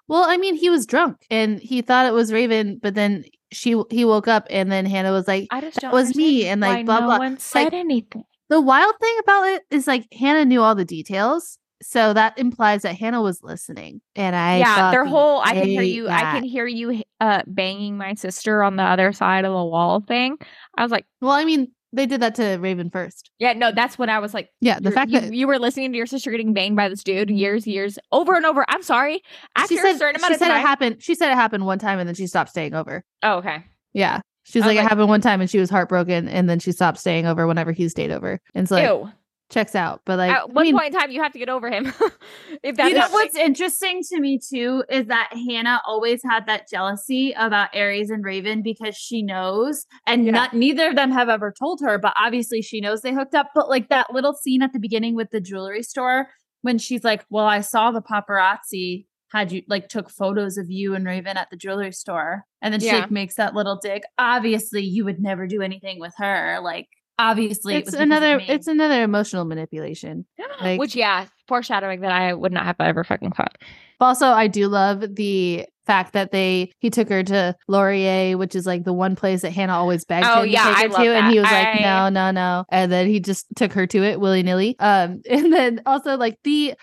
Well, 0.08 0.24
I 0.24 0.36
mean, 0.36 0.54
he 0.54 0.70
was 0.70 0.86
drunk 0.86 1.26
and 1.30 1.58
he 1.60 1.82
thought 1.82 2.06
it 2.06 2.12
was 2.14 2.32
Raven, 2.32 2.78
but 2.82 2.94
then 2.94 3.24
she 3.52 3.80
he 3.90 4.04
woke 4.04 4.28
up 4.28 4.46
and 4.50 4.70
then 4.72 4.86
Hannah 4.86 5.12
was 5.12 5.26
like, 5.28 5.48
I 5.50 5.60
just 5.60 5.80
That 5.80 5.92
was 5.92 6.14
me, 6.16 6.46
and, 6.46 6.60
like, 6.60 6.86
blah, 6.86 7.00
no 7.00 7.06
blah. 7.06 7.18
one 7.18 7.38
said 7.38 7.64
Like, 7.64 7.72
anything. 7.74 8.24
the 8.48 8.60
wild 8.60 8.94
thing 9.00 9.16
about 9.20 9.44
it 9.48 9.62
is 9.70 9.86
like 9.86 10.06
Hannah 10.12 10.44
knew 10.44 10.62
all 10.62 10.74
the 10.74 10.84
details. 10.84 11.58
So 11.82 12.12
that 12.14 12.38
implies 12.38 12.82
that 12.82 12.96
Hannah 12.96 13.20
was 13.22 13.42
listening. 13.42 14.00
And 14.14 14.34
I 14.34 14.58
yeah, 14.58 14.90
their 14.90 15.04
whole 15.04 15.40
I 15.40 15.52
can 15.52 15.66
hear 15.66 15.82
you. 15.82 16.08
I 16.08 16.20
can 16.20 16.44
hear 16.44 16.66
you 16.66 17.02
uh 17.20 17.42
banging 17.46 17.96
my 17.98 18.14
sister 18.14 18.62
on 18.62 18.76
the 18.76 18.82
other 18.82 19.12
side 19.12 19.44
of 19.44 19.52
the 19.52 19.64
wall 19.64 20.00
thing. 20.00 20.38
I 20.76 20.82
was 20.82 20.90
like, 20.90 21.06
Well, 21.20 21.32
I 21.32 21.44
mean, 21.44 21.72
they 21.92 22.06
did 22.06 22.20
that 22.20 22.34
to 22.36 22.56
Raven 22.56 22.90
first. 22.90 23.30
yeah, 23.38 23.52
no, 23.52 23.72
that's 23.72 23.98
what 23.98 24.08
I 24.08 24.18
was 24.18 24.34
like. 24.34 24.50
Yeah, 24.60 24.78
the 24.80 24.90
fact 24.90 25.10
you, 25.10 25.20
that 25.20 25.34
you 25.34 25.46
were 25.46 25.58
listening 25.58 25.92
to 25.92 25.96
your 25.96 26.06
sister 26.06 26.30
getting 26.30 26.52
banged 26.52 26.76
by 26.76 26.88
this 26.88 27.02
dude 27.02 27.30
years, 27.30 27.66
years 27.66 27.98
over 28.12 28.34
and 28.34 28.44
over. 28.44 28.64
I'm 28.68 28.82
sorry. 28.82 29.22
After 29.54 29.74
she 29.74 29.80
said, 29.80 29.94
a 29.94 29.98
certain 29.98 30.16
amount 30.20 30.34
she 30.34 30.38
said 30.38 30.48
time. 30.48 30.58
it 30.58 30.60
happened. 30.60 31.02
She 31.02 31.14
said 31.14 31.30
it 31.30 31.36
happened 31.36 31.64
one 31.66 31.78
time 31.78 31.98
and 31.98 32.08
then 32.08 32.14
she 32.14 32.26
stopped 32.26 32.50
staying 32.50 32.74
over. 32.74 33.04
oh, 33.22 33.36
okay. 33.38 33.64
Yeah. 33.92 34.20
She's 34.44 34.62
I 34.62 34.66
was 34.66 34.76
like, 34.76 34.84
it 34.84 34.88
happened 34.88 35.08
one 35.08 35.20
time 35.20 35.40
and 35.40 35.50
she 35.50 35.58
was 35.58 35.70
heartbroken 35.70 36.28
and 36.28 36.48
then 36.48 36.58
she 36.58 36.70
stopped 36.70 36.98
staying 36.98 37.26
over 37.26 37.46
whenever 37.46 37.72
he 37.72 37.88
stayed 37.88 38.12
over. 38.12 38.40
And 38.54 38.68
so. 38.68 38.76
like. 38.76 39.12
Checks 39.48 39.76
out. 39.76 40.02
But 40.04 40.18
like, 40.18 40.32
At 40.32 40.42
I 40.42 40.44
one 40.46 40.64
mean, 40.64 40.74
point 40.76 40.92
in 40.92 41.00
time, 41.00 41.10
you 41.12 41.22
have 41.22 41.32
to 41.32 41.38
get 41.38 41.48
over 41.48 41.70
him. 41.70 41.86
if 42.64 42.76
that's 42.76 42.88
you 42.88 42.94
know 42.96 43.02
happening. 43.02 43.12
what's 43.12 43.36
interesting 43.36 44.02
to 44.08 44.18
me 44.20 44.40
too 44.40 44.82
is 44.90 45.06
that 45.06 45.30
Hannah 45.32 45.80
always 45.86 46.20
had 46.28 46.46
that 46.46 46.68
jealousy 46.68 47.32
about 47.36 47.68
Ares 47.76 48.10
and 48.10 48.24
Raven 48.24 48.62
because 48.62 48.96
she 48.96 49.22
knows, 49.22 49.86
and 50.06 50.24
Yeah. 50.26 50.32
not 50.32 50.52
neither 50.54 50.88
of 50.88 50.96
them 50.96 51.12
have 51.12 51.28
ever 51.28 51.52
told 51.56 51.80
her, 51.82 51.96
but 51.96 52.12
obviously 52.18 52.60
she 52.60 52.80
knows 52.80 53.02
they 53.02 53.14
hooked 53.14 53.36
up. 53.36 53.50
But 53.54 53.68
like 53.68 53.88
that 53.88 54.12
little 54.12 54.34
scene 54.34 54.62
at 54.62 54.72
the 54.72 54.80
beginning 54.80 55.14
with 55.14 55.30
the 55.30 55.40
jewelry 55.40 55.84
store 55.84 56.28
when 56.62 56.78
she's 56.78 57.04
like, 57.04 57.24
"Well, 57.30 57.46
I 57.46 57.60
saw 57.60 57.92
the 57.92 58.02
paparazzi 58.02 59.06
had 59.32 59.52
you 59.52 59.62
like 59.68 59.88
took 59.88 60.10
photos 60.10 60.56
of 60.56 60.70
you 60.70 60.94
and 60.94 61.06
Raven 61.06 61.36
at 61.36 61.50
the 61.50 61.56
jewelry 61.56 61.92
store," 61.92 62.44
and 62.62 62.72
then 62.72 62.80
she 62.80 62.86
Yeah. 62.86 62.98
like 63.00 63.10
makes 63.12 63.36
that 63.36 63.54
little 63.54 63.78
dig. 63.80 64.02
Obviously, 64.18 64.82
you 64.82 65.04
would 65.04 65.20
never 65.20 65.46
do 65.46 65.62
anything 65.62 66.00
with 66.00 66.14
her. 66.18 66.58
Like 66.62 66.88
obviously, 67.18 67.76
it's 67.76 67.94
of 67.94 68.00
another, 68.00 68.40
it's 68.46 68.66
another 68.66 69.02
emotional 69.02 69.44
manipulation. 69.44 70.26
like- 70.60 70.78
Which, 70.80 70.94
yeah, 70.96 71.26
foreshadowing 71.48 72.00
that 72.00 72.12
I 72.12 72.32
would 72.34 72.52
not 72.52 72.64
have 72.64 72.76
ever 72.80 73.04
fucking 73.04 73.32
thought. 73.32 73.56
Also, 74.00 74.26
I 74.26 74.46
do 74.46 74.68
love 74.68 75.14
the 75.14 75.64
fact 75.86 76.12
that 76.14 76.32
they 76.32 76.72
he 76.80 76.90
took 76.90 77.08
her 77.08 77.22
to 77.22 77.54
Laurier, 77.68 78.36
which 78.36 78.54
is 78.54 78.66
like 78.66 78.84
the 78.84 78.92
one 78.92 79.16
place 79.16 79.42
that 79.42 79.52
Hannah 79.52 79.72
always 79.74 80.04
begged 80.04 80.26
Oh, 80.28 80.42
him 80.42 80.48
yeah, 80.50 80.64
to 80.68 80.74
take 80.74 80.76
I 80.76 80.82
her 80.98 81.04
to, 81.04 81.14
and 81.16 81.26
he 81.28 81.36
that. 81.36 81.42
was 81.42 81.50
like, 81.50 81.80
"No, 81.80 82.08
no, 82.08 82.30
no," 82.32 82.64
and 82.70 82.90
then 82.92 83.06
he 83.06 83.20
just 83.20 83.46
took 83.56 83.72
her 83.72 83.86
to 83.86 84.02
it 84.02 84.20
willy 84.20 84.42
nilly. 84.42 84.76
Um, 84.80 85.22
and 85.30 85.52
then 85.52 85.80
also 85.86 86.16
like 86.16 86.36
the, 86.44 86.74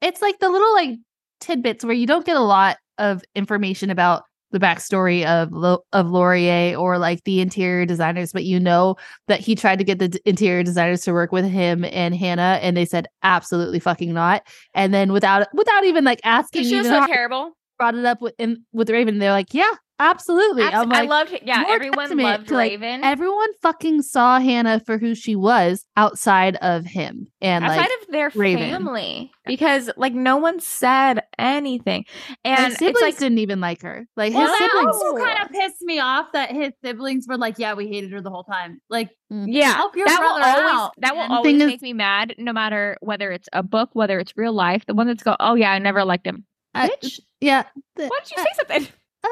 it's 0.00 0.22
like 0.22 0.38
the 0.38 0.48
little 0.48 0.72
like 0.74 0.98
tidbits 1.40 1.84
where 1.84 1.92
you 1.92 2.06
don't 2.06 2.24
get 2.24 2.36
a 2.36 2.40
lot 2.40 2.78
of 2.98 3.22
information 3.34 3.90
about 3.90 4.22
the 4.52 4.60
backstory 4.60 5.24
of 5.26 5.52
of 5.92 6.10
Laurier 6.10 6.76
or 6.76 6.98
like 6.98 7.24
the 7.24 7.40
interior 7.40 7.84
designers, 7.86 8.32
but 8.32 8.44
you 8.44 8.60
know 8.60 8.96
that 9.28 9.40
he 9.40 9.54
tried 9.54 9.78
to 9.78 9.84
get 9.84 9.98
the 9.98 10.20
interior 10.24 10.62
designers 10.62 11.02
to 11.02 11.12
work 11.12 11.32
with 11.32 11.44
him 11.44 11.84
and 11.86 12.14
Hannah, 12.14 12.58
and 12.62 12.76
they 12.76 12.84
said 12.84 13.06
absolutely 13.22 13.80
fucking 13.80 14.12
not. 14.12 14.42
And 14.74 14.94
then 14.94 15.12
without 15.12 15.46
without 15.54 15.84
even 15.84 16.04
like 16.04 16.20
asking, 16.24 16.64
She 16.64 16.76
was 16.76 16.86
so 16.86 17.06
terrible. 17.06 17.52
brought 17.78 17.94
it 17.94 18.04
up 18.04 18.20
with 18.22 18.34
in, 18.38 18.64
with 18.72 18.90
Raven. 18.90 19.18
They're 19.18 19.32
like, 19.32 19.52
yeah, 19.54 19.70
absolutely. 20.10 20.62
Abs- 20.64 20.74
I'm 20.76 20.92
I 20.92 21.02
loved. 21.02 21.38
Yeah, 21.44 21.64
everyone 21.68 22.16
loved 22.18 22.48
to, 22.48 22.54
like, 22.54 22.72
Raven. 22.72 23.04
everyone 23.04 23.48
fucking 23.62 24.02
saw 24.02 24.38
Hannah 24.40 24.80
for 24.80 24.98
who 24.98 25.14
she 25.14 25.36
was 25.36 25.84
outside 25.96 26.56
of 26.56 26.84
him, 26.84 27.28
and 27.40 27.64
outside 27.64 27.76
like 27.78 27.90
of 28.02 28.06
their 28.12 28.30
Raven. 28.34 28.70
family 28.70 29.30
because 29.46 29.90
like 29.96 30.12
no 30.14 30.36
one 30.36 30.60
said 30.60 31.22
anything 31.38 32.04
and 32.44 32.58
and 32.60 32.72
siblings 32.74 32.96
it's 32.96 33.02
like 33.02 33.18
didn't 33.18 33.38
even 33.38 33.60
like 33.60 33.82
her. 33.82 34.06
Like 34.16 34.32
Well, 34.34 34.42
his 34.50 34.58
that 34.58 34.70
siblings. 34.70 34.96
also 34.96 35.16
kind 35.24 35.42
of 35.42 35.50
pissed 35.50 35.82
me 35.82 35.98
off 36.00 36.32
that 36.32 36.50
his 36.52 36.72
siblings 36.84 37.26
were 37.28 37.36
like, 37.38 37.58
"Yeah, 37.58 37.74
we 37.74 37.88
hated 37.88 38.12
her 38.12 38.20
the 38.20 38.30
whole 38.30 38.44
time." 38.44 38.80
Like, 38.90 39.10
yeah 39.30 39.72
help 39.74 39.96
your 39.96 40.06
that 40.06 40.20
will 40.20 40.36
brother 40.38 40.60
always 40.62 40.74
out, 40.74 40.92
that 40.98 41.12
will 41.14 41.22
man. 41.22 41.30
always 41.32 41.52
Thing 41.52 41.60
is- 41.62 41.66
make 41.66 41.82
me 41.82 41.92
mad 41.94 42.34
no 42.38 42.52
matter 42.52 42.96
whether 43.00 43.32
it's 43.32 43.48
a 43.54 43.62
book 43.62 43.88
whether 43.94 44.18
it's 44.18 44.32
real 44.36 44.52
life 44.52 44.84
the 44.86 44.92
one 44.92 45.06
that's 45.06 45.22
go 45.22 45.34
oh 45.40 45.54
yeah 45.54 45.70
i 45.72 45.78
never 45.78 46.04
liked 46.04 46.26
him 46.26 46.44
I- 46.74 46.90
bitch 46.90 47.18
yeah. 47.40 47.62
the- 47.96 48.08
why 48.08 48.08
don't 48.10 48.30
you 48.30 48.36
uh, 48.36 48.44
say 48.44 48.50
something 48.56 48.88
uh, 49.24 49.28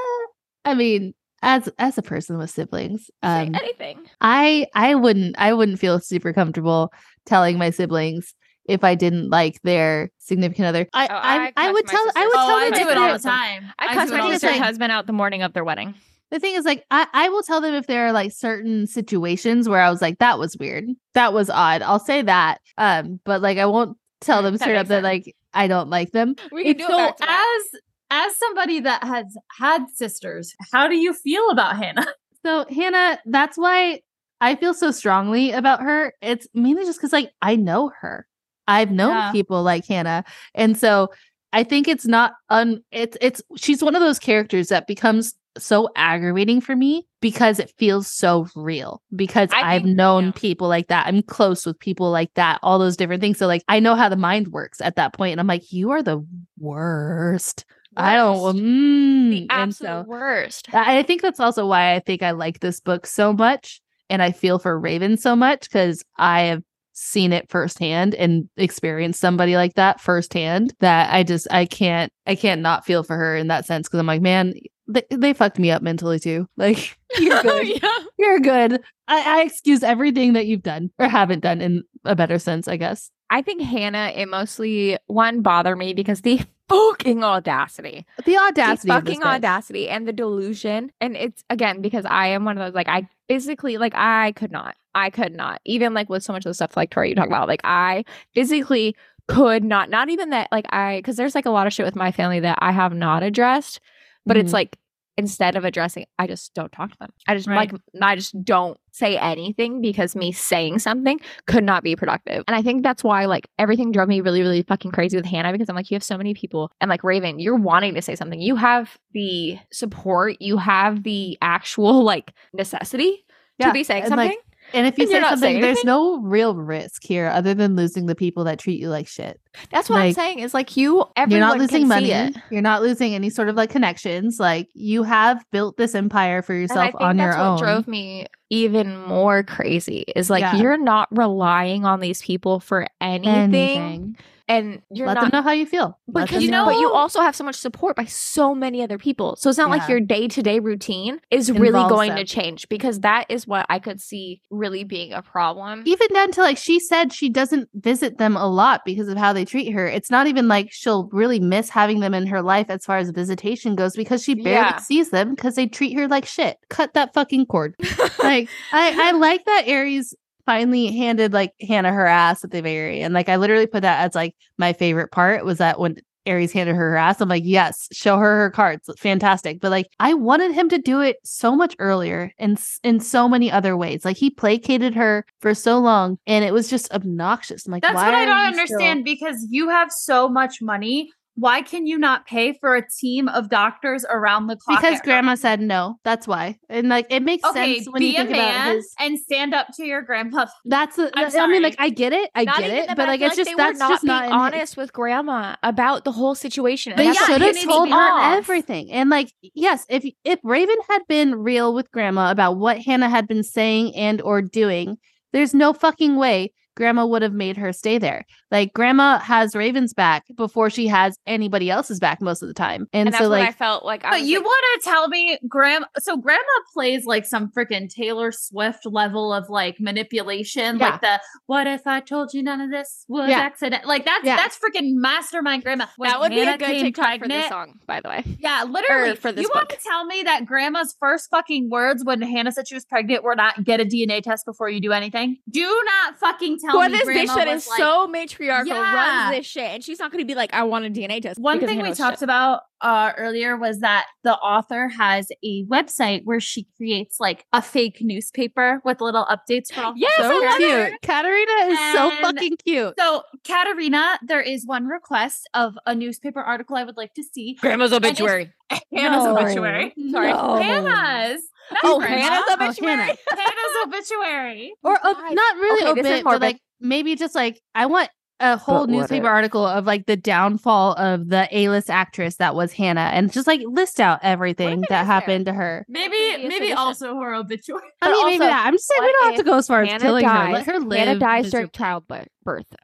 I 0.64 0.74
mean, 0.74 1.14
as 1.42 1.68
as 1.78 1.96
a 1.98 2.02
person 2.02 2.36
with 2.38 2.50
siblings, 2.50 3.06
say 3.06 3.46
um, 3.46 3.54
anything 3.54 4.06
I 4.20 4.66
I 4.74 4.94
wouldn't 4.94 5.36
I 5.38 5.52
wouldn't 5.54 5.78
feel 5.78 5.98
super 6.00 6.32
comfortable 6.32 6.92
telling 7.26 7.58
my 7.58 7.70
siblings 7.70 8.34
if 8.66 8.84
I 8.84 8.94
didn't 8.94 9.30
like 9.30 9.60
their 9.62 10.10
significant 10.18 10.66
other. 10.68 10.86
I 10.92 11.06
Oh, 11.06 11.14
I, 11.14 11.46
I 11.56 11.68
I, 11.68 11.72
would 11.72 11.86
my 11.86 11.90
tell 11.90 12.06
I 12.14 12.26
would 12.26 12.34
oh, 12.36 12.46
tell 12.46 12.56
I 12.56 12.70
them 12.70 12.78
do 12.84 12.88
it 12.90 12.96
all 12.98 13.12
the 13.12 13.18
time. 13.18 13.72
i 13.78 13.88
do 13.88 13.94
cussed 13.94 14.12
it 14.12 14.20
all 14.20 14.28
my 14.28 14.34
sister's 14.34 14.50
time. 14.52 14.62
husband 14.62 14.92
out 14.92 15.06
the 15.06 15.12
morning 15.12 15.42
of 15.42 15.52
their 15.54 15.64
wedding 15.64 15.94
The 16.30 16.38
thing 16.38 16.54
is, 16.54 16.64
like, 16.64 16.84
I, 16.92 17.06
I 17.12 17.28
will 17.30 17.42
tell 17.42 17.60
them 17.60 17.74
if 17.74 17.86
there 17.88 18.06
are 18.06 18.12
like 18.12 18.30
certain 18.32 18.86
situations 18.86 19.68
where 19.68 19.80
I 19.80 19.90
was 19.90 20.00
like, 20.00 20.18
that 20.18 20.38
was 20.38 20.56
weird. 20.58 20.84
That 21.14 21.32
was 21.32 21.50
odd. 21.50 21.82
I'll 21.82 21.98
say 21.98 22.22
that. 22.22 22.60
Um, 22.78 23.18
but 23.24 23.40
like 23.42 23.58
I 23.58 23.66
won't 23.66 23.96
tell 24.20 24.42
them 24.44 24.56
That 24.58 24.60
straight 24.60 24.76
up 24.76 24.86
makes 24.86 24.88
that 24.90 25.02
like 25.02 25.34
I 25.54 25.66
don't 25.66 25.90
like 25.90 26.12
them. 26.12 26.36
we 26.52 26.64
can 26.64 26.76
do 26.76 26.84
so 26.86 26.94
it 26.94 26.96
back 26.96 27.16
to 27.16 27.26
back. 27.26 27.44
as 27.72 27.80
as 28.10 28.36
somebody 28.36 28.80
that 28.80 29.04
has 29.04 29.26
had 29.58 29.86
sisters, 29.94 30.54
how 30.72 30.88
do 30.88 30.96
you 30.96 31.12
feel 31.14 31.50
about 31.50 31.76
Hannah? 31.76 32.06
So 32.42 32.64
Hannah, 32.70 33.18
that's 33.26 33.58
why 33.58 34.00
I 34.40 34.54
feel 34.56 34.72
so 34.72 34.92
strongly 34.92 35.50
about 35.52 35.82
her. 35.82 36.14
It's 36.22 36.48
mainly 36.54 36.84
just 36.86 36.98
because 36.98 37.12
like 37.12 37.32
I 37.42 37.56
know 37.56 37.92
her. 38.00 38.26
I've 38.66 38.90
known 38.90 39.10
Yeah. 39.14 39.30
people 39.32 39.62
like 39.62 39.86
Hannah. 39.86 40.24
And 40.54 40.78
so 40.78 41.08
I 41.52 41.64
think 41.64 41.86
it's 41.86 42.06
not 42.06 42.32
un 42.48 42.82
it's 42.92 43.18
it's 43.20 43.42
she's 43.58 43.82
one 43.82 43.94
of 43.94 44.00
those 44.00 44.18
characters 44.18 44.68
that 44.68 44.86
becomes 44.86 45.34
so 45.58 45.90
aggravating 45.96 46.62
for 46.62 46.74
me 46.74 47.06
because 47.20 47.58
it 47.58 47.74
feels 47.76 48.06
so 48.06 48.46
real. 48.56 49.02
Because 49.14 49.50
I 49.52 49.74
I've 49.74 49.82
think- 49.82 49.96
known 49.98 50.24
yeah. 50.26 50.32
people 50.34 50.66
like 50.68 50.88
that. 50.88 51.08
I'm 51.08 51.22
close 51.22 51.66
with 51.66 51.78
people 51.78 52.10
like 52.10 52.32
that, 52.36 52.58
all 52.62 52.78
those 52.78 52.96
different 52.96 53.20
things. 53.20 53.36
So 53.36 53.46
like 53.46 53.62
I 53.68 53.80
know 53.80 53.96
how 53.96 54.08
the 54.08 54.16
mind 54.16 54.48
works 54.48 54.80
at 54.80 54.96
that 54.96 55.12
point, 55.12 55.32
And 55.32 55.40
I'm 55.42 55.46
like, 55.46 55.72
you 55.74 55.90
are 55.90 56.02
the 56.02 56.24
worst. 56.58 57.66
I 57.96 58.16
don't 58.16 58.40
Worst. 58.42 58.58
mm. 58.58 59.30
the 59.30 59.46
and 59.50 59.50
absolute 59.50 59.88
so 59.88 60.04
worst 60.06 60.74
I 60.74 60.98
I 60.98 61.02
think 61.02 61.22
that's 61.22 61.40
also 61.40 61.66
why 61.66 61.94
I 61.94 62.00
think 62.00 62.22
I 62.22 62.30
like 62.32 62.60
this 62.60 62.80
book 62.80 63.06
so 63.06 63.32
much 63.32 63.80
and 64.08 64.22
I 64.22 64.32
feel 64.32 64.58
for 64.58 64.78
Raven 64.78 65.16
so 65.16 65.34
much 65.36 65.62
because 65.62 66.04
I 66.16 66.42
have 66.42 66.62
seen 66.92 67.32
it 67.32 67.48
firsthand 67.50 68.14
and 68.14 68.48
experienced 68.56 69.20
somebody 69.20 69.56
like 69.56 69.74
that 69.74 70.00
firsthand 70.00 70.74
that 70.80 71.12
I 71.12 71.22
just 71.22 71.46
I 71.50 71.64
can't 71.66 72.12
I 72.26 72.34
can't 72.34 72.60
not 72.60 72.84
feel 72.84 73.02
for 73.02 73.16
her 73.16 73.36
in 73.36 73.48
that 73.48 73.64
sense 73.66 73.88
because 73.88 74.00
I'm 74.00 74.06
like, 74.06 74.20
man, 74.22 74.54
they, 74.86 75.02
they 75.10 75.32
fucked 75.32 75.58
me 75.58 75.70
up 75.70 75.82
mentally 75.82 76.18
too. 76.18 76.46
Like 76.56 76.98
you're 77.18 77.42
good. 77.42 77.82
yeah 77.82 77.98
you're 78.18 78.40
good. 78.40 78.82
I, 79.08 79.40
I 79.40 79.42
excuse 79.42 79.82
everything 79.82 80.34
that 80.34 80.46
you've 80.46 80.62
done 80.62 80.90
or 80.98 81.08
haven't 81.08 81.40
done 81.40 81.60
in 81.60 81.82
a 82.04 82.14
better 82.14 82.38
sense, 82.38 82.68
I 82.68 82.76
guess. 82.76 83.10
I 83.30 83.42
think 83.42 83.62
Hannah, 83.62 84.12
it 84.14 84.26
mostly 84.28 84.98
one 85.06 85.40
bother 85.42 85.74
me 85.76 85.94
because 85.94 86.20
the 86.20 86.40
fucking 86.70 87.22
audacity. 87.24 88.06
The 88.24 88.38
audacity 88.38 88.88
the 88.88 88.94
fucking 88.94 89.22
audacity 89.22 89.88
and 89.88 90.08
the 90.08 90.12
delusion. 90.12 90.92
And 91.00 91.16
it's 91.16 91.44
again 91.50 91.82
because 91.82 92.04
I 92.06 92.28
am 92.28 92.44
one 92.44 92.56
of 92.56 92.64
those 92.66 92.74
like 92.74 92.88
I 92.88 93.08
physically 93.28 93.76
like 93.76 93.94
I 93.94 94.32
could 94.32 94.50
not. 94.52 94.74
I 94.94 95.10
could 95.10 95.32
not. 95.34 95.60
Even 95.64 95.94
like 95.94 96.08
with 96.08 96.22
so 96.22 96.32
much 96.32 96.44
of 96.46 96.50
the 96.50 96.54
stuff 96.54 96.76
like 96.76 96.90
Tori 96.90 97.10
you 97.10 97.14
talk 97.14 97.26
about, 97.26 97.48
like 97.48 97.60
I 97.64 98.04
physically 98.34 98.96
could 99.28 99.62
not. 99.64 99.90
Not 99.90 100.08
even 100.08 100.30
that 100.30 100.48
like 100.50 100.66
I 100.72 100.98
because 100.98 101.16
there's 101.16 101.34
like 101.34 101.46
a 101.46 101.50
lot 101.50 101.66
of 101.66 101.72
shit 101.72 101.86
with 101.86 101.96
my 101.96 102.10
family 102.12 102.40
that 102.40 102.58
I 102.60 102.72
have 102.72 102.94
not 102.94 103.22
addressed, 103.22 103.80
but 104.26 104.36
it's 104.36 104.50
Mhm. 104.50 104.54
like 104.54 104.76
instead 105.20 105.54
of 105.56 105.64
addressing, 105.64 106.06
I 106.18 106.26
just 106.26 106.52
don't 106.54 106.72
talk 106.72 106.90
to 106.90 106.96
them. 106.98 107.10
I 107.28 107.36
just 107.36 107.46
Right. 107.46 107.70
like 107.72 107.80
I 108.02 108.16
just 108.16 108.34
don't 108.44 108.76
say 108.90 109.16
anything 109.16 109.80
because 109.80 110.16
me 110.16 110.32
saying 110.32 110.80
something 110.80 111.20
could 111.46 111.62
not 111.62 111.84
be 111.84 111.94
productive. 111.94 112.42
And 112.48 112.56
I 112.56 112.62
think 112.62 112.82
that's 112.82 113.04
why 113.04 113.26
like 113.26 113.46
everything 113.58 113.92
drove 113.92 114.08
me 114.08 114.20
really, 114.20 114.40
really 114.42 114.62
fucking 114.62 114.90
crazy 114.90 115.16
with 115.16 115.26
Hannah 115.26 115.52
because 115.52 115.68
I'm 115.68 115.76
like, 115.76 115.90
you 115.90 115.94
have 115.94 116.02
so 116.02 116.16
many 116.18 116.34
people. 116.34 116.72
And 116.80 116.88
like 116.88 117.04
Raven, 117.04 117.38
you're 117.38 117.54
wanting 117.56 117.94
to 117.94 118.02
say 118.02 118.16
something. 118.16 118.40
You 118.40 118.56
have 118.56 118.98
the 119.12 119.58
support, 119.72 120.36
you 120.40 120.56
have 120.56 121.04
the 121.04 121.38
actual 121.40 122.02
like 122.02 122.32
necessity 122.52 123.24
Yeah, 123.58 123.68
to 123.68 123.72
be 123.72 123.84
saying 123.84 124.04
and, 124.04 124.16
like, 124.16 124.32
something. 124.32 124.49
And 124.72 124.86
if 124.86 124.98
you 124.98 125.04
And 125.04 125.12
say 125.12 125.20
something, 125.20 125.60
there's 125.60 125.84
no 125.84 126.20
real 126.20 126.54
risk 126.54 127.04
here 127.04 127.26
other 127.26 127.54
than 127.54 127.76
losing 127.76 128.06
the 128.06 128.14
people 128.14 128.44
that 128.44 128.58
treat 128.58 128.80
you 128.80 128.88
like 128.88 129.08
shit. 129.08 129.40
That's 129.70 129.88
what 129.90 130.00
I'm 130.00 130.12
saying. 130.12 130.40
Is 130.40 130.54
like 130.54 130.76
you 130.76 131.04
everyone 131.16 131.30
You're 131.30 131.40
not 131.40 131.58
losing 131.58 131.88
money. 131.88 132.34
You're 132.50 132.62
not 132.62 132.82
losing 132.82 133.14
any 133.14 133.30
sort 133.30 133.48
of 133.48 133.56
like 133.56 133.70
connections. 133.70 134.38
Like 134.38 134.68
you 134.74 135.02
have 135.02 135.44
built 135.50 135.76
this 135.76 135.94
empire 135.94 136.42
for 136.42 136.54
yourself 136.54 136.94
on 137.00 137.16
that's 137.16 137.36
your 137.36 137.42
what 137.42 137.50
own. 137.52 137.58
drove 137.58 137.88
me 137.88 138.26
even 138.50 138.98
more 138.98 139.42
crazy 139.42 140.04
is 140.16 140.28
like 140.28 140.40
Yeah. 140.42 140.56
you're 140.56 140.78
not 140.78 141.08
relying 141.16 141.84
on 141.84 142.00
these 142.00 142.20
people 142.22 142.60
for 142.60 142.86
anything, 143.00 143.28
Anything. 143.54 144.16
and 144.48 144.82
you're 144.90 145.06
Let 145.06 145.14
not 145.14 145.20
them 145.20 145.30
know 145.32 145.42
how 145.42 145.52
you 145.52 145.64
feel. 145.66 145.96
Because 146.12 146.42
you 146.42 146.50
know- 146.50 146.64
but 146.64 146.74
you 146.80 146.92
also 146.92 147.20
have 147.20 147.36
so 147.36 147.44
much 147.44 147.54
support 147.54 147.94
by 147.94 148.04
so 148.06 148.52
many 148.52 148.82
other 148.82 148.98
people. 148.98 149.36
So 149.36 149.48
it's 149.48 149.56
not 149.58 149.70
like 149.70 149.88
your 149.88 150.00
day 150.00 150.26
to 150.26 150.42
day 150.42 150.58
routine 150.58 151.20
is 151.30 151.52
really 151.52 151.88
going 151.88 152.08
them. 152.08 152.18
to 152.18 152.24
change 152.24 152.68
because 152.68 152.98
that 153.00 153.26
is 153.28 153.46
what 153.46 153.64
I 153.68 153.78
could 153.78 154.00
see 154.00 154.40
really 154.50 154.82
being 154.82 155.12
a 155.12 155.22
problem. 155.22 155.84
even 155.86 156.08
down 156.12 156.32
to 156.32 156.40
like 156.40 156.58
she 156.58 156.80
said 156.80 157.12
she 157.12 157.28
doesn't 157.28 157.68
visit 157.74 158.18
them 158.18 158.36
a 158.36 158.48
lot 158.48 158.80
because 158.84 159.06
of 159.06 159.16
how 159.16 159.32
they 159.32 159.44
treat 159.44 159.70
her. 159.70 159.86
It's 159.86 160.10
not 160.10 160.26
even 160.26 160.48
like 160.48 160.72
she'll 160.72 161.08
really 161.12 161.38
miss 161.38 161.68
having 161.68 162.00
them 162.00 162.12
in 162.12 162.26
her 162.26 162.42
life 162.42 162.66
as 162.70 162.84
far 162.84 162.96
as 162.98 163.10
visitation 163.10 163.76
goes 163.76 163.94
because 163.94 164.24
she 164.24 164.34
barely 164.34 164.50
Yeah. 164.50 164.78
sees 164.78 165.10
them 165.10 165.36
because 165.36 165.54
they 165.54 165.68
treat 165.68 165.96
her 165.96 166.08
like 166.08 166.26
shit. 166.26 166.56
Cut 166.70 166.94
that 166.94 167.14
fucking 167.14 167.46
cord. 167.46 167.76
like 168.20 168.39
I, 168.72 169.08
I 169.08 169.10
like 169.16 169.44
that 169.44 169.64
Ares 169.66 170.14
finally 170.46 170.88
handed 170.88 171.32
like 171.32 171.52
Hannah 171.60 171.92
her 171.92 172.06
ass 172.06 172.42
at 172.44 172.50
the 172.50 172.62
very 172.62 173.02
end. 173.02 173.14
like 173.14 173.28
I 173.28 173.36
literally 173.36 173.66
put 173.66 173.82
that 173.82 174.04
as 174.06 174.14
like 174.14 174.34
my 174.58 174.72
favorite 174.72 175.10
part 175.12 175.44
was 175.44 175.58
that 175.58 175.78
when 175.78 175.96
Ares 176.26 176.52
handed 176.52 176.74
her 176.76 176.90
her 176.90 176.96
ass. 176.96 177.20
I'm 177.20 177.30
like, 177.30 177.44
yes, 177.46 177.88
show 177.92 178.18
her 178.18 178.36
her 178.36 178.50
cards. 178.50 178.90
Fantastic. 178.98 179.58
But 179.58 179.70
like, 179.70 179.86
I 180.00 180.12
wanted 180.12 180.52
him 180.52 180.68
to 180.68 180.76
do 180.78 181.00
it 181.00 181.16
so 181.24 181.56
much 181.56 181.74
earlier 181.78 182.30
and 182.38 182.60
in 182.84 183.00
so 183.00 183.26
many 183.26 183.50
other 183.50 183.74
ways. 183.74 184.04
Like, 184.04 184.18
he 184.18 184.28
placated 184.28 184.94
her 184.94 185.24
for 185.40 185.54
so 185.54 185.78
long 185.78 186.18
and 186.26 186.44
it 186.44 186.52
was 186.52 186.68
just 186.68 186.92
obnoxious. 186.92 187.66
I'm 187.66 187.72
like, 187.72 187.82
That's 187.82 187.94
why 187.94 188.06
what 188.06 188.14
I 188.14 188.24
don't 188.26 188.36
you 188.36 188.66
still- 188.66 188.76
understand 188.76 189.04
because 189.04 189.46
you 189.48 189.70
have 189.70 189.90
so 189.90 190.28
much 190.28 190.60
money. 190.60 191.10
Why 191.36 191.62
can 191.62 191.86
you 191.86 191.96
not 191.98 192.26
pay 192.26 192.52
for 192.60 192.76
a 192.76 192.82
team 193.00 193.28
of 193.28 193.48
doctors 193.48 194.04
around 194.10 194.48
the 194.48 194.56
clock? 194.56 194.80
Because 194.80 194.98
at 194.98 195.04
grandma 195.04 195.36
said 195.36 195.60
no. 195.60 195.96
That's 196.04 196.28
why. 196.28 196.58
And 196.68 196.88
like, 196.88 197.06
it 197.08 197.22
makes 197.22 197.44
Okay, 197.48 197.76
sense 197.76 197.88
when 197.90 198.02
you 198.02 198.12
think 198.12 198.30
a 198.30 198.34
about 198.34 198.74
his. 198.74 198.94
and 198.98 199.18
stand 199.18 199.54
up 199.54 199.68
to 199.76 199.86
your 199.86 200.02
grandpa. 200.02 200.46
That's 200.64 200.98
I'm 200.98 201.10
I 201.14 201.46
mean, 201.46 201.62
like. 201.62 201.76
I 201.78 201.88
get 201.88 202.12
it. 202.12 202.30
I 202.34 202.44
Not 202.44 202.58
get 202.58 202.70
it. 202.70 202.88
But 202.96 203.08
like, 203.08 203.20
it's 203.22 203.36
just 203.36 203.50
that's 203.56 203.78
not 203.78 203.90
just 203.90 204.02
being 204.02 204.08
not 204.12 204.32
honest 204.32 204.76
with 204.76 204.92
grandma 204.92 205.56
about 205.62 206.04
the 206.04 206.12
whole 206.12 206.34
situation. 206.34 206.94
They 206.96 207.12
should 207.12 207.40
have 207.40 207.62
told 207.62 207.88
her 207.88 207.94
off. 207.94 208.36
everything. 208.36 208.90
And 208.92 209.08
like, 209.08 209.32
yes, 209.54 209.86
if 209.88 210.04
if 210.24 210.40
Raven 210.44 210.76
had 210.90 211.02
been 211.08 211.36
real 211.36 211.72
with 211.72 211.90
Grandma 211.90 212.30
about 212.30 212.58
what 212.58 212.78
Hannah 212.78 213.08
had 213.08 213.26
been 213.26 213.42
saying 213.44 213.94
and 213.94 214.20
or 214.20 214.42
doing, 214.42 214.98
there's 215.32 215.54
no 215.54 215.72
fucking 215.72 216.16
way 216.16 216.52
Grandma 216.76 217.04
would 217.06 217.22
have 217.22 217.32
made 217.32 217.56
her 217.56 217.72
stay 217.72 217.98
there. 217.98 218.24
Like, 218.50 218.72
Grandma 218.72 219.18
has 219.18 219.54
Raven's 219.54 219.92
back 219.94 220.24
before 220.36 220.70
she 220.70 220.86
has 220.88 221.16
anybody 221.26 221.70
else's 221.70 222.00
back 222.00 222.20
most 222.22 222.42
of 222.42 222.48
the 222.48 222.54
time. 222.54 222.86
And, 222.92 223.08
And 223.08 223.12
that's 223.14 223.22
so, 223.24 223.30
what 223.30 223.40
I 223.42 223.52
felt 223.52 223.84
like. 223.84 224.04
I 224.04 224.10
But 224.10 224.22
you 224.22 224.38
like, 224.38 224.44
want 224.46 224.82
to 224.82 224.88
tell 224.90 225.08
me, 225.08 225.38
Grandma? 225.48 225.86
So 225.98 226.16
Grandma 226.16 226.40
plays 226.72 227.04
like 227.04 227.26
some 227.26 227.50
freaking 227.50 227.88
Taylor 227.88 228.32
Swift 228.32 228.86
level 228.86 229.32
of 229.32 229.48
like 229.48 229.76
manipulation, 229.80 230.78
Yeah. 230.78 230.90
like 230.90 231.00
the 231.00 231.20
"What 231.46 231.66
if 231.66 231.86
I 231.86 232.00
told 232.00 232.32
you 232.34 232.42
none 232.42 232.60
of 232.60 232.70
this 232.70 233.04
was 233.08 233.28
Yeah. 233.30 233.38
accident?" 233.38 233.84
Like 233.86 234.04
that's 234.04 234.24
Yeah. 234.24 234.36
that's 234.36 234.58
freaking 234.58 234.94
mastermind 234.94 235.62
Grandma. 235.64 235.86
When 235.96 236.10
that 236.10 236.20
would 236.20 236.32
Hannah 236.32 236.58
be 236.58 236.64
a 236.64 236.66
good 236.68 236.72
came 236.74 236.84
TikTok 236.84 237.04
for 237.04 237.18
pregnant- 237.20 237.40
this 237.42 237.48
song, 237.48 237.74
by 237.86 238.00
the 238.00 238.08
way. 238.08 238.24
Yeah, 238.40 238.64
literally. 238.68 239.16
for 239.16 239.32
this 239.32 239.42
you 239.42 239.50
want 239.54 239.68
to 239.70 239.76
tell 239.76 240.04
me 240.04 240.22
that 240.22 240.46
grandma's 240.46 240.94
first 240.98 241.30
fucking 241.30 241.68
words 241.70 242.04
when 242.04 242.20
Hannah 242.22 242.52
said 242.52 242.68
she 242.68 242.74
was 242.74 242.84
pregnant 242.84 243.22
were 243.24 243.34
not 243.36 243.64
get 243.64 243.80
a 243.80 243.84
DNA 243.84 244.20
test 244.22 244.44
before 244.46 244.68
you 244.68 244.80
do 244.80 244.92
anything? 244.92 245.38
Do 245.50 245.60
not 245.84 246.16
fucking 246.18 246.58
tell 246.60 246.72
Boy, 246.72 246.86
me 246.88 246.92
this 246.98 247.02
grandma 247.04 247.32
bitch 247.32 247.36
that 247.36 247.46
was 247.48 247.62
is 247.64 247.68
like- 247.68 247.78
so 247.78 248.06
matriarchal 248.06 248.66
Yeah. 248.72 248.94
runs 249.26 249.36
this 249.36 249.46
shit, 249.46 249.70
and 249.70 249.84
she's 249.84 249.98
not 249.98 250.10
going 250.12 250.22
to 250.22 250.26
be 250.26 250.34
like, 250.34 250.52
"I 250.54 250.62
want 250.64 250.84
a 250.84 250.90
DNA 250.90 251.20
test." 251.20 251.40
One 251.40 251.60
thing 251.60 251.82
we 251.82 251.92
talked 251.94 252.18
shit. 252.18 252.22
about 252.22 252.62
uh, 252.82 253.12
earlier 253.18 253.58
was 253.58 253.80
that 253.80 254.06
the 254.24 254.34
author 254.34 254.88
has 254.88 255.28
a 255.44 255.64
website 255.66 256.22
where 256.24 256.40
she 256.40 256.66
creates 256.78 257.20
like 257.20 257.44
a 257.52 257.60
fake 257.60 257.98
newspaper 258.00 258.80
with 258.86 259.02
little 259.02 259.26
updates 259.26 259.70
for 259.72 259.82
all. 259.82 259.92
Yes, 259.96 260.12
I 260.18 260.22
so 260.22 260.28
love 260.28 260.40
characters. 260.58 260.88
cute. 260.88 261.02
Catharina 261.02 261.52
is 261.72 261.78
so 261.92 262.10
fucking 262.22 262.56
cute. 262.64 262.94
So, 262.98 263.22
Catharina, 263.44 264.18
there 264.26 264.40
is 264.40 264.66
one 264.66 264.86
request 264.86 265.46
of 265.52 265.76
a 265.84 265.94
newspaper 265.94 266.40
article 266.40 266.76
I 266.76 266.84
would 266.84 266.96
like 266.96 267.12
to 267.14 267.22
see. 267.22 267.54
Grandma's 267.60 267.92
obituary. 267.92 268.52
Hannah's 268.94 269.24
No. 269.24 269.36
obituary. 269.36 269.92
Sorry. 270.10 270.32
No. 270.32 270.56
Hannah's. 270.56 271.42
Not 271.70 271.80
Oh, 271.84 271.98
grandma. 271.98 272.16
Hannah's 272.18 272.44
Oh, 272.48 272.54
obituary. 272.54 272.96
Hannah. 272.96 273.16
Hannah's 273.30 273.86
obituary. 273.86 274.74
Or 274.82 274.94
uh, 275.06 275.12
God. 275.14 275.34
not 275.34 275.56
really 275.56 275.90
Okay, 275.90 276.02
this 276.02 276.12
obit, 276.12 276.24
but 276.24 276.40
like 276.40 276.58
maybe 276.80 277.14
just 277.16 277.34
like 277.34 277.60
I 277.74 277.86
want 277.86 278.08
a 278.40 278.56
whole 278.56 278.80
But 278.86 278.90
newspaper 278.90 279.22
whatever. 279.22 279.28
article 279.36 279.66
of 279.66 279.84
like 279.86 280.06
the 280.06 280.16
downfall 280.16 280.94
of 280.94 281.28
the 281.28 281.46
A-list 281.52 281.90
actress 281.90 282.36
that 282.36 282.54
was 282.54 282.72
Hannah, 282.72 283.10
and 283.12 283.32
just 283.32 283.46
like 283.46 283.60
list 283.64 284.00
out 284.00 284.18
everything 284.22 284.80
that 284.80 284.86
it 284.86 284.88
that 284.88 285.02
is 285.02 285.06
there? 285.06 285.14
happened 285.14 285.46
to 285.46 285.52
her. 285.52 285.86
Maybe, 285.88 286.08
Previous 286.16 286.48
maybe 286.48 286.56
edition. 286.66 286.78
also 286.78 287.14
her 287.20 287.34
obituary. 287.34 287.82
I 288.02 288.08
But 288.08 288.12
mean, 288.12 288.26
maybe 288.26 288.44
also, 288.44 288.50
that. 288.50 288.66
I'm 288.66 288.74
just 288.74 288.86
saying 288.88 289.00
we 289.02 289.12
don't 289.12 289.26
have 289.30 289.36
to 289.36 289.42
go 289.44 289.56
as 289.58 289.66
far 289.66 289.82
as 289.82 289.88
Hannah 289.90 290.02
killing 290.04 290.24
her. 290.24 290.30
dies. 290.32 290.52
Let 290.54 290.66
her 290.66 290.78
live. 290.80 290.98
Hannah 290.98 291.18
dies 291.20 291.50
during 291.50 291.64
miserably. 291.64 291.78
childbirth. 291.78 292.26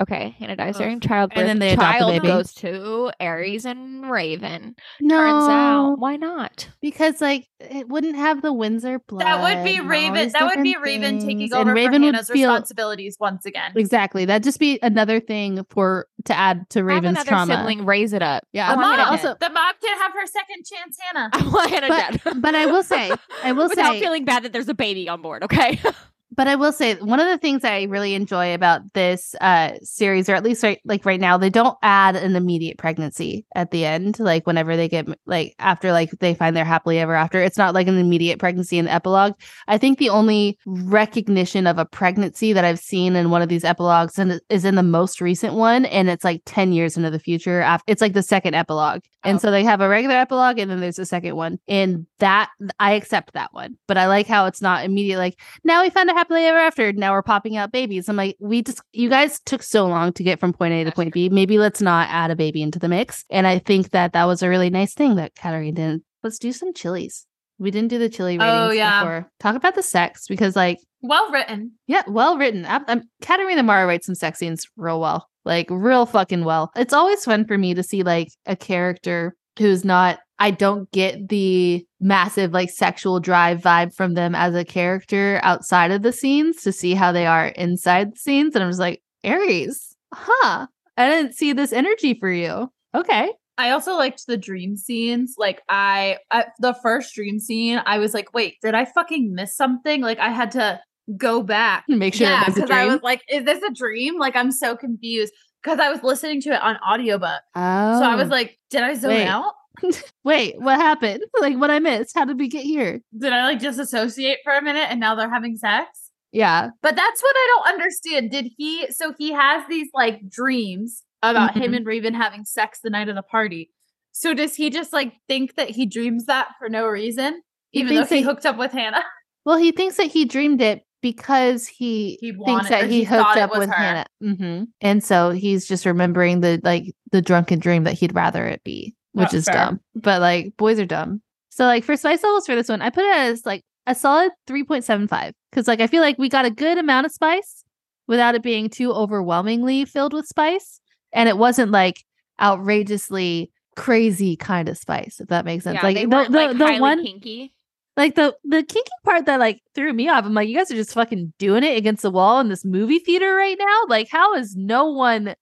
Okay, 0.00 0.36
Hannah 0.38 0.54
dies 0.54 0.76
Ugh. 0.76 0.82
during 0.82 1.00
childbirth. 1.00 1.38
And 1.38 1.48
then 1.48 1.59
they 1.59 1.72
adopt 1.72 1.98
the 1.98 1.98
Child 2.04 2.12
baby. 2.12 2.26
goes 2.28 2.54
to 2.54 3.11
Ares 3.18 3.64
and 3.64 4.09
Raven. 4.11 4.76
No, 5.00 5.16
Turns 5.16 5.48
out, 5.48 5.94
why 5.98 6.16
not? 6.16 6.68
because 6.82 7.20
like 7.20 7.48
it 7.59 7.88
wouldn't 7.88 8.16
have 8.16 8.42
the 8.42 8.52
Windsor 8.52 8.98
blood. 9.09 9.22
That 9.24 9.42
would 9.42 9.64
be 9.64 9.80
Raven. 9.80 10.30
That 10.32 10.44
would 10.54 10.62
be 10.62 10.74
different 10.74 10.84
Raven 11.02 11.18
taking 11.26 11.52
over 11.54 11.70
and 11.70 11.74
Raven 11.74 11.92
for 12.02 12.07
would 12.07 12.14
Hannah's 12.14 12.30
feel 12.30 12.50
responsibilities 12.50 13.16
once 13.18 13.46
again. 13.46 13.72
exactly. 13.74 14.24
That'd 14.26 14.44
just 14.44 14.61
be 14.61 14.78
another 14.82 15.18
thing 15.20 15.45
for 15.70 16.07
to 16.24 16.36
add 16.36 16.68
to 16.70 16.82
Raven's 16.82 17.16
Have 17.18 17.26
another 17.28 17.47
trauma. 17.47 17.57
sibling 17.62 17.86
raise 17.86 18.12
it 18.12 18.22
up. 18.22 18.44
Yeah, 18.53 18.66
I 18.68 18.72
the 18.72 18.76
want 18.78 18.88
mom 18.88 18.99
Hannah 18.99 19.11
also- 19.11 19.36
the 19.40 19.51
mom 19.51 19.74
can 19.82 19.99
have 19.99 20.12
her 20.12 20.26
second 20.26 20.64
chance, 20.64 20.99
Hannah. 21.01 21.30
I 21.34 21.49
want 21.49 21.70
Hannah 21.70 21.88
But- 21.88 22.24
dead. 22.24 22.42
but 22.42 22.55
I 22.55 22.66
will 22.66 22.82
say, 22.82 23.12
I 23.44 23.53
will 23.59 23.68
without 23.68 23.92
say, 23.94 24.01
feeling 24.01 24.24
bad 24.24 24.42
that 24.44 24.53
there's 24.53 24.68
a 24.68 24.74
baby 24.74 25.09
on 25.09 25.22
board. 25.22 25.42
Okay. 25.44 25.80
But 26.37 26.49
I 26.49 26.55
will 26.57 26.72
say 26.72 26.95
one 26.97 27.18
of 27.18 27.26
the 27.26 27.39
things 27.39 27.64
I 27.64 27.84
really 27.84 28.14
enjoy 28.14 28.55
about 28.55 28.93
this 28.93 29.34
uh 29.41 29.72
series, 29.82 30.28
or 30.28 30.34
at 30.34 30.45
least 30.45 30.62
right 30.62 30.80
like 30.84 31.05
right 31.07 31.20
now, 31.20 31.39
they 31.39 31.51
don't 31.51 31.76
add 31.82 32.14
an 32.16 32.37
immediate 32.37 32.78
pregnancy 32.78 33.47
at 33.55 33.70
the 33.70 33.84
end. 33.87 34.20
Like 34.20 34.47
whenever 34.47 34.76
they 34.76 34.89
get 34.89 35.07
like 35.26 35.55
after 35.59 35.93
like 35.93 36.11
they 36.20 36.34
find 36.34 36.55
their 36.57 36.64
happily 36.64 36.99
ever 36.99 37.14
after, 37.14 37.41
it's 37.41 37.59
not 37.59 37.74
like 37.74 37.89
an 37.89 37.99
immediate 37.99 38.39
pregnancy 38.39 38.78
in 38.78 38.84
the 38.84 38.93
epilogue. 38.93 39.32
I 39.66 39.78
think 39.78 39.99
the 39.99 40.11
only 40.11 40.59
recognition 40.66 41.66
of 41.66 41.78
a 41.78 41.84
pregnancy 41.87 42.53
that 42.53 42.64
I've 42.64 42.78
seen 42.78 43.16
in 43.16 43.30
one 43.30 43.43
of 43.43 43.49
these 43.49 43.64
epilogues 43.64 44.18
and 44.18 44.41
is 44.51 44.64
in 44.64 44.74
the 44.74 44.82
most 44.82 45.20
recent 45.20 45.55
one, 45.55 45.87
and 45.87 46.09
it's 46.11 46.24
like 46.24 46.43
ten 46.45 46.72
years 46.72 46.97
into 46.97 47.11
the 47.11 47.18
future. 47.18 47.61
After 47.62 47.84
it's 47.91 48.03
like 48.03 48.12
the 48.12 48.22
second 48.22 48.55
epilogue, 48.55 49.01
and 49.24 49.37
Oh. 49.37 49.39
so 49.39 49.51
they 49.51 49.64
have 49.64 49.80
a 49.80 49.89
regular 49.89 50.16
epilogue, 50.16 50.59
and 50.59 50.70
then 50.70 50.80
there's 50.80 50.99
a 50.99 51.07
second 51.07 51.34
one, 51.34 51.59
and 51.66 52.07
that 52.18 52.50
I 52.78 52.92
accept 52.92 53.34
that 53.34 53.52
one. 53.52 53.76
But 53.86 53.98
I 53.98 54.06
like 54.06 54.26
how 54.26 54.46
it's 54.46 54.62
not 54.62 54.84
immediate. 54.84 55.18
Like 55.18 55.38
now 55.64 55.82
we 55.82 55.90
found 55.90 56.10
a 56.10 56.14
happily 56.14 56.44
ever 56.44 56.58
after. 56.58 56.92
Now 56.92 57.12
we're 57.12 57.22
popping 57.22 57.56
out 57.56 57.72
babies. 57.72 58.08
I'm 58.08 58.16
like, 58.16 58.36
we 58.40 58.62
just, 58.62 58.80
you 58.92 59.08
guys 59.08 59.40
took 59.40 59.62
so 59.62 59.86
long 59.86 60.12
to 60.14 60.22
get 60.22 60.40
from 60.40 60.52
point 60.52 60.72
A 60.74 60.84
to 60.84 60.92
point 60.92 61.12
B. 61.12 61.28
Maybe 61.28 61.58
let's 61.58 61.80
not 61.80 62.08
add 62.10 62.30
a 62.30 62.36
baby 62.36 62.62
into 62.62 62.78
the 62.78 62.88
mix. 62.88 63.24
And 63.30 63.46
I 63.46 63.58
think 63.58 63.90
that 63.90 64.12
that 64.14 64.24
was 64.24 64.42
a 64.42 64.48
really 64.48 64.70
nice 64.70 64.94
thing 64.94 65.16
that 65.16 65.34
Catharina 65.34 65.72
did. 65.72 66.02
Let's 66.22 66.38
do 66.38 66.52
some 66.52 66.72
chilies. 66.72 67.26
We 67.58 67.70
didn't 67.70 67.88
do 67.88 67.98
the 67.98 68.08
chili 68.10 68.36
oh, 68.38 68.44
ratings 68.44 68.68
Oh, 68.68 68.70
yeah. 68.72 69.00
before. 69.00 69.30
Talk 69.40 69.56
about 69.56 69.74
the 69.74 69.82
sex 69.82 70.26
because, 70.28 70.54
like, 70.56 70.78
Well 71.00 71.30
written. 71.32 71.72
yeah, 71.86 72.02
well 72.06 72.36
written. 72.36 72.66
I'm, 72.66 72.82
um, 72.82 72.84
I'm, 72.88 73.02
Catharina 73.22 73.62
Maura 73.62 73.86
writes 73.86 74.06
some 74.06 74.14
sex 74.14 74.38
scenes 74.38 74.66
real 74.76 75.00
well, 75.00 75.28
like 75.44 75.68
real 75.70 76.04
fucking 76.04 76.44
well. 76.44 76.70
It's 76.76 76.92
always 76.92 77.24
fun 77.24 77.46
for 77.46 77.56
me 77.56 77.72
to 77.74 77.82
see 77.82 78.02
like 78.02 78.28
a 78.44 78.56
character 78.56 79.36
who's 79.58 79.84
not. 79.84 80.18
I 80.39 80.51
don't 80.51 80.91
get 80.93 81.28
the 81.28 81.87
massive 82.01 82.53
like 82.53 82.70
sexual 82.70 83.20
drive 83.20 83.61
vibe 83.61 83.95
from 83.95 84.14
them 84.14 84.34
as 84.34 84.55
a 84.55 84.64
character 84.64 85.41
outside 85.43 85.91
of 85.91 86.03
the 86.03 86.12
scenes 86.12 86.62
to 86.62 86.72
see 86.72 86.95
how 86.95 87.12
they 87.12 87.26
are 87.26 87.49
inside 87.49 88.14
the 88.14 88.18
scenes, 88.18 88.55
and 88.55 88.62
I'm 88.62 88.70
just 88.70 88.80
like 88.80 89.03
Ares, 89.24 89.97
huh? 90.12 90.66
I 90.97 91.09
didn't 91.09 91.34
see 91.34 91.53
this 91.53 91.72
energy 91.72 92.14
for 92.14 92.30
you. 92.30 92.70
Okay, 92.95 93.30
I 93.59 93.70
also 93.70 93.95
liked 93.95 94.26
the 94.26 94.37
dream 94.37 94.76
scenes. 94.76 95.34
Like 95.39 95.62
I, 95.68 96.18
at 96.30 96.53
the 96.61 96.74
first 96.74 97.14
dream 97.14 97.39
scene, 97.39 97.80
I 97.87 97.99
was 97.99 98.12
like, 98.14 98.34
"Wait, 98.34 98.57
did 98.62 98.74
I 98.74 98.84
fucking 98.84 99.34
miss 99.34 99.57
something?" 99.57 100.03
Like 100.03 100.18
I 100.18 100.30
had 100.30 100.51
to 100.53 100.80
go 101.16 101.43
back. 101.43 101.84
and 101.89 101.99
make 101.99 102.14
sure 102.14 102.28
yeah, 102.28 102.45
because 102.47 102.70
I 102.70 102.87
was 102.87 103.03
like, 103.03 103.22
"Is 103.28 103.45
this 103.45 103.62
a 103.62 103.72
dream?" 103.72 104.18
Like 104.18 104.37
I'm 104.37 104.53
so 104.53 104.76
confused 104.76 105.32
because 105.62 105.78
I 105.80 105.91
was 105.91 106.03
listening 106.03 106.41
to 106.43 106.51
it 106.51 106.61
on 106.61 106.76
audiobook. 106.76 107.41
oh, 107.55 107.99
So 107.99 108.05
I 108.05 108.14
was 108.14 108.28
oh. 108.28 108.32
like, 108.32 108.59
"Did 108.70 108.82
I 108.82 108.95
zone 108.95 109.11
Wait. 109.11 109.26
out?" 109.26 109.55
Wait, 110.24 110.61
what 110.61 110.77
happened? 110.81 111.22
Like 111.41 111.57
what 111.59 111.70
I 111.70 111.79
missed? 111.79 112.14
How 112.14 112.24
did 112.24 112.39
we 112.39 112.49
get 112.49 112.64
here? 112.64 113.01
Did 113.18 113.33
I 113.33 113.45
like 113.45 113.61
just 113.61 113.79
associate 113.79 114.39
for 114.45 114.53
a 114.53 114.62
minute 114.62 114.87
and 114.91 114.99
now 115.01 115.14
they're 115.14 115.31
having 115.33 115.57
sex? 115.57 116.11
Yeah. 116.33 116.70
But 116.83 116.97
that's 116.97 117.22
what 117.22 117.35
I 117.37 117.55
don't 117.55 117.74
understand. 117.74 118.31
Did 118.31 118.51
he 118.57 118.91
so 118.91 119.12
he 119.18 119.33
has 119.33 119.62
these 119.68 119.89
like 119.95 120.29
dreams 120.29 121.03
about 121.22 121.57
him 121.57 121.72
Mhm. 121.72 121.77
and 121.77 121.87
Raven 121.87 122.14
having 122.14 122.45
sex 122.45 122.81
the 122.83 122.91
night 122.91 123.09
of 123.09 123.14
the 123.16 123.22
party. 123.22 123.70
So 124.12 124.33
does 124.35 124.55
he 124.55 124.70
just 124.70 124.93
like 124.93 125.12
think 125.29 125.57
that 125.57 125.70
he 125.70 125.87
dreams 125.87 126.27
that 126.27 126.49
for 126.59 126.68
no 126.68 126.87
reason? 126.87 127.43
He 127.70 127.81
even 127.81 127.95
though 127.95 128.01
thinks 128.05 128.11
he 128.11 128.22
hooked 128.22 128.47
up 128.47 128.57
with 128.59 128.72
Hannah? 128.72 129.05
Well, 129.45 129.59
he 129.59 129.70
thinks 129.70 129.97
that 129.99 130.09
he 130.09 130.24
dreamed 130.24 130.61
it 130.61 130.83
because 131.03 131.68
he, 131.68 132.18
He 132.20 132.33
thinks 132.33 132.68
that 132.68 132.91
he 132.91 132.99
he 132.99 133.05
hooked 133.05 133.37
up 133.37 133.53
with 133.57 133.68
her. 133.68 133.74
Hannah. 133.77 134.07
hmm 134.20 134.64
And 134.81 135.05
so 135.05 135.31
he's 135.31 135.68
just 135.68 135.87
remembering 135.87 136.41
the 136.41 136.61
like 136.64 136.93
the 137.12 137.22
drunken 137.22 137.61
dream 137.61 137.85
that 137.85 137.95
he'd 137.95 138.12
rather 138.12 138.45
it 138.45 138.64
be, 138.64 138.95
which 139.16 139.34
Oh, 139.34 139.36
is 139.36 139.44
fair. 139.46 139.54
dumb. 139.54 139.80
But 139.94 140.20
like 140.20 140.56
boys 140.56 140.78
are 140.78 140.86
dumb. 140.86 141.22
So 141.50 141.64
like 141.64 141.84
for 141.84 141.96
spice 141.96 142.22
levels 142.22 142.46
for 142.46 142.54
this 142.54 142.68
one, 142.68 142.82
I 142.82 142.90
put 142.90 143.04
it 143.04 143.16
as 143.16 143.44
like 143.46 143.62
a 143.86 143.94
solid 143.94 144.30
3.75 144.46 145.32
because 145.50 145.66
like 145.68 145.80
I 145.80 145.86
feel 145.86 146.02
like 146.02 146.18
we 146.18 146.28
got 146.28 146.44
a 146.44 146.50
good 146.50 146.76
amount 146.78 147.06
of 147.06 147.12
spice 147.12 147.64
without 148.06 148.34
it 148.34 148.42
being 148.42 148.68
too 148.68 148.92
overwhelmingly 148.92 149.84
filled 149.84 150.12
with 150.12 150.26
spice, 150.26 150.80
and 151.12 151.28
it 151.28 151.38
wasn't 151.38 151.70
like 151.72 152.04
outrageously 152.40 153.50
crazy 153.76 154.36
kind 154.36 154.68
of 154.68 154.78
spice. 154.78 155.20
If 155.20 155.28
that 155.28 155.44
makes 155.44 155.64
sense. 155.64 155.76
Yeah, 155.76 155.82
like 155.82 155.96
the 155.96 156.06
the, 156.30 156.38
like, 156.38 156.58
the 156.58 156.78
one 156.80 157.04
kinky. 157.04 157.52
like 157.96 158.14
the 158.14 158.36
the 158.44 158.62
kinky 158.62 158.90
part 159.04 159.26
that 159.26 159.40
like 159.40 159.60
threw 159.74 159.92
me 159.92 160.08
off. 160.08 160.24
I'm 160.24 160.34
like, 160.34 160.48
you 160.48 160.56
guys 160.56 160.70
are 160.70 160.74
just 160.76 160.92
fucking 160.94 161.32
doing 161.38 161.64
it 161.64 161.76
against 161.76 162.02
the 162.02 162.10
wall 162.10 162.40
in 162.40 162.48
this 162.48 162.64
movie 162.64 162.98
theater 162.98 163.34
right 163.34 163.56
now. 163.58 163.80
Like, 163.88 164.08
how 164.10 164.34
is 164.34 164.56
no 164.56 164.90
one 164.90 165.34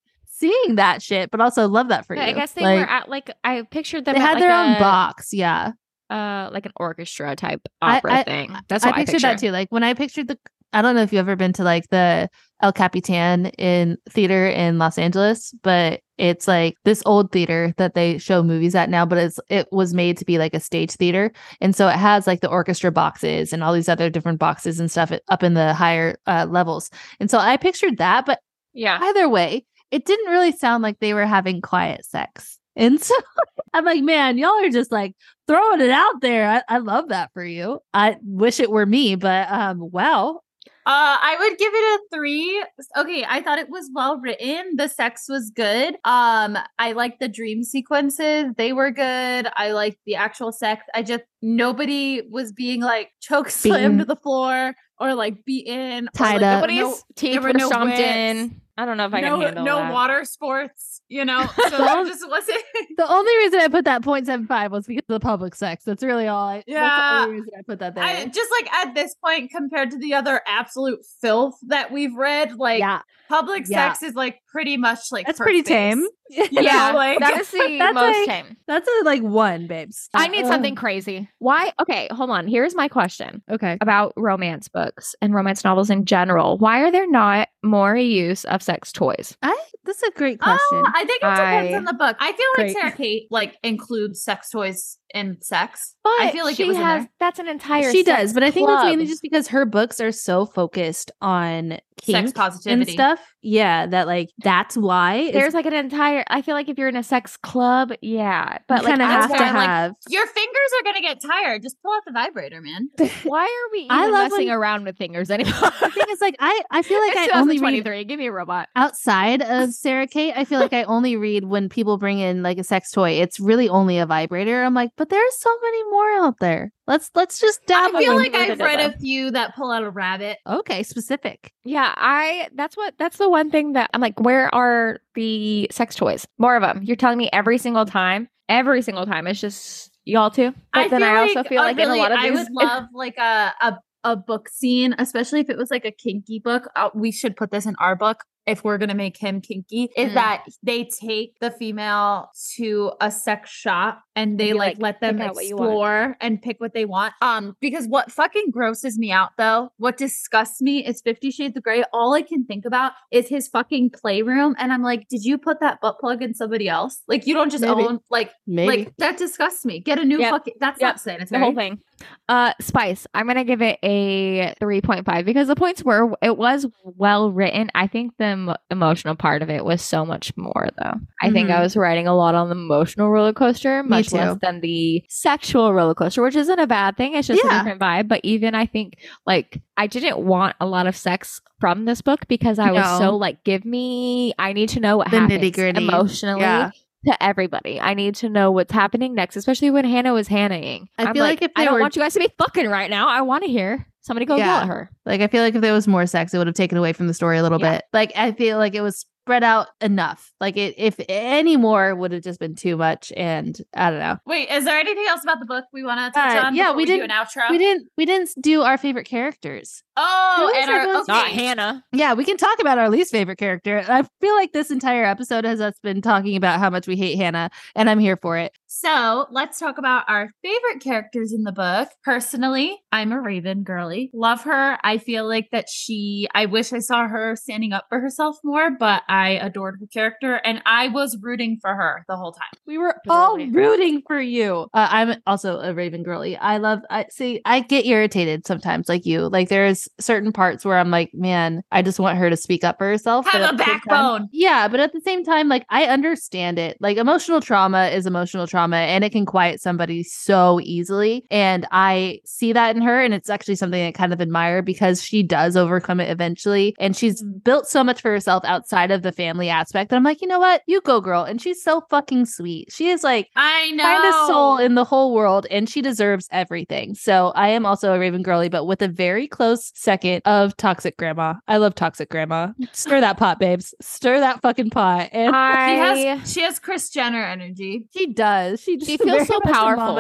seeing 0.45 0.75
that 0.77 1.03
shit? 1.03 1.31
But 1.31 1.41
also 1.41 1.67
love 1.69 1.89
that 1.89 2.07
for 2.07 2.15
Yeah, 2.17 2.25
you. 2.27 2.31
I 2.31 2.33
guess 2.35 2.53
they 2.53 2.63
Like, 2.63 2.81
were 2.81 2.91
at 2.93 3.09
like 3.09 3.31
I 3.45 3.63
pictured 3.63 4.05
them. 4.05 4.15
They 4.15 4.21
had 4.21 4.35
like, 4.35 4.43
their 4.43 4.53
own 4.53 4.79
box. 4.79 5.33
Yeah, 5.33 5.73
uh, 6.11 6.51
like 6.53 6.67
an 6.67 6.73
orchestra 6.77 7.35
type 7.37 7.63
opera 7.81 8.13
I- 8.19 8.23
thing. 8.25 8.55
That's 8.69 8.85
I 8.85 8.89
what 8.89 8.97
I, 8.99 9.05
pictured 9.05 9.23
that 9.23 9.39
too. 9.39 9.51
Like 9.51 9.69
when 9.71 9.83
I 9.83 9.95
pictured 9.95 10.29
the. 10.29 10.39
I 10.73 10.83
don't 10.83 10.97
know 10.97 11.03
if 11.03 11.13
you've 11.13 11.21
ever 11.21 11.37
been 11.37 11.53
to 11.53 11.63
like 11.63 11.89
the 11.91 12.29
El 12.61 12.73
Capitan 12.73 13.47
in 13.59 13.97
theater 14.11 14.49
in 14.49 14.77
Los 14.79 14.99
Angeles, 14.99 15.55
but 15.63 16.01
it's 16.19 16.49
like 16.49 16.75
this 16.85 17.01
old 17.07 17.31
theater 17.31 17.73
that 17.77 17.95
they 17.95 18.19
show 18.19 18.43
movies 18.43 18.75
at 18.75 18.91
now, 18.91 19.07
but 19.07 19.19
it's 19.19 19.39
it 19.49 19.69
was 19.71 19.95
made 19.95 20.17
to 20.19 20.25
be 20.25 20.37
like 20.37 20.53
a 20.53 20.59
stage 20.59 20.91
theater. 20.91 21.31
And 21.61 21.77
so 21.77 21.87
it 21.87 21.95
has 21.95 22.27
like 22.27 22.41
the 22.41 22.49
orchestra 22.51 22.91
boxes 22.91 23.53
and 23.53 23.63
all 23.63 23.73
these 23.73 23.89
other 23.89 24.11
different 24.11 24.41
boxes 24.41 24.81
and 24.81 24.91
stuff 24.91 25.13
up 25.29 25.43
in 25.45 25.55
the 25.55 25.75
higher 25.75 26.17
uh, 26.27 26.47
levels. 26.51 26.91
And 27.21 27.31
so 27.31 27.39
I 27.39 27.57
pictured 27.57 27.99
that, 27.99 28.27
but 28.27 28.41
Yeah. 28.73 28.99
either 29.01 29.29
way, 29.29 29.65
it 29.95 30.05
didn't 30.07 30.29
really 30.33 30.51
sound 30.51 30.83
like 30.83 30.99
they 30.99 31.15
were 31.15 31.25
having 31.25 31.63
quiet 31.63 32.05
sex. 32.05 32.59
And 32.75 33.01
so 33.01 33.15
I'm 33.73 33.85
like, 33.85 34.03
man, 34.03 34.39
y'all 34.39 34.61
are 34.65 34.69
just 34.69 34.91
like 34.91 35.15
throwing 35.47 35.81
it 35.81 35.91
out 35.91 36.21
there. 36.21 36.51
I, 36.51 36.63
I 36.75 36.79
love 36.79 37.11
that 37.11 37.31
for 37.33 37.45
you. 37.45 37.79
I 37.95 38.17
wish 38.25 38.59
it 38.59 38.73
were 38.73 38.87
me, 38.87 39.15
but 39.15 39.49
um, 39.53 39.79
wow. 39.93 40.41
Uh, 40.87 41.17
I 41.23 41.37
would 41.39 41.57
give 41.59 41.73
it 41.73 41.79
a 41.79 42.17
three. 42.17 42.65
Okay, 42.97 43.25
I 43.27 43.41
thought 43.41 43.61
it 43.61 43.71
was 43.71 43.89
well 43.95 44.19
written. 44.19 44.75
The 44.75 44.89
sex 44.89 45.27
was 45.29 45.53
good. 45.55 45.95
Um, 46.05 46.59
I 46.81 46.93
liked 46.93 47.21
the 47.21 47.29
dream 47.29 47.63
sequences; 47.63 48.53
they 48.59 48.75
were 48.75 48.91
good. 48.91 49.49
I 49.57 49.71
liked 49.71 49.99
the 50.05 50.17
actual 50.17 50.53
sex. 50.53 50.85
I 50.93 51.03
just 51.03 51.23
nobody 51.41 52.21
was 52.29 52.53
being 52.53 52.83
like 52.83 53.13
choke 53.23 53.49
slammed 53.49 54.01
to 54.01 54.05
the 54.05 54.17
floor 54.17 54.75
or 54.99 55.15
like 55.15 55.43
beaten, 55.47 56.09
or, 56.09 56.11
Tied 56.19 56.33
like, 56.33 56.41
there 56.41 56.51
up. 56.51 56.61
Nobody's 56.61 56.81
no- 56.81 56.99
teeth 57.17 57.33
there 57.33 57.41
were, 57.41 57.49
were 57.49 57.59
no 57.59 57.69
stomped 57.69 57.97
whips. 57.97 58.01
in. 58.01 58.61
I 58.77 58.85
don't 58.87 58.97
know 58.97 59.07
if 59.07 59.15
I 59.15 59.21
no, 59.21 59.37
can 59.37 59.41
handle 59.43 59.65
no 59.65 59.77
that. 59.79 59.93
water 59.93 60.25
sports, 60.25 61.01
you 61.09 61.25
know. 61.25 61.47
So 61.57 61.71
that 61.79 62.05
just 62.07 62.29
wasn't. 62.29 62.59
The 62.97 63.09
only 63.11 63.37
reason 63.39 63.61
I 63.61 63.69
put 63.69 63.85
that 63.85 64.03
0.75 64.03 64.71
was 64.71 64.87
because 64.87 65.03
of 65.09 65.15
the 65.15 65.21
public 65.21 65.55
sex. 65.55 65.85
That's 65.85 66.03
really 66.03 66.27
all 66.29 66.49
I, 66.49 66.57
that's 66.57 66.67
the 66.67 66.73
Yeah. 66.73 67.21
only 67.25 67.35
reason 67.41 67.51
I 67.59 67.63
put 67.63 67.79
that 67.79 67.95
there. 67.95 68.03
I 68.05 68.25
just 68.27 68.51
like 68.51 68.73
at 68.73 68.95
this 68.95 69.15
point 69.15 69.51
compared 69.51 69.91
to 69.93 69.99
the 69.99 70.15
other 70.15 70.41
absolute 70.47 71.01
filth 71.21 71.57
that 71.69 71.93
we've 71.93 72.15
read, 72.15 72.57
like 72.57 72.81
yeah, 72.81 73.03
public 73.29 73.65
Yeah. 73.69 73.93
sex 73.93 74.03
is 74.03 74.15
like 74.15 74.41
pretty 74.49 74.77
much 74.77 74.99
like 75.13 75.27
that's 75.27 75.39
pretty 75.39 75.63
tame. 75.63 76.07
You 76.31 76.47
Yeah, 76.53 76.89
know, 76.93 76.97
like 76.97 77.19
that 77.21 77.41
is 77.41 77.51
the 77.51 77.59
That's 77.79 77.95
most 77.95 78.17
like- 78.17 78.27
tame. 78.45 78.57
That's 78.67 78.89
a 78.89 79.05
like 79.05 79.23
one, 79.23 79.67
babes. 79.67 80.09
I 80.15 80.29
need 80.29 80.45
Uh, 80.45 80.49
something 80.49 80.75
crazy. 80.75 81.29
Why? 81.39 81.73
Okay, 81.81 82.09
hold 82.13 82.31
on. 82.31 82.47
Here's 82.49 82.75
my 82.75 82.89
question 82.89 83.43
Okay. 83.51 83.77
about 83.81 84.13
romance 84.17 84.69
books 84.69 85.15
and 85.21 85.35
romance 85.35 85.65
novels 85.65 85.91
in 85.91 86.05
general. 86.07 86.59
Why 86.59 86.81
are 86.81 86.91
there 86.91 87.09
not 87.11 87.49
more 87.63 87.97
use 87.97 88.45
of 88.47 88.63
sex 88.63 88.91
toys? 88.93 89.37
I 89.43 89.59
that's 89.85 90.03
a 90.03 90.11
great 90.13 90.41
question. 90.41 90.61
Oh, 90.73 90.93
I 90.95 91.05
think 91.05 91.23
it 91.23 91.27
depends 91.31 91.75
I- 91.75 91.77
on 91.77 91.85
the 91.85 91.93
book. 91.93 92.17
I 92.21 92.33
feel 92.33 92.47
like 92.57 92.73
Great. 92.73 92.77
Sara 92.77 92.93
Cate 92.93 93.27
like 93.31 93.57
includes 93.63 94.23
sex 94.23 94.49
toys 94.51 94.99
in 95.15 95.41
sex. 95.41 95.95
But 96.03 96.21
I 96.21 96.31
feel 96.33 96.45
like 96.45 96.57
she 96.57 96.65
it 96.65 96.69
was 96.69 96.77
has 96.77 97.03
there. 97.05 97.11
that's 97.21 97.39
an 97.39 97.49
entire 97.49 97.91
she 97.91 98.05
sex 98.05 98.21
does, 98.21 98.35
but 98.35 98.43
I 98.43 98.51
think 98.51 98.69
that's 98.69 98.85
mainly 98.85 99.07
just 99.07 99.23
because 99.23 99.49
her 99.49 99.65
books 99.65 100.01
are 100.01 100.13
so 100.13 100.45
focused 100.45 101.11
on 101.23 101.79
sex 102.03 102.33
positivity 102.33 102.83
and 102.83 102.91
stuff. 102.91 103.21
Yeah, 103.41 103.87
that 103.87 104.07
like 104.07 104.31
that's 104.39 104.77
why 104.77 105.31
there's 105.33 105.55
like 105.55 105.67
an 105.67 105.73
entire 105.73 106.25
I 106.29 106.43
feel 106.43 106.55
like 106.55 106.69
if 106.69 106.77
you're 106.77 106.89
in 106.89 106.97
a 106.97 107.03
sex 107.03 107.37
club, 107.37 107.93
yeah. 108.03 108.59
But 108.69 108.83
you 108.83 108.89
like 108.89 108.99
kind 108.99 109.03
of 109.03 109.09
I 109.09 109.13
have 109.13 109.27
to 109.29 109.43
want, 109.43 109.55
like, 109.55 109.69
have. 109.69 109.93
Your 110.09 110.27
fingers 110.27 110.71
are 110.79 110.85
gonna 110.85 111.01
get 111.01 111.21
tired. 111.23 111.63
Just 111.63 111.81
pull 111.83 111.93
out 111.95 112.03
the 112.07 112.13
vibrator, 112.13 112.61
man. 112.61 112.89
why 113.25 113.45
are 113.45 113.73
we 113.73 113.79
even 113.81 113.91
I 113.91 114.07
love 114.09 114.31
messing 114.31 114.49
when- 114.49 114.57
around 114.57 114.85
with 114.85 114.99
fingers 114.99 115.31
anymore? 115.31 115.55
the 115.81 115.91
thing 115.91 116.05
is, 116.11 116.21
like 116.21 116.37
I 116.41 116.61
I 116.71 116.83
feel 116.83 117.01
like 117.07 117.17
it's 117.17 117.33
I 117.33 117.41
only 117.41 117.59
twenty 117.59 117.83
three. 117.83 118.05
Give 118.05 118.19
me 118.19 118.27
a 118.27 118.33
robot. 118.33 118.69
outside 118.77 119.43
of 119.43 119.73
Sara 119.73 120.07
Cate. 120.07 120.35
I 120.37 120.45
feel 120.45 120.61
like 120.61 120.73
I 120.73 120.83
only 120.85 121.17
read 121.17 121.45
when 121.45 121.69
people 121.69 121.99
bring 121.99 122.19
in 122.19 122.43
like 122.43 122.59
a 122.59 122.65
sex 122.65 122.91
toy. 122.91 123.13
It's 123.13 123.39
really 123.41 123.69
only 123.69 123.99
a 123.99 124.07
vibrator. 124.07 124.65
I'm 124.65 124.75
like, 124.75 124.91
but 124.97 125.04
there's 125.09 125.39
so 125.39 125.51
many 125.63 125.83
more 125.85 126.11
out 126.25 126.39
there. 126.41 126.73
Let's 126.87 127.11
let's 127.15 127.41
just 127.41 127.61
I 127.71 127.91
feel 127.99 128.17
like 128.17 128.35
I've 128.35 128.59
read 128.59 128.81
a 128.81 128.97
few 128.99 129.31
that 129.31 129.55
pull 129.55 129.71
out 129.71 129.83
a 129.83 129.91
rabbit. 129.91 130.39
okay, 130.47 130.83
specific. 130.83 131.53
Yeah, 131.65 131.95
I 131.97 132.49
that's 132.55 132.77
what 132.77 132.95
that's 132.99 133.17
the 133.17 133.29
one 133.29 133.51
thing 133.51 133.73
that 133.73 133.91
I'm 133.95 134.01
like, 134.01 134.21
where 134.21 134.55
are 134.55 135.01
the 135.15 135.69
sex 135.71 135.95
toys? 135.97 136.27
More 136.39 136.57
of 136.57 136.63
them. 136.63 136.83
You're 136.83 136.97
telling 136.97 137.19
me 137.19 137.31
every 137.33 137.59
single 137.59 137.87
time, 137.87 138.29
every 138.49 138.83
single 138.83 139.07
time. 139.07 139.27
It's 139.27 139.41
just 139.41 139.91
y'all 140.05 140.31
too. 140.31 140.55
But 140.73 140.91
then 140.91 141.03
I 141.03 141.17
also 141.17 141.43
feel 141.45 141.61
uh, 141.61 141.65
like 141.65 141.79
in 141.79 141.91
a 141.91 141.97
lot 141.97 142.13
of 142.13 142.19
I 142.19 142.31
these, 142.31 142.39
would 142.39 142.53
love 142.53 142.85
like 142.93 143.17
a, 143.19 143.55
a 143.61 143.79
a 144.05 144.17
book 144.17 144.49
scene, 144.51 144.95
especially 144.99 145.41
if 145.41 145.49
it 145.49 145.57
was 145.57 145.71
like 145.71 145.85
a 145.85 145.91
kinky 145.91 146.39
book. 146.39 146.69
Uh, 146.77 146.91
we 146.95 147.11
should 147.11 147.37
put 147.37 147.51
this 147.51 147.67
in 147.67 147.75
our 147.77 147.97
book 147.97 148.25
if 148.47 148.63
we're 148.65 148.79
gonna 148.79 148.95
make 148.95 149.17
him 149.17 149.41
kinky. 149.41 149.89
Is 149.97 150.11
Mm. 150.11 150.15
that 150.15 150.45
they 150.63 150.85
take 150.85 151.39
the 151.41 151.51
female 151.51 152.31
to 152.57 152.93
a 153.01 153.11
sex 153.11 153.51
shop 153.51 154.03
and 154.17 154.39
they 154.39 154.53
like, 154.53 154.77
like, 154.77 154.83
let 154.83 155.01
them 155.01 155.19
"Pick 155.19 155.35
what 155.35 155.45
you 155.45 155.57
explore 155.57 156.17
and 156.21 156.41
pick 156.41 156.61
what 156.61 156.73
they 156.75 156.85
want. 156.85 157.15
Um, 157.23 157.57
because 157.61 157.87
what 157.89 158.11
fucking 158.13 158.51
grosses 158.51 158.99
me 158.99 159.11
out 159.11 159.31
though, 159.39 159.71
what 159.79 159.97
disgusts 159.97 160.61
me 160.63 160.85
is 160.85 161.01
Fifty 161.03 161.31
Shades 161.31 161.57
of 161.57 161.63
Grey. 161.63 161.83
All 161.93 162.15
I 162.15 162.23
can 162.23 162.45
think 162.45 162.65
about 162.65 162.93
is 163.11 163.29
his 163.29 163.49
fucking 163.49 163.91
playroom, 163.91 164.55
and 164.59 164.73
I'm 164.73 164.83
like, 164.83 165.09
did 165.09 165.25
you 165.25 165.39
put 165.39 165.61
that 165.61 165.81
butt 165.81 165.99
plug 165.99 166.23
in 166.23 166.35
somebody 166.35 166.69
else? 166.69 167.01
Like 167.09 167.27
you 167.27 167.35
don't 167.35 167.51
just 167.51 167.63
Maybe. 167.63 167.83
own 167.87 168.01
like 168.11 168.31
Maybe. 168.47 168.85
like 168.85 168.97
that 168.99 169.17
disgusts 169.17 169.65
me. 169.65 169.81
Get 169.81 169.99
a 169.99 170.05
new 170.05 170.19
Yep. 170.21 170.31
fucking. 170.31 170.55
That's 170.61 170.81
Yep. 170.81 170.89
not 170.89 170.95
the 170.97 171.01
sanitary. 171.01 171.43
whole 171.43 171.55
thing. 171.55 171.81
Uh 172.29 172.53
Spice, 172.61 173.07
I'm 173.15 173.27
gonna 173.27 173.45
give 173.45 173.63
it 173.63 173.79
a 173.83 174.55
3.5 174.61 175.25
because 175.25 175.49
the 175.49 175.57
points 175.57 175.83
were 175.83 176.15
it 176.23 176.37
was 176.37 176.67
well 176.85 177.31
written. 177.33 177.71
I 177.75 177.87
think 177.87 178.13
the 178.19 178.34
emo- 178.35 178.57
emotional 178.71 179.15
part 179.15 179.41
of 179.43 179.49
it 179.51 179.65
was 179.65 179.81
so 179.83 180.05
much 180.05 180.37
more 180.37 180.69
though. 180.79 180.95
I 181.23 181.31
think 181.31 181.51
I 181.51 181.55
Mhm. 181.57 181.63
was 181.63 181.77
riding 181.77 182.07
a 182.07 182.15
lot 182.15 182.35
on 182.35 182.49
the 182.51 182.55
emotional 182.55 183.09
roller 183.11 183.33
coaster, 183.33 183.83
much 183.83 184.13
less 184.13 184.37
than 184.43 184.61
the 184.61 185.03
sexual 185.09 185.73
roller 185.73 185.95
coaster, 185.95 186.23
which 186.23 186.37
isn't 186.37 186.59
a 186.59 186.67
bad 186.67 186.97
thing. 186.97 187.15
It's 187.15 187.29
just 187.29 187.43
Yeah. 187.43 187.55
a 187.55 187.59
different 187.65 187.81
vibe. 187.81 188.09
But 188.09 188.21
even 188.23 188.55
I 188.55 188.67
think 188.67 188.99
like 189.27 189.63
I 189.77 189.87
didn't 189.87 190.19
want 190.19 190.55
a 190.61 190.67
lot 190.67 190.87
of 190.87 190.97
sex 190.97 191.41
from 191.61 191.87
this 191.87 192.03
book 192.03 192.29
because 192.29 192.59
I 192.59 192.71
was 192.73 192.99
so 192.99 193.17
like, 193.17 193.43
give 193.45 193.65
me 193.65 194.35
I 194.39 194.53
need 194.53 194.69
to 194.71 194.81
know 194.81 194.97
what 194.99 195.11
The 195.11 195.21
happens 195.21 195.57
emotionally 195.59 196.41
Yeah. 196.43 196.71
to 197.07 197.23
everybody. 197.23 197.81
I 197.81 197.95
need 197.95 198.15
to 198.17 198.29
know 198.29 198.51
what's 198.51 198.73
happening 198.73 199.15
next, 199.15 199.37
especially 199.37 199.71
when 199.71 199.85
Hannah 199.85 200.13
was 200.13 200.29
Hannahing. 200.29 200.87
I 200.99 201.05
I'm 201.07 201.15
feel 201.15 201.25
like 201.25 201.43
if 201.43 201.51
I 201.57 201.65
don't 201.65 201.75
were- 201.75 201.81
want 201.81 201.97
you 201.97 202.03
guys 202.03 202.15
to 202.15 202.21
be 202.21 202.29
fucking 202.39 202.69
right 202.69 202.91
now. 202.91 203.09
I 203.09 203.23
want 203.23 203.45
to 203.45 203.51
hear 203.51 203.87
somebody 204.05 204.27
go 204.27 204.37
yell 204.37 204.47
Yeah. 204.47 204.61
at 204.63 204.69
her. 204.69 204.91
Like 205.05 205.21
I 205.21 205.27
feel 205.27 205.43
like 205.43 205.55
if 205.55 205.61
there 205.61 205.73
was 205.73 205.89
more 205.89 206.07
sex, 206.07 206.33
it 206.33 206.39
would 206.39 206.47
have 206.47 206.55
taken 206.57 206.79
away 206.79 206.93
from 206.93 207.09
the 207.09 207.15
story 207.15 207.39
a 207.39 207.43
little 207.43 207.61
Yeah. 207.61 207.77
bit. 207.77 207.85
Like 207.93 208.13
I 208.17 208.33
feel 208.33 208.59
like 208.59 208.75
it 208.75 208.81
was 208.83 209.05
spread 209.25 209.43
out 209.43 209.69
enough. 209.81 210.35
Like 210.39 210.59
it, 210.59 210.75
if 210.77 210.97
any 211.09 211.57
more 211.57 211.95
would 211.95 212.13
have 212.13 212.23
just 212.23 212.39
been 212.39 212.55
too 212.55 212.77
much. 212.77 213.11
And 213.17 213.59
I 213.75 213.89
don't 213.89 213.99
know. 213.99 214.19
Wait, 214.27 214.51
is 214.51 214.67
there 214.67 214.79
anything 214.79 215.07
else 215.09 215.23
about 215.23 215.41
the 215.41 215.47
book 215.47 215.65
we 215.73 215.83
want 215.83 215.99
to 215.99 216.21
touch 216.21 216.37
Uh, 216.37 216.47
on? 216.49 216.55
yeah, 216.55 216.65
before 216.65 216.77
we 216.77 216.85
do 216.85 216.93
didn't- 216.99 217.11
an 217.11 217.17
outro. 217.25 217.51
We 217.51 217.57
didn't 217.57 217.89
we 217.97 218.05
didn't 218.05 218.31
do 218.41 218.61
our 218.63 218.77
favorite 218.77 219.07
characters. 219.07 219.83
Oh, 219.97 220.53
and 220.61 220.71
our, 220.71 220.81
everyone's 220.81 221.09
okay. 221.09 221.17
Not 221.19 221.29
Hannah. 221.29 221.85
Yeah, 221.93 222.13
we 222.15 222.25
can 222.25 222.37
talk 222.37 222.59
about 222.61 222.79
our 222.79 222.91
least 222.91 223.13
favorite 223.13 223.39
character. 223.39 223.83
I 223.89 224.03
feel 224.21 224.35
like 224.35 224.53
this 224.53 224.71
entire 224.73 225.05
episode 225.05 225.45
has 225.45 225.61
us 225.61 225.75
been 225.83 226.03
talking 226.03 226.37
about 226.37 226.59
how 226.59 226.69
much 226.69 226.87
we 226.89 226.97
hate 226.97 227.17
Hannah, 227.17 227.49
and 227.77 227.89
I'm 227.89 228.01
here 228.01 228.19
for 228.21 228.37
it. 228.37 228.53
So 228.67 229.27
let's 229.31 229.59
talk 229.61 229.79
about 229.79 230.05
our 230.09 230.31
favorite 230.43 230.81
characters 230.83 231.33
in 231.33 231.45
the 231.45 231.53
book. 231.53 231.89
Personally, 232.03 232.77
I'm 232.93 233.13
a 233.13 233.21
Raven 233.21 233.63
girly. 233.63 233.94
Love 234.13 234.43
her. 234.45 234.79
I 234.85 234.99
feel 234.99 235.27
like 235.29 235.49
that 235.53 235.69
she, 235.69 236.29
I 236.35 236.47
wish 236.47 236.73
I 236.73 236.79
saw 236.81 237.09
her 237.09 237.37
standing 237.37 237.73
up 237.73 237.87
for 237.89 238.01
herself 238.01 238.37
more, 238.45 238.71
but 238.71 239.03
I 239.09 239.31
adored 239.31 239.77
her 239.81 239.87
character 239.87 240.35
and 240.45 240.63
I 240.67 240.89
was 240.89 241.17
rooting 241.21 241.59
for 241.61 241.75
her 241.75 242.05
the 242.09 242.17
whole 242.17 242.33
time. 242.33 242.43
We 242.67 242.79
were 242.79 242.97
all 243.09 243.37
rooting 243.39 244.03
for 244.07 244.21
you. 244.21 244.69
Uh, 244.75 244.89
I'm 244.91 245.23
also 245.27 245.61
a 245.61 245.75
Raven 245.75 246.03
girly. 246.03 246.37
I 246.37 246.57
love. 246.59 246.81
I 246.91 247.07
see. 247.11 247.41
I 247.45 247.61
get 247.61 247.87
irritated 247.87 248.47
sometimes, 248.47 248.89
like 248.89 249.07
you. 249.07 249.29
Like 249.29 249.49
there's 249.49 249.89
certain 250.01 250.33
parts 250.33 250.65
where 250.65 250.79
I'm 250.79 250.91
like, 250.91 251.11
man, 251.15 251.63
I 251.71 251.83
just 251.83 251.99
want 252.01 252.19
her 252.19 252.31
to 252.31 252.37
speak 252.37 252.65
up 252.65 252.79
for 252.79 252.87
herself. 252.87 253.27
Have 253.29 253.43
a 253.43 253.45
at 253.47 253.57
the 253.59 253.65
same 253.65 253.67
time- 253.67 253.81
backbone. 253.87 254.29
yeah, 254.33 254.69
but 254.69 254.81
at 254.81 254.93
the 254.93 255.01
same 255.01 255.25
time, 255.25 255.49
like 255.49 255.67
I 255.71 255.85
understand 255.85 256.59
it. 256.59 256.77
Like 256.81 256.97
emotional 256.97 257.41
trauma 257.41 257.89
is 257.89 258.07
emotional 258.07 258.47
trauma, 258.47 258.77
and 258.77 259.05
it 259.05 259.13
can 259.13 259.27
quiet 259.27 259.61
somebody 259.61 260.03
so 260.03 260.61
easily. 260.63 261.25
And 261.31 261.67
I 261.73 262.21
see 262.25 262.53
that 262.53 262.77
in 262.77 262.83
her, 262.83 263.01
and 263.03 263.13
it's 263.15 263.31
actually 263.31 263.57
something 263.57 263.84
I 263.85 263.93
kind 263.93 264.13
of 264.13 264.21
admire 264.21 264.63
because 264.63 265.03
she 265.03 265.23
does 265.23 265.57
overcome 265.57 266.01
it 266.01 266.11
eventually, 266.11 266.75
and 266.79 266.97
she's 266.97 267.23
mm-hmm. 267.23 267.39
built 267.39 267.67
so 267.67 267.85
much 267.85 268.01
for 268.01 268.11
herself 268.11 268.45
outside 268.45 268.91
of 268.91 269.03
the 269.03 269.13
family 269.13 269.49
aspect. 269.49 269.91
That 269.91 269.97
I'm 269.97 270.05
like, 270.05 270.23
you 270.23 270.29
know 270.29 270.39
what, 270.39 270.63
you 270.67 270.81
go, 270.81 271.01
girl. 271.01 271.25
And 271.25 271.41
she's 271.41 271.63
so 271.63 271.83
fucking 271.91 272.27
sweet. 272.27 272.73
She 272.73 272.89
is 272.89 273.03
like 273.03 273.29
I 273.37 273.71
know. 273.73 273.85
finest 273.85 274.27
soul 274.27 274.59
in 274.59 274.75
the 274.75 274.85
whole 274.85 275.15
world, 275.15 275.47
and 275.51 275.69
she 275.69 275.83
deserves 275.83 276.29
everything. 276.31 276.95
So 276.95 277.33
I 277.35 277.49
am 277.49 277.67
also 277.67 277.93
a 277.93 277.99
Raven 277.99 278.23
girly, 278.23 278.49
but 278.49 278.65
with 278.65 278.83
a 278.83 278.89
very 278.89 279.27
close 279.27 279.73
second 279.75 280.23
of 280.25 280.57
toxic 280.57 280.97
grandma. 280.97 281.35
I 281.49 281.59
love 281.59 281.75
toxic 281.75 282.09
grandma. 282.11 282.53
Stir 282.73 283.01
that 283.01 283.17
pot, 283.17 283.39
babes. 283.39 283.75
Stir 283.81 284.21
that 284.21 284.43
fucking 284.43 284.71
pot. 284.71 285.11
And 285.13 285.35
she 285.35 286.09
has 286.11 286.33
she 286.33 286.41
has 286.43 286.59
Kris 286.59 286.91
Jenner 286.91 287.23
energy. 287.23 287.87
she 287.97 288.13
does. 288.13 288.61
She 288.61 288.77
just 288.77 288.91
She 288.91 288.97
feels 288.97 289.27
so 289.27 289.41
powerful. 289.41 289.95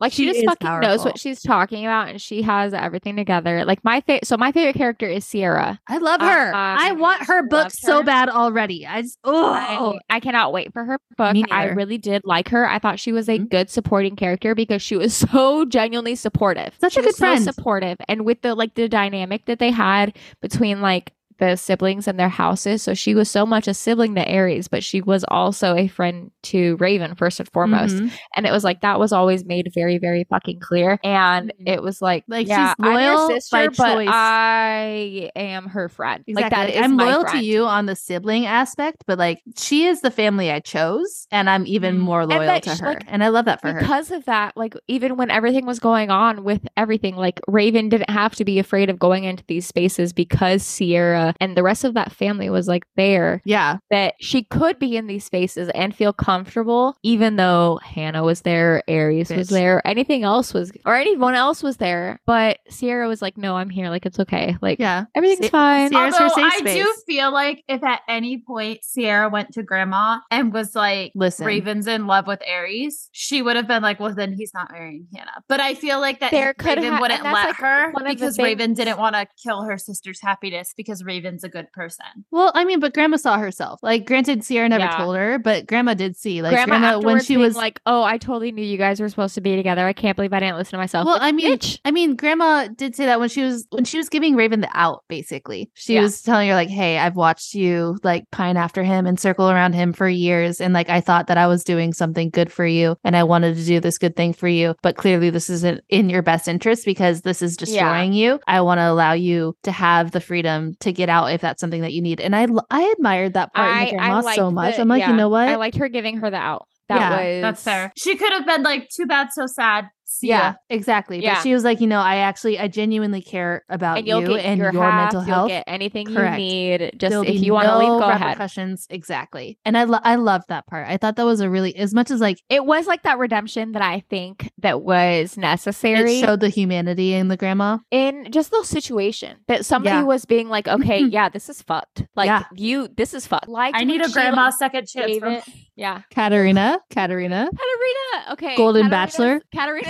like 0.00 0.12
she, 0.12 0.26
just 0.26 0.38
is 0.38 0.44
fucking 0.44 0.80
knows 0.80 1.04
what 1.04 1.18
she's 1.18 1.42
talking 1.42 1.84
about, 1.84 2.08
and 2.08 2.20
she 2.20 2.42
has 2.42 2.72
everything 2.74 3.17
together. 3.18 3.64
Like 3.66 3.84
my 3.84 4.00
favorite. 4.00 4.26
So 4.26 4.36
my 4.38 4.50
favorite 4.52 4.76
character 4.76 5.06
is 5.06 5.24
Sierra. 5.26 5.78
I 5.86 5.98
love 5.98 6.20
her. 6.22 6.52
I 6.54 6.92
want 6.92 7.22
her 7.26 7.42
book 7.42 7.64
loved 7.64 7.74
so 7.76 7.98
her. 7.98 8.02
bad 8.04 8.28
already. 8.30 8.86
I 8.86 9.02
just 9.02 9.18
oh 9.24 9.52
I, 9.52 9.98
I 10.16 10.20
cannot 10.20 10.52
wait 10.52 10.72
for 10.72 10.84
her 10.84 10.98
book. 11.16 11.36
I 11.50 11.66
really 11.66 11.98
did 11.98 12.22
like 12.24 12.48
her. 12.48 12.66
I 12.66 12.78
thought 12.78 12.98
she 12.98 13.12
was 13.12 13.28
a 13.28 13.38
Mhm. 13.38 13.50
good 13.50 13.68
supporting 13.70 14.16
character 14.16 14.54
because 14.54 14.80
she 14.80 14.96
was 14.96 15.14
so 15.32 15.66
genuinely 15.66 16.14
supportive. 16.14 16.74
Such 16.80 16.94
she 16.94 17.00
a 17.00 17.02
good 17.02 17.08
was 17.08 17.16
so 17.16 17.20
friend. 17.26 17.44
supportive, 17.44 17.98
and 18.08 18.24
with 18.24 18.40
the 18.42 18.54
like 18.54 18.74
the 18.74 18.88
dynamic 18.88 19.44
that 19.46 19.58
they 19.58 19.70
had 19.70 20.16
between 20.40 20.80
like 20.80 21.12
the 21.38 21.56
siblings 21.56 22.08
and 22.08 22.18
their 22.18 22.28
houses. 22.28 22.82
So 22.82 22.94
she 22.94 23.14
was 23.14 23.30
so 23.30 23.46
much 23.46 23.68
a 23.68 23.74
sibling 23.74 24.14
to 24.16 24.28
Ares, 24.32 24.68
but 24.68 24.82
she 24.84 25.00
was 25.00 25.24
also 25.28 25.74
a 25.76 25.88
friend 25.88 26.30
to 26.44 26.76
Raven 26.76 27.14
first 27.14 27.40
and 27.40 27.48
foremost. 27.52 27.96
Mhm. 27.96 28.10
And 28.36 28.46
it 28.46 28.52
was 28.52 28.64
like 28.64 28.80
that 28.80 28.98
was 28.98 29.12
always 29.12 29.44
made 29.44 29.70
very, 29.74 29.98
very 29.98 30.24
fucking 30.30 30.60
clear. 30.60 30.98
And 31.04 31.52
Mhm. 31.60 31.68
it 31.68 31.82
was 31.82 32.02
like, 32.02 32.24
Like, 32.28 32.46
yeah, 32.48 32.74
she's 32.78 32.84
loyal 32.84 33.28
by 33.28 33.34
sister, 33.34 33.70
but. 33.76 34.08
I 34.08 35.30
am 35.36 35.66
her 35.68 35.88
friend. 35.88 36.24
Like 36.28 36.50
that 36.50 36.68
is 36.70 36.76
Exactly. 36.76 36.84
I'm 36.84 36.96
loyal 36.96 37.24
to 37.24 37.38
you 37.38 37.64
on 37.66 37.86
the 37.86 37.96
sibling 37.96 38.46
aspect, 38.46 39.04
but 39.06 39.18
like 39.18 39.40
she 39.56 39.84
is 39.86 40.00
the 40.00 40.10
family 40.10 40.50
I 40.50 40.60
chose, 40.60 41.26
and 41.30 41.48
I'm 41.48 41.66
even 41.66 41.96
Mhm. 41.96 42.00
more 42.00 42.26
loyal 42.26 42.40
that 42.46 42.62
to 42.64 42.70
her. 42.76 42.86
like, 42.86 43.04
and 43.08 43.22
I 43.24 43.28
love 43.28 43.44
that 43.46 43.60
for 43.60 43.72
her. 43.72 43.80
because 43.80 44.10
of 44.10 44.24
that, 44.26 44.56
like 44.56 44.74
even 44.88 45.16
when 45.16 45.30
everything 45.30 45.66
was 45.66 45.78
going 45.78 46.10
on 46.10 46.44
with 46.44 46.66
everything, 46.76 47.16
like 47.16 47.40
Raven 47.48 47.88
didn't 47.88 48.10
have 48.10 48.34
to 48.36 48.44
be 48.44 48.58
afraid 48.58 48.90
of 48.90 48.98
going 48.98 49.24
into 49.24 49.44
these 49.46 49.66
spaces 49.66 50.12
because 50.12 50.62
Sierra 50.62 51.27
and 51.40 51.56
the 51.56 51.62
rest 51.62 51.84
of 51.84 51.94
that 51.94 52.12
family 52.12 52.50
was 52.50 52.68
like 52.68 52.84
there. 52.96 53.40
Yeah. 53.44 53.78
That 53.90 54.14
she 54.20 54.44
could 54.44 54.78
be 54.78 54.96
in 54.96 55.06
these 55.06 55.24
spaces 55.24 55.68
and 55.74 55.94
feel 55.94 56.12
comfortable, 56.12 56.96
even 57.02 57.36
though 57.36 57.78
Hannah 57.82 58.22
was 58.24 58.42
there, 58.42 58.82
Ares 58.88 59.30
was 59.30 59.48
there, 59.48 59.86
anything 59.86 60.22
else 60.22 60.54
was, 60.54 60.72
or 60.86 60.94
anyone 60.94 61.34
else 61.34 61.62
was 61.62 61.76
there. 61.78 62.20
But 62.26 62.58
Sierra 62.68 63.08
was 63.08 63.22
like, 63.22 63.36
"No, 63.36 63.56
I'm 63.56 63.70
here. 63.70 63.88
Like 63.90 64.06
it's 64.06 64.18
okay. 64.20 64.56
Like 64.62 64.78
Yeah. 64.78 65.04
everything's 65.14 65.46
Si- 65.46 65.48
fine." 65.50 65.90
Sierra's 65.90 66.16
her 66.16 66.24
Although 66.24 66.34
safe 66.34 66.62
I 66.66 66.74
do 66.74 66.94
feel 67.06 67.32
like 67.32 67.64
if 67.68 67.82
at 67.82 68.00
any 68.08 68.38
point 68.38 68.84
Sierra 68.84 69.28
went 69.28 69.52
to 69.54 69.62
grandma 69.62 70.18
and 70.30 70.52
was 70.52 70.74
like, 70.74 71.12
Listen. 71.14 71.46
Raven's 71.46 71.86
in 71.86 72.06
love 72.06 72.26
with 72.26 72.40
Ares, 72.48 73.08
she 73.12 73.42
would 73.42 73.56
have 73.56 73.66
been 73.66 73.82
like, 73.82 74.00
well, 74.00 74.14
then 74.14 74.32
he's 74.32 74.52
not 74.54 74.70
marrying 74.72 75.06
Hannah. 75.14 75.42
But 75.48 75.60
I 75.60 75.74
feel 75.74 76.00
like 76.00 76.20
that 76.20 76.30
There 76.30 76.54
could 76.54 76.78
Raven 76.78 76.94
ha- 76.94 77.00
wouldn't 77.00 77.22
let 77.22 77.32
like, 77.32 77.56
her 77.56 77.90
one 77.92 78.06
of 78.06 78.10
the 78.10 78.14
because 78.14 78.38
Raven 78.38 78.74
didn't 78.74 78.98
want 78.98 79.14
to 79.16 79.26
kill 79.42 79.62
her 79.64 79.78
sister's 79.78 80.20
happiness 80.20 80.72
because 80.76 81.04
Raven's 81.18 81.42
a 81.44 81.48
good 81.48 81.70
person. 81.72 82.06
Well, 82.30 82.52
I 82.54 82.64
mean, 82.64 82.78
but 82.80 82.94
grandma 82.94 83.16
saw 83.16 83.38
herself. 83.38 83.80
Like, 83.82 84.06
granted, 84.06 84.44
Sierra 84.44 84.68
never 84.68 84.84
Yeah. 84.84 84.96
told 84.96 85.16
her, 85.16 85.38
but 85.38 85.66
grandma 85.66 85.94
did 85.94 86.16
see. 86.16 86.42
Like, 86.42 86.52
Grandma, 86.52 86.78
grandma, 86.78 86.98
when 87.00 87.20
she 87.22 87.36
was 87.36 87.56
like, 87.56 87.80
"Oh, 87.86 88.02
I 88.04 88.18
totally 88.18 88.52
knew 88.52 88.64
you 88.64 88.78
guys 88.78 89.00
were 89.00 89.08
supposed 89.08 89.34
to 89.34 89.40
be 89.40 89.56
together. 89.56 89.86
I 89.86 89.92
can't 89.92 90.14
believe 90.16 90.32
I 90.32 90.40
didn't 90.40 90.56
listen 90.56 90.72
to 90.72 90.78
myself." 90.78 91.06
Well, 91.06 91.14
Like, 91.16 91.22
I 91.22 91.32
mean, 91.32 91.56
bitch. 91.58 91.80
I 91.84 91.90
mean, 91.90 92.14
Grandma 92.14 92.68
did 92.68 92.94
say 92.94 93.06
that 93.06 93.18
when 93.20 93.28
she 93.28 93.42
was 93.42 93.66
when 93.70 93.84
she 93.84 93.98
was 93.98 94.08
giving 94.08 94.36
Raven 94.36 94.60
the 94.60 94.68
out. 94.74 95.02
Basically, 95.08 95.70
she 95.74 95.94
Yeah. 95.94 96.02
was 96.02 96.22
telling 96.22 96.48
her 96.48 96.54
like, 96.54 96.68
"Hey, 96.68 96.98
I've 96.98 97.16
watched 97.16 97.54
you 97.54 97.98
like 98.04 98.24
pine 98.30 98.56
after 98.56 98.84
him 98.84 99.06
and 99.06 99.18
circle 99.18 99.50
around 99.50 99.72
him 99.74 99.92
for 99.92 100.08
years, 100.08 100.60
and 100.60 100.72
like 100.72 100.88
I 100.88 101.00
thought 101.00 101.26
that 101.26 101.38
I 101.38 101.46
was 101.48 101.64
doing 101.64 101.92
something 101.92 102.30
good 102.30 102.52
for 102.52 102.66
you, 102.66 102.96
and 103.04 103.16
I 103.16 103.24
wanted 103.24 103.56
to 103.56 103.64
do 103.64 103.80
this 103.80 103.98
good 103.98 104.14
thing 104.16 104.32
for 104.32 104.48
you, 104.48 104.74
but 104.82 104.96
clearly 104.96 105.30
this 105.30 105.50
isn't 105.50 105.80
in 105.88 106.08
your 106.10 106.22
best 106.22 106.46
interest 106.48 106.84
because 106.84 107.22
this 107.22 107.42
is 107.42 107.56
destroying 107.56 108.12
you. 108.12 108.38
I 108.46 108.60
want 108.60 108.78
to 108.78 108.88
allow 108.88 109.12
you 109.12 109.56
to 109.64 109.72
have 109.72 110.12
the 110.12 110.20
freedom 110.20 110.74
to 110.80 110.92
get 110.92 111.07
out 111.08 111.32
if 111.32 111.40
that's 111.40 111.60
something 111.60 111.82
that 111.82 111.92
you 111.92 112.02
need." 112.02 112.20
And 112.20 112.34
I 112.34 112.46
I 112.70 112.82
admired 112.96 113.34
that 113.34 113.52
part 113.54 113.70
in 113.70 113.84
the 113.86 113.96
grandma 113.96 114.32
so 114.32 114.50
much. 114.50 114.76
the- 114.76 114.82
I'm 114.82 114.88
like, 114.88 115.06
you 115.06 115.14
know 115.14 115.28
what? 115.28 115.48
I 115.48 115.56
liked 115.56 115.76
her 115.76 115.88
giving 115.88 116.18
her 116.18 116.30
the 116.30 116.36
out. 116.36 116.66
That 116.88 117.00
Yeah, 117.00 117.10
was 117.10 117.42
That's 117.42 117.62
fair. 117.62 117.92
She 117.96 118.16
could 118.16 118.32
have 118.32 118.46
been 118.46 118.62
like, 118.62 118.88
too 118.88 119.04
bad, 119.06 119.28
so 119.32 119.46
sad. 119.46 119.88
See 120.10 120.28
yeah, 120.28 120.52
ya. 120.52 120.54
exactly. 120.70 121.22
Yeah. 121.22 121.34
But 121.34 121.42
she 121.42 121.52
was 121.52 121.64
like, 121.64 121.82
you 121.82 121.86
know, 121.86 122.00
I 122.00 122.16
actually, 122.16 122.58
I 122.58 122.66
genuinely 122.66 123.20
care 123.20 123.62
about 123.68 123.98
And 123.98 124.06
you'll 124.06 124.22
you 124.22 124.28
get 124.28 124.44
and 124.46 124.58
your, 124.58 124.72
your, 124.72 124.82
half, 124.82 125.12
mental 125.12 125.20
you'll 125.28 125.34
health. 125.34 125.48
get 125.48 125.64
anything 125.66 126.06
Correct. 126.06 126.40
you 126.40 126.46
need. 126.48 126.78
Just 126.96 127.10
There'll 127.10 127.24
if 127.28 127.42
you 127.42 127.52
want 127.52 127.66
to 127.66 127.72
no 127.72 127.78
leave, 127.78 128.00
go 128.02 128.08
ahead. 128.08 128.26
repercussions. 128.28 128.86
Exactly. 128.88 129.58
And 129.66 129.76
I, 129.76 129.84
lo- 129.84 129.98
I 130.02 130.14
love 130.14 130.44
that 130.48 130.66
part. 130.66 130.88
I 130.88 130.96
thought 130.96 131.16
that 131.16 131.26
was 131.26 131.40
a 131.40 131.50
really, 131.50 131.76
as 131.76 131.92
much 131.92 132.10
as 132.10 132.22
like 132.22 132.42
It 132.48 132.64
was 132.64 132.86
like 132.86 133.02
that 133.02 133.18
redemption 133.18 133.72
that 133.72 133.82
I 133.82 134.02
think 134.08 134.50
that 134.58 134.80
was 134.80 135.36
necessary 135.36 136.20
it 136.20 136.24
showed 136.24 136.40
the 136.40 136.48
humanity 136.48 137.12
in 137.12 137.28
the 137.28 137.36
grandma. 137.36 137.76
in 137.90 138.30
just 138.32 138.50
the 138.50 138.64
situation 138.64 139.36
that 139.46 139.66
somebody 139.66 139.96
Yeah. 139.96 140.02
was 140.04 140.24
being 140.24 140.48
like, 140.48 140.66
okay, 140.68 141.00
yeah, 141.10 141.28
this 141.28 141.50
is 141.50 141.60
fucked. 141.60 142.04
Like 142.16 142.28
Yeah. 142.28 142.44
you, 142.54 142.88
this 142.96 143.12
is 143.12 143.26
fucked. 143.26 143.48
Like 143.48 143.74
I 143.76 143.84
need 143.84 144.00
a 144.00 144.08
grandma 144.10 144.48
second 144.50 144.88
chance. 144.88 145.18
From- 145.18 145.42
Yeah, 145.76 146.00
Catharina, 146.10 146.80
Catharina. 146.90 147.50
Catharina. 147.50 148.32
Okay, 148.32 148.56
Golden 148.56 148.88
Catharina's- 148.88 149.16
Bachelor. 149.16 149.40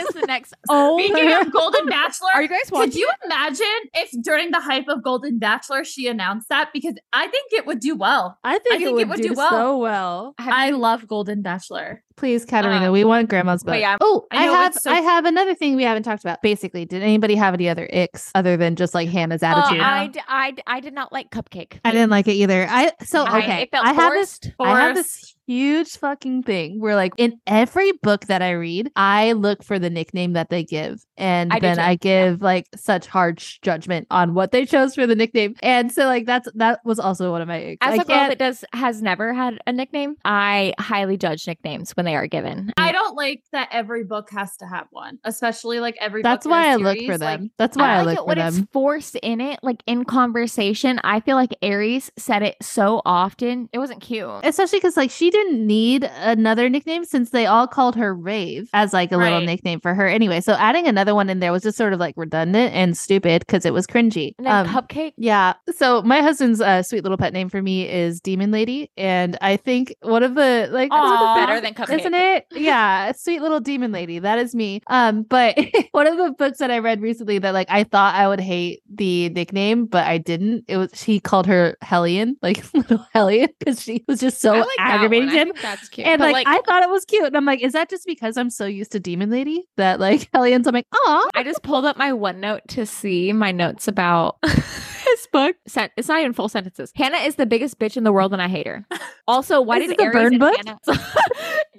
Catharina's 0.08 0.20
the 0.20 0.26
next. 0.26 0.54
Oh, 0.70 0.98
Speaking 0.98 1.32
of 1.32 1.50
Golden 1.52 1.86
Bachelor, 1.86 2.28
are 2.34 2.42
you 2.42 2.48
guys 2.48 2.70
watching? 2.70 2.90
could 2.90 2.98
you 2.98 3.10
imagine 3.24 3.66
if 3.94 4.10
during 4.22 4.50
the 4.50 4.60
hype 4.60 4.86
of 4.88 5.02
Golden 5.02 5.38
Bachelor 5.38 5.84
she 5.84 6.06
announced 6.08 6.48
that? 6.50 6.70
Because 6.72 6.94
I 7.12 7.26
think 7.28 7.52
it 7.52 7.66
would 7.66 7.80
do 7.80 7.94
well. 7.96 8.38
I 8.44 8.58
think, 8.58 8.74
I 8.74 8.78
think 8.84 9.00
it 9.00 9.08
would 9.08 9.20
do 9.22 9.34
well. 9.34 9.50
so 9.50 9.78
well. 9.78 10.34
Have 10.38 10.52
I 10.52 10.70
love 10.70 11.06
Golden 11.06 11.42
Bachelor. 11.42 12.02
Please, 12.16 12.44
Catharina, 12.44 12.86
Um, 12.86 12.92
we 12.92 13.04
want 13.04 13.28
grandma's 13.28 13.62
book. 13.62 13.74
but 13.74 13.80
yeah, 13.80 13.96
oh, 14.00 14.26
I 14.32 14.38
I, 14.48 14.50
have 14.50 14.74
so- 14.74 14.90
I 14.90 15.00
have 15.00 15.24
another 15.24 15.54
thing 15.54 15.76
we 15.76 15.84
haven't 15.84 16.02
talked 16.02 16.24
about. 16.24 16.42
Basically, 16.42 16.84
did 16.84 17.00
anybody 17.02 17.36
have 17.36 17.54
any 17.54 17.68
other 17.68 17.86
icks 17.92 18.30
other 18.34 18.56
than 18.56 18.74
just 18.74 18.92
like 18.92 19.08
Hannah's 19.08 19.42
Uh, 19.42 19.46
attitude? 19.46 19.78
Yeah. 19.78 19.88
I, 19.94 20.06
d- 20.08 20.20
I, 20.28 20.50
d- 20.50 20.62
I 20.66 20.80
did 20.80 20.94
not 20.94 21.12
like 21.12 21.30
Cupcake. 21.30 21.78
I 21.84 21.92
didn't 21.92 22.10
like 22.10 22.26
it 22.26 22.32
either. 22.32 22.66
I 22.68 22.90
so 23.04 23.22
I- 23.22 23.38
okay. 23.38 23.62
it 23.62 23.70
felt 23.70 23.86
I 23.86 23.92
have 23.92 24.12
this 24.12 24.38
forced. 24.38 24.50
I 24.60 24.80
have 24.80 24.94
this 24.96 25.06
Forced. 25.12 25.34
Huge 25.48 25.96
fucking 25.96 26.42
thing 26.42 26.78
where 26.78 26.94
like 26.94 27.14
in 27.16 27.40
every 27.46 27.92
book 28.02 28.26
that 28.26 28.42
I 28.42 28.50
read, 28.50 28.90
I 28.96 29.32
look 29.32 29.64
for 29.64 29.78
the 29.78 29.88
nickname 29.88 30.34
that 30.34 30.50
they 30.50 30.62
give. 30.62 31.02
And 31.16 31.50
I 31.50 31.58
then 31.58 31.76
too, 31.76 31.82
I 31.82 31.90
yeah. 31.92 31.94
give 31.96 32.42
like 32.42 32.66
such 32.76 33.06
harsh 33.06 33.58
judgment 33.62 34.06
on 34.10 34.34
what 34.34 34.52
they 34.52 34.66
chose 34.66 34.94
for 34.94 35.06
the 35.06 35.14
nickname. 35.16 35.54
And 35.62 35.90
so 35.90 36.04
like 36.04 36.26
that's 36.26 36.50
that 36.56 36.80
was 36.84 36.98
also 37.00 37.30
one 37.32 37.40
of 37.40 37.48
my. 37.48 37.78
As 37.80 37.92
I 37.92 37.94
a 37.94 37.96
girl 37.96 38.04
can't- 38.04 38.30
that 38.32 38.38
does 38.38 38.62
has 38.74 39.00
never 39.00 39.32
had 39.32 39.58
a 39.66 39.72
nickname, 39.72 40.16
I 40.22 40.74
highly 40.78 41.16
judge 41.16 41.46
nicknames 41.46 41.92
when 41.92 42.04
they 42.04 42.14
are 42.14 42.26
given. 42.26 42.70
I 42.76 42.92
don't 42.92 43.16
like 43.16 43.42
that 43.52 43.70
every 43.72 44.04
book 44.04 44.28
has 44.30 44.54
to 44.58 44.66
have 44.66 44.86
one, 44.90 45.18
especially 45.24 45.80
like 45.80 45.96
every. 45.98 46.20
that's 46.20 46.44
book 46.44 46.50
why 46.50 46.68
I 46.72 46.76
look 46.76 46.98
series, 46.98 47.06
for 47.08 47.16
like, 47.24 47.38
them. 47.40 47.50
that's 47.56 47.74
why 47.74 47.94
I, 47.94 47.94
I 47.94 48.02
like 48.02 48.06
look 48.06 48.12
it 48.12 48.18
for 48.18 48.26
when 48.26 48.38
them. 48.38 48.48
it's 48.48 48.72
forced 48.72 49.14
in 49.16 49.40
it, 49.40 49.60
like 49.62 49.82
in 49.86 50.04
conversation. 50.04 51.00
I 51.04 51.20
feel 51.20 51.36
like 51.36 51.56
Ares 51.62 52.10
said 52.18 52.42
it 52.42 52.56
so 52.60 53.00
often. 53.06 53.70
It 53.72 53.78
wasn't 53.78 54.02
cute. 54.02 54.28
Especially 54.44 54.78
because 54.78 54.98
like 54.98 55.10
she 55.10 55.30
didn't 55.44 55.66
need 55.66 56.04
another 56.16 56.68
nickname 56.68 57.04
since 57.04 57.30
they 57.30 57.46
all 57.46 57.66
called 57.66 57.96
her 57.96 58.14
Rave 58.14 58.68
as 58.72 58.92
like 58.92 59.12
a 59.12 59.16
little 59.16 59.40
nickname 59.40 59.80
for 59.80 59.94
her 59.94 60.06
anyway. 60.06 60.40
So 60.40 60.52
adding 60.54 60.86
another 60.86 61.14
one 61.14 61.28
in 61.30 61.40
there 61.40 61.52
was 61.52 61.62
just 61.62 61.76
sort 61.78 61.92
of 61.92 62.00
like 62.00 62.14
redundant 62.16 62.74
and 62.74 62.96
stupid 62.96 63.40
because 63.46 63.64
it 63.64 63.72
was 63.72 63.86
cringy. 63.86 64.34
And 64.38 64.46
Um, 64.48 64.66
Cupcake. 64.66 65.12
Yeah. 65.16 65.54
So 65.74 66.02
my 66.02 66.20
husband's 66.22 66.60
uh, 66.60 66.82
sweet 66.82 67.02
little 67.02 67.18
pet 67.18 67.32
name 67.32 67.48
for 67.48 67.62
me 67.62 67.88
is 67.88 68.20
Demon 68.20 68.50
Lady, 68.50 68.90
and 68.96 69.36
I 69.40 69.56
think 69.56 69.94
one 70.02 70.22
of 70.22 70.34
the 70.34 70.68
like 70.72 70.90
of 70.92 70.98
the 71.10 71.40
better 71.46 71.60
than 71.60 71.74
Cupcake. 71.74 72.00
isn't 72.00 72.14
it? 72.14 72.46
Yeah, 72.52 73.12
sweet 73.12 73.40
little 73.40 73.60
demon 73.60 73.92
lady. 73.92 74.18
That 74.18 74.38
is 74.38 74.54
me. 74.54 74.80
Um, 74.88 75.22
but 75.22 75.58
one 75.92 76.06
of 76.06 76.16
the 76.16 76.32
books 76.32 76.58
that 76.58 76.70
I 76.70 76.78
read 76.78 77.00
recently 77.00 77.38
that 77.38 77.54
like 77.54 77.68
I 77.70 77.84
thought 77.84 78.14
I 78.14 78.26
would 78.28 78.40
hate 78.40 78.82
the 78.92 79.28
nickname, 79.30 79.86
but 79.86 80.06
I 80.06 80.18
didn't. 80.18 80.64
It 80.68 80.76
was 80.76 81.00
he 81.00 81.20
called 81.20 81.46
her 81.46 81.76
Hellion, 81.82 82.36
like 82.42 82.62
little 82.74 83.06
Hellion, 83.12 83.48
because 83.58 83.80
she 83.82 84.04
was 84.08 84.20
just 84.20 84.40
so 84.40 84.52
like 84.52 84.66
aggravating 84.78 85.27
I 85.30 85.52
that's 85.62 85.88
cute. 85.88 86.06
And 86.06 86.18
But, 86.20 86.32
like, 86.32 86.46
I 86.46 86.58
uh 86.58 86.62
thought 86.62 86.82
it 86.82 86.90
was 86.90 87.04
cute, 87.04 87.24
and 87.26 87.36
I'm 87.36 87.44
like, 87.44 87.60
is 87.60 87.72
that 87.72 87.88
just 87.90 88.06
because 88.06 88.36
I'm 88.36 88.50
so 88.50 88.66
used 88.66 88.92
to 88.92 89.00
Demon 89.00 89.30
Lady 89.30 89.68
that 89.76 90.00
like 90.00 90.28
Hellion's? 90.34 90.66
I'm 90.66 90.74
like, 90.74 90.86
oh, 90.94 91.30
I 91.34 91.42
just 91.42 91.62
pulled 91.62 91.84
up 91.84 91.96
my 91.96 92.10
OneNote 92.12 92.62
to 92.68 92.86
see 92.86 93.32
my 93.32 93.52
notes 93.52 93.88
about 93.88 94.36
his 94.44 95.28
book. 95.32 95.56
Sen- 95.66 95.90
it's 95.96 96.08
not 96.08 96.20
even 96.20 96.32
full 96.32 96.48
sentences. 96.48 96.92
Hannah 96.94 97.18
is 97.18 97.36
the 97.36 97.46
biggest 97.46 97.78
bitch 97.78 97.96
in 97.96 98.04
the 98.04 98.12
world 98.12 98.32
and 98.32 98.42
I 98.42 98.48
hate 98.48 98.66
her. 98.66 98.86
Also, 99.28 99.60
why 99.60 99.78
did 99.78 99.90
it 99.90 99.98
the 99.98 100.04
Ares 100.04 100.14
burn 100.14 100.38
book? 100.38 100.56
Hannah 100.56 100.78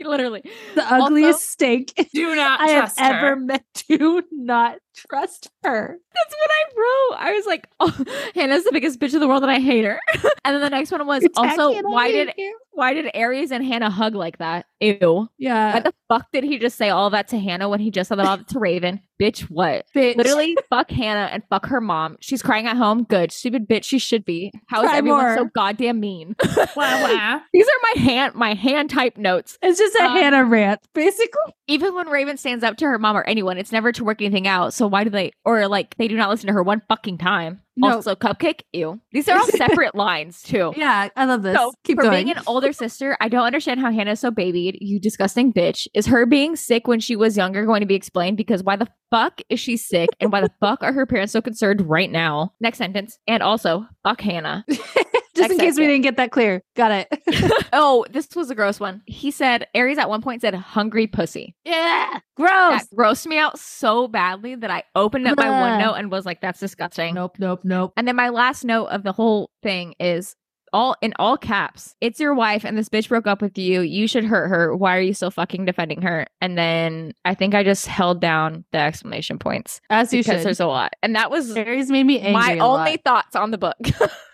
literally 0.01 0.43
The 0.75 0.83
ugliest 0.93 1.49
steak 1.49 1.93
Do 2.13 2.35
not 2.35 2.61
I 2.61 2.67
have 2.69 2.95
her. 2.95 3.03
ever 3.03 3.35
met. 3.37 3.63
Do 3.87 4.21
not 4.31 4.77
trust 4.95 5.49
her. 5.63 5.97
That's 6.13 6.35
what 6.35 6.49
I 6.51 6.63
wrote. 6.75 7.19
I 7.19 7.33
was 7.33 7.45
like, 7.45 7.67
oh, 7.79 8.05
Hannah's 8.35 8.63
the 8.63 8.71
biggest 8.71 8.99
bitch 8.99 9.13
in 9.13 9.19
the 9.19 9.27
world 9.27 9.43
and 9.43 9.51
I 9.51 9.59
hate 9.59 9.85
her. 9.85 9.99
and 10.43 10.55
then 10.55 10.61
the 10.61 10.69
next 10.69 10.91
one 10.91 11.05
was 11.07 11.25
also 11.35 11.73
why 11.83 12.11
did 12.11 12.33
you. 12.37 12.57
why 12.71 12.93
did 12.93 13.09
Ares 13.15 13.51
and 13.51 13.63
Hannah 13.65 13.89
hug 13.89 14.15
like 14.15 14.37
that? 14.39 14.65
Ew. 14.79 14.97
Why 15.01 15.27
Yeah, 15.37 15.79
the 15.79 15.93
fuck 16.07 16.27
did 16.31 16.43
he 16.43 16.57
just 16.57 16.77
say 16.77 16.89
all 16.89 17.09
that 17.11 17.27
to 17.29 17.39
Hannah 17.39 17.69
when 17.69 17.79
he 17.79 17.91
just 17.91 18.09
said 18.09 18.19
all 18.19 18.37
that 18.37 18.47
to 18.49 18.59
Raven? 18.59 19.01
Bitch, 19.21 19.41
what? 19.41 19.85
bitch. 19.93 20.15
Literally, 20.15 20.55
fuck 20.69 20.89
Hannah 20.89 21.29
and 21.33 21.43
fuck 21.49 21.65
her 21.65 21.81
mom. 21.81 22.15
She's 22.21 22.41
crying 22.41 22.67
at 22.67 22.77
home. 22.77 23.03
Good. 23.03 23.33
Stupid 23.33 23.67
bitch. 23.67 23.83
She 23.83 23.99
should 23.99 24.23
be. 24.23 24.53
How 24.67 24.81
is 24.81 24.87
Cry 24.87 24.97
everyone 24.97 25.25
more. 25.25 25.35
so 25.35 25.45
goddamn 25.53 25.99
mean? 25.99 26.35
Wow, 26.75 27.03
wow. 27.03 27.41
These 27.51 27.65
are 27.67 27.79
my 27.95 28.01
hand 28.03 28.35
my 28.35 28.53
hand 28.53 28.89
type 28.89 29.17
notes. 29.17 29.57
It's 29.61 29.77
just 29.79 29.95
a 29.95 30.03
Um, 30.03 30.11
Hannah 30.17 30.45
rant, 30.45 30.79
basically. 30.93 31.53
Even 31.67 31.93
when 31.95 32.07
Raven 32.07 32.37
stands 32.37 32.63
up 32.63 32.77
to 32.77 32.85
her 32.85 32.97
mom 32.97 33.17
or 33.17 33.23
anyone, 33.23 33.57
it's 33.57 33.71
never 33.71 33.91
to 33.91 34.03
work 34.03 34.21
anything 34.21 34.47
out. 34.47 34.73
So 34.73 34.87
why 34.91 35.03
do 35.03 35.09
they 35.09 35.31
or 35.45 35.67
like 35.67 35.95
they 35.97 36.07
do 36.07 36.15
not 36.15 36.29
listen 36.29 36.47
to 36.47 36.53
her 36.53 36.63
one 36.63 36.81
fucking 36.87 37.17
time? 37.17 37.61
No. 37.77 37.95
Also, 37.95 38.13
cupcake, 38.13 38.61
ew. 38.73 38.99
These 39.13 39.29
are 39.29 39.37
all 39.37 39.47
separate 39.47 39.95
lines 39.95 40.41
too. 40.41 40.73
Yeah, 40.75 41.07
I 41.15 41.25
love 41.25 41.43
this. 41.43 41.55
So, 41.55 41.71
Keep 41.85 41.97
for 41.99 42.03
going. 42.03 42.25
being 42.25 42.35
an 42.35 42.43
older 42.45 42.73
sister, 42.73 43.15
I 43.21 43.29
don't 43.29 43.45
understand 43.45 43.79
how 43.79 43.89
Hannah's 43.89 44.19
so 44.19 44.31
babied. 44.31 44.77
You 44.81 44.99
disgusting 44.99 45.53
bitch. 45.53 45.87
Is 45.93 46.05
her 46.07 46.25
being 46.25 46.57
sick 46.57 46.87
when 46.87 46.99
she 46.99 47.15
was 47.15 47.37
younger 47.37 47.65
going 47.65 47.79
to 47.79 47.85
be 47.85 47.95
explained? 47.95 48.35
Because 48.35 48.63
why 48.63 48.75
the 48.75 48.87
fuck 49.11 49.39
is 49.49 49.61
she 49.61 49.77
sick? 49.77 50.09
And 50.19 50.29
why 50.31 50.41
the 50.41 50.51
fuck 50.59 50.83
are 50.83 50.91
her 50.91 51.05
parents 51.05 51.31
so 51.31 51.41
concerned 51.41 51.87
right 51.89 52.11
now? 52.11 52.51
Next 52.59 52.79
sentence. 52.79 53.17
And 53.27 53.41
also, 53.41 53.87
fuck 54.03 54.19
Hannah. 54.19 54.65
just 55.39 55.51
in 55.51 55.57
case 55.59 55.77
we 55.77 55.87
didn't 55.87 56.03
get 56.03 56.17
that 56.17 56.31
clear. 56.31 56.61
Got 56.75 56.91
it. 56.91 57.07
Oh, 57.73 58.05
this 58.09 58.27
was 58.35 58.49
a 58.49 58.55
gross 58.55 58.79
one. 58.79 59.01
He 59.05 59.29
said, 59.31 59.67
Ares 59.75 59.97
at 59.97 60.09
one 60.09 60.21
point 60.21 60.41
said, 60.41 60.55
hungry 60.55 61.05
pussy. 61.07 61.55
yeah, 61.65 62.19
gross. 62.35 62.81
That 62.81 62.87
grossed 62.95 63.27
me 63.27 63.37
out 63.37 63.59
so 63.59 64.07
badly 64.07 64.55
that 64.55 64.71
I 64.71 64.83
opened 64.95 65.27
up 65.27 65.37
my 65.37 65.49
one 65.49 65.79
note 65.79 65.93
and 65.93 66.11
was 66.11 66.25
like, 66.25 66.41
that's 66.41 66.59
disgusting. 66.59 67.13
Nope, 67.13 67.37
nope, 67.39 67.61
nope. 67.63 67.93
And 67.95 68.07
then 68.07 68.15
my 68.15 68.29
last 68.29 68.65
note 68.65 68.87
of 68.87 69.03
the 69.03 69.11
whole 69.11 69.51
thing 69.61 69.93
is 69.99 70.35
all 70.73 70.95
in 71.01 71.13
all 71.17 71.37
caps. 71.37 71.95
It's 72.01 72.19
your 72.19 72.33
wife 72.33 72.63
and 72.65 72.77
this 72.77 72.89
bitch 72.89 73.09
broke 73.09 73.27
up 73.27 73.41
with 73.41 73.57
you. 73.57 73.81
You 73.81 74.07
should 74.07 74.23
hurt 74.23 74.49
her. 74.49 74.75
Why 74.75 74.97
are 74.97 75.01
you 75.01 75.13
still 75.13 75.31
fucking 75.31 75.65
defending 75.65 76.01
her? 76.01 76.25
And 76.41 76.57
then 76.57 77.13
I 77.25 77.35
think 77.35 77.53
I 77.55 77.63
just 77.63 77.85
held 77.87 78.19
down 78.21 78.65
the 78.71 78.79
exclamation 78.79 79.37
points 79.39 79.79
As 79.89 80.11
you 80.13 80.21
because 80.21 80.39
should. 80.39 80.45
there's 80.45 80.59
a 80.59 80.67
lot. 80.67 80.93
And 81.03 81.15
that 81.15 81.29
was 81.31 81.55
Ares 81.55 81.89
made 81.89 82.05
me 82.05 82.19
angry. 82.19 82.33
my 82.33 82.53
a 82.53 82.65
lot. 82.65 82.79
only 82.79 82.97
thoughts 82.97 83.35
on 83.35 83.51
the 83.51 83.57
book. 83.57 83.77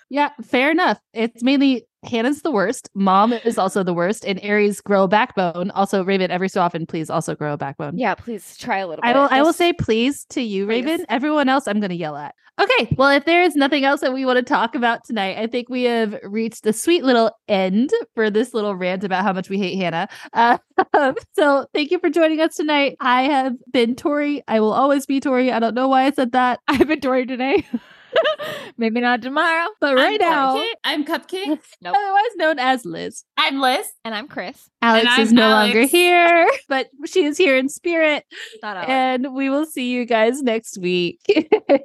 Yeah, 0.10 0.30
fair 0.44 0.72
enough. 0.72 0.99
It's 1.14 1.41
mainly 1.44 1.86
Hannah's 2.03 2.41
the 2.44 2.52
worst. 2.52 2.90
Mom 2.94 3.34
is 3.34 3.57
also 3.57 3.82
the 3.84 3.94
worst, 3.94 4.23
and 4.26 4.40
Ares 4.44 4.80
grow 4.82 5.03
a 5.06 5.07
backbone. 5.07 5.72
Also, 5.72 6.03
Raven, 6.03 6.30
every 6.30 6.49
so 6.49 6.61
often, 6.61 6.86
please 6.86 7.10
also 7.10 7.34
grow 7.36 7.53
a 7.53 7.57
backbone. 7.57 7.98
yeah, 7.98 8.14
please 8.15 8.56
try 8.57 8.77
a 8.77 8.88
little 8.88 9.03
I 9.03 9.14
bit. 9.14 9.19
will. 9.19 9.27
I 9.32 9.41
will 9.41 9.53
say 9.53 9.73
please 9.73 10.26
to 10.30 10.41
you, 10.41 10.65
Please. 10.68 10.86
Raven. 10.86 11.06
Everyone 11.10 11.49
else, 11.49 11.68
I'm 11.68 11.80
going 11.80 11.90
to 11.90 11.95
yell 11.95 12.15
at. 12.15 12.36
Okay. 12.61 12.95
Well, 12.98 13.10
if 13.10 13.26
there 13.26 13.41
is 13.41 13.56
nothing 13.56 13.84
else 13.84 13.99
that 13.99 14.14
we 14.14 14.26
want 14.26 14.38
to 14.38 14.44
talk 14.44 14.76
about 14.76 15.03
tonight, 15.03 15.38
I 15.38 15.48
think 15.48 15.68
we 15.68 15.84
have 15.84 16.18
reached 16.23 16.64
the 16.64 16.72
sweet 16.72 17.03
little 17.03 17.32
end 17.49 17.90
for 18.14 18.30
this 18.30 18.53
little 18.53 18.76
rant 18.76 19.03
about 19.03 19.23
how 19.23 19.34
much 19.34 19.49
we 19.49 19.57
hate 19.57 19.76
Hannah. 19.76 20.07
Uh, 20.32 20.57
so 21.34 21.65
thank 21.73 21.91
you 21.91 21.99
for 21.99 22.10
joining 22.10 22.40
us 22.40 22.56
tonight. 22.56 22.95
I 23.02 23.23
have 23.23 23.56
been 23.73 23.94
Tori. 23.95 24.41
I 24.48 24.61
will 24.61 24.72
always 24.72 25.06
be 25.06 25.19
Tori. 25.19 25.52
I 25.52 25.60
don't 25.60 25.73
know 25.73 25.90
why 25.90 26.03
I 26.06 26.11
said 26.11 26.32
that, 26.32 26.60
I've 26.68 26.88
been 26.88 26.99
Dory 26.99 27.26
today. 27.26 27.65
Maybe 28.77 28.99
not 28.99 29.21
tomorrow. 29.21 29.67
but 29.79 29.95
right 29.95 30.21
I'm 30.21 30.29
now, 30.29 30.55
Cupcake. 30.55 30.73
I'm 30.83 31.05
Cupcake. 31.05 31.59
Nope. 31.81 31.95
otherwise 31.97 32.35
known 32.35 32.59
as 32.59 32.85
Liz. 32.85 33.23
I'm 33.37 33.59
Liz. 33.59 33.85
And 34.03 34.13
I'm 34.13 34.27
Krys. 34.27 34.67
Alex 34.81 35.07
I'm 35.09 35.21
is 35.21 35.33
no 35.33 35.49
longer 35.49 35.83
here, 35.85 36.49
but 36.69 36.87
she 37.05 37.23
is 37.23 37.37
here 37.37 37.57
in 37.57 37.69
spirit. 37.69 38.23
Not 38.61 38.87
And 38.89 39.33
we 39.33 39.49
will 39.49 39.65
see 39.65 39.89
you 39.91 40.05
guys 40.05 40.41
next 40.41 40.77
week. 40.79 41.19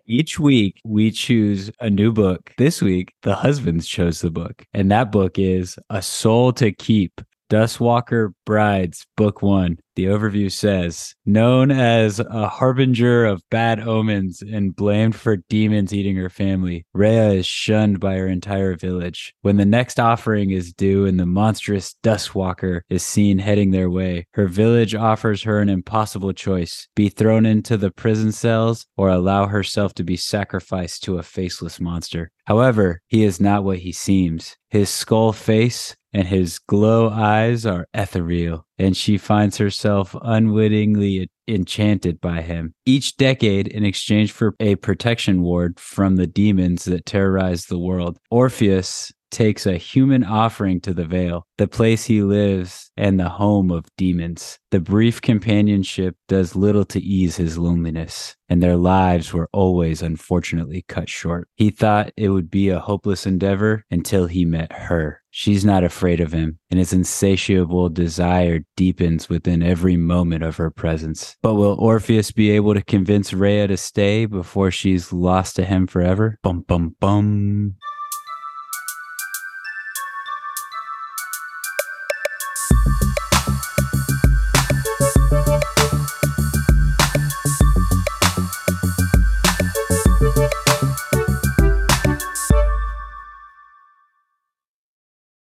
Each 0.06 0.38
week, 0.38 0.80
we 0.84 1.10
choose 1.10 1.70
a 1.80 1.88
new 1.88 2.12
book. 2.12 2.52
This 2.58 2.82
week, 2.82 3.12
the 3.22 3.36
husbands 3.36 3.86
chose 3.86 4.20
the 4.20 4.30
book, 4.30 4.64
and 4.74 4.90
that 4.90 5.12
book 5.12 5.38
is 5.38 5.78
A 5.90 6.02
Soul 6.02 6.52
to 6.54 6.72
Keep. 6.72 7.20
Dustwalker 7.50 8.32
Brides, 8.46 9.06
Book 9.16 9.42
One. 9.42 9.78
The 9.96 10.04
overview 10.04 10.50
says, 10.50 11.14
known 11.26 11.70
as 11.70 12.20
a 12.20 12.48
harbinger 12.48 13.26
of 13.26 13.42
bad 13.50 13.80
omens 13.80 14.40
and 14.40 14.74
blamed 14.74 15.16
for 15.16 15.36
demons 15.50 15.92
eating 15.92 16.16
her 16.16 16.30
family, 16.30 16.86
Rhea 16.94 17.32
is 17.32 17.46
shunned 17.46 17.98
by 18.00 18.14
her 18.14 18.28
entire 18.28 18.76
village. 18.76 19.34
When 19.42 19.56
the 19.56 19.66
next 19.66 19.98
offering 19.98 20.52
is 20.52 20.72
due 20.72 21.04
and 21.04 21.18
the 21.18 21.26
monstrous 21.26 21.96
Dustwalker 22.02 22.82
is 22.88 23.02
seen 23.02 23.40
heading 23.40 23.72
their 23.72 23.90
way, 23.90 24.26
her 24.34 24.46
village 24.46 24.94
offers 24.94 25.42
her 25.42 25.58
an 25.58 25.68
impossible 25.68 26.32
choice 26.32 26.88
be 26.94 27.08
thrown 27.08 27.44
into 27.44 27.76
the 27.76 27.90
prison 27.90 28.32
cells 28.32 28.86
or 28.96 29.08
allow 29.10 29.46
herself 29.46 29.92
to 29.94 30.04
be 30.04 30.16
sacrificed 30.16 31.02
to 31.02 31.18
a 31.18 31.22
faceless 31.22 31.80
monster. 31.80 32.30
However, 32.46 33.00
he 33.08 33.22
is 33.24 33.40
not 33.40 33.64
what 33.64 33.78
he 33.78 33.92
seems. 33.92 34.56
His 34.70 34.88
skull 34.88 35.32
face 35.32 35.94
and 36.12 36.28
his 36.28 36.58
glow 36.58 37.08
eyes 37.08 37.64
are 37.66 37.86
ethereal, 37.94 38.66
and 38.78 38.96
she 38.96 39.18
finds 39.18 39.58
herself 39.58 40.14
unwittingly 40.22 41.30
enchanted 41.46 42.20
by 42.20 42.42
him. 42.42 42.74
Each 42.86 43.16
decade, 43.16 43.68
in 43.68 43.84
exchange 43.84 44.32
for 44.32 44.54
a 44.60 44.76
protection 44.76 45.42
ward 45.42 45.78
from 45.78 46.16
the 46.16 46.26
demons 46.26 46.84
that 46.84 47.06
terrorize 47.06 47.66
the 47.66 47.78
world, 47.78 48.18
Orpheus 48.30 49.12
takes 49.30 49.66
a 49.66 49.76
human 49.76 50.24
offering 50.24 50.80
to 50.80 50.92
the 50.92 51.04
Vale, 51.04 51.46
the 51.56 51.68
place 51.68 52.04
he 52.04 52.22
lives 52.22 52.90
and 52.96 53.18
the 53.18 53.28
home 53.28 53.70
of 53.70 53.86
demons. 53.96 54.58
The 54.70 54.80
brief 54.80 55.20
companionship 55.20 56.16
does 56.28 56.56
little 56.56 56.84
to 56.86 57.00
ease 57.00 57.36
his 57.36 57.56
loneliness, 57.56 58.36
and 58.48 58.62
their 58.62 58.76
lives 58.76 59.32
were 59.32 59.48
always 59.52 60.02
unfortunately 60.02 60.84
cut 60.88 61.08
short. 61.08 61.48
He 61.56 61.70
thought 61.70 62.12
it 62.16 62.30
would 62.30 62.50
be 62.50 62.68
a 62.68 62.80
hopeless 62.80 63.26
endeavor 63.26 63.84
until 63.90 64.26
he 64.26 64.44
met 64.44 64.72
her. 64.72 65.19
She's 65.30 65.64
not 65.64 65.84
afraid 65.84 66.20
of 66.20 66.32
him, 66.32 66.58
and 66.70 66.78
his 66.78 66.92
insatiable 66.92 67.88
desire 67.88 68.60
deepens 68.76 69.28
within 69.28 69.62
every 69.62 69.96
moment 69.96 70.42
of 70.42 70.56
her 70.56 70.70
presence. 70.70 71.36
But 71.40 71.54
will 71.54 71.76
Orpheus 71.78 72.32
be 72.32 72.50
able 72.50 72.74
to 72.74 72.82
convince 72.82 73.32
Rhea 73.32 73.68
to 73.68 73.76
stay 73.76 74.26
before 74.26 74.70
she's 74.70 75.12
lost 75.12 75.56
to 75.56 75.64
him 75.64 75.86
forever? 75.86 76.38
Bum 76.42 76.64
bum 76.66 76.96
bum. 76.98 77.76